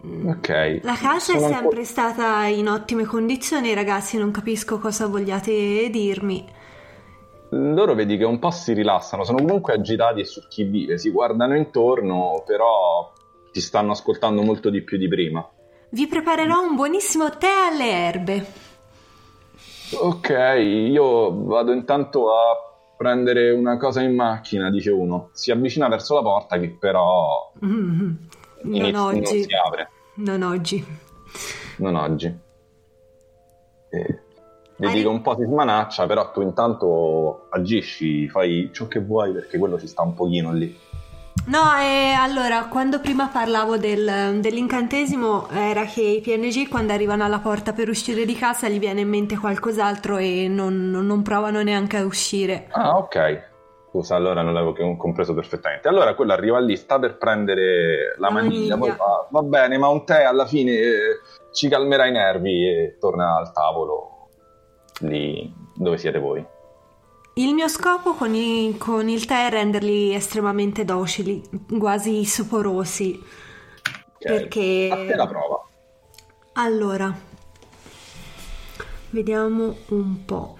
ok. 0.02 0.80
La 0.82 0.96
casa 0.96 1.32
è 1.32 1.38
Sono 1.38 1.48
sempre 1.48 1.84
stata 1.84 2.44
in 2.44 2.68
ottime 2.68 3.04
condizioni, 3.04 3.72
ragazzi, 3.72 4.18
non 4.18 4.30
capisco 4.30 4.78
cosa 4.78 5.06
vogliate 5.06 5.88
dirmi. 5.88 6.44
loro 7.50 7.94
vedi 7.94 8.18
che 8.18 8.24
un 8.24 8.38
po' 8.38 8.50
si 8.50 8.74
rilassano, 8.74 9.24
sono 9.24 9.38
comunque 9.38 9.72
agitati 9.72 10.20
e 10.20 10.24
su 10.26 10.42
chi 10.46 10.64
vive, 10.64 10.98
si 10.98 11.10
guardano 11.10 11.56
intorno, 11.56 12.42
però 12.44 13.12
ti 13.50 13.62
stanno 13.62 13.92
ascoltando 13.92 14.42
molto 14.42 14.68
di 14.68 14.82
più 14.82 14.98
di 14.98 15.08
prima. 15.08 15.48
Vi 15.96 16.06
preparerò 16.08 16.60
un 16.60 16.74
buonissimo 16.74 17.30
tè 17.38 17.48
alle 17.70 17.90
erbe. 17.90 18.46
Ok, 19.98 20.28
io 20.60 21.44
vado 21.44 21.72
intanto 21.72 22.34
a 22.36 22.54
prendere 22.98 23.50
una 23.52 23.78
cosa 23.78 24.02
in 24.02 24.14
macchina, 24.14 24.68
dice 24.68 24.90
uno. 24.90 25.30
Si 25.32 25.50
avvicina 25.50 25.88
verso 25.88 26.16
la 26.16 26.20
porta 26.20 26.58
che 26.58 26.68
però 26.78 27.50
Mm, 27.64 28.10
non 28.64 28.74
inizia- 28.74 28.92
non 29.00 29.14
oggi. 29.16 29.42
si 29.42 29.54
apre. 29.54 29.90
Non 30.16 30.42
oggi. 30.42 30.86
Non 31.78 31.94
oggi. 31.94 32.38
E 33.88 34.20
che 34.78 35.04
un 35.06 35.22
po' 35.22 35.34
si 35.38 35.44
smanaccia, 35.46 36.04
però 36.04 36.30
tu 36.30 36.42
intanto 36.42 37.46
agisci, 37.48 38.28
fai 38.28 38.68
ciò 38.70 38.86
che 38.86 39.00
vuoi 39.00 39.32
perché 39.32 39.56
quello 39.56 39.80
ci 39.80 39.86
sta 39.86 40.02
un 40.02 40.12
pochino 40.12 40.52
lì. 40.52 40.78
No, 41.46 41.76
e 41.78 42.12
allora, 42.12 42.66
quando 42.66 42.98
prima 42.98 43.28
parlavo 43.28 43.76
del- 43.76 44.40
dell'incantesimo, 44.40 45.48
era 45.50 45.84
che 45.84 46.00
i 46.00 46.20
PNG 46.20 46.68
quando 46.68 46.92
arrivano 46.92 47.24
alla 47.24 47.38
porta 47.38 47.72
per 47.72 47.88
uscire 47.88 48.24
di 48.24 48.34
casa 48.34 48.68
gli 48.68 48.80
viene 48.80 49.02
in 49.02 49.08
mente 49.08 49.36
qualcos'altro 49.38 50.16
e 50.16 50.48
non, 50.48 50.90
non- 50.90 51.06
non 51.06 51.22
provano 51.22 51.62
neanche 51.62 51.98
a 51.98 52.04
uscire. 52.04 52.66
Ah, 52.72 52.96
ok. 52.96 53.54
Scusa, 53.90 54.16
allora 54.16 54.42
non 54.42 54.54
l'avevo 54.54 54.96
compreso 54.96 55.34
perfettamente. 55.34 55.86
Allora 55.86 56.14
quello 56.14 56.32
arriva 56.32 56.58
lì, 56.58 56.76
sta 56.76 56.98
per 56.98 57.16
prendere 57.16 58.14
la, 58.18 58.26
La 58.26 58.32
maniglia, 58.32 58.76
poi 58.76 58.90
fa, 58.90 59.26
va 59.30 59.42
bene, 59.42 59.78
ma 59.78 59.86
un 59.88 60.04
tè 60.04 60.24
alla 60.24 60.46
fine 60.46 60.72
eh, 60.72 61.20
ci 61.52 61.68
calmerà 61.68 62.06
i 62.06 62.12
nervi 62.12 62.66
e 62.68 62.96
torna 62.98 63.36
al 63.36 63.52
tavolo 63.52 64.28
lì 65.00 65.50
dove 65.76 65.96
siete 65.96 66.18
voi. 66.18 66.44
Il 67.38 67.52
mio 67.52 67.68
scopo 67.68 68.14
con, 68.14 68.34
i- 68.34 68.76
con 68.78 69.10
il 69.10 69.26
tè 69.26 69.46
è 69.46 69.50
renderli 69.50 70.14
estremamente 70.14 70.86
docili, 70.86 71.42
quasi 71.78 72.24
soporosi. 72.24 73.20
Ok. 73.22 74.18
Perché- 74.18 74.88
A 74.90 74.96
te 74.96 75.14
la 75.14 75.26
prova. 75.26 75.68
Allora, 76.54 77.14
vediamo 79.10 79.76
un 79.88 80.24
po'. 80.24 80.56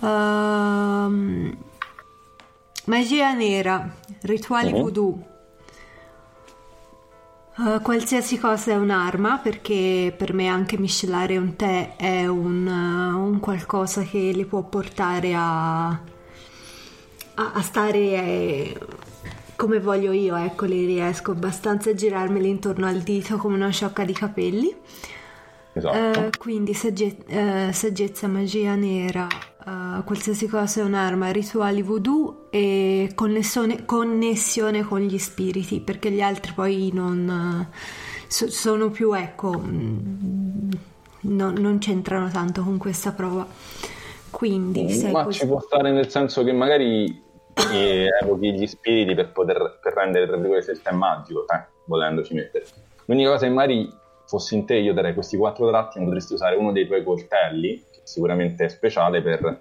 Ehm, 0.00 1.56
magia 2.84 3.32
nera, 3.32 3.96
rituali 4.22 4.70
Mhm. 4.72 4.80
voodoo. 4.80 5.26
Eh, 7.56 7.80
qualsiasi 7.82 8.36
cosa 8.36 8.72
è 8.72 8.74
un'arma 8.76 9.38
perché 9.38 10.12
per 10.16 10.32
me 10.34 10.48
anche 10.48 10.76
miscelare 10.76 11.36
un 11.36 11.54
tè 11.54 11.94
è 11.94 12.26
un, 12.26 12.66
eh, 12.66 13.14
un 13.14 13.38
qualcosa 13.38 14.02
che 14.02 14.32
li 14.34 14.44
può 14.44 14.62
portare 14.64 15.34
a, 15.34 15.86
a, 15.88 16.00
a 17.34 17.60
stare 17.62 17.98
eh, 17.98 18.78
come 19.54 19.78
voglio 19.78 20.10
io, 20.10 20.34
ecco, 20.34 20.64
li 20.64 20.84
riesco 20.84 21.30
abbastanza 21.30 21.90
a 21.90 21.94
girarmeli 21.94 22.48
intorno 22.48 22.86
al 22.86 22.98
dito 23.02 23.36
come 23.36 23.54
una 23.54 23.70
sciocca 23.70 24.04
di 24.04 24.12
capelli. 24.12 24.74
Esatto. 25.74 26.26
Eh, 26.26 26.30
quindi 26.36 26.74
sagge- 26.74 27.70
saggezza, 27.72 28.26
magia 28.26 28.74
nera, 28.74 29.28
eh, 29.66 30.02
qualsiasi 30.04 30.46
cosa 30.46 30.80
è 30.80 30.84
un'arma, 30.84 31.30
rituali 31.30 31.82
voodoo 31.82 32.46
e 32.50 33.10
connessione, 33.14 33.84
connessione 33.84 34.82
con 34.82 35.00
gli 35.00 35.18
spiriti, 35.18 35.80
perché 35.80 36.10
gli 36.10 36.20
altri 36.20 36.52
poi 36.52 36.90
non 36.92 37.68
eh, 37.70 37.76
so- 38.28 38.50
sono 38.50 38.90
più, 38.90 39.12
ecco, 39.12 39.58
mm, 39.58 40.70
non, 41.22 41.54
non 41.54 41.78
c'entrano 41.78 42.28
tanto 42.30 42.62
con 42.62 42.76
questa 42.78 43.12
prova. 43.12 43.46
Quindi, 44.30 44.90
se 44.90 45.10
Ma 45.10 45.24
così- 45.24 45.40
ci 45.40 45.46
può 45.46 45.60
stare 45.60 45.92
nel 45.92 46.08
senso 46.10 46.42
che 46.44 46.52
magari 46.52 47.22
evochi 48.20 48.52
gli 48.52 48.66
spiriti 48.66 49.14
per 49.14 49.30
poter 49.30 49.78
per 49.80 49.94
rendere 49.94 50.26
tra 50.26 50.36
virgolette 50.36 50.72
il 50.72 50.82
tè 50.82 50.90
magico, 50.92 51.46
eh, 51.48 51.64
volendoci 51.86 52.34
mettere. 52.34 52.64
L'unica 53.06 53.30
cosa 53.30 53.46
che 53.46 53.52
magari 53.52 53.88
fossi 54.26 54.56
in 54.56 54.64
te 54.64 54.74
io 54.74 54.92
darei 54.92 55.14
questi 55.14 55.36
quattro 55.36 55.68
tratti 55.68 55.98
e 55.98 56.04
potresti 56.04 56.34
usare 56.34 56.56
uno 56.56 56.72
dei 56.72 56.86
tuoi 56.86 57.04
coltelli, 57.04 57.82
sicuramente 58.04 58.66
è 58.66 58.68
speciale 58.68 59.20
per 59.22 59.60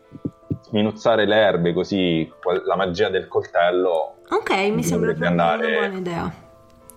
sminuzzare 0.62 1.26
le 1.26 1.36
erbe, 1.36 1.74
così 1.74 2.32
la 2.66 2.76
magia 2.76 3.10
del 3.10 3.28
coltello 3.28 4.18
Ok, 4.30 4.52
mi 4.72 4.84
sembra 4.84 5.10
proprio 5.10 5.30
andare- 5.30 5.68
una 5.68 5.78
buona 5.80 5.98
idea. 5.98 6.34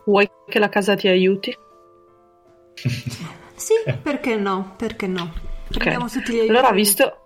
Vuoi 0.04 0.30
che 0.46 0.58
la 0.58 0.68
casa 0.68 0.94
ti 0.94 1.08
aiuti? 1.08 1.56
Sì, 2.74 3.74
perché 4.02 4.36
no? 4.36 4.74
Perché 4.76 5.06
no? 5.06 5.32
Gli 5.68 6.48
Allora, 6.48 6.70
visto, 6.70 7.16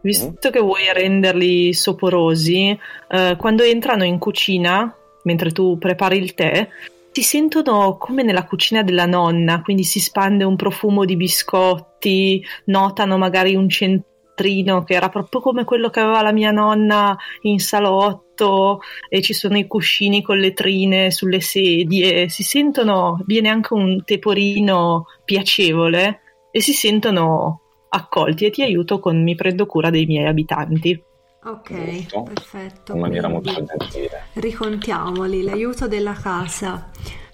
visto 0.00 0.50
che 0.50 0.60
vuoi 0.60 0.92
renderli 0.92 1.72
soporosi, 1.72 2.78
eh, 3.08 3.36
quando 3.38 3.62
entrano 3.62 4.04
in 4.04 4.18
cucina, 4.18 4.92
mentre 5.24 5.50
tu 5.50 5.76
prepari 5.78 6.16
il 6.16 6.34
tè, 6.34 6.68
si 7.12 7.22
sentono 7.22 7.96
come 7.98 8.22
nella 8.22 8.44
cucina 8.44 8.82
della 8.82 9.06
nonna, 9.06 9.62
quindi 9.62 9.82
si 9.84 9.98
spande 9.98 10.44
un 10.44 10.56
profumo 10.56 11.04
di 11.04 11.16
biscotti, 11.16 12.42
notano 12.66 13.18
magari 13.18 13.56
un 13.56 13.68
centrino 13.68 14.84
che 14.84 14.94
era 14.94 15.08
proprio 15.08 15.40
come 15.40 15.64
quello 15.64 15.90
che 15.90 16.00
aveva 16.00 16.22
la 16.22 16.32
mia 16.32 16.50
nonna 16.50 17.16
in 17.42 17.58
salotto 17.58 18.80
e 19.08 19.20
ci 19.20 19.34
sono 19.34 19.58
i 19.58 19.66
cuscini 19.66 20.22
con 20.22 20.38
le 20.38 20.54
trine 20.54 21.10
sulle 21.10 21.40
sedie, 21.40 22.28
si 22.28 22.42
sentono, 22.42 23.22
viene 23.26 23.48
anche 23.48 23.74
un 23.74 24.02
teporino 24.04 25.06
piacevole 25.24 26.20
e 26.52 26.60
si 26.60 26.72
sentono 26.72 27.60
accolti 27.90 28.46
e 28.46 28.50
ti 28.50 28.62
aiuto 28.62 29.00
con 29.00 29.20
mi 29.20 29.34
prendo 29.34 29.66
cura 29.66 29.90
dei 29.90 30.06
miei 30.06 30.26
abitanti. 30.26 31.08
Ok, 31.42 31.94
Giusto. 32.02 32.22
perfetto. 32.24 32.92
in 32.94 33.00
maniera 33.00 33.28
molto 33.28 33.52
gentile. 33.64 34.24
Ricontiamoli, 34.34 35.42
l'aiuto 35.42 35.88
della 35.88 36.12
casa, 36.12 36.90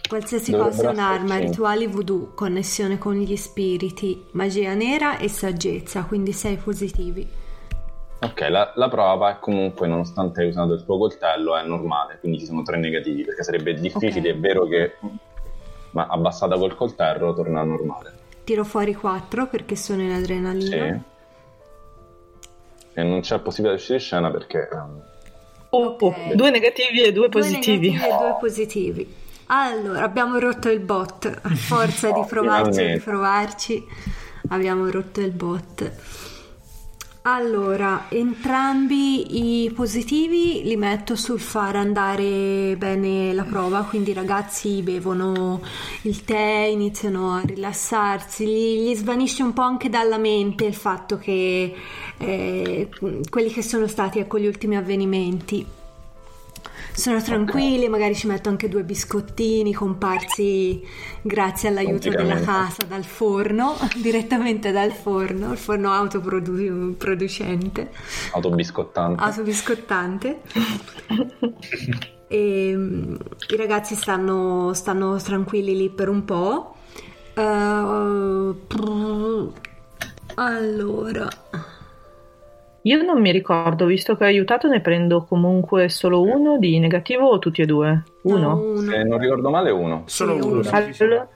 qualsiasi 0.08 0.52
Dovrebbero 0.52 0.76
cosa 0.76 0.90
è 0.90 0.92
un'arma, 0.92 1.34
esserci. 1.34 1.46
rituali 1.48 1.86
voodoo, 1.88 2.32
connessione 2.34 2.98
con 2.98 3.14
gli 3.14 3.36
spiriti, 3.36 4.24
magia 4.32 4.74
nera 4.74 5.18
e 5.18 5.28
saggezza, 5.28 6.04
quindi 6.04 6.32
sei 6.32 6.56
positivi. 6.56 7.28
Ok, 8.20 8.40
la, 8.48 8.72
la 8.76 8.88
prova 8.88 9.30
è 9.30 9.38
comunque, 9.40 9.88
nonostante 9.88 10.40
hai 10.42 10.48
usato 10.48 10.72
il 10.74 10.84
tuo 10.84 10.98
coltello, 10.98 11.56
è 11.56 11.64
normale, 11.66 12.18
quindi 12.20 12.38
ci 12.38 12.46
sono 12.46 12.62
tre 12.62 12.78
negativi, 12.78 13.24
perché 13.24 13.42
sarebbe 13.42 13.74
difficile, 13.74 14.30
Ok. 14.30 14.36
è 14.36 14.38
vero 14.38 14.66
che 14.66 14.94
ma 15.90 16.06
abbassata 16.08 16.56
col 16.56 16.76
coltello 16.76 17.34
torna 17.34 17.60
al 17.60 17.66
normale. 17.68 18.12
Tiro 18.44 18.64
fuori 18.64 18.94
4 18.94 19.48
perché 19.48 19.74
sono 19.76 20.02
in 20.02 20.12
Sì. 20.60 21.14
E 22.98 23.02
non 23.02 23.20
c'è 23.20 23.38
possibilità 23.40 23.76
di 23.76 23.80
uscire 23.82 23.98
di 23.98 24.04
scena 24.04 24.30
perché... 24.30 24.68
ehm, 24.72 25.02
Oh. 25.68 25.96
Due 26.32 26.50
negativi 26.50 27.02
e 27.02 27.12
due 27.12 27.28
Due 27.28 27.40
positivi. 27.40 27.90
negativi 27.90 28.14
e 28.14 28.16
due 28.18 28.36
positivi. 28.40 29.14
Allora, 29.48 30.02
abbiamo 30.02 30.38
rotto 30.38 30.70
il 30.70 30.80
bot. 30.80 31.26
A 31.42 31.54
forza 31.54 32.10
di 32.12 32.20
Oh, 32.20 32.24
provarci 32.26 32.80
e 32.80 32.92
riprovarci, 32.94 33.84
abbiamo 34.48 34.88
rotto 34.88 35.20
il 35.20 35.32
bot. 35.32 35.92
Allora, 37.28 38.06
entrambi 38.08 39.64
i 39.64 39.72
positivi 39.72 40.62
li 40.62 40.76
metto 40.76 41.16
sul 41.16 41.40
far 41.40 41.74
andare 41.74 42.76
bene 42.78 43.32
la 43.32 43.42
prova, 43.42 43.82
quindi 43.82 44.10
i 44.10 44.14
ragazzi 44.14 44.80
bevono 44.80 45.60
il 46.02 46.22
tè, 46.22 46.68
iniziano 46.70 47.34
a 47.34 47.42
rilassarsi, 47.44 48.46
gli, 48.46 48.88
gli 48.88 48.94
svanisce 48.94 49.42
un 49.42 49.52
po' 49.52 49.62
anche 49.62 49.88
dalla 49.88 50.18
mente 50.18 50.66
il 50.66 50.74
fatto 50.74 51.18
che 51.18 51.74
eh, 52.16 52.88
quelli 53.28 53.50
che 53.50 53.62
sono 53.62 53.88
stati 53.88 54.20
ecco, 54.20 54.38
gli 54.38 54.46
ultimi 54.46 54.76
avvenimenti 54.76 55.66
sono 56.96 57.20
tranquilli, 57.20 57.88
magari 57.88 58.14
ci 58.14 58.26
metto 58.26 58.48
anche 58.48 58.68
due 58.68 58.82
biscottini 58.82 59.74
comparsi 59.74 60.82
grazie 61.20 61.68
all'aiuto 61.68 62.08
della 62.08 62.40
casa 62.40 62.84
dal 62.84 63.04
forno, 63.04 63.76
direttamente 64.00 64.72
dal 64.72 64.92
forno, 64.92 65.52
il 65.52 65.58
forno 65.58 65.92
autoproducente, 65.92 67.90
autobiscottante. 68.32 69.22
autobiscottante. 69.22 70.40
E, 72.28 72.72
mm, 72.74 73.14
I 73.50 73.56
ragazzi 73.56 73.94
stanno, 73.94 74.72
stanno 74.72 75.18
tranquilli 75.18 75.76
lì 75.76 75.90
per 75.90 76.08
un 76.08 76.24
po'. 76.24 76.76
Prr, 77.34 78.54
allora, 80.36 81.28
Io 82.86 83.02
non 83.02 83.20
mi 83.20 83.32
ricordo, 83.32 83.84
visto 83.84 84.16
che 84.16 84.22
ho 84.22 84.26
aiutato, 84.28 84.68
ne 84.68 84.80
prendo 84.80 85.24
comunque 85.24 85.88
solo 85.88 86.22
uno 86.22 86.56
di 86.56 86.78
negativo 86.78 87.26
o 87.26 87.40
tutti 87.40 87.60
e 87.60 87.66
due? 87.66 88.04
Uno. 88.22 88.38
no, 88.38 88.60
uno. 88.60 88.90
Se 88.90 89.02
non 89.02 89.18
ricordo 89.18 89.50
male, 89.50 89.72
uno. 89.72 90.04
Solo 90.06 90.36
uno. 90.36 90.62
Allora, 90.70 91.28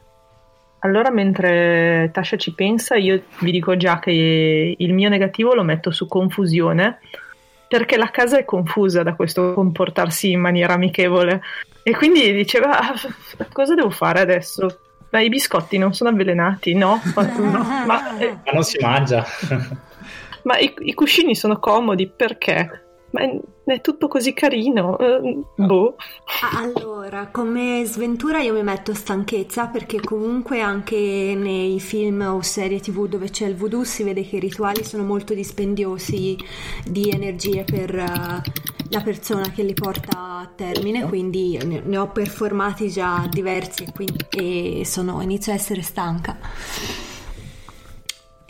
allora, 0.78 1.10
mentre 1.10 2.10
Tasha 2.12 2.36
ci 2.36 2.54
pensa, 2.54 2.94
io 2.94 3.22
vi 3.40 3.50
dico 3.50 3.76
già 3.76 3.98
che 3.98 4.76
il 4.78 4.94
mio 4.94 5.08
negativo 5.08 5.52
lo 5.52 5.64
metto 5.64 5.90
su 5.90 6.06
confusione, 6.06 7.00
perché 7.66 7.96
la 7.96 8.10
casa 8.10 8.38
è 8.38 8.44
confusa 8.44 9.02
da 9.02 9.14
questo 9.14 9.52
comportarsi 9.52 10.30
in 10.30 10.40
maniera 10.40 10.74
amichevole. 10.74 11.42
E 11.82 11.96
quindi 11.96 12.32
diceva, 12.32 12.78
"Ah, 12.78 12.94
cosa 13.52 13.74
devo 13.74 13.90
fare 13.90 14.20
adesso? 14.20 14.78
Ma 15.10 15.20
i 15.20 15.28
biscotti 15.28 15.78
non 15.78 15.94
sono 15.94 16.10
avvelenati? 16.10 16.74
No, 16.74 17.00
ma, 17.12 17.22
no, 17.38 17.84
ma, 17.86 18.16
eh, 18.18 18.36
Ma 18.44 18.52
non 18.52 18.62
si 18.62 18.78
mangia. 18.80 19.26
Ma 20.42 20.58
i, 20.58 20.72
i 20.78 20.94
cuscini 20.94 21.34
sono 21.34 21.58
comodi 21.58 22.08
perché? 22.08 22.84
Ma 23.10 23.22
è, 23.22 23.40
è 23.64 23.80
tutto 23.80 24.08
così 24.08 24.32
carino. 24.32 24.98
eh, 24.98 25.38
boh. 25.56 25.96
Ah, 26.42 26.60
Allora, 26.60 27.28
come 27.32 27.82
sventura 27.84 28.40
io 28.40 28.52
mi 28.52 28.62
metto 28.62 28.94
stanchezza 28.94 29.66
perché 29.66 30.00
comunque 30.00 30.60
anche 30.60 30.96
nei 30.96 31.80
film 31.80 32.20
o 32.22 32.40
serie 32.42 32.80
TV 32.80 33.08
dove 33.08 33.30
c'è 33.30 33.46
il 33.46 33.56
voodoo 33.56 33.82
si 33.84 34.04
vede 34.04 34.26
che 34.26 34.36
i 34.36 34.40
rituali 34.40 34.84
sono 34.84 35.02
molto 35.02 35.34
dispendiosi 35.34 36.36
di 36.84 37.10
energie 37.10 37.64
per 37.64 37.94
eh, 37.96 38.42
la 38.90 39.00
persona 39.02 39.50
che 39.50 39.62
li 39.62 39.74
porta 39.74 40.38
a 40.38 40.52
termine, 40.54 41.02
quindi 41.08 41.58
ne, 41.64 41.82
ne 41.84 41.98
ho 41.98 42.08
performati 42.08 42.88
già 42.90 43.26
diversi 43.30 43.84
e, 43.84 43.92
quindi, 43.92 44.24
e 44.30 44.82
sono, 44.84 45.20
inizio 45.20 45.52
a 45.52 45.56
essere 45.56 45.82
stanca. 45.82 46.38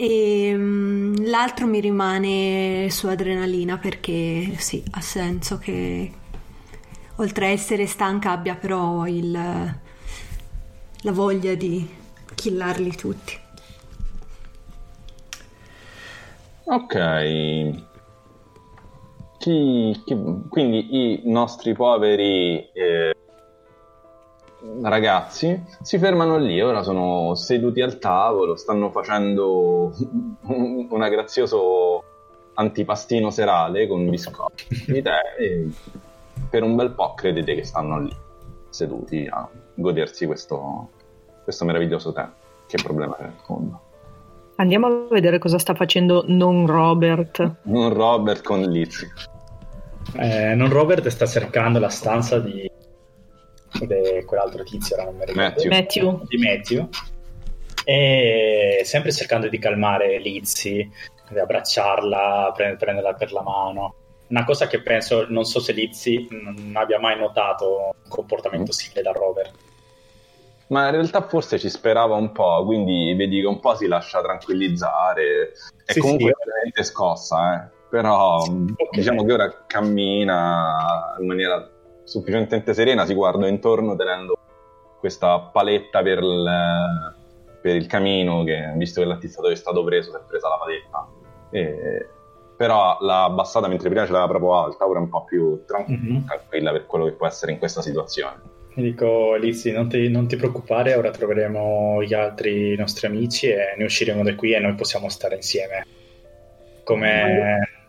E 0.02 0.54
mm, 0.56 1.26
l'altro 1.26 1.66
mi 1.66 1.78
rimane 1.78 2.88
su 2.88 3.06
adrenalina 3.06 3.76
perché 3.76 4.54
sì, 4.56 4.82
ha 4.92 5.00
senso 5.02 5.58
che 5.58 6.10
oltre 7.16 7.46
a 7.46 7.50
essere 7.50 7.86
stanca 7.86 8.30
abbia 8.30 8.54
però 8.54 9.06
il, 9.06 9.30
la 9.30 11.12
voglia 11.12 11.54
di 11.54 11.86
killarli 12.34 12.96
tutti. 12.96 13.38
Ok. 16.64 16.94
Chi- 19.38 20.02
chi- 20.04 20.42
quindi 20.48 20.86
i 21.14 21.22
nostri 21.24 21.74
poveri 21.74 22.70
eh, 22.72 23.14
ragazzi 24.82 25.62
si 25.82 25.98
fermano 25.98 26.36
lì, 26.38 26.60
ora 26.60 26.82
sono 26.82 27.34
seduti 27.34 27.80
al 27.80 27.98
tavolo, 27.98 28.56
stanno 28.56 28.90
facendo 28.90 29.92
un, 30.48 30.86
grazioso 30.88 32.04
antipastino 32.54 33.30
serale 33.30 33.86
con 33.86 34.08
biscotti 34.08 34.66
di 34.86 35.02
tè 35.02 35.20
e 35.38 35.68
per 36.48 36.62
un 36.62 36.76
bel 36.76 36.90
po' 36.90 37.14
credete 37.14 37.54
che 37.54 37.64
stanno 37.64 38.00
lì, 38.00 38.14
seduti 38.68 39.26
a 39.30 39.48
godersi 39.74 40.26
questo, 40.26 40.90
questo 41.42 41.64
meraviglioso 41.64 42.12
tè. 42.12 42.26
Che 42.66 42.78
problema 42.82 43.16
c'è 43.16 43.30
fondo? 43.44 43.80
Andiamo 44.56 44.86
a 44.86 45.06
vedere 45.10 45.38
cosa 45.38 45.58
sta 45.58 45.74
facendo 45.74 46.24
non 46.26 46.66
Robert. 46.66 47.62
Non 47.62 47.92
Robert 47.92 48.42
con 48.44 48.60
Lizzie. 48.60 49.08
Eh, 50.16 50.54
non 50.54 50.68
Robert 50.68 51.06
sta 51.08 51.26
cercando 51.26 51.78
la 51.78 51.88
stanza 51.88 52.38
di, 52.38 52.70
di 53.78 54.24
quell'altro 54.24 54.62
tizio, 54.64 54.96
ora 54.96 55.04
non 55.04 55.16
mi 55.16 55.24
ricordo. 55.24 55.40
Matthew. 55.42 55.70
Matthew. 55.70 56.24
Di 56.26 56.36
Matthew. 56.38 56.88
E 57.84 58.82
sempre 58.84 59.12
cercando 59.12 59.48
di 59.48 59.58
calmare 59.58 60.18
Lizzie, 60.18 60.90
di 61.30 61.38
abbracciarla, 61.38 62.52
pre- 62.54 62.76
prenderla 62.76 63.14
per 63.14 63.32
la 63.32 63.42
mano. 63.42 63.94
Una 64.28 64.44
cosa 64.44 64.66
che 64.66 64.80
penso, 64.82 65.26
non 65.28 65.44
so 65.44 65.58
se 65.60 65.72
Lizzie 65.72 66.26
non 66.30 66.72
abbia 66.74 67.00
mai 67.00 67.18
notato 67.18 67.90
un 68.04 68.08
comportamento 68.08 68.70
Mm. 68.70 68.74
simile 68.74 69.02
da 69.02 69.12
Robert. 69.12 69.52
Ma 70.68 70.84
in 70.86 70.92
realtà 70.92 71.26
forse 71.26 71.58
ci 71.58 71.68
sperava 71.68 72.14
un 72.14 72.30
po', 72.30 72.64
quindi 72.64 73.12
vedi 73.14 73.40
che 73.40 73.46
un 73.46 73.58
po' 73.58 73.74
si 73.74 73.88
lascia 73.88 74.20
tranquillizzare. 74.22 75.52
È 75.84 75.92
Sì, 75.92 75.98
comunque 76.00 76.32
sì. 76.38 76.44
veramente 76.44 76.82
scossa, 76.84 77.54
eh. 77.64 77.78
Però 77.90 78.38
Sì, 78.42 78.50
ok. 78.76 78.90
diciamo 78.92 79.24
che 79.24 79.32
ora 79.32 79.64
cammina 79.66 81.16
in 81.18 81.26
maniera 81.26 81.68
sufficientemente 82.10 82.74
serena, 82.74 83.06
si 83.06 83.14
guarda 83.14 83.46
intorno 83.46 83.94
tenendo 83.94 84.36
questa 84.98 85.38
paletta 85.38 86.02
per 86.02 86.18
il, 86.18 87.14
per 87.62 87.76
il 87.76 87.86
camino, 87.86 88.42
che 88.42 88.72
visto 88.76 89.00
che 89.00 89.06
l'attizzatore 89.06 89.54
è 89.54 89.56
stato 89.56 89.84
preso, 89.84 90.10
si 90.10 90.16
è 90.16 90.20
presa 90.26 90.48
la 90.48 90.58
paletta. 90.58 91.08
E- 91.50 92.08
però 92.56 92.98
l'ha 93.00 93.24
abbassata 93.24 93.68
mentre 93.68 93.88
prima 93.88 94.04
ce 94.04 94.12
l'aveva 94.12 94.28
proprio 94.28 94.54
alta, 94.62 94.86
ora 94.86 94.98
è 94.98 95.02
un 95.02 95.08
po' 95.08 95.24
più 95.24 95.64
tran- 95.64 95.86
Mhm. 95.88 96.26
tranquilla 96.26 96.72
per 96.72 96.84
quello 96.84 97.06
che 97.06 97.12
può 97.12 97.26
essere 97.26 97.52
in 97.52 97.58
questa 97.58 97.80
situazione. 97.80 98.36
Mi 98.74 98.82
dico, 98.82 99.34
Lizzie, 99.36 99.72
non 99.72 99.88
ti, 99.88 100.10
non 100.10 100.26
ti 100.28 100.36
preoccupare, 100.36 100.94
ora 100.94 101.10
troveremo 101.10 102.02
gli 102.02 102.12
altri 102.12 102.76
nostri 102.76 103.06
amici 103.06 103.48
e 103.48 103.74
ne 103.78 103.84
usciremo 103.84 104.22
da 104.22 104.34
qui 104.34 104.52
e 104.52 104.58
noi 104.58 104.74
possiamo 104.74 105.08
stare 105.08 105.36
insieme. 105.36 105.86
Come 106.84 107.79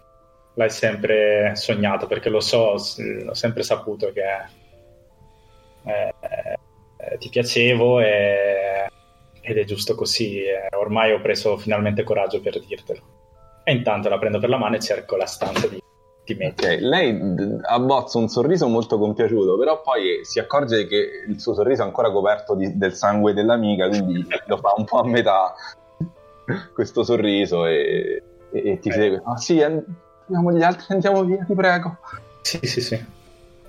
l'hai 0.62 0.70
sempre 0.70 1.52
sognato, 1.56 2.08
perché 2.08 2.30
lo 2.30 2.40
so, 2.40 2.76
ho 2.76 3.34
sempre 3.34 3.64
saputo 3.64 4.12
che 4.12 4.22
eh, 5.84 6.14
eh, 6.98 7.18
ti 7.18 7.30
piacevo 7.30 8.00
e- 8.00 8.88
ed 9.42 9.58
è 9.58 9.64
giusto 9.66 9.96
così. 9.96 10.44
ormai 10.78 11.12
ho 11.14 11.22
preso 11.22 11.58
finalmente 11.58 12.04
coraggio 12.04 12.40
per 12.42 12.60
dirtelo. 12.60 13.02
E 13.64 13.74
intanto 13.74 14.10
la 14.10 14.18
prendo 14.20 14.40
per 14.40 14.50
la 14.50 14.58
mano 14.58 14.76
e 14.76 14.80
cerco 14.80 15.16
la 15.16 15.26
stanza 15.26 15.68
di, 15.68 15.82
di 16.26 16.36
Matthew. 16.36 16.74
Ok, 16.74 16.80
lei 16.82 17.20
abbozza 17.64 18.18
un 18.18 18.28
sorriso 18.28 18.68
molto 18.68 18.98
compiaciuto, 18.98 19.58
però 19.58 19.82
poi 19.82 20.20
si 20.24 20.40
accorge 20.40 20.86
che 20.88 21.24
il 21.28 21.40
suo 21.40 21.54
sorriso 21.54 21.82
è 21.82 21.86
ancora 21.86 22.12
coperto 22.12 22.56
di- 22.56 22.78
del 22.78 22.94
sangue 22.94 23.34
dell'amica, 23.34 23.88
quindi 23.88 24.26
lo 24.48 24.58
fa 24.58 24.74
un 24.78 24.86
po' 24.86 25.00
a 25.00 25.08
metà 25.08 25.54
questo 26.74 27.04
sorriso 27.04 27.66
e, 27.66 28.22
e- 28.52 28.72
e 28.72 28.80
ti 28.80 28.90
Eh. 28.90 28.94
segue. 28.94 29.22
Ah 29.26 29.38
sì, 29.38 29.62
and- 29.62 29.84
andiamo 30.28 30.52
gli 30.52 30.64
altri, 30.64 30.86
andiamo 30.90 31.24
via, 31.24 31.44
ti 31.46 31.54
prego. 31.54 31.98
Sì, 32.42 32.60
sì, 32.64 32.82
sì. 32.82 33.06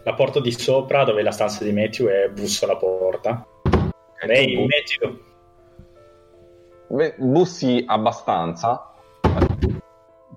La 0.04 0.14
porto 0.14 0.40
di 0.40 0.50
sopra 0.52 1.04
dove 1.04 1.20
è 1.20 1.22
la 1.22 1.30
stanza 1.30 1.62
di 1.64 1.72
Matthew 1.72 2.08
e 2.08 2.30
busso 2.30 2.64
alla 2.64 2.76
porta. 2.76 3.46
Lei, 4.26 4.54
Bu- 4.56 4.66
Matthew, 4.66 5.20
Beh, 6.88 7.14
bussi 7.18 7.82
abbastanza, 7.86 8.92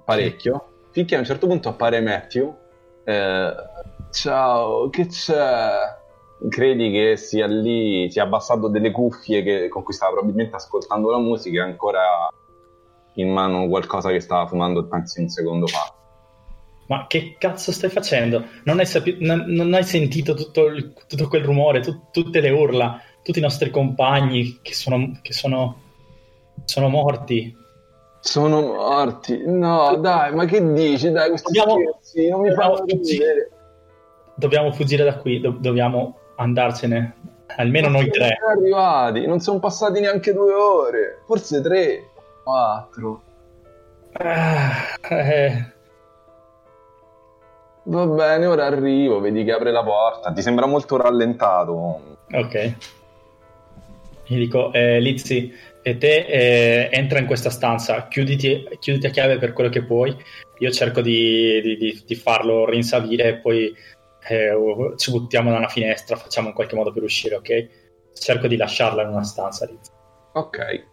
parecchio, 0.03 0.69
finché 0.91 1.15
a 1.15 1.19
un 1.19 1.25
certo 1.25 1.47
punto 1.47 1.69
appare 1.69 1.99
Matthew. 2.01 2.55
eh, 3.03 3.53
ciao, 4.11 4.89
che 4.89 5.07
c'è? 5.07 5.69
Credi 6.49 6.91
che 6.91 7.17
sia 7.17 7.45
lì, 7.47 8.09
sia 8.09 8.23
abbassato 8.23 8.67
delle 8.67 8.91
cuffie 8.91 9.41
che- 9.43 9.67
con 9.67 9.83
cui 9.83 9.93
stava 9.93 10.13
probabilmente 10.13 10.55
ascoltando 10.55 11.09
la 11.11 11.17
musica 11.17 11.61
e 11.61 11.69
ancora 11.69 12.01
in 13.15 13.31
mano 13.31 13.67
qualcosa 13.67 14.09
che 14.11 14.19
stava 14.19 14.47
fumando 14.47 14.85
pensi 14.87 15.21
un 15.21 15.29
secondo 15.29 15.67
fa. 15.67 15.93
Ma 16.87 17.05
che 17.07 17.35
cazzo 17.37 17.71
stai 17.71 17.89
facendo? 17.89 18.43
Non 18.63 18.79
hai, 18.79 18.85
sapi- 18.85 19.17
non, 19.19 19.45
non 19.47 19.73
hai 19.73 19.83
sentito 19.83 20.33
tutto, 20.33 20.65
il- 20.67 20.93
tutto 21.07 21.27
quel 21.27 21.43
rumore, 21.43 21.79
tut- 21.81 22.11
tutte 22.11 22.39
le 22.41 22.49
urla, 22.49 23.01
tutti 23.23 23.39
i 23.39 23.41
nostri 23.41 23.69
compagni 23.71 24.59
che 24.61 24.73
sono, 24.73 25.17
che 25.21 25.33
sono, 25.33 25.81
sono 26.65 26.87
morti? 26.89 27.55
Sono 28.19 28.61
morti. 28.61 29.41
No, 29.45 29.95
dai, 29.97 30.33
ma 30.33 30.45
che 30.45 30.73
dici? 30.73 31.11
Dai, 31.11 31.29
questi 31.29 31.51
Dobbiamo- 31.51 31.79
scherzi 31.79 32.29
non 32.29 32.41
mi 32.41 32.53
fanno 32.53 32.77
fuggire. 32.77 33.49
Dobbiamo 34.35 34.71
fuggire 34.73 35.03
da 35.03 35.15
qui, 35.17 35.39
do- 35.39 35.57
dobbiamo 35.59 36.17
andarcene, 36.35 37.15
almeno 37.55 37.87
noi 37.87 38.09
tre. 38.09 38.35
Siamo 38.37 38.59
arrivati, 38.59 39.25
non 39.25 39.39
sono 39.39 39.59
passati 39.59 39.99
neanche 40.01 40.33
due 40.33 40.53
ore, 40.53 41.21
forse 41.25 41.61
tre, 41.61 42.09
quattro. 42.43 43.21
Ah, 44.13 44.97
eh, 45.09 45.73
Va 47.87 48.05
bene, 48.07 48.45
ora 48.47 48.65
arrivo, 48.65 49.19
vedi 49.19 49.43
che 49.43 49.51
apre 49.51 49.71
la 49.71 49.83
porta, 49.83 50.31
ti 50.31 50.41
sembra 50.41 50.65
molto 50.65 50.97
rallentato. 50.97 52.17
ok. 52.31 52.73
Gli 54.27 54.37
dico, 54.37 54.73
eh, 54.73 54.99
Lizzie, 54.99 55.51
e 55.83 55.97
te 55.97 56.25
eh, 56.25 56.89
entra 56.91 57.19
in 57.19 57.27
questa 57.27 57.51
stanza, 57.51 58.07
chiuditi, 58.07 58.67
chiuditi 58.79 59.05
a 59.05 59.11
chiave 59.11 59.37
per 59.37 59.53
quello 59.53 59.69
che 59.69 59.83
puoi. 59.83 60.15
Io 60.59 60.71
cerco 60.71 61.01
di, 61.01 61.61
di- 61.61 61.77
di- 61.77 62.03
di 62.07 62.15
farlo 62.15 62.67
rinsavire 62.67 63.27
e 63.27 63.35
poi 63.35 63.71
eh, 64.27 64.93
ci 64.95 65.11
buttiamo 65.11 65.51
da 65.51 65.57
una 65.57 65.67
finestra, 65.67 66.15
facciamo 66.15 66.47
in 66.47 66.53
qualche 66.55 66.75
modo 66.75 66.91
per 66.91 67.03
uscire, 67.03 67.35
ok? 67.35 67.67
Cerco 68.13 68.47
di 68.47 68.57
lasciarla 68.57 69.03
in 69.03 69.09
una 69.09 69.23
stanza, 69.23 69.65
Lizzie. 69.67 69.93
Ok, 70.33 70.85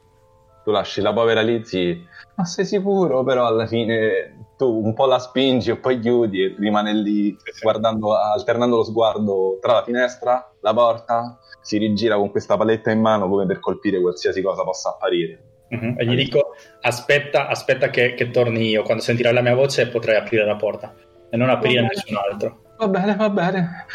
tu 0.63 0.71
lasci 0.71 1.01
la 1.01 1.15
povera 1.15 1.41
Lizzie, 1.41 2.03
ma 2.35 2.45
sei 2.45 2.67
sicuro? 2.67 3.23
Però 3.25 3.47
alla 3.47 3.67
fine 3.67 4.42
tu 4.63 4.81
un 4.85 4.95
po' 4.95 5.07
la 5.07 5.19
spingi 5.19 5.71
e 5.71 5.77
poi 5.77 5.99
chiudi 5.99 6.45
e 6.45 6.55
rimane 6.57 6.95
lì 6.95 7.37
alternando 7.65 8.77
lo 8.77 8.85
sguardo 8.85 9.59
tra 9.61 9.73
la 9.73 9.83
finestra, 9.83 10.53
la 10.61 10.73
porta, 10.73 11.41
si 11.61 11.79
rigira 11.79 12.17
con 12.17 12.31
questa 12.31 12.57
paletta 12.57 12.93
in 12.93 13.01
mano 13.01 13.29
come 13.29 13.45
per 13.45 13.59
colpire 13.59 14.01
qualsiasi 14.01 14.41
cosa 14.41 14.63
possa 14.63 14.91
apparire. 14.91 15.51
Mhm. 15.71 15.97
E 15.99 16.07
gli 16.07 16.15
dico, 16.15 16.55
aspetta, 16.83 17.49
aspetta 17.49 17.91
che, 17.91 18.15
che 18.15 18.31
torni 18.31 18.69
io, 18.69 18.83
quando 18.83 19.03
sentirai 19.03 19.33
la 19.33 19.41
mia 19.41 19.57
voce 19.57 19.89
potrai 19.89 20.17
aprire 20.17 20.45
la 20.45 20.57
porta 20.57 20.95
e 21.29 21.37
non 21.37 21.49
aprire 21.49 21.81
a 21.81 21.83
bene. 21.83 21.95
nessun 21.95 22.17
altro. 22.17 22.59
Va 22.79 22.89
bene, 22.89 23.17
va 23.17 23.31
bene. 23.31 23.87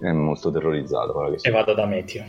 È 0.00 0.12
molto 0.12 0.52
terrorizzato 0.52 1.16
ora 1.16 1.30
che 1.30 1.48
E 1.48 1.50
vado 1.50 1.74
da 1.74 1.86
Meteo. 1.86 2.24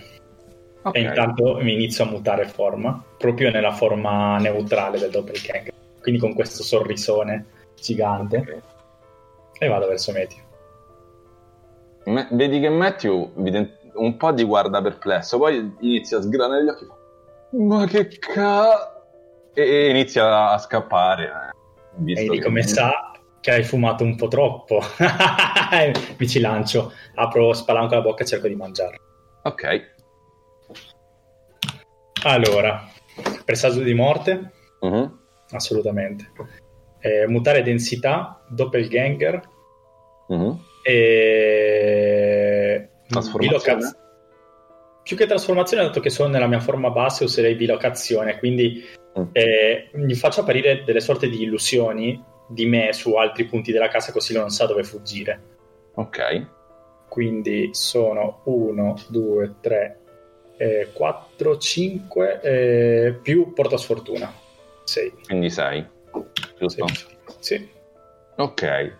Ok. 0.81 0.95
E 0.95 1.01
intanto 1.01 1.57
mi 1.61 1.73
inizio 1.73 2.03
a 2.03 2.07
mutare 2.07 2.47
forma, 2.47 3.03
proprio 3.17 3.51
nella 3.51 3.71
forma 3.71 4.37
neutrale 4.37 4.97
del 4.97 5.09
doppelganger. 5.09 5.73
Quindi 5.99 6.19
con 6.19 6.33
questo 6.33 6.63
sorrisone 6.63 7.53
gigante. 7.79 8.37
Ok. 8.37 8.61
E 9.59 9.67
vado 9.67 9.87
verso 9.87 10.11
Meteo. 10.11 10.43
Me- 12.05 12.27
vedi 12.31 12.59
che 12.59 12.69
Matthew 12.69 13.31
un 13.95 14.17
po' 14.17 14.33
ti 14.33 14.43
guarda 14.43 14.81
perplesso, 14.81 15.37
poi 15.37 15.75
inizia 15.79 16.17
a 16.17 16.21
sgranare 16.21 16.63
gli 16.63 16.67
occhi. 16.67 16.87
Ma 17.57 17.85
che 17.85 18.07
ca... 18.19 18.91
E, 19.53 19.61
e 19.63 19.89
inizia 19.89 20.49
a 20.49 20.57
scappare. 20.57 21.23
eh. 21.23 21.53
visto 21.97 22.33
E 22.33 22.37
che- 22.37 22.43
come 22.43 22.61
sa 22.63 23.11
che 23.39 23.51
hai 23.51 23.63
fumato 23.63 24.03
un 24.03 24.15
po' 24.15 24.27
troppo. 24.27 24.81
Mi 26.17 26.27
ci 26.27 26.39
lancio, 26.39 26.91
apro, 27.15 27.53
spalanco 27.53 27.93
la 27.95 28.01
bocca 28.01 28.23
e 28.23 28.25
cerco 28.27 28.47
di 28.47 28.55
mangiare. 28.55 28.97
Ok. 29.43 29.93
Allora, 32.23 32.87
presagio 33.45 33.81
di 33.81 33.93
morte? 33.93 34.51
Mhm. 34.81 35.19
Assolutamente. 35.51 36.31
Eh, 37.05 37.27
mutare 37.27 37.61
densità, 37.61 38.41
doppelganger 38.49 39.41
Mhm. 40.29 40.59
e... 41.55 42.89
Trasformazione? 43.07 43.47
bilocaz- 43.77 43.97
Più 45.03 45.15
che 45.15 45.27
trasformazione, 45.27 45.83
dato 45.83 45.99
che 45.99 46.09
sono 46.09 46.29
nella 46.29 46.47
mia 46.47 46.59
forma 46.59 46.89
base, 46.89 47.23
userei 47.25 47.53
bilocazione, 47.53 48.39
quindi 48.39 48.83
Mm. 49.19 49.23
eh, 49.33 49.89
gli 49.93 50.15
faccio 50.15 50.41
apparire 50.41 50.83
delle 50.83 50.99
sorte 50.99 51.29
di 51.29 51.43
illusioni 51.43 52.21
di 52.49 52.65
me 52.65 52.91
su 52.91 53.13
altri 53.13 53.45
punti 53.45 53.71
della 53.71 53.87
casa 53.87 54.11
così 54.11 54.33
lui 54.33 54.41
non 54.41 54.49
sa 54.49 54.65
dove 54.65 54.83
fuggire. 54.83 55.39
Ok. 55.93 56.45
Quindi 57.07 57.69
sono 57.73 58.41
1, 58.45 58.95
2, 59.09 59.53
3, 59.61 59.99
4, 60.93 61.57
5 61.57 63.19
più 63.21 63.53
porta 63.53 63.77
sfortuna. 63.77 64.33
6. 64.85 65.13
Quindi 65.27 65.49
6. 65.51 65.85
Giusto? 66.57 66.85
Sì. 67.39 67.69
Ok. 68.37 68.93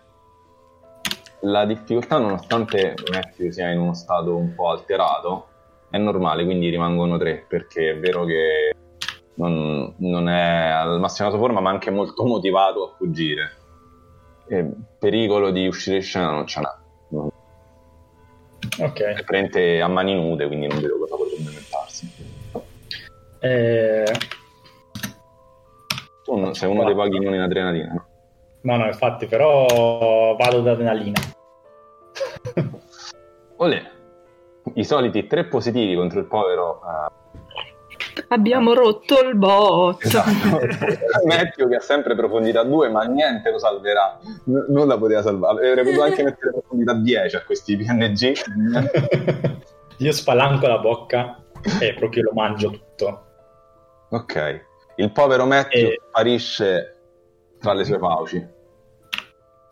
La 1.41 1.65
difficoltà, 1.65 2.18
nonostante 2.18 2.95
Matthew 3.11 3.52
sia 3.52 3.69
in 3.69 3.80
uno 3.80 3.94
stato 3.94 4.36
un 4.36 4.56
po' 4.56 4.69
alterato, 4.69 5.48
è 5.90 5.98
normale, 5.98 6.44
quindi 6.44 6.69
rimangono 6.69 7.18
3, 7.18 7.45
perché 7.48 7.91
è 7.91 7.98
vero 7.98 8.26
che 8.26 8.73
non, 9.36 9.94
non 9.98 10.27
è 10.30 10.68
al 10.69 10.99
massimo 10.99 11.27
della 11.30 11.40
sua 11.40 11.48
forma, 11.48 11.61
ma 11.61 11.69
anche 11.69 11.91
molto 11.91 12.26
motivato 12.26 12.84
a 12.90 12.95
fuggire. 12.98 13.52
E 14.48 14.68
pericolo 14.99 15.52
di 15.52 15.68
uscire 15.68 15.98
in 15.98 16.02
scena 16.02 16.32
non 16.32 16.48
ce. 16.48 16.61
Non- 17.10 17.30
Ok. 18.80 18.99
È 18.99 19.14
praticamente 19.14 19.80
a 19.82 19.88
mani 19.88 20.14
nude, 20.15 20.48
quindi 20.48 20.68
non 20.68 20.80
vedo 20.82 20.98
cosa 20.98 21.15
potrebbe 21.15 21.49
inventarsi. 21.49 22.11
Eh, 23.40 24.03
Tu 26.26 26.35
non- 26.35 26.53
sei 26.56 26.69
uno 26.69 26.84
dei 26.84 26.95
pochi 26.95 27.19
non 27.19 27.35
in 27.35 27.41
adrenalina, 27.41 27.93
no? 27.93 28.06
no, 28.61 28.77
no, 28.77 28.88
infatti, 28.88 29.27
però 29.27 30.35
vado 30.35 30.57
ad 30.57 30.68
adrenalina. 30.68 31.22
Olè, 33.57 33.81
i 34.73 34.84
soliti 34.84 35.27
tre 35.27 35.45
positivi 35.45 35.95
contro 35.95 36.19
il 36.19 36.26
povero 36.26 36.81
eh, 36.81 37.14
Abbiamo 38.30 38.73
rotto 38.73 39.19
il 39.22 39.35
bot. 39.35 40.03
Esatto. 40.03 40.60
Matthew 41.27 41.69
che 41.69 41.76
ha 41.76 41.80
sempre 41.80 42.15
profondità 42.15 42.64
2, 42.64 42.89
ma 42.89 43.03
niente 43.03 43.52
lo 43.52 43.60
salverà. 43.60 44.18
N- 44.45 44.65
non 44.69 44.88
la 44.88 44.97
poteva 44.97 45.22
salvare. 45.22 45.69
Avrei 45.69 45.84
potuto 45.84 46.03
anche 46.03 46.23
mettere 46.23 46.52
profondità 46.52 46.93
10 46.95 47.35
a 47.35 47.43
questi 47.43 47.76
PNG. 47.77 48.34
Io 49.99 50.11
spalanco 50.11 50.65
la 50.68 50.80
bocca 50.80 51.39
e 51.80 51.93
proprio 51.93 52.23
lo 52.23 52.31
mangio 52.34 52.72
tutto. 52.72 53.26
ok. 54.10 54.64
Il 54.97 55.11
povero 55.11 55.45
Matthew 55.45 55.89
E- 55.89 56.01
sparisce 56.07 56.95
tra 57.59 57.73
le 57.73 57.84
sue 57.84 57.97
fauci. 57.97 58.47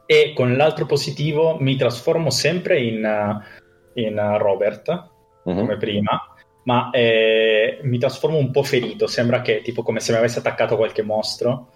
E 0.05 0.33
con 0.35 0.55
l'altro 0.55 0.85
positivo 0.85 1.57
mi 1.59 1.75
trasformo 1.75 2.29
sempre 2.29 2.79
in, 2.81 3.03
uh, 3.03 3.99
in 3.99 4.17
uh, 4.17 4.37
Robert, 4.37 5.09
Mhm. 5.45 5.55
come 5.57 5.77
prima, 5.77 6.35
ma 6.63 6.89
eh, 6.91 7.79
mi 7.83 7.97
trasformo 7.97 8.37
un 8.37 8.51
po' 8.51 8.63
ferito. 8.63 9.07
Sembra 9.07 9.41
che 9.41 9.61
tipo 9.61 9.81
come 9.83 9.99
se 9.99 10.11
mi 10.11 10.17
avesse 10.17 10.39
attaccato 10.39 10.75
qualche 10.77 11.01
mostro. 11.03 11.69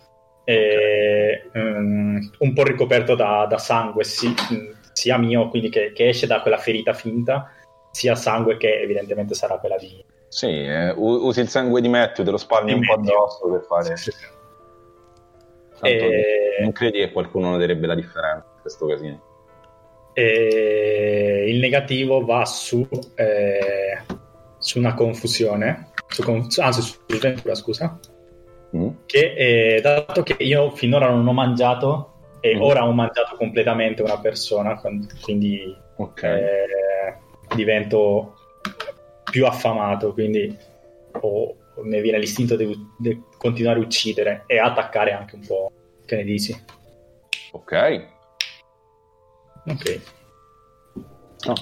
E, 0.46 1.50
mm, 1.58 2.18
un 2.40 2.54
po' 2.54 2.64
ricoperto 2.64 3.16
da, 3.16 3.46
da 3.50 3.58
sangue, 3.58 4.04
sì, 4.06 4.28
mm, 4.30 4.72
sia 4.94 5.18
mio, 5.18 5.50
quindi 5.50 5.70
che, 5.70 5.92
che 5.94 6.08
esce 6.08 6.26
da 6.28 6.42
quella 6.42 6.58
ferita 6.58 6.94
finta, 6.94 7.52
sia 7.92 8.16
sangue 8.16 8.56
che 8.58 8.80
evidentemente 8.80 9.34
sarà 9.34 9.58
quella 9.58 9.78
di, 9.78 10.02
Sì, 10.30 10.48
eh, 10.48 10.92
usi 10.96 11.40
il 11.40 11.48
sangue 11.48 11.82
di 11.82 11.88
Matthew, 11.88 12.26
te 12.26 12.32
lo 12.32 12.38
spalmi 12.38 12.74
un 12.74 12.86
po' 12.86 12.94
addosso 12.94 13.50
per 13.50 13.62
fare... 13.62 13.96
Sì, 13.98 14.12
sì. 14.12 14.26
E- 15.84 16.58
Non 16.62 16.72
credi 16.72 17.00
che 17.00 17.12
qualcuno 17.12 17.52
noterebbe 17.52 17.86
la 17.88 17.96
differenza 17.96 18.46
in 18.56 18.62
questo 18.62 18.88
casino? 18.88 19.22
E 20.14 21.46
il 21.48 21.60
negativo 21.60 22.26
va 22.26 22.44
su, 22.46 22.88
eh, 23.16 24.02
su 24.58 24.80
una 24.80 24.96
confusione, 24.96 25.92
su 26.08 26.24
con- 26.24 26.48
anzi 26.58 26.82
su 26.82 26.98
sventura, 27.08 27.54
scusa, 27.56 28.00
Mm? 28.76 28.90
che 29.06 29.34
eh, 29.76 29.82
dato 29.82 30.24
che 30.24 30.36
io 30.44 30.72
finora 30.72 31.10
non 31.10 31.26
ho 31.26 31.32
mangiato 31.32 32.16
e 32.42 32.56
Mm. 32.56 32.62
ora 32.62 32.86
ho 32.86 32.92
mangiato 32.92 33.36
completamente 33.38 34.02
una 34.02 34.20
persona, 34.20 34.82
quindi 35.22 35.74
Ok. 35.96 36.24
eh, 36.24 37.18
divento 37.56 38.34
più 39.30 39.46
affamato, 39.46 40.14
quindi 40.14 40.56
ho- 41.22 41.56
mi 41.84 42.02
viene 42.02 42.18
l'istinto 42.20 42.56
di, 42.56 42.76
di 42.98 43.22
continuare 43.38 43.80
a 43.80 43.84
uccidere 43.84 44.44
e 44.48 44.58
attaccare 44.58 45.12
anche 45.12 45.36
un 45.36 45.46
po'. 45.46 45.72
Che 46.06 46.16
ne 46.16 46.24
dici? 46.24 46.56
Ok. 47.52 48.08
Ok, 49.68 50.02
No. 51.46 51.54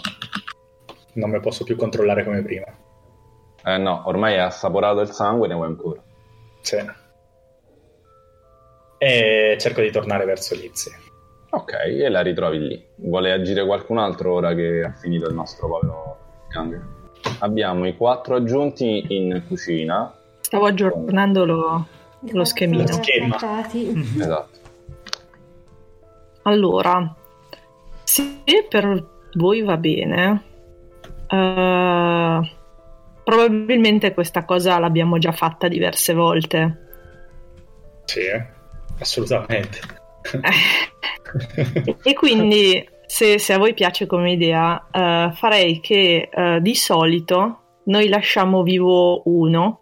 non 1.13 1.29
mi 1.31 1.39
posso 1.39 1.63
più 1.63 1.75
controllare 1.75 2.23
come 2.23 2.41
prima. 2.43 2.65
Eh 3.63 3.77
no, 3.77 4.03
ormai 4.05 4.33
hai 4.33 4.41
assaporato 4.45 5.01
il 5.01 5.09
sangue, 5.09 5.47
ne 5.47 5.55
vuoi 5.55 5.67
ancora. 5.67 6.03
Sì. 6.61 6.77
E 8.97 9.57
cerco 9.59 9.81
di 9.81 9.91
tornare 9.91 10.25
verso 10.25 10.55
Lizzie. 10.55 10.93
Ok, 11.49 11.73
e 11.73 12.09
la 12.09 12.21
ritrovi 12.21 12.59
lì. 12.59 12.87
Vuole 12.97 13.31
agire 13.31 13.65
qualcun 13.65 13.97
altro 13.97 14.33
ora 14.33 14.53
che 14.53 14.83
ha 14.83 14.91
finito 14.93 15.27
il 15.27 15.33
nostro 15.35 15.67
povero 15.67 16.17
gang? 16.49 16.94
Abbiamo 17.39 17.87
i 17.87 17.95
quattro 17.95 18.35
aggiunti 18.35 19.05
in 19.09 19.43
cucina. 19.47 20.13
Stavo 20.41 20.65
aggiornando 20.65 21.45
lo, 21.45 21.87
lo 22.19 22.43
schemino. 22.43 22.83
Lo 22.83 22.93
schema. 22.93 23.37
Esatto. 24.23 24.59
Allora, 26.43 27.15
se 28.03 28.23
per 28.69 29.03
voi 29.33 29.63
va 29.63 29.77
bene, 29.77 30.43
eh, 31.27 32.51
probabilmente 33.23 34.13
questa 34.13 34.45
cosa 34.45 34.77
l'abbiamo 34.77 35.17
già 35.17 35.31
fatta 35.31 35.67
diverse 35.67 36.13
volte. 36.13 36.87
Sì, 38.05 38.19
eh, 38.21 38.45
assolutamente. 38.99 39.79
E 42.03 42.13
quindi, 42.13 42.87
se, 43.15 43.39
se 43.39 43.53
a 43.53 43.57
voi 43.57 43.73
piace 43.73 44.07
come 44.07 44.33
idea, 44.33 44.89
eh, 44.91 45.31
farei 45.31 45.79
che 45.79 46.29
eh, 46.29 46.59
di 46.59 46.75
solito 46.75 47.59
noi 47.85 48.09
lasciamo 48.09 48.61
vivo 48.61 49.21
uno 49.29 49.79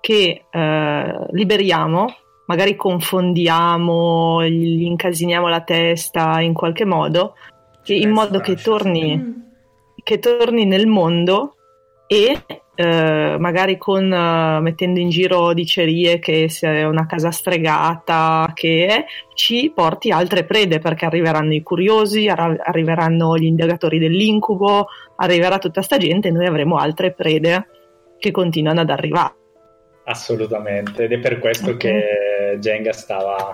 che 0.00 0.44
eh, 0.48 1.26
liberiamo, 1.32 2.06
magari 2.46 2.76
confondiamo, 2.76 4.44
gli 4.44 4.82
incasiniamo 4.82 5.48
la 5.48 5.62
testa 5.62 6.40
in 6.40 6.52
qualche 6.52 6.84
modo, 6.84 7.34
e 7.84 7.96
in 7.98 8.10
modo 8.10 8.38
che 8.38 8.54
torni 8.54 9.16
Mm. 9.16 9.30
che 10.04 10.20
torni 10.20 10.64
nel 10.64 10.86
mondo 10.86 11.56
e 12.12 12.44
eh, 12.74 13.36
magari 13.38 13.78
con 13.78 14.12
eh, 14.12 14.60
mettendo 14.60 15.00
in 15.00 15.08
giro 15.08 15.54
dicerie 15.54 16.18
che 16.18 16.50
è 16.60 16.84
una 16.84 17.06
casa 17.06 17.30
stregata 17.30 18.50
che 18.54 18.86
è, 18.86 19.04
ci 19.34 19.72
porti 19.74 20.10
altre 20.10 20.44
prede 20.44 20.78
perché 20.78 21.06
arriveranno 21.06 21.54
i 21.54 21.62
curiosi, 21.62 22.28
arra- 22.28 22.56
arriveranno 22.62 23.38
gli 23.38 23.44
indagatori 23.44 23.98
dell'incubo, 23.98 24.88
arriverà 25.16 25.56
tutta 25.56 25.80
sta 25.80 25.96
gente 25.96 26.28
e 26.28 26.32
noi 26.32 26.46
avremo 26.46 26.76
altre 26.76 27.12
prede 27.12 27.66
che 28.18 28.30
continuano 28.30 28.80
ad 28.80 28.90
arrivare. 28.90 29.34
Assolutamente. 30.04 31.04
Ed 31.04 31.12
è 31.12 31.18
per 31.18 31.38
questo 31.38 31.70
Ok. 31.70 31.76
che 31.78 32.58
Jenga 32.58 32.92
stava. 32.92 33.52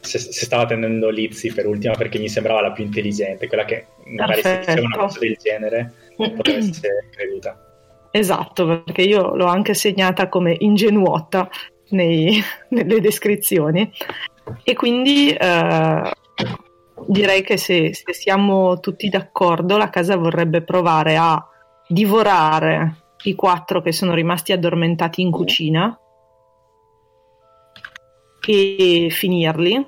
Se, 0.00 0.18
se 0.18 0.44
stava 0.44 0.64
tenendo 0.64 1.10
Lizzie 1.10 1.52
per 1.52 1.66
ultima 1.66 1.94
perché 1.94 2.18
mi 2.18 2.28
sembrava 2.28 2.62
la 2.62 2.72
più 2.72 2.84
intelligente, 2.84 3.48
quella 3.48 3.64
che 3.64 3.86
magari 4.04 4.42
se 4.42 4.58
diceva 4.60 4.80
una 4.80 4.96
cosa 4.96 5.18
del 5.18 5.36
genere 5.36 5.92
poteva 6.16 6.56
essere 6.56 7.08
creduta. 7.10 7.67
Esatto, 8.10 8.82
perché 8.84 9.02
io 9.02 9.34
l'ho 9.34 9.46
anche 9.46 9.74
segnata 9.74 10.28
come 10.28 10.56
ingenuota 10.58 11.48
nei- 11.90 12.40
nelle 12.70 13.00
descrizioni. 13.00 13.90
E 14.62 14.74
quindi 14.74 15.30
eh, 15.30 16.12
direi 17.06 17.42
che 17.42 17.56
se, 17.56 17.92
se 17.94 18.12
siamo 18.12 18.80
tutti 18.80 19.08
d'accordo, 19.08 19.76
la 19.76 19.90
casa 19.90 20.16
vorrebbe 20.16 20.62
provare 20.62 21.16
a 21.16 21.46
divorare 21.86 22.96
i 23.24 23.34
quattro 23.34 23.82
che 23.82 23.92
sono 23.92 24.14
rimasti 24.14 24.52
addormentati 24.52 25.20
in 25.20 25.30
cucina 25.30 25.98
e 28.46 29.08
finirli 29.10 29.86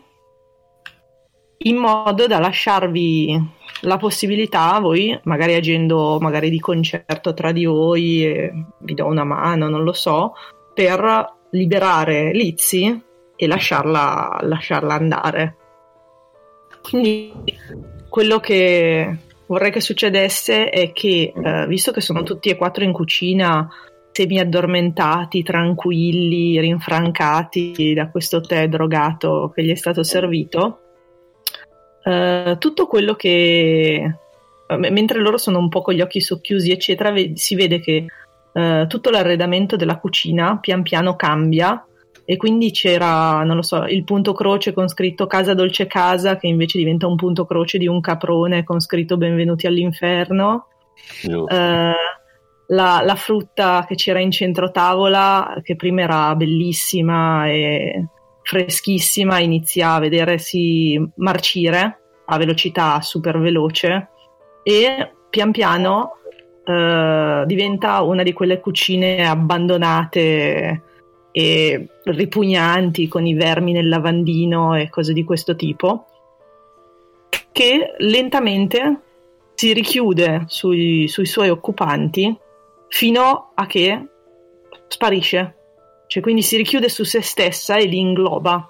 in 1.63 1.77
modo 1.77 2.27
da 2.27 2.39
lasciarvi 2.39 3.59
la 3.81 3.97
possibilità, 3.97 4.79
voi 4.79 5.19
magari 5.25 5.55
agendo 5.55 6.19
magari 6.21 6.51
di 6.51 6.61
concerto 6.61 7.35
tra 7.35 7.53
di 7.53 7.65
voi, 7.65 8.51
vi 8.79 8.95
do 8.95 9.07
una 9.07 9.25
mano, 9.25 9.69
non 9.69 9.83
lo 9.83 9.93
so, 9.93 10.35
per 10.75 11.39
liberare 11.51 12.33
Lizzie 12.33 13.01
e 13.37 13.47
lasciarla, 13.47 14.41
lasciarla 14.43 14.95
andare. 14.95 15.57
Quindi 16.83 17.33
quello 18.09 18.39
che 18.41 19.17
vorrei 19.47 19.71
che 19.71 19.81
succedesse 19.81 20.69
è 20.69 20.93
che, 20.93 21.33
eh, 21.35 21.67
visto 21.67 21.93
che 21.93 22.01
sono 22.01 22.23
tutti 22.23 22.49
e 22.49 22.57
quattro 22.57 22.85
in 22.85 22.93
cucina, 22.93 23.69
semi 24.13 24.39
addormentati, 24.39 25.43
tranquilli, 25.43 26.61
rinfrancati 26.61 27.95
da 27.95 28.11
questo 28.11 28.41
tè 28.41 28.69
drogato 28.69 29.51
che 29.55 29.65
gli 29.65 29.71
è 29.71 29.77
stato 29.77 30.03
servito, 30.03 30.90
eh, 32.05 32.57
tutto 32.59 32.87
quello 32.87 33.15
che 33.15 34.15
mentre 34.77 35.19
loro 35.21 35.37
sono 35.37 35.59
un 35.59 35.69
po' 35.69 35.83
con 35.83 35.95
gli 35.95 36.01
occhi 36.01 36.21
socchiusi, 36.21 36.71
eccetera, 36.71 37.13
si 37.35 37.55
vede 37.55 37.81
che 37.81 38.07
eh, 38.53 38.85
tutto 38.89 39.11
l'arredamento 39.11 39.77
della 39.77 39.99
cucina 39.99 40.59
pian 40.59 40.83
piano 40.83 41.17
cambia 41.17 41.85
e 42.25 42.37
quindi 42.37 42.71
c'era, 42.71 43.43
non 43.43 43.57
lo 43.57 43.63
so, 43.63 43.85
il 43.87 44.05
punto 44.05 44.33
croce 44.33 44.73
con 44.73 44.89
scritto 44.89 45.27
Casa 45.27 45.55
Dolce 45.55 45.87
Casa 45.87 46.37
che 46.37 46.47
invece 46.47 46.79
diventa 46.79 47.07
un 47.09 47.17
punto 47.17 47.45
croce 47.45 47.79
di 47.79 47.89
un 47.89 48.01
caprone 48.01 48.63
con 48.63 48.81
scritto 48.81 49.17
Benvenuti 49.17 49.67
all'inferno. 49.67 50.67
Eh, 51.25 51.93
la, 52.67 53.03
la, 53.05 53.15
frutta 53.17 53.85
che 53.89 53.97
c'era 53.97 54.21
in 54.21 54.31
centro 54.31 54.71
tavola, 54.71 55.61
che 55.63 55.75
prima 55.75 56.03
era 56.03 56.37
bellissima 56.37 57.49
e 57.49 58.07
freschissima, 58.51 59.39
inizia 59.39 59.93
a 59.93 60.01
vedersi 60.01 61.01
marcire 61.19 62.01
a 62.25 62.37
velocità 62.37 63.01
super 63.01 63.39
veloce 63.39 64.09
e 64.65 65.13
pian 65.31 65.53
piano 65.53 66.17
eh, 66.65 67.45
diventa 67.47 68.03
una 68.03 68.25
di 68.25 68.33
quelle 68.33 68.59
cucine 68.59 69.25
abbandonate 69.25 70.83
e 71.31 71.89
ripugnanti 72.03 73.07
con 73.07 73.25
i 73.25 73.35
vermi 73.35 73.71
nel 73.71 73.89
lavandino 73.89 74.77
e 74.77 74.91
cose 74.91 75.13
di 75.13 75.23
questo 75.23 75.55
tipo 75.55 76.07
che 77.53 77.95
lentamente 77.99 79.01
si 79.55 79.73
richiude 79.73 80.47
sui, 80.49 81.07
sui 81.07 81.27
suoi 81.27 81.51
occupanti 81.51 82.37
fino 82.89 83.53
a 83.55 83.67
che 83.67 84.09
sparisce 84.89 85.55
cioè 86.11 86.21
quindi 86.25 86.43
si 86.43 86.57
richiude 86.57 86.89
su 86.89 87.05
se 87.05 87.23
stessa 87.23 87.77
e 87.77 87.85
li 87.85 88.01
ingloba. 88.01 88.69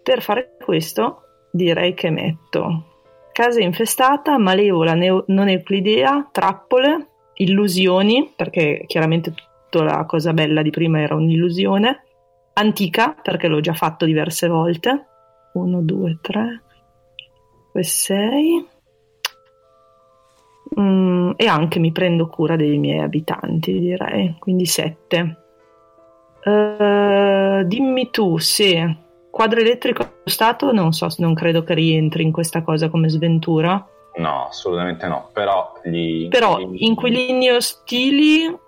Per 0.00 0.22
fare 0.22 0.54
questo 0.64 1.22
direi 1.50 1.92
che 1.92 2.08
metto 2.10 2.84
casa 3.32 3.60
infestata, 3.60 4.38
malevola, 4.38 4.94
neo- 4.94 5.24
non 5.26 5.48
euclidea, 5.48 6.28
trappole, 6.30 7.08
illusioni, 7.34 8.32
perché 8.36 8.84
chiaramente 8.86 9.34
tutta 9.34 9.82
la 9.82 10.04
cosa 10.04 10.32
bella 10.32 10.62
di 10.62 10.70
prima 10.70 11.00
era 11.00 11.16
un'illusione, 11.16 12.04
antica, 12.52 13.16
perché 13.20 13.48
l'ho 13.48 13.58
già 13.58 13.74
fatto 13.74 14.04
diverse 14.04 14.46
volte, 14.46 15.06
1, 15.54 15.82
2, 15.82 16.18
3, 16.20 16.62
6, 17.72 18.66
mm, 20.78 21.32
e 21.36 21.46
anche 21.46 21.78
mi 21.78 21.92
prendo 21.92 22.28
cura 22.28 22.56
dei 22.56 22.78
miei 22.78 23.00
abitanti, 23.00 23.78
direi, 23.78 24.36
quindi 24.38 24.66
7. 24.66 25.36
Uh, 26.42 27.62
dimmi 27.64 28.10
tu 28.10 28.38
se 28.38 28.96
quadro 29.30 29.60
elettrico 29.60 30.20
stato 30.24 30.72
non 30.72 30.92
so, 30.92 31.06
non 31.18 31.34
credo 31.34 31.62
che 31.62 31.74
rientri 31.74 32.22
in 32.22 32.32
questa 32.32 32.62
cosa 32.62 32.88
come 32.88 33.08
sventura. 33.08 33.86
No, 34.16 34.46
assolutamente 34.48 35.06
no. 35.06 35.30
Però, 35.32 35.74
gli 35.82 36.28
Però 36.28 36.58
inquilini... 36.58 36.86
inquilini 36.86 37.50
ostili 37.50 38.58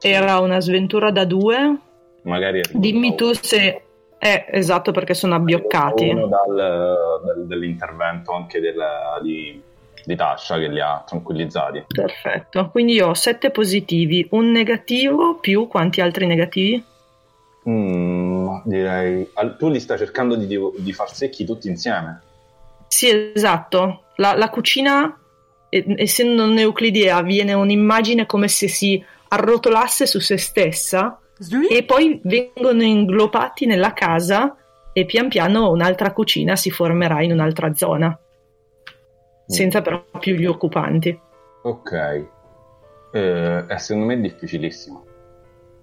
era 0.00 0.38
una 0.40 0.60
sventura 0.60 1.10
da 1.10 1.24
due. 1.24 1.78
Magari 2.22 2.60
Dimmi 2.72 3.14
tu 3.14 3.32
se 3.32 3.82
è 4.18 4.44
eh, 4.50 4.58
esatto 4.58 4.92
perché 4.92 5.14
sono 5.14 5.34
abbioccati. 5.34 6.10
Uno 6.10 6.26
dal, 6.26 6.54
dal, 7.24 7.46
dall'intervento 7.46 8.32
anche 8.32 8.60
del, 8.60 8.76
di, 9.22 9.60
di 10.04 10.16
Tasha 10.16 10.58
che 10.58 10.68
li 10.68 10.80
ha 10.80 11.02
tranquillizzati. 11.06 11.84
Perfetto. 11.88 12.68
Quindi 12.70 12.94
io 12.94 13.08
ho 13.08 13.14
sette 13.14 13.50
positivi, 13.50 14.26
un 14.30 14.50
negativo 14.50 15.36
più 15.36 15.66
quanti 15.66 16.00
altri 16.00 16.26
negativi? 16.26 16.84
Mm, 17.68 18.60
direi. 18.64 19.30
Tu 19.58 19.68
li 19.68 19.80
stai 19.80 19.98
cercando 19.98 20.34
di, 20.34 20.58
di, 20.78 20.92
far 20.92 21.12
secchi 21.12 21.44
tutti 21.44 21.68
insieme? 21.68 22.22
Sì, 22.88 23.32
esatto. 23.34 24.04
La, 24.16 24.34
la 24.36 24.48
cucina, 24.48 25.18
essendo 25.68 26.44
non 26.44 26.58
euclidea, 26.58 27.22
viene 27.22 27.52
un'immagine 27.52 28.26
come 28.26 28.48
se 28.48 28.68
si 28.68 29.02
arrotolasse 29.28 30.06
su 30.06 30.18
se 30.18 30.36
stessa 30.36 31.18
e 31.68 31.84
poi 31.84 32.20
vengono 32.24 32.82
inglobati 32.82 33.64
nella 33.64 33.92
casa 33.92 34.56
e 34.92 35.04
pian 35.06 35.28
piano 35.28 35.70
un'altra 35.70 36.12
cucina 36.12 36.56
si 36.56 36.70
formerà 36.70 37.22
in 37.22 37.32
un'altra 37.32 37.74
zona. 37.74 38.18
Senza 39.50 39.82
però 39.82 40.02
più 40.18 40.34
gli 40.34 40.46
occupanti. 40.46 41.18
Ok. 41.62 42.26
Eh, 43.12 43.64
secondo 43.76 44.06
me 44.06 44.14
è 44.14 44.18
difficilissimo 44.18 45.04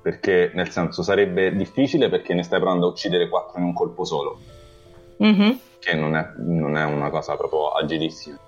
perché 0.08 0.52
nel 0.54 0.70
senso 0.70 1.04
sarebbe 1.04 1.54
difficile 1.54 2.08
perché 2.08 2.34
ne 2.34 2.42
stai 2.42 2.62
provando 2.62 2.86
a 2.88 2.90
uccidere 2.92 3.28
quattro 3.28 3.60
in 3.60 3.66
un 3.66 3.74
colpo 3.74 4.06
solo, 4.06 4.40
mm-hmm. 5.22 5.52
che 5.80 5.96
non 5.96 6.16
è, 6.16 6.32
non 6.38 6.78
è, 6.78 6.86
una 6.86 7.10
cosa 7.10 7.36
proprio 7.36 7.72
agilissima. 7.72 8.40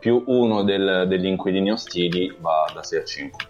Più 0.00 0.24
uno 0.26 0.64
del, 0.64 1.04
degli 1.06 1.26
inquilini 1.26 1.70
ostili 1.70 2.36
va 2.40 2.68
da 2.74 2.82
6 2.82 2.98
a 2.98 3.04
5. 3.04 3.46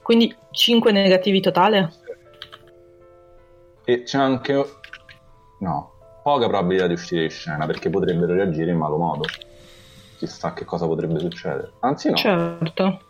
Quindi 0.00 0.34
5 0.52 0.90
negativi 0.90 1.42
totale? 1.42 1.92
E 3.84 4.04
c'è 4.04 4.18
anche... 4.18 4.64
no, 5.58 5.92
poca 6.24 6.48
probabilità 6.48 6.86
di 6.86 6.94
uscire 6.94 7.20
di 7.20 7.28
scena 7.28 7.66
perché 7.66 7.90
potrebbero 7.90 8.32
reagire 8.32 8.70
in 8.70 8.78
malo 8.78 8.96
modo. 8.96 9.24
Chissà 10.16 10.54
che 10.54 10.64
cosa 10.64 10.86
potrebbe 10.86 11.18
succedere. 11.18 11.72
Anzi 11.80 12.08
no. 12.08 12.16
Certo. 12.16 13.00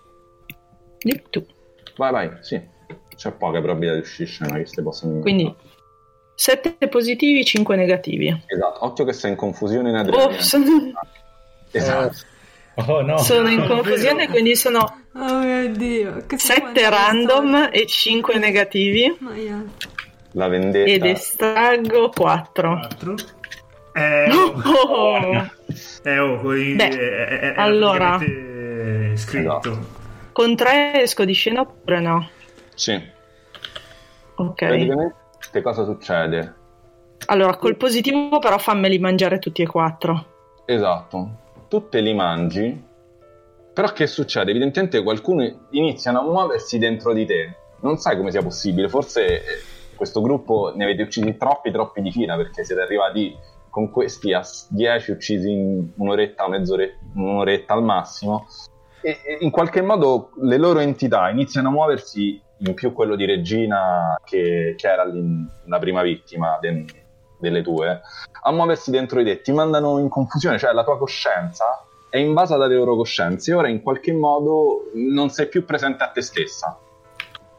Di 0.99 1.23
tu. 1.31 1.47
Vai, 1.97 2.11
vai, 2.11 2.31
sì. 2.41 2.61
C'è 3.15 3.31
poca 3.31 3.61
probabilità 3.61 3.95
di 3.95 4.01
uscire 4.01 4.29
scena 4.29 4.57
che 4.57 4.67
si 4.67 4.83
possano 4.83 5.21
Quindi 5.21 5.55
7 6.35 6.89
positivi, 6.89 7.45
5 7.45 7.77
negativi. 7.77 8.43
Esatto, 8.47 8.85
occhio 8.85 9.05
che 9.05 9.13
sei 9.13 9.31
in 9.31 9.37
confusione 9.37 9.91
in 9.91 9.95
Adriana. 9.95 10.25
Oh, 10.25 10.41
sono... 10.43 10.65
Esatto. 11.71 12.17
Oh, 12.89 13.01
no. 13.03 13.19
Sono 13.19 13.49
in 13.49 13.65
confusione, 13.69 14.27
quindi 14.29 14.57
sono 14.57 15.03
oh 15.15 15.39
mio 15.39 15.69
Dio, 15.71 16.25
7 16.27 16.91
random 16.91 17.69
e 17.71 17.87
5 17.87 18.39
negativi. 18.39 19.17
La 20.35 20.49
vendetta. 20.49 20.91
Ed 20.91 21.05
estraggo 21.05 22.11
4. 22.11 22.79
4. 22.81 23.15
Eh, 23.95 24.29
oh. 24.89 25.51
eh, 26.03 26.19
oh, 26.19 26.41
poi, 26.41 26.75
Beh, 26.75 26.89
eh, 26.89 27.47
eh, 27.47 27.55
allora 27.57 28.19
scritto. 29.15 29.59
Esatto. 29.59 30.03
Con 30.33 30.57
3 30.57 31.03
esco 31.03 31.25
di 31.25 31.33
scena 31.33 31.61
oppure 31.61 32.01
no? 32.01 32.29
Sì. 32.75 33.01
Ok. 34.37 34.55
Praticamente 34.57 35.63
cosa 35.63 35.85
succede? 35.85 36.55
Allora, 37.27 37.57
col 37.57 37.77
positivo 37.77 38.39
però 38.41 38.59
fammeli 38.59 38.99
mangiare 38.99 39.39
tutti 39.39 39.63
e 39.63 39.67
quattro. 39.67 40.33
Esatto. 40.65 41.43
Tu 41.69 41.89
te 41.89 42.01
li 42.01 42.13
mangi, 42.13 42.83
però 43.73 43.93
che 43.93 44.07
succede? 44.09 44.51
Evidentemente 44.51 45.03
qualcuno 45.03 45.67
iniziano 45.71 46.21
a 46.21 46.23
muoversi 46.23 46.79
dentro 46.79 47.13
di 47.13 47.25
te. 47.25 47.57
Non 47.81 47.99
sai 47.99 48.17
come 48.17 48.31
sia 48.31 48.43
possibile, 48.43 48.89
forse 48.89 49.27
eh, 49.27 49.43
questo 49.95 50.21
gruppo 50.21 50.73
ne 50.75 50.85
avete 50.85 51.03
uccisi 51.03 51.37
troppi, 51.37 51.71
troppi 51.71 52.03
di 52.03 52.11
fila 52.11 52.37
perché 52.37 52.65
siete 52.65 52.83
arrivati 52.83 53.37
con 53.71 53.91
questi 53.91 54.33
a 54.33 54.43
10 54.69 55.11
uccisi 55.11 55.51
in 55.51 55.91
un'oretta, 55.97 56.49
mezz'oretta, 56.49 56.99
un'oretta 57.15 57.75
al 57.75 57.83
massimo 57.83 58.47
e, 59.01 59.19
in 59.41 59.51
qualche 59.51 59.83
modo 59.83 60.31
le 60.41 60.57
loro 60.57 60.79
entità 60.79 61.29
iniziano 61.29 61.69
a 61.69 61.73
muoversi 61.73 62.41
in 62.59 62.75
più 62.75 62.93
quello 62.93 63.17
di 63.17 63.27
Regina 63.27 64.19
che, 64.25 64.75
che 64.77 64.89
era 64.89 65.05
la 65.67 65.79
prima 65.79 66.03
vittima 66.03 66.57
de, 66.61 66.87
delle 67.39 67.63
tue, 67.63 68.01
a 68.43 68.53
muoversi 68.53 68.91
dentro 68.91 69.21
i 69.21 69.25
te, 69.25 69.43
ti 69.43 69.53
mandano 69.53 69.99
in 69.99 70.09
confusione, 70.09 70.59
cioè 70.59 70.73
la 70.73 70.85
tua 70.85 70.97
coscienza 70.97 71.85
è 72.09 72.17
invasa 72.17 72.57
dalle 72.57 72.77
loro 72.77 72.97
coscienze 72.97 73.51
e 73.51 73.55
ora 73.55 73.69
in 73.69 73.83
qualche 73.83 74.13
modo 74.13 74.91
non 74.95 75.29
sei 75.29 75.49
più 75.49 75.65
presente 75.65 76.05
a 76.05 76.09
te 76.09 76.23
stessa. 76.23 76.79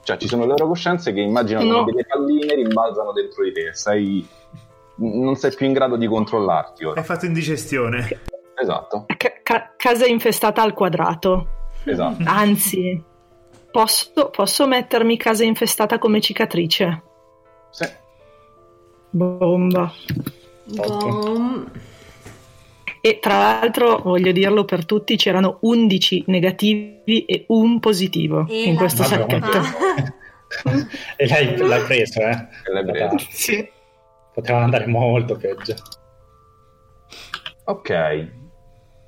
Cioè 0.06 0.18
ci 0.18 0.28
sono 0.28 0.44
le 0.44 0.50
loro 0.50 0.68
coscienze 0.68 1.12
che 1.14 1.20
immaginano 1.20 1.78
no. 1.78 1.84
delle 1.84 2.06
palline 2.06 2.54
rimbalzano 2.54 3.12
dentro 3.12 3.44
di 3.44 3.52
te, 3.52 3.74
sei, 3.74 4.26
non 4.98 5.36
sei 5.36 5.52
più 5.56 5.66
in 5.66 5.74
grado 5.74 5.96
di 5.96 6.06
controllarti 6.06 6.86
ora. 6.86 7.00
Hai 7.00 7.06
fatto 7.06 7.26
indigestione. 7.26 8.08
Esatto. 8.54 9.08
Ca- 9.18 9.74
casa 9.76 10.06
infestata 10.06 10.62
al 10.62 10.74
quadrato. 10.74 11.48
Esatto. 11.86 12.22
Anzi, 12.24 13.04
posso, 13.72 14.30
posso 14.30 14.68
mettermi 14.68 15.18
casa 15.18 15.44
infestata 15.44 15.98
come 15.98 16.22
cicatrice? 16.22 17.02
Sì. 17.72 17.90
Bomba. 19.10 19.92
Bom. 20.66 21.72
E 23.06 23.20
tra 23.20 23.38
l'altro, 23.38 24.00
voglio 24.00 24.32
dirlo 24.32 24.66
per 24.66 24.84
tutti, 24.84 25.16
c'erano 25.16 25.60
11 25.62 26.24
negativi 26.26 27.24
e 27.26 27.46
un 27.50 27.80
positivo 27.80 28.48
e 28.50 28.64
in 28.64 28.76
questo 28.76 29.04
sacchetto. 29.04 29.60
e 31.16 31.28
l'hai, 31.28 31.56
l'hai 31.56 31.84
preso, 31.84 32.22
eh? 32.22 32.48
L'hai 32.74 32.84
preso. 32.84 33.18
Sì. 33.30 33.70
Poteva 34.34 34.64
andare 34.64 34.88
molto 34.88 35.36
peggio. 35.36 35.76
Ok, 37.66 37.92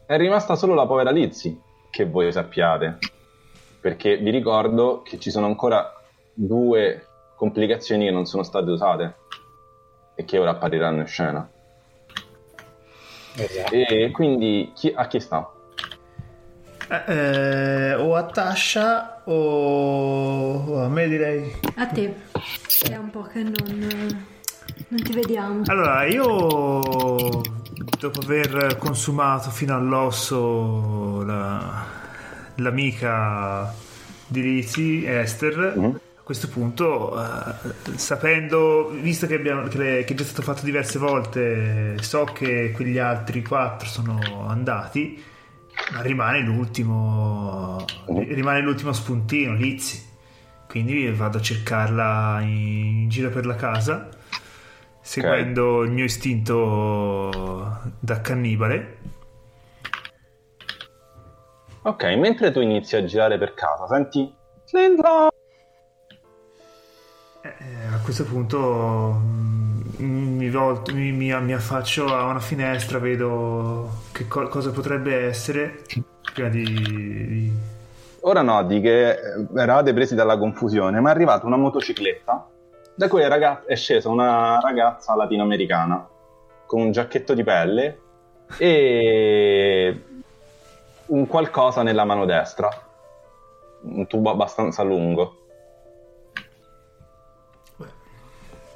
è 0.05 0.15
rimasta 0.15 0.53
solo 0.53 0.75
la 0.75 0.85
povera 0.85 1.09
Lizzy, 1.09 1.59
che 1.89 2.05
voi 2.05 2.31
sappiate, 2.31 2.99
perché 3.81 4.17
vi 4.17 4.29
ricordo 4.29 5.01
che 5.01 5.17
ci 5.17 5.31
sono 5.31 5.47
ancora 5.47 5.91
due 6.35 7.03
complicazioni 7.35 8.05
che 8.05 8.11
non 8.11 8.27
sono 8.27 8.43
state 8.43 8.69
usate 8.69 9.15
e 10.13 10.23
che 10.23 10.37
ora 10.37 10.51
appariranno 10.51 10.99
in 10.99 11.07
scena. 11.07 11.49
Esatto. 13.37 13.73
E 13.73 14.09
quindi 14.11 14.71
chi- 14.75 14.93
a 14.95 15.07
chi 15.07 15.19
sta? 15.19 15.49
Eh, 16.89 17.13
eh, 17.13 17.93
o 17.95 18.15
a 18.15 18.23
Tasha 18.23 19.21
o 19.25 20.79
a 20.83 20.87
me 20.87 21.07
direi. 21.07 21.53
A 21.75 21.85
te. 21.87 22.15
È 22.89 22.95
un 22.95 23.09
po' 23.09 23.23
che 23.23 23.43
non, 23.43 24.25
non 24.87 25.01
ti 25.03 25.13
vediamo. 25.13 25.61
Allora, 25.65 26.05
io 26.05 27.41
dopo 27.99 28.19
aver 28.21 28.77
consumato 28.77 29.49
fino 29.49 29.75
all'osso 29.75 31.23
la- 31.23 31.85
l'amica 32.55 33.73
di 34.27 34.41
Lizzie, 34.41 35.19
Esther, 35.21 35.73
Mhm. 35.75 35.99
A 36.27 36.33
questo 36.33 36.49
punto, 36.49 37.17
eh, 37.17 37.97
sapendo, 37.97 38.89
visto 38.89 39.27
che, 39.27 39.35
abbiamo, 39.35 39.65
che, 39.69 39.77
le- 39.77 40.03
che 40.03 40.11
è 40.11 40.15
già 40.17 40.25
stato 40.25 40.41
fatto 40.41 40.65
diverse 40.65 40.99
volte, 40.99 41.95
so 42.01 42.25
che 42.25 42.71
quegli 42.71 42.97
altri 42.97 43.41
quattro 43.41 43.87
sono 43.87 44.45
andati, 44.45 45.23
ma 45.93 46.01
rimane 46.01 46.41
l'ultimo, 46.41 47.85
rimane 48.07 48.59
l'ultimo 48.59 48.91
spuntino, 48.91 49.53
Lizzie. 49.53 50.01
Quindi 50.67 51.09
vado 51.11 51.37
a 51.37 51.41
cercarla 51.41 52.41
in 52.41 53.07
giro 53.07 53.29
per 53.29 53.45
la 53.45 53.55
casa 53.55 54.09
seguendo 54.99 55.83
il 55.83 55.91
mio 55.91 56.03
istinto 56.03 57.79
da 57.99 58.19
cannibale. 58.19 58.97
Ok, 61.83 62.03
mentre 62.17 62.51
tu 62.51 62.59
inizi 62.59 62.97
a 62.97 63.05
girare 63.05 63.37
per 63.37 63.53
casa, 63.53 63.87
senti 63.87 64.29
Slindra! 64.65 65.29
Eh, 67.59 67.93
a 67.93 67.99
questo 68.03 68.25
punto 68.25 69.21
mm, 70.01 70.37
mi, 70.37 70.49
volto- 70.49 70.93
mi- 70.93 71.11
mi- 71.11 71.41
mi 71.41 71.53
affaccio 71.53 72.13
a 72.13 72.25
una 72.25 72.39
finestra, 72.39 72.99
vedo 72.99 73.89
che 74.11 74.27
co- 74.27 74.47
cosa 74.47 74.71
potrebbe 74.71 75.25
essere 75.27 75.83
prima 76.33 76.49
di... 76.49 76.63
di- 76.63 77.53
Ora 78.21 78.41
noti 78.41 78.81
che 78.81 79.11
eh, 79.11 79.17
eravate 79.55 79.93
presi 79.93 80.13
dalla 80.15 80.37
confusione, 80.37 80.99
ma 80.99 81.09
è 81.09 81.11
arrivata 81.13 81.45
una 81.45 81.55
motocicletta 81.55 82.47
da 82.95 83.07
cui 83.07 83.21
è, 83.21 83.27
raga- 83.27 83.63
è 83.65 83.75
scesa 83.75 84.09
una 84.09 84.59
ragazza 84.59 85.15
latinoamericana 85.15 86.05
con 86.65 86.81
un 86.81 86.91
giacchetto 86.91 87.33
di 87.33 87.43
pelle 87.43 87.99
e 88.57 90.03
un 91.05 91.27
qualcosa 91.27 91.83
nella 91.83 92.03
mano 92.03 92.25
destra, 92.25 92.69
un 93.83 94.05
tubo 94.07 94.31
abbastanza 94.31 94.83
lungo. 94.83 95.43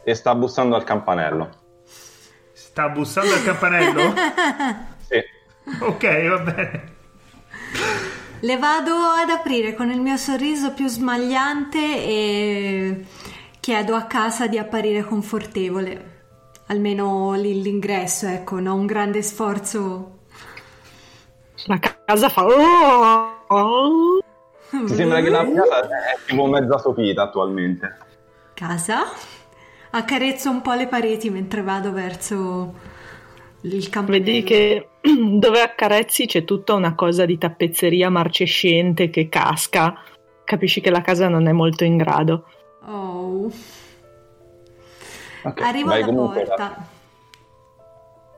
E 0.04 0.16
sta 0.16 0.34
bussando 0.36 0.76
al 0.76 0.84
campanello. 0.84 1.50
Sta 2.54 2.90
bussando 2.90 3.34
al 3.34 3.44
campanello? 3.44 4.14
Sì. 5.12 5.22
ok, 5.84 6.28
va 6.30 6.40
bene. 6.40 6.94
Le 8.40 8.58
vado 8.58 8.94
ad 8.94 9.30
aprire 9.30 9.76
con 9.76 9.92
il 9.92 10.00
mio 10.00 10.16
sorriso 10.16 10.72
più 10.74 10.88
smagliante 10.88 11.78
e 11.78 13.06
chiedo 13.60 13.96
a 13.96 14.04
casa 14.04 14.48
di 14.48 14.58
apparire 14.58 15.04
confortevole. 15.04 16.20
Almeno 16.68 17.34
lì 17.34 17.62
l'ingresso, 17.62 18.26
ecco, 18.28 18.60
no? 18.60 18.74
Un 18.74 18.86
grande 18.86 19.22
sforzo. 19.22 20.20
La 21.66 21.78
casa 22.06 22.30
fa... 22.30 22.46
"Oh, 22.46 23.44
oh". 23.48 24.20
Ti 24.70 24.96
sembra 24.96 25.22
che 25.22 25.30
la 25.30 25.44
casa 25.44 25.80
è 25.82 26.18
tipo 26.26 26.46
mezza 26.46 26.78
sopita 26.78 27.24
attualmente. 27.24 27.98
Casa? 28.54 29.04
Accarezzo 29.92 30.50
un 30.50 30.62
po' 30.62 30.74
le 30.74 30.88
pareti 30.88 31.30
mentre 31.30 31.62
vado 31.62 31.92
verso 31.92 32.74
il 33.62 33.90
campanello. 33.90 34.24
Vedi 34.24 34.44
che 34.44 34.88
dove 35.02 35.62
accarezzi 35.62 36.26
c'è 36.26 36.44
tutta 36.46 36.74
una 36.74 36.96
cosa 36.96 37.26
di 37.26 37.38
tappezzeria 37.38 38.10
marcescente 38.10 39.10
che 39.10 39.28
casca. 39.30 39.96
Capisci 40.44 40.82
che 40.82 40.90
la 40.90 41.02
casa 41.02 41.28
non 41.28 41.48
è 41.48 41.52
molto 41.52 41.84
in 41.84 41.98
grado. 41.98 42.46
Oh. 42.86 43.52
Ok, 45.44 45.62
Arrivo 45.62 45.92
alla 45.92 46.06
porta. 46.06 46.88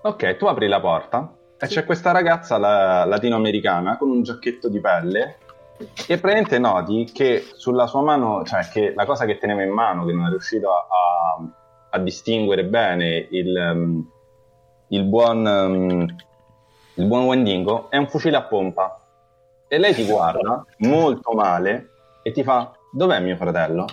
Ok, 0.02 0.38
tu 0.38 0.46
apri 0.46 0.68
la 0.68 0.80
porta 0.80 1.36
e 1.58 1.68
c'è 1.68 1.86
questa 1.86 2.12
ragazza 2.12 2.58
la- 2.58 3.06
latinoamericana 3.06 3.98
con 3.98 4.10
un 4.10 4.24
giacchetto 4.24 4.68
di 4.70 4.80
pelle 4.82 5.38
e 5.78 6.18
praticamente 6.18 6.60
noti 6.60 7.10
che 7.12 7.46
sulla 7.56 7.88
sua 7.88 8.02
mano, 8.02 8.44
cioè 8.44 8.68
che 8.70 8.94
la 8.96 9.06
cosa 9.06 9.26
che 9.26 9.38
teneva 9.38 9.64
in 9.64 9.72
mano, 9.72 10.06
che 10.06 10.14
non 10.14 10.28
è 10.28 10.30
riuscito 10.30 10.70
a, 10.72 10.88
a- 11.90 12.00
distinguere 12.00 12.66
bene 12.66 13.28
il, 13.30 13.56
um, 13.56 14.10
il 14.88 15.04
buon, 15.04 15.46
um, 15.46 16.16
il 16.96 17.06
buon 17.06 17.26
Wendingo, 17.26 17.90
è 17.90 17.98
un 17.98 18.08
fucile 18.08 18.38
a 18.38 18.44
pompa. 18.44 19.00
E 19.68 19.78
lei 19.78 19.94
ti 19.94 20.06
guarda 20.06 20.66
molto 20.80 21.32
male 21.34 21.90
e 22.22 22.32
ti 22.32 22.44
fa, 22.44 22.72
dov'è 22.92 23.20
mio 23.20 23.36
fratello? 23.36 23.86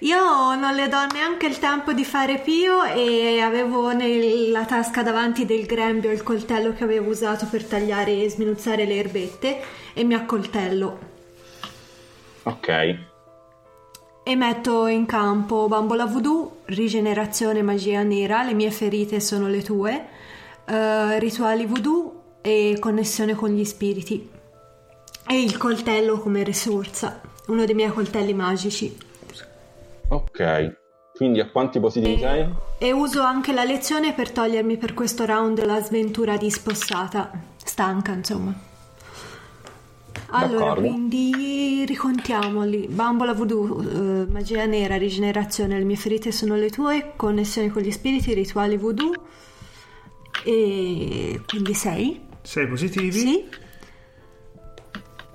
Io 0.00 0.54
non 0.54 0.74
le 0.74 0.88
do 0.88 1.06
neanche 1.06 1.46
il 1.46 1.58
tempo 1.58 1.92
di 1.92 2.04
fare 2.04 2.38
pio 2.38 2.84
e 2.84 3.40
avevo 3.40 3.92
nella 3.92 4.64
tasca 4.64 5.02
davanti 5.02 5.46
del 5.46 5.64
grembio 5.64 6.12
il 6.12 6.22
coltello 6.22 6.74
che 6.74 6.84
avevo 6.84 7.10
usato 7.10 7.46
per 7.46 7.64
tagliare 7.64 8.22
e 8.22 8.28
sminuzzare 8.28 8.84
le 8.84 8.96
erbette 8.96 9.60
e 9.94 10.04
mi 10.04 10.14
accoltello. 10.14 10.98
Ok, 12.42 13.14
e 14.28 14.34
metto 14.34 14.88
in 14.88 15.06
campo 15.06 15.68
bambola 15.68 16.04
voodoo, 16.04 16.62
rigenerazione 16.64 17.62
magia 17.62 18.02
nera, 18.02 18.42
le 18.42 18.54
mie 18.54 18.72
ferite 18.72 19.20
sono 19.20 19.46
le 19.46 19.62
tue, 19.62 20.08
eh, 20.64 21.20
rituali 21.20 21.64
voodoo 21.64 22.38
e 22.40 22.76
connessione 22.80 23.36
con 23.36 23.50
gli 23.50 23.64
spiriti. 23.64 24.28
E 25.28 25.40
il 25.40 25.56
coltello 25.56 26.18
come 26.18 26.42
risorsa, 26.42 27.20
uno 27.46 27.64
dei 27.64 27.76
miei 27.76 27.92
coltelli 27.92 28.34
magici. 28.34 29.05
Ok. 30.08 30.84
Quindi 31.16 31.40
a 31.40 31.48
quanti 31.50 31.80
positivi 31.80 32.18
sei? 32.18 32.46
E 32.78 32.92
uso 32.92 33.22
anche 33.22 33.52
la 33.52 33.64
lezione 33.64 34.12
per 34.12 34.30
togliermi 34.30 34.76
per 34.76 34.92
questo 34.92 35.24
round 35.24 35.64
la 35.64 35.80
sventura 35.80 36.36
di 36.36 36.50
spossata. 36.50 37.30
Stanca, 37.56 38.12
insomma. 38.12 38.54
Allora, 40.28 40.58
D'accordo. 40.66 40.88
quindi 40.88 41.84
ricontiamoli. 41.86 42.86
Bambola 42.88 43.32
voodoo, 43.32 43.80
eh, 43.80 44.26
magia 44.30 44.66
nera, 44.66 44.96
rigenerazione, 44.96 45.78
le 45.78 45.84
mie 45.84 45.96
ferite 45.96 46.32
sono 46.32 46.54
le 46.56 46.68
tue, 46.68 47.12
connessione 47.16 47.70
con 47.70 47.80
gli 47.80 47.90
spiriti, 47.90 48.34
rituali 48.34 48.76
voodoo. 48.76 49.12
E 50.44 51.40
quindi 51.46 51.72
sei? 51.72 52.20
Sei 52.42 52.66
positivi? 52.68 53.12
Sì. 53.12 53.48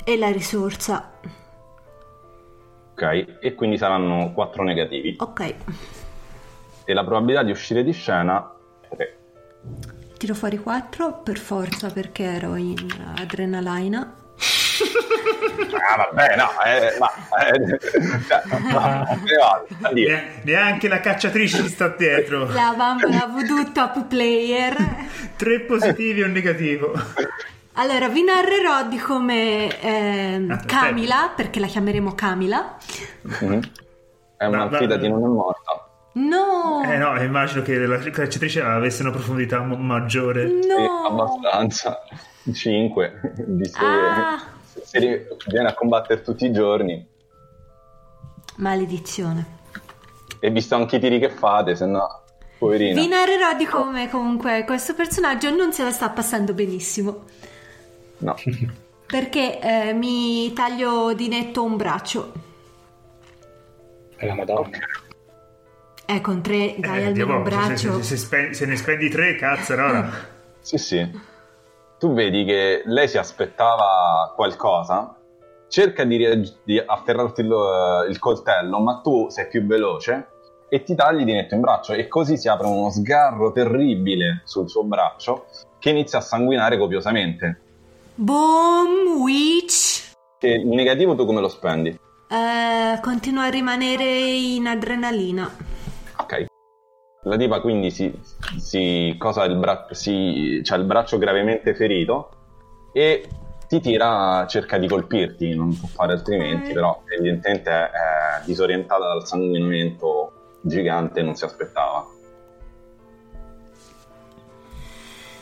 E 0.03 0.17
la 0.17 0.29
risorsa. 0.31 1.10
Ok, 3.01 3.37
e 3.39 3.55
quindi 3.55 3.77
saranno 3.77 4.31
4 4.31 4.63
negativi. 4.63 5.15
Ok. 5.17 5.55
E 6.85 6.93
la 6.93 7.03
probabilità 7.03 7.41
di 7.41 7.49
uscire 7.49 7.83
di 7.83 7.93
scena 7.93 8.53
è 8.87 8.95
3. 8.95 9.17
Tiro 10.19 10.35
fuori 10.35 10.59
4 10.59 11.21
per 11.23 11.39
forza 11.39 11.89
perché 11.89 12.23
ero 12.23 12.55
in 12.55 12.75
adrenalina. 13.17 14.15
Ah, 15.73 15.95
vabbè, 15.97 16.35
no, 16.35 16.49
eh, 16.63 16.97
ma... 16.99 17.11
Eh, 17.47 17.79
cioè, 18.27 18.41
no, 18.71 19.91
dire. 19.93 20.13
Ne- 20.13 20.41
Neanche 20.43 20.87
la 20.87 20.99
cacciatrice 20.99 21.63
ci 21.63 21.69
sta 21.69 21.87
dietro. 21.89 22.45
La 22.51 22.73
bambola 22.75 23.27
voodoo 23.27 23.71
top 23.71 24.05
player. 24.05 24.75
Tre 25.35 25.61
positivi 25.61 26.21
e 26.21 26.23
un 26.25 26.31
negativo. 26.31 26.93
Allora, 27.73 28.09
vi 28.09 28.23
narrerò 28.23 28.87
di 28.87 28.97
come 28.97 29.67
Ah, 29.67 30.53
aspetta. 30.55 30.65
Camila, 30.65 31.31
perché 31.35 31.59
la 31.59 31.67
chiameremo 31.67 32.13
Camila. 32.13 32.75
Mhm. 33.21 33.59
È 34.37 34.47
Ma- 34.47 34.63
un'anfida 34.65 34.95
ma- 34.95 35.01
di 35.01 35.07
non 35.09 35.23
è 35.23 35.27
morta. 35.27 35.85
No! 36.13 36.81
Eh 36.83 36.97
no, 36.97 37.21
immagino 37.23 37.61
che 37.61 37.77
la 37.77 37.97
cacciatrice 37.97 38.61
avesse 38.61 39.01
una 39.03 39.11
profondità 39.11 39.61
mo- 39.61 39.77
maggiore. 39.77 40.61
Sì, 40.61 40.67
No! 40.67 41.05
abbastanza. 41.05 41.99
5, 42.51 43.33
visto 43.47 43.79
Ah. 43.85 44.37
che 44.73 44.81
se 44.83 45.27
viene 45.47 45.69
a 45.69 45.73
combattere 45.73 46.21
tutti 46.23 46.45
i 46.45 46.51
giorni. 46.51 47.07
Maledizione. 48.57 49.59
E 50.39 50.49
visto 50.49 50.75
anche 50.75 50.97
i 50.97 50.99
tiri 50.99 51.19
che 51.19 51.29
fate, 51.29 51.75
se 51.75 51.85
no, 51.85 52.23
poverina. 52.57 52.99
Vi 52.99 53.07
narrerò 53.07 53.53
di 53.55 53.65
come 53.65 54.09
comunque 54.09 54.63
questo 54.65 54.93
personaggio 54.95 55.49
non 55.55 55.71
se 55.71 55.83
la 55.83 55.91
sta 55.91 56.09
passando 56.09 56.53
benissimo. 56.53 57.25
No. 58.21 58.35
perché 59.07 59.59
eh, 59.59 59.93
mi 59.93 60.51
taglio 60.53 61.13
di 61.13 61.27
netto 61.27 61.63
un 61.63 61.75
braccio. 61.77 62.31
È 64.15 64.25
la 64.25 64.35
Madonna. 64.35 64.69
Eh, 66.05 66.21
con 66.21 66.41
tre 66.41 66.75
dai 66.77 67.01
Eh, 67.01 67.05
almeno 67.07 67.37
un 67.37 67.43
se- 67.43 67.49
braccio. 67.49 67.75
Se, 67.75 67.91
se- 67.93 68.03
se 68.03 68.17
spe- 68.17 68.53
se 68.53 68.65
ne 68.65 68.75
spendi 68.75 69.09
tre, 69.09 69.35
cazzo, 69.35 69.73
allora. 69.73 70.09
Sì, 70.63 70.77
sì. 70.77 71.09
Tu 71.97 72.13
vedi 72.13 72.45
che 72.45 72.83
lei 72.85 73.07
si 73.07 73.17
aspettava 73.17 74.31
qualcosa, 74.35 75.15
cerca 75.67 76.03
di, 76.03 76.17
rea- 76.17 76.39
di 76.63 76.77
afferrarti 76.77 77.41
il, 77.41 78.05
il 78.09 78.19
coltello, 78.19 78.79
ma 78.79 78.99
tu 79.03 79.27
sei 79.29 79.47
più 79.47 79.65
veloce 79.65 80.27
e 80.69 80.83
ti 80.83 80.93
tagli 80.93 81.23
di 81.23 81.33
netto 81.33 81.55
in 81.55 81.61
braccio 81.61 81.93
e 81.93 82.07
così 82.07 82.37
si 82.37 82.47
apre 82.47 82.67
uno 82.67 82.91
sgarro 82.91 83.51
terribile 83.51 84.41
sul 84.45 84.69
suo 84.69 84.83
braccio 84.83 85.47
che 85.79 85.89
inizia 85.89 86.19
a 86.19 86.21
sanguinare 86.21 86.77
copiosamente. 86.77 87.61
Boom, 88.15 89.21
witch. 89.21 90.11
Il 90.41 90.67
negativo 90.67 91.15
tu 91.15 91.25
come 91.25 91.39
lo 91.41 91.47
spendi? 91.47 91.89
Eh, 91.89 92.99
continua 93.01 93.45
a 93.45 93.49
rimanere 93.49 94.03
in 94.03 94.67
adrenalina. 94.67 95.49
Ok. 96.17 96.45
La 97.23 97.35
diva 97.35 97.61
quindi 97.61 97.91
si, 97.91 98.11
si 98.57 99.15
cosa 99.17 99.43
il 99.45 99.55
braccio, 99.55 99.93
si, 99.93 100.59
c'ha 100.63 100.75
il 100.75 100.85
braccio 100.85 101.17
gravemente 101.17 101.75
ferito 101.75 102.29
e 102.93 103.27
ti 103.67 103.79
tira, 103.79 104.45
cerca 104.47 104.77
di 104.77 104.87
colpirti, 104.87 105.55
non 105.55 105.77
può 105.77 105.87
fare 105.87 106.13
altrimenti, 106.13 106.69
Ok. 106.69 106.73
però 106.73 107.01
evidentemente 107.07 107.69
è, 107.69 107.89
è 107.91 108.41
disorientata 108.43 109.05
dal 109.05 109.25
sanguinamento 109.25 110.57
gigante, 110.61 111.21
non 111.21 111.35
si 111.35 111.45
aspettava. 111.45 112.05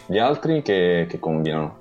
Gli 0.06 0.18
altri 0.18 0.62
che, 0.62 1.08
che 1.10 1.20
combinano? 1.20 1.79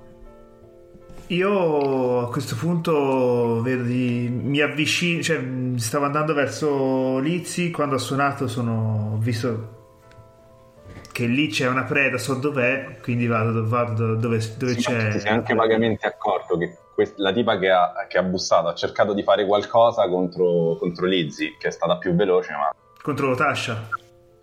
Io 1.31 2.21
a 2.21 2.29
questo 2.29 2.55
punto 2.55 3.61
vedo 3.61 3.83
di, 3.83 4.27
mi 4.31 4.61
avvicino, 4.61 5.21
cioè 5.21 5.39
stavo 5.75 6.05
andando 6.05 6.33
verso 6.33 7.19
Lizzy 7.19 7.69
quando 7.69 7.95
ha 7.95 7.99
suonato 7.99 8.47
sono 8.47 9.11
ho 9.13 9.17
visto 9.17 9.77
che 11.11 11.25
lì 11.27 11.49
c'è 11.49 11.67
una 11.67 11.83
preda, 11.83 12.17
so 12.17 12.33
dov'è, 12.33 12.97
quindi 13.03 13.27
vado, 13.27 13.67
vado 13.67 14.15
dove, 14.15 14.39
dove 14.57 14.73
Sì, 14.73 14.79
c'è. 14.79 15.11
Ti 15.11 15.19
sei 15.19 15.31
anche 15.31 15.53
vagamente 15.53 16.07
accorto 16.07 16.57
che 16.57 16.75
quest- 16.95 17.17
la 17.19 17.31
tipa 17.31 17.59
che 17.59 17.69
ha, 17.69 17.93
che 18.07 18.17
ha 18.17 18.23
bussato 18.23 18.67
ha 18.67 18.73
cercato 18.73 19.13
di 19.13 19.21
fare 19.21 19.45
qualcosa 19.45 20.09
contro, 20.09 20.77
contro 20.79 21.05
Lizzy, 21.05 21.57
che 21.59 21.67
è 21.67 21.71
stata 21.71 21.97
più 21.97 22.15
veloce, 22.15 22.53
ma 22.53 22.73
Contro 23.03 23.35
Tasha. 23.35 23.87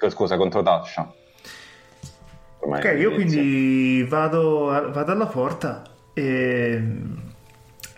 Scusa, 0.08 0.36
contro 0.36 0.62
Tasha. 0.62 1.12
Ormai 2.60 2.78
Ok, 2.78 2.84
io 2.96 3.10
Lizzy. 3.10 3.14
quindi 3.14 4.04
vado, 4.04 4.66
vado 4.92 5.12
alla 5.12 5.26
porta 5.26 5.82
e 6.18 6.82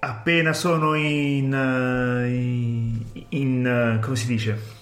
appena 0.01 0.53
sono 0.53 0.95
in, 0.95 1.55
eh, 1.55 2.29
in, 2.29 3.03
in, 3.29 3.67
eh, 3.67 4.01
come 4.03 4.17
si 4.17 4.27
dice? 4.27 4.77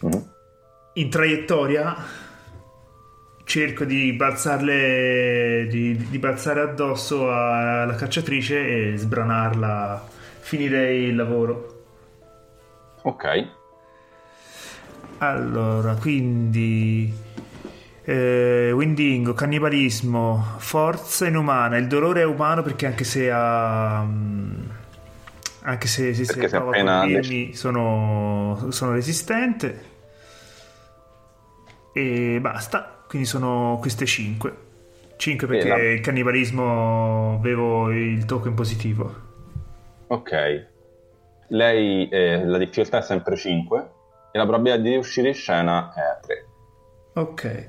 Mhm. 0.00 0.30
in 0.94 1.08
traiettoria 1.10 1.96
cerco 3.44 3.84
di 3.84 4.12
balzarle 4.14 5.66
di, 5.68 5.96
di 6.08 6.18
balzare 6.18 6.60
addosso 6.60 7.32
alla 7.32 7.94
cacciatrice 7.94 8.92
e 8.92 8.96
sbranarla. 8.96 10.08
Finire 10.40 10.96
il 10.96 11.14
lavoro. 11.14 11.84
Ok, 13.02 13.46
allora 15.18 15.94
quindi 15.94 17.12
eh, 18.04 18.70
Windingo, 18.72 19.32
cannibalismo, 19.34 20.44
forza 20.58 21.26
inumana. 21.26 21.76
Il 21.76 21.86
dolore 21.86 22.22
è 22.22 22.24
umano 22.24 22.62
perché 22.62 22.86
anche 22.86 23.04
se 23.04 23.30
ha. 23.30 24.02
mm, 24.04 24.60
Anche 25.64 25.86
se, 25.86 26.12
se, 26.12 26.24
se 26.24 26.48
se 26.48 26.56
appena- 26.56 27.00
colpirmi 27.02 27.54
sono, 27.54 28.66
sono 28.70 28.92
resistente. 28.94 29.90
E 31.92 32.38
basta. 32.40 33.04
Quindi 33.06 33.28
sono 33.28 33.76
queste 33.80 34.04
5. 34.06 34.56
5 35.16 35.46
perché 35.46 35.68
la- 35.68 35.76
il 35.92 36.00
cannibalismo 36.00 37.36
avevo 37.38 37.90
il 37.92 38.24
token 38.24 38.54
positivo. 38.54 39.14
ok. 40.08 40.66
Lei, 41.48 42.08
eh, 42.08 42.44
la 42.46 42.56
difficoltà 42.58 42.98
è 42.98 43.02
sempre 43.02 43.36
5 43.36 43.90
e 44.32 44.38
la 44.38 44.44
probabilità 44.46 44.80
di 44.82 44.96
uscire 44.96 45.28
in 45.28 45.34
scena 45.34 45.92
è 45.94 46.18
3. 46.26 46.46
Ok. 47.14 47.66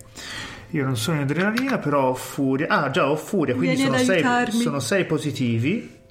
Io 0.70 0.84
non 0.84 0.98
sono 0.98 1.18
in 1.18 1.24
adrenalina, 1.24 1.78
però 1.78 2.10
ho 2.10 2.16
furia. 2.16 2.68
Ah, 2.68 2.90
già 2.90 3.10
ho 3.10 3.16
furia, 3.16 3.54
quindi 3.56 3.78
sono 3.78 3.96
ad 3.96 4.02
6 4.02 4.16
aiutarmi. 4.16 4.60
sono 4.60 4.80
sei 4.80 5.06
positivi. 5.06 6.02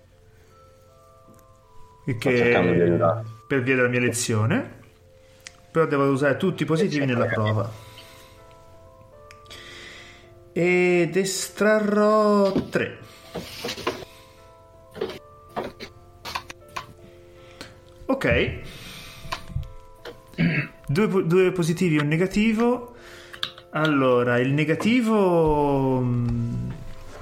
Che 2.19 2.55
aiutarti. 2.55 3.31
per 3.47 3.63
via 3.63 3.77
della 3.77 3.89
mia 3.89 4.01
lezione. 4.01 4.81
Però 5.71 5.87
devo 5.87 6.05
usare 6.05 6.37
tutti 6.37 6.65
i 6.65 6.67
positivi 6.67 7.07
nella 7.07 7.27
prova. 7.27 7.71
Ed 10.53 11.17
estrarrò 11.17 12.53
3. 12.53 12.99
Ok. 18.07 18.61
Due, 20.87 21.27
due 21.27 21.53
positivi 21.53 21.97
e 21.97 22.01
un 22.01 22.09
negativo. 22.09 22.92
Allora, 23.75 24.39
il 24.39 24.53
negativo 24.53 26.01
mm, 26.01 26.71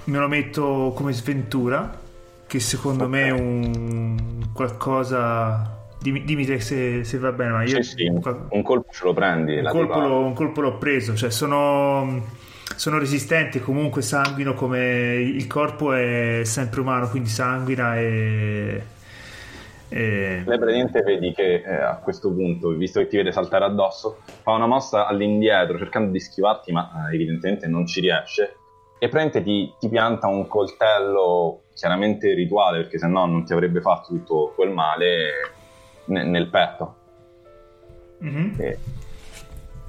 me 0.05 0.19
lo 0.19 0.27
metto 0.27 0.93
come 0.97 1.13
sventura, 1.13 1.99
che 2.47 2.59
secondo 2.59 3.09
me 3.09 3.27
è 3.27 3.31
un 3.31 4.49
qualcosa... 4.53 5.79
Dimmi, 6.01 6.25
dimmi 6.25 6.47
te 6.47 6.59
se, 6.61 7.05
se 7.05 7.19
va 7.19 7.31
bene, 7.31 7.51
ma 7.53 7.63
io... 7.63 7.83
Sì, 7.83 7.95
sì, 7.97 8.07
un, 8.07 8.63
colpo 8.63 8.91
ce 8.91 9.05
lo 9.05 9.13
prendi. 9.13 9.59
un 9.59 9.69
colpo, 9.69 10.01
l'ho, 10.01 10.25
un 10.25 10.33
colpo 10.33 10.61
l'ho 10.63 10.79
preso, 10.79 11.15
cioè 11.15 11.31
sono, 11.31 12.27
sono 12.75 12.99
resistente, 12.99 13.61
comunque 13.61 14.03
sanguino 14.03 14.55
come 14.55 15.15
il 15.17 15.47
corpo 15.47 15.93
è 15.93 16.41
sempre 16.45 16.81
umano, 16.81 17.09
quindi 17.09 17.29
sanguina 17.29 17.97
e... 17.97 18.83
e- 19.91 20.43
Lei 20.47 20.59
praticamente 20.59 21.03
vedi 21.03 21.33
che 21.33 21.63
eh, 21.65 21.75
a 21.75 21.97
questo 21.97 22.33
punto, 22.33 22.71
visto 22.71 23.01
che 23.01 23.09
ti 23.09 23.17
vede 23.17 23.33
saltare 23.33 23.65
addosso, 23.65 24.19
fa 24.43 24.53
una 24.53 24.67
mossa 24.67 25.07
all'indietro 25.07 25.77
cercando 25.79 26.11
di 26.13 26.21
schivarti, 26.21 26.73
ma 26.73 27.09
eh, 27.11 27.15
evidentemente 27.15 27.67
non 27.67 27.87
ci 27.87 28.01
riesce. 28.01 28.55
E 29.03 29.09
praticamente 29.09 29.43
ti, 29.43 29.75
ti 29.79 29.89
pianta 29.89 30.27
un 30.29 30.47
coltello 30.47 31.63
chiaramente 31.75 32.33
rituale, 32.35 32.83
perché 32.83 32.99
sennò 32.99 33.27
non 33.27 33.45
ti 33.45 33.53
avrebbe 33.53 33.81
fatto 33.81 34.09
tutto 34.09 34.53
quel 34.55 34.71
male 34.71 35.31
ne- 36.07 36.25
nel 36.25 36.49
petto. 36.49 36.95
Mhm. 38.19 38.55
E, 38.59 38.79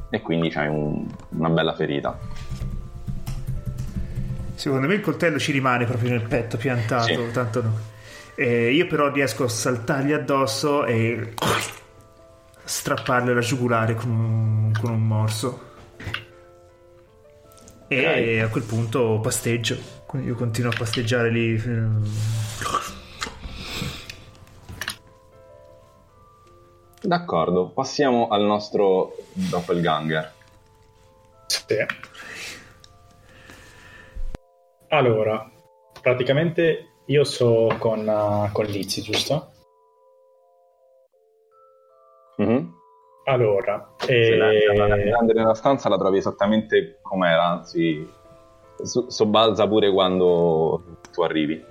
e 0.10 0.22
quindi 0.22 0.50
c'hai 0.50 0.68
un- 0.68 1.06
una 1.30 1.50
bella 1.50 1.74
ferita. 1.74 2.18
Secondo 4.56 4.88
me 4.88 4.94
il 4.94 5.02
coltello 5.02 5.40
ci 5.40 5.52
rimane 5.52 5.86
proprio 5.86 6.10
nel 6.12 6.22
petto 6.22 6.56
piantato, 6.58 7.06
Sì. 7.06 7.32
tanto 7.32 7.62
no. 7.64 7.72
Eh, 8.42 8.72
io 8.72 8.88
però 8.88 9.12
riesco 9.12 9.44
a 9.44 9.48
saltargli 9.48 10.14
addosso 10.14 10.84
e 10.86 11.36
strapparle 12.64 13.36
la 13.36 13.40
giugulare 13.40 13.94
con 13.94 14.10
un, 14.10 14.74
con 14.82 14.90
un 14.90 15.06
morso. 15.06 15.70
E 17.88 18.42
a 18.42 18.48
quel 18.48 18.64
punto 18.64 19.20
pasteggio. 19.22 19.78
Quindi 20.08 20.30
io 20.30 20.36
continuo 20.36 20.72
a 20.72 20.76
pasteggiare 20.76 21.30
lì. 21.30 21.62
D'accordo, 27.00 27.70
passiamo 27.70 28.30
al 28.30 28.42
nostro 28.42 29.18
doppelganger. 29.34 30.34
Sì. 31.46 31.86
Allora, 34.88 35.48
praticamente 36.02 36.91
io 37.12 37.24
so 37.26 37.68
con, 37.78 38.08
uh, 38.08 38.52
con 38.54 38.66
Lizzy, 38.66 39.02
giusto? 39.02 39.52
Mhm. 42.38 42.74
Allora, 43.26 43.94
Se 43.98 44.36
la, 44.36 44.50
eh, 44.50 45.04
grande 45.04 45.34
nella 45.34 45.54
stanza 45.54 45.90
la 45.90 45.98
trovi 45.98 46.18
esattamente 46.18 47.00
com'era, 47.02 47.46
anzi 47.46 48.10
so- 48.82 49.10
sobbalza 49.10 49.68
pure 49.68 49.92
quando 49.92 50.98
tu 51.12 51.22
arrivi. 51.22 51.70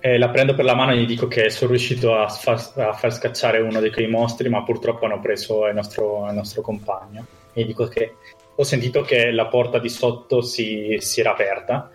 eh, 0.00 0.18
la 0.18 0.28
prendo 0.28 0.54
per 0.54 0.66
la 0.66 0.74
mano 0.74 0.92
e 0.92 0.98
gli 0.98 1.06
dico 1.06 1.28
che 1.28 1.48
sono 1.48 1.70
riuscito 1.70 2.14
a 2.14 2.28
far, 2.28 2.60
a 2.76 2.92
far 2.92 3.10
scacciare 3.10 3.60
uno 3.60 3.80
di 3.80 3.90
quei 3.90 4.06
mostri, 4.06 4.50
ma 4.50 4.62
purtroppo 4.62 5.06
hanno 5.06 5.18
preso 5.18 5.66
il 5.66 5.74
nostro, 5.74 6.28
il 6.28 6.34
nostro 6.34 6.60
compagno. 6.60 7.24
E 7.54 7.62
gli 7.62 7.66
dico 7.68 7.86
che 7.86 8.16
ho 8.54 8.62
sentito 8.64 9.00
che 9.00 9.30
la 9.30 9.46
porta 9.46 9.78
di 9.78 9.88
sotto 9.88 10.42
si, 10.42 10.98
si 11.00 11.20
era 11.20 11.30
aperta 11.30 11.90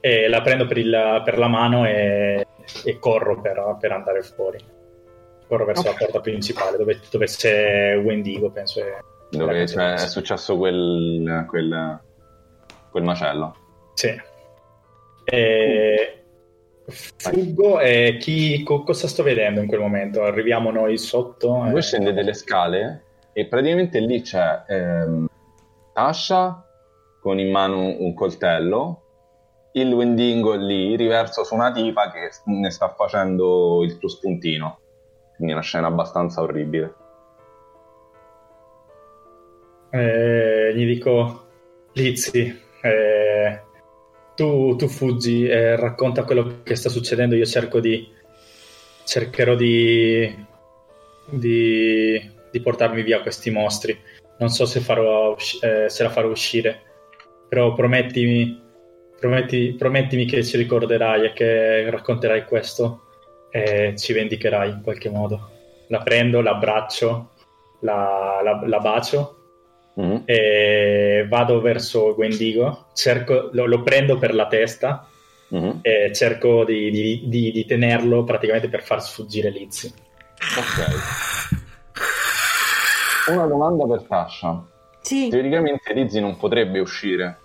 e 0.00 0.28
la 0.28 0.40
prendo 0.40 0.66
per, 0.66 0.78
il- 0.78 1.22
per 1.24 1.38
la 1.38 1.48
mano 1.48 1.86
e, 1.86 2.46
e 2.84 2.98
corro 2.98 3.40
per, 3.40 3.76
per 3.78 3.92
andare 3.92 4.22
fuori. 4.22 4.58
Corro 5.46 5.64
verso 5.64 5.82
la 5.84 5.94
porta 5.98 6.20
principale 6.20 6.76
dove, 6.76 7.00
dove 7.10 7.26
c'è 7.26 7.98
Wendigo, 7.98 8.50
penso. 8.50 8.80
Dove 9.30 9.62
Eh, 9.62 9.66
sì. 9.66 9.78
è 9.78 9.96
successo 9.98 10.56
quel, 10.56 11.44
quel, 11.48 12.00
quel 12.90 13.02
macello. 13.02 13.56
Sì. 13.94 14.20
E 15.24 16.14
Fuggo 16.88 17.78
e 17.80 18.16
chi, 18.18 18.62
co- 18.62 18.82
cosa 18.82 19.06
sto 19.06 19.22
vedendo 19.22 19.60
in 19.60 19.66
quel 19.66 19.80
momento? 19.80 20.22
Arriviamo 20.22 20.70
noi 20.70 20.98
sotto. 20.98 21.48
Voi 21.48 21.78
e- 21.78 21.82
scendete 21.82 22.22
le 22.22 22.32
scale 22.32 23.02
e 23.32 23.46
praticamente 23.46 23.98
lì 24.00 24.22
c'è 24.22 24.62
ehm, 24.66 25.28
Tasha 25.92 26.64
con 27.20 27.38
in 27.38 27.50
mano 27.50 27.78
un 27.98 28.14
coltello, 28.14 28.99
il 29.72 29.92
Wendigo 29.92 30.54
lì 30.54 30.96
riverso 30.96 31.44
su 31.44 31.54
una 31.54 31.70
tipa 31.70 32.10
che 32.10 32.30
ne 32.46 32.70
sta 32.70 32.88
facendo 32.88 33.82
il 33.84 33.98
tuo 33.98 34.08
spuntino. 34.08 34.80
Quindi 35.36 35.52
una 35.54 35.62
scena 35.62 35.86
abbastanza 35.86 36.42
orribile. 36.42 36.94
Eh, 39.90 40.72
gli 40.74 40.86
dico, 40.86 41.46
Lizzy, 41.92 42.60
eh, 42.82 43.62
tu, 44.36 44.76
tu 44.76 44.88
fuggi 44.88 45.46
e 45.46 45.76
racconta 45.76 46.24
quello 46.24 46.60
che 46.62 46.76
sta 46.76 46.88
succedendo. 46.88 47.34
Io 47.34 47.46
cerco 47.46 47.80
di. 47.80 48.06
cercherò 49.04 49.54
di. 49.54 50.46
di, 51.26 52.30
di 52.50 52.60
portarmi 52.60 53.02
via 53.02 53.22
questi 53.22 53.50
mostri. 53.50 53.98
Non 54.38 54.48
so 54.48 54.64
se, 54.64 54.80
farò, 54.80 55.36
eh, 55.60 55.88
se 55.88 56.02
la 56.02 56.10
farò 56.10 56.28
uscire, 56.28 56.80
però 57.48 57.72
promettimi, 57.74 58.59
prometti- 59.20 59.74
promettimi 59.78 60.24
che 60.24 60.42
ci 60.42 60.56
ricorderai 60.56 61.26
e 61.26 61.32
che 61.32 61.88
racconterai 61.90 62.44
questo 62.46 63.02
e 63.50 63.94
ci 63.96 64.12
vendicherai 64.12 64.70
in 64.70 64.80
qualche 64.82 65.10
modo. 65.10 65.50
La 65.88 66.00
prendo, 66.00 66.40
la 66.40 66.52
abbraccio, 66.52 67.30
la, 67.80 68.40
la- 68.42 68.62
la 68.66 68.78
bacio 68.78 69.34
Mhm. 69.94 70.22
e 70.24 71.26
vado 71.28 71.60
verso 71.60 72.14
Wendigo, 72.16 72.86
cerco, 72.94 73.50
lo, 73.52 73.66
lo 73.66 73.82
prendo 73.82 74.16
per 74.18 74.34
la 74.34 74.46
testa 74.46 75.06
Mhm. 75.48 75.80
e 75.82 76.12
cerco 76.14 76.64
di, 76.64 76.90
di- 76.90 77.22
di- 77.26 77.50
di 77.52 77.64
tenerlo 77.66 78.22
praticamente 78.24 78.68
per 78.68 78.82
far 78.82 79.02
sfuggire 79.02 79.50
Lizzy. 79.50 79.92
Ok. 80.56 80.86
Una 83.34 83.46
domanda 83.46 83.84
per 83.86 84.02
Tasha. 84.08 84.64
Sì, 85.02 85.28
Teoricamente 85.28 85.92
Lizzy 85.92 86.20
non 86.20 86.36
potrebbe 86.36 86.78
uscire, 86.78 87.39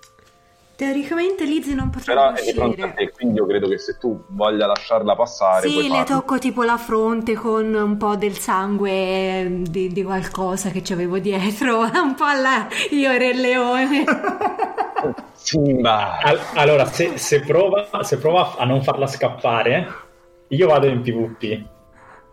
teoricamente 0.76 1.45
Lizzie 1.45 1.73
non 1.76 1.89
però 2.03 2.31
potrebbe 2.31 2.34
è 2.34 2.41
di 2.41 2.53
fronte 2.53 2.81
a 2.84 2.88
uscire. 2.88 2.93
te, 2.93 3.11
quindi 3.11 3.38
io 3.38 3.45
credo 3.45 3.68
che 3.68 3.77
se 3.77 3.97
tu 3.97 4.23
voglia 4.30 4.68
lasciarla 4.68 5.15
passare, 5.15 5.72
puoi 5.72 5.84
Sì, 5.84 5.89
le 5.89 6.03
farlo. 6.06 6.06
tocco 6.06 6.38
tipo 6.38 6.64
la 6.64 6.77
fronte 6.77 7.34
con 7.34 7.73
un 7.73 7.97
po' 7.97 8.15
del 8.15 8.38
sangue 8.38 9.61
di, 9.69 9.91
di 9.91 10.03
qualcosa 10.03 10.69
che 10.69 10.81
c'avevo 10.84 11.18
dietro, 11.19 11.80
un 12.02 12.14
po' 12.15 12.26
alla 12.26 12.68
io 12.91 13.11
Re 13.18 13.34
Leone. 13.34 14.03
Simba! 15.34 16.18
Al- 16.19 16.39
allora, 16.56 16.85
se, 16.85 17.18
se 17.18 17.41
prova, 17.41 18.03
se 18.03 18.18
prova 18.18 18.56
a 18.57 18.65
non 18.65 18.81
farla 18.84 19.07
scappare, 19.07 19.88
io 20.47 20.68
vado 20.68 20.88
in 20.88 21.02
PvP. 21.02 21.65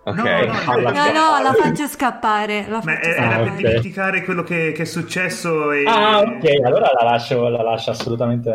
Ok. 0.05 0.17
No, 0.17 0.23
no, 0.25 0.91
No, 0.91 1.13
no, 1.13 1.43
la 1.43 1.53
faccio 1.57 1.87
scappare. 1.87 2.67
La 2.69 2.81
Ma 2.85 2.93
faccio 2.95 3.09
è- 3.09 3.21
era 3.21 3.35
Ah, 3.37 3.43
per 3.43 3.53
dimenticare 3.55 4.25
quello 4.25 4.43
che, 4.43 4.73
che 4.73 4.83
è 4.83 4.85
successo 4.85 5.71
e... 5.71 5.85
Ah, 5.87 6.21
ok, 6.21 6.45
allora 6.65 6.91
la 6.99 7.05
lascio, 7.11 7.49
la 7.49 7.63
lascio 7.63 7.91
assolutamente 7.93 8.51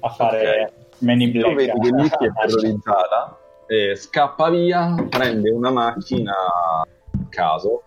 a 0.00 0.08
fare 0.10 0.72
Man 0.98 1.20
in 1.20 1.32
Tu 1.32 1.40
Black. 1.40 1.54
vedi 1.56 1.80
che 1.80 1.90
Nicky 1.90 2.26
è 2.26 2.32
terrorizzata, 2.32 3.38
eh, 3.66 3.96
scappa 3.96 4.48
via, 4.50 4.94
prende 5.08 5.50
una 5.50 5.70
macchina 5.70 6.32
a 6.32 6.86
caso, 7.30 7.82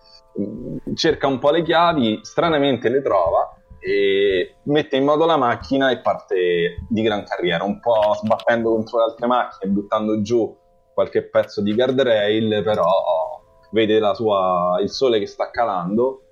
cerca 0.94 1.26
un 1.26 1.38
po' 1.38 1.50
le 1.50 1.62
chiavi, 1.62 2.20
stranamente 2.22 2.88
le 2.90 3.00
trova 3.02 3.56
e 3.78 4.56
mette 4.64 4.96
in 4.96 5.04
moto 5.04 5.24
la 5.24 5.38
macchina 5.38 5.90
e 5.90 5.98
parte 6.00 6.84
di 6.88 7.00
gran 7.02 7.24
carriera, 7.24 7.64
un 7.64 7.80
po' 7.80 8.14
sbattendo 8.20 8.70
contro 8.74 8.98
le 8.98 9.04
altre 9.04 9.26
macchine, 9.26 9.72
buttando 9.72 10.20
giù 10.20 10.54
qualche 11.00 11.22
pezzo 11.22 11.62
di 11.62 11.74
guardrail, 11.74 12.62
però 12.62 13.42
vede 13.70 13.98
la 13.98 14.12
sua, 14.12 14.76
il 14.82 14.90
sole 14.90 15.18
che 15.18 15.26
sta 15.26 15.50
calando 15.50 16.24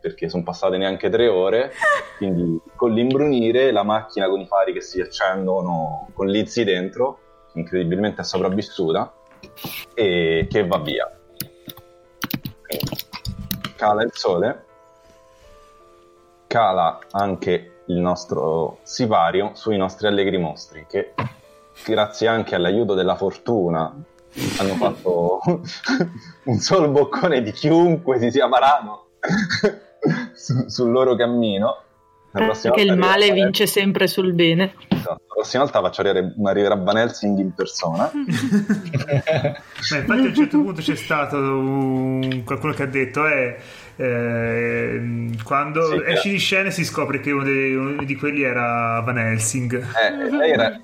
perché 0.00 0.28
sono 0.28 0.44
passate 0.44 0.76
neanche 0.76 1.10
tre 1.10 1.28
ore, 1.28 1.72
quindi 2.18 2.60
con 2.76 2.92
l'imbrunire 2.92 3.72
la 3.72 3.82
macchina 3.82 4.28
con 4.28 4.40
i 4.40 4.46
fari 4.46 4.72
che 4.72 4.80
si 4.80 5.00
accendono 5.00 6.08
con 6.12 6.26
l'Izzy 6.26 6.64
dentro, 6.64 7.18
incredibilmente 7.54 8.20
è 8.20 8.24
sopravvissuta, 8.24 9.12
e 9.94 10.46
che 10.48 10.66
va 10.66 10.78
via. 10.78 11.10
Cala 13.76 14.02
il 14.02 14.10
sole, 14.12 14.64
cala 16.46 16.98
anche 17.10 17.82
il 17.86 17.98
nostro 17.98 18.78
sipario 18.82 19.50
sui 19.54 19.76
nostri 19.76 20.06
allegri 20.06 20.38
mostri, 20.38 20.84
che 20.88 21.14
grazie 21.84 22.28
anche 22.28 22.54
all'aiuto 22.54 22.94
della 22.94 23.16
fortuna 23.16 24.04
hanno 24.58 24.74
fatto 24.74 25.40
un 26.44 26.58
solo 26.58 26.88
boccone 26.88 27.42
di 27.42 27.52
chiunque 27.52 28.18
si 28.18 28.30
sia 28.30 28.48
parato 28.48 29.10
su- 30.34 30.68
sul 30.68 30.90
loro 30.90 31.14
cammino. 31.16 31.76
Prossima 32.32 32.72
Perché 32.72 32.90
il 32.90 32.96
male 32.96 33.30
vince 33.30 33.66
sempre 33.66 34.06
sul 34.06 34.32
bene. 34.32 34.72
Esatto. 34.88 35.20
La 35.28 35.34
prossima 35.34 35.64
volta 35.64 35.82
faccio 35.82 36.00
arrivare, 36.00 36.34
arriverà 36.44 36.76
Van 36.76 36.96
Helsing 36.96 37.38
in 37.38 37.52
persona. 37.52 38.10
Ma 38.14 39.96
infatti 39.96 40.10
a 40.10 40.14
un 40.14 40.34
certo 40.34 40.62
punto 40.62 40.80
c'è 40.80 40.94
stato 40.96 41.36
un- 41.36 42.42
qualcuno 42.44 42.72
che 42.72 42.82
ha 42.84 42.86
detto 42.86 43.26
eh, 43.26 43.56
eh, 43.96 45.30
quando 45.44 45.84
Sì, 45.88 45.94
esci 46.06 46.28
era- 46.28 46.32
di 46.32 46.38
scena 46.38 46.70
si 46.70 46.84
scopre 46.86 47.20
che 47.20 47.30
uno, 47.32 47.42
dei- 47.44 47.74
uno 47.74 48.02
di 48.02 48.16
quelli 48.16 48.42
era 48.44 49.00
Van 49.04 49.18
Helsing. 49.18 49.74
Eh, 49.74 50.30
lei 50.30 50.50
era, 50.52 50.80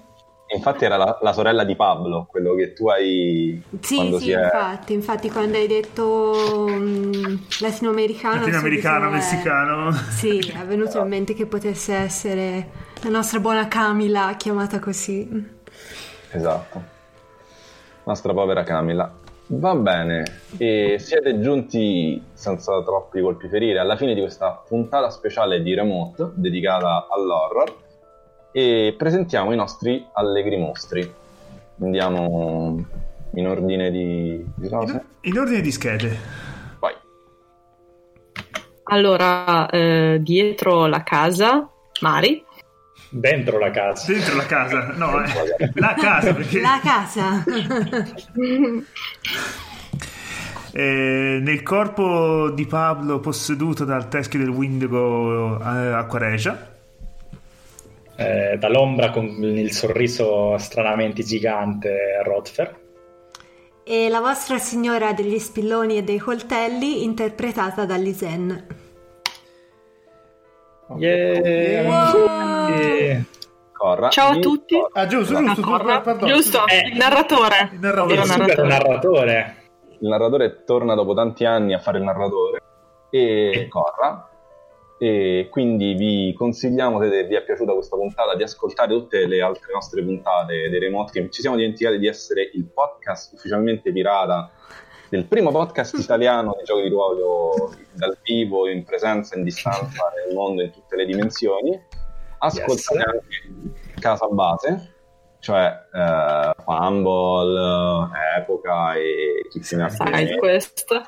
infatti 0.57 0.85
era 0.85 0.97
la, 0.97 1.19
la 1.21 1.33
sorella 1.33 1.65
di 1.65 1.77
Pablo, 1.77 2.27
quello 2.31 2.55
che 2.55 2.73
tu 2.73 2.89
hai 2.89 3.61
Sì, 3.81 3.97
quando 3.97 4.19
sì, 4.19 4.25
si 4.25 4.31
è... 4.33 4.43
infatti, 4.45 4.93
infatti 4.93 5.31
quando 5.31 5.57
hai 5.59 5.67
detto 5.67 6.67
mm, 6.69 7.35
latinoamericano, 7.61 8.41
Latinoamericano, 8.41 9.09
è- 9.09 9.11
messicano. 9.11 9.93
Sì, 9.93 10.39
è 10.61 10.65
venuto 10.65 10.99
in 11.01 11.09
mente 11.09 11.35
che 11.35 11.47
potesse 11.47 11.95
essere 11.95 12.71
la 13.03 13.11
nostra 13.11 13.41
buona 13.41 13.69
Camila 13.69 14.35
chiamata 14.37 14.79
così. 14.79 15.57
Esatto. 16.31 16.97
Nostra 18.05 18.33
povera 18.33 18.63
Camilla. 18.65 19.13
Va 19.51 19.75
bene, 19.75 20.43
e 20.59 20.97
siete 20.99 21.41
giunti 21.41 22.23
senza 22.35 22.83
troppi 22.83 23.21
colpi 23.23 23.49
ferire 23.49 23.79
alla 23.79 23.97
fine 23.97 24.13
di 24.15 24.21
questa 24.21 24.63
puntata 24.67 25.09
speciale 25.09 25.63
di 25.63 25.75
Remote 25.75 26.33
dedicata 26.35 27.07
all'horror 27.11 27.88
e 28.53 28.95
presentiamo 28.97 29.53
i 29.53 29.57
nostri 29.57 30.05
allegri 30.13 30.57
mostri. 30.57 31.13
Andiamo 31.81 32.85
in 33.35 33.47
ordine 33.47 33.91
di, 33.91 34.45
di 34.55 34.69
cose. 34.69 35.05
In 35.23 35.39
ordine 35.39 35.61
di 35.61 35.71
schede. 35.71 36.19
Vai. 36.79 36.95
Allora, 38.85 39.69
eh, 39.69 40.19
dietro 40.21 40.87
la 40.87 41.03
casa, 41.03 41.69
Mari. 42.01 42.45
Dentro 43.11 43.59
la 43.59 43.71
casa. 43.71 44.13
Dentro 44.13 44.37
la 44.37 44.47
casa, 44.47 44.93
no, 44.97 45.23
eh, 45.23 45.71
la 45.75 45.95
casa 45.95 46.35
perché 46.35 46.61
La 46.61 46.81
casa. 46.83 47.45
eh, 50.73 51.39
nel 51.41 51.63
corpo 51.63 52.51
di 52.51 52.67
Pablo 52.67 53.21
posseduto 53.21 53.85
dal 53.85 54.09
teschio 54.09 54.41
del 54.41 54.51
Windigo 54.51 55.59
eh, 55.59 55.93
Acquaregia. 55.93 56.77
Eh, 58.21 58.57
dall'ombra 58.59 59.11
con 59.11 59.27
il 59.27 59.71
sorriso 59.71 60.59
stranamente 60.59 61.23
gigante 61.23 62.21
Rotfer. 62.25 62.87
e 63.85 64.09
la 64.09 64.19
vostra 64.21 64.59
signora 64.59 65.13
degli 65.13 65.39
spilloni 65.39 65.99
e 65.99 66.03
dei 66.03 66.19
coltelli 66.19 67.05
interpretata 67.05 67.85
da 67.85 67.95
Lisen. 67.97 68.67
Yeah. 70.99 71.83
Wow. 71.85 72.69
Yeah. 72.77 73.23
Corra. 73.73 74.09
Ciao 74.09 74.33
a 74.33 74.39
tutti. 74.39 74.75
Ah, 74.93 75.07
giusto, 75.07 75.39
giusto, 75.39 75.61
Corra. 75.63 76.01
pardon. 76.01 76.29
Giusto, 76.29 76.67
Eh. 76.67 76.89
il 76.91 76.97
narratore. 76.97 77.71
Il 77.73 77.79
narratore. 77.79 78.15
Era 78.15 78.23
Il 78.23 78.29
narratore. 78.29 78.69
narratore. 78.69 79.57
il 80.01 80.09
narratore 80.09 80.65
torna 80.65 80.95
dopo 80.95 81.15
tanti 81.15 81.45
anni 81.45 81.73
a 81.75 81.79
fare 81.79 81.99
il 81.99 82.05
narratore 82.05 82.63
e 83.11 83.67
Corra 83.69 84.28
e 84.99 85.47
quindi 85.51 85.95
vi 85.95 86.35
consigliamo 86.37 87.01
se 87.01 87.25
vi 87.25 87.35
è 87.37 87.45
piaciuta 87.45 87.73
questa 87.73 87.97
puntata 87.97 88.35
di 88.35 88.43
ascoltare 88.43 88.89
tutte 88.89 89.27
le 89.27 89.41
altre 89.41 89.73
nostre 89.73 90.03
puntate 90.03 90.69
dei 90.69 90.81
remote 90.81 91.13
che 91.13 91.31
ci 91.31 91.41
siamo 91.41 91.57
dimenticati 91.57 91.99
di 91.99 92.07
essere 92.09 92.51
il 92.55 92.65
podcast 92.65 93.33
ufficialmente 93.35 93.93
pirata 93.93 94.51
del 95.09 95.25
primo 95.27 95.51
podcast 95.51 95.97
italiano 95.99 96.55
di 96.59 96.65
giochi 96.65 96.83
di 96.83 96.89
ruolo 96.89 97.75
dal 97.93 98.17
vivo, 98.23 98.69
in 98.69 98.85
presenza, 98.85 99.37
in 99.37 99.45
distanza 99.45 100.13
nel 100.27 100.35
mondo 100.35 100.63
in 100.63 100.71
tutte 100.71 100.97
le 100.97 101.07
dimensioni 101.07 101.81
ascoltate 102.41 102.99
Yes. 102.99 103.05
anche 103.07 104.01
Casa 104.01 104.27
Base 104.29 104.93
cioè 105.41 105.73
eh, 105.93 106.51
Fumble, 106.65 108.11
eh, 108.13 108.39
Epoca 108.41 108.95
e 108.95 109.47
chi 109.51 109.63
se 109.63 109.77
ne 109.77 109.85
ha. 109.85 109.89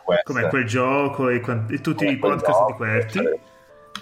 Quest. 0.04 0.22
Come 0.24 0.48
quel 0.48 0.64
gioco 0.66 1.28
e, 1.28 1.40
quan- 1.40 1.66
e 1.70 1.80
tutti 1.80 2.04
Come 2.04 2.10
i 2.12 2.16
podcast 2.16 2.58
gioco, 2.58 2.70
di 2.70 2.76
Querti. 2.76 3.18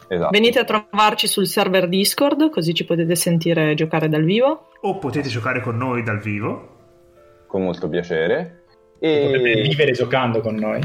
Esatto. 0.09 0.31
Venite 0.31 0.59
a 0.59 0.65
trovarci 0.65 1.27
sul 1.27 1.47
server 1.47 1.89
Discord, 1.89 2.49
così 2.51 2.73
ci 2.75 2.85
potete 2.85 3.15
sentire 3.15 3.75
giocare 3.75 4.09
dal 4.09 4.23
vivo. 4.25 4.69
O 4.81 4.99
potete 4.99 5.29
giocare 5.29 5.61
con 5.61 5.77
noi 5.77 6.03
dal 6.03 6.19
vivo. 6.21 6.77
con 7.47 7.63
molto 7.63 7.89
piacere. 7.89 8.65
Potete 8.99 9.53
E 9.53 9.61
vivere 9.63 9.93
giocando 9.93 10.41
con 10.41 10.55
noi. 10.57 10.81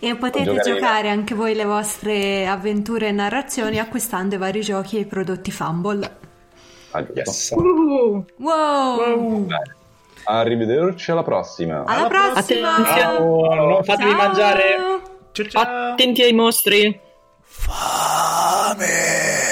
E 0.00 0.16
potete 0.16 0.44
Giocare- 0.46 0.72
giocare 0.72 1.08
anche 1.10 1.34
voi 1.34 1.54
le 1.54 1.64
vostre 1.64 2.46
avventure 2.48 3.06
e 3.08 3.12
narrazioni 3.12 3.78
acquistando 3.78 4.34
i 4.34 4.38
vari 4.38 4.62
giochi 4.62 4.96
e 4.96 5.00
i 5.00 5.04
prodotti 5.06 5.52
Fumble. 5.52 6.16
Ah. 6.90 7.06
Yes. 7.14 7.50
Uh, 7.54 8.24
Wow! 8.38 9.44
Bene. 9.46 9.76
Arrivederci 10.24 11.10
alla 11.12 11.22
prossima. 11.22 11.84
Alla 11.84 12.08
prossima! 12.08 12.76
Attenzione. 12.76 13.00
Ciao, 13.00 13.54
non 13.54 13.84
fatevi 13.84 14.10
Ciao! 14.10 14.18
mangiare. 14.26 14.62
Ciao 15.32 15.46
ciao! 15.48 15.62
attenti 15.92 16.22
ai 16.22 16.32
mostri. 16.32 17.00
Farming. 17.66 19.51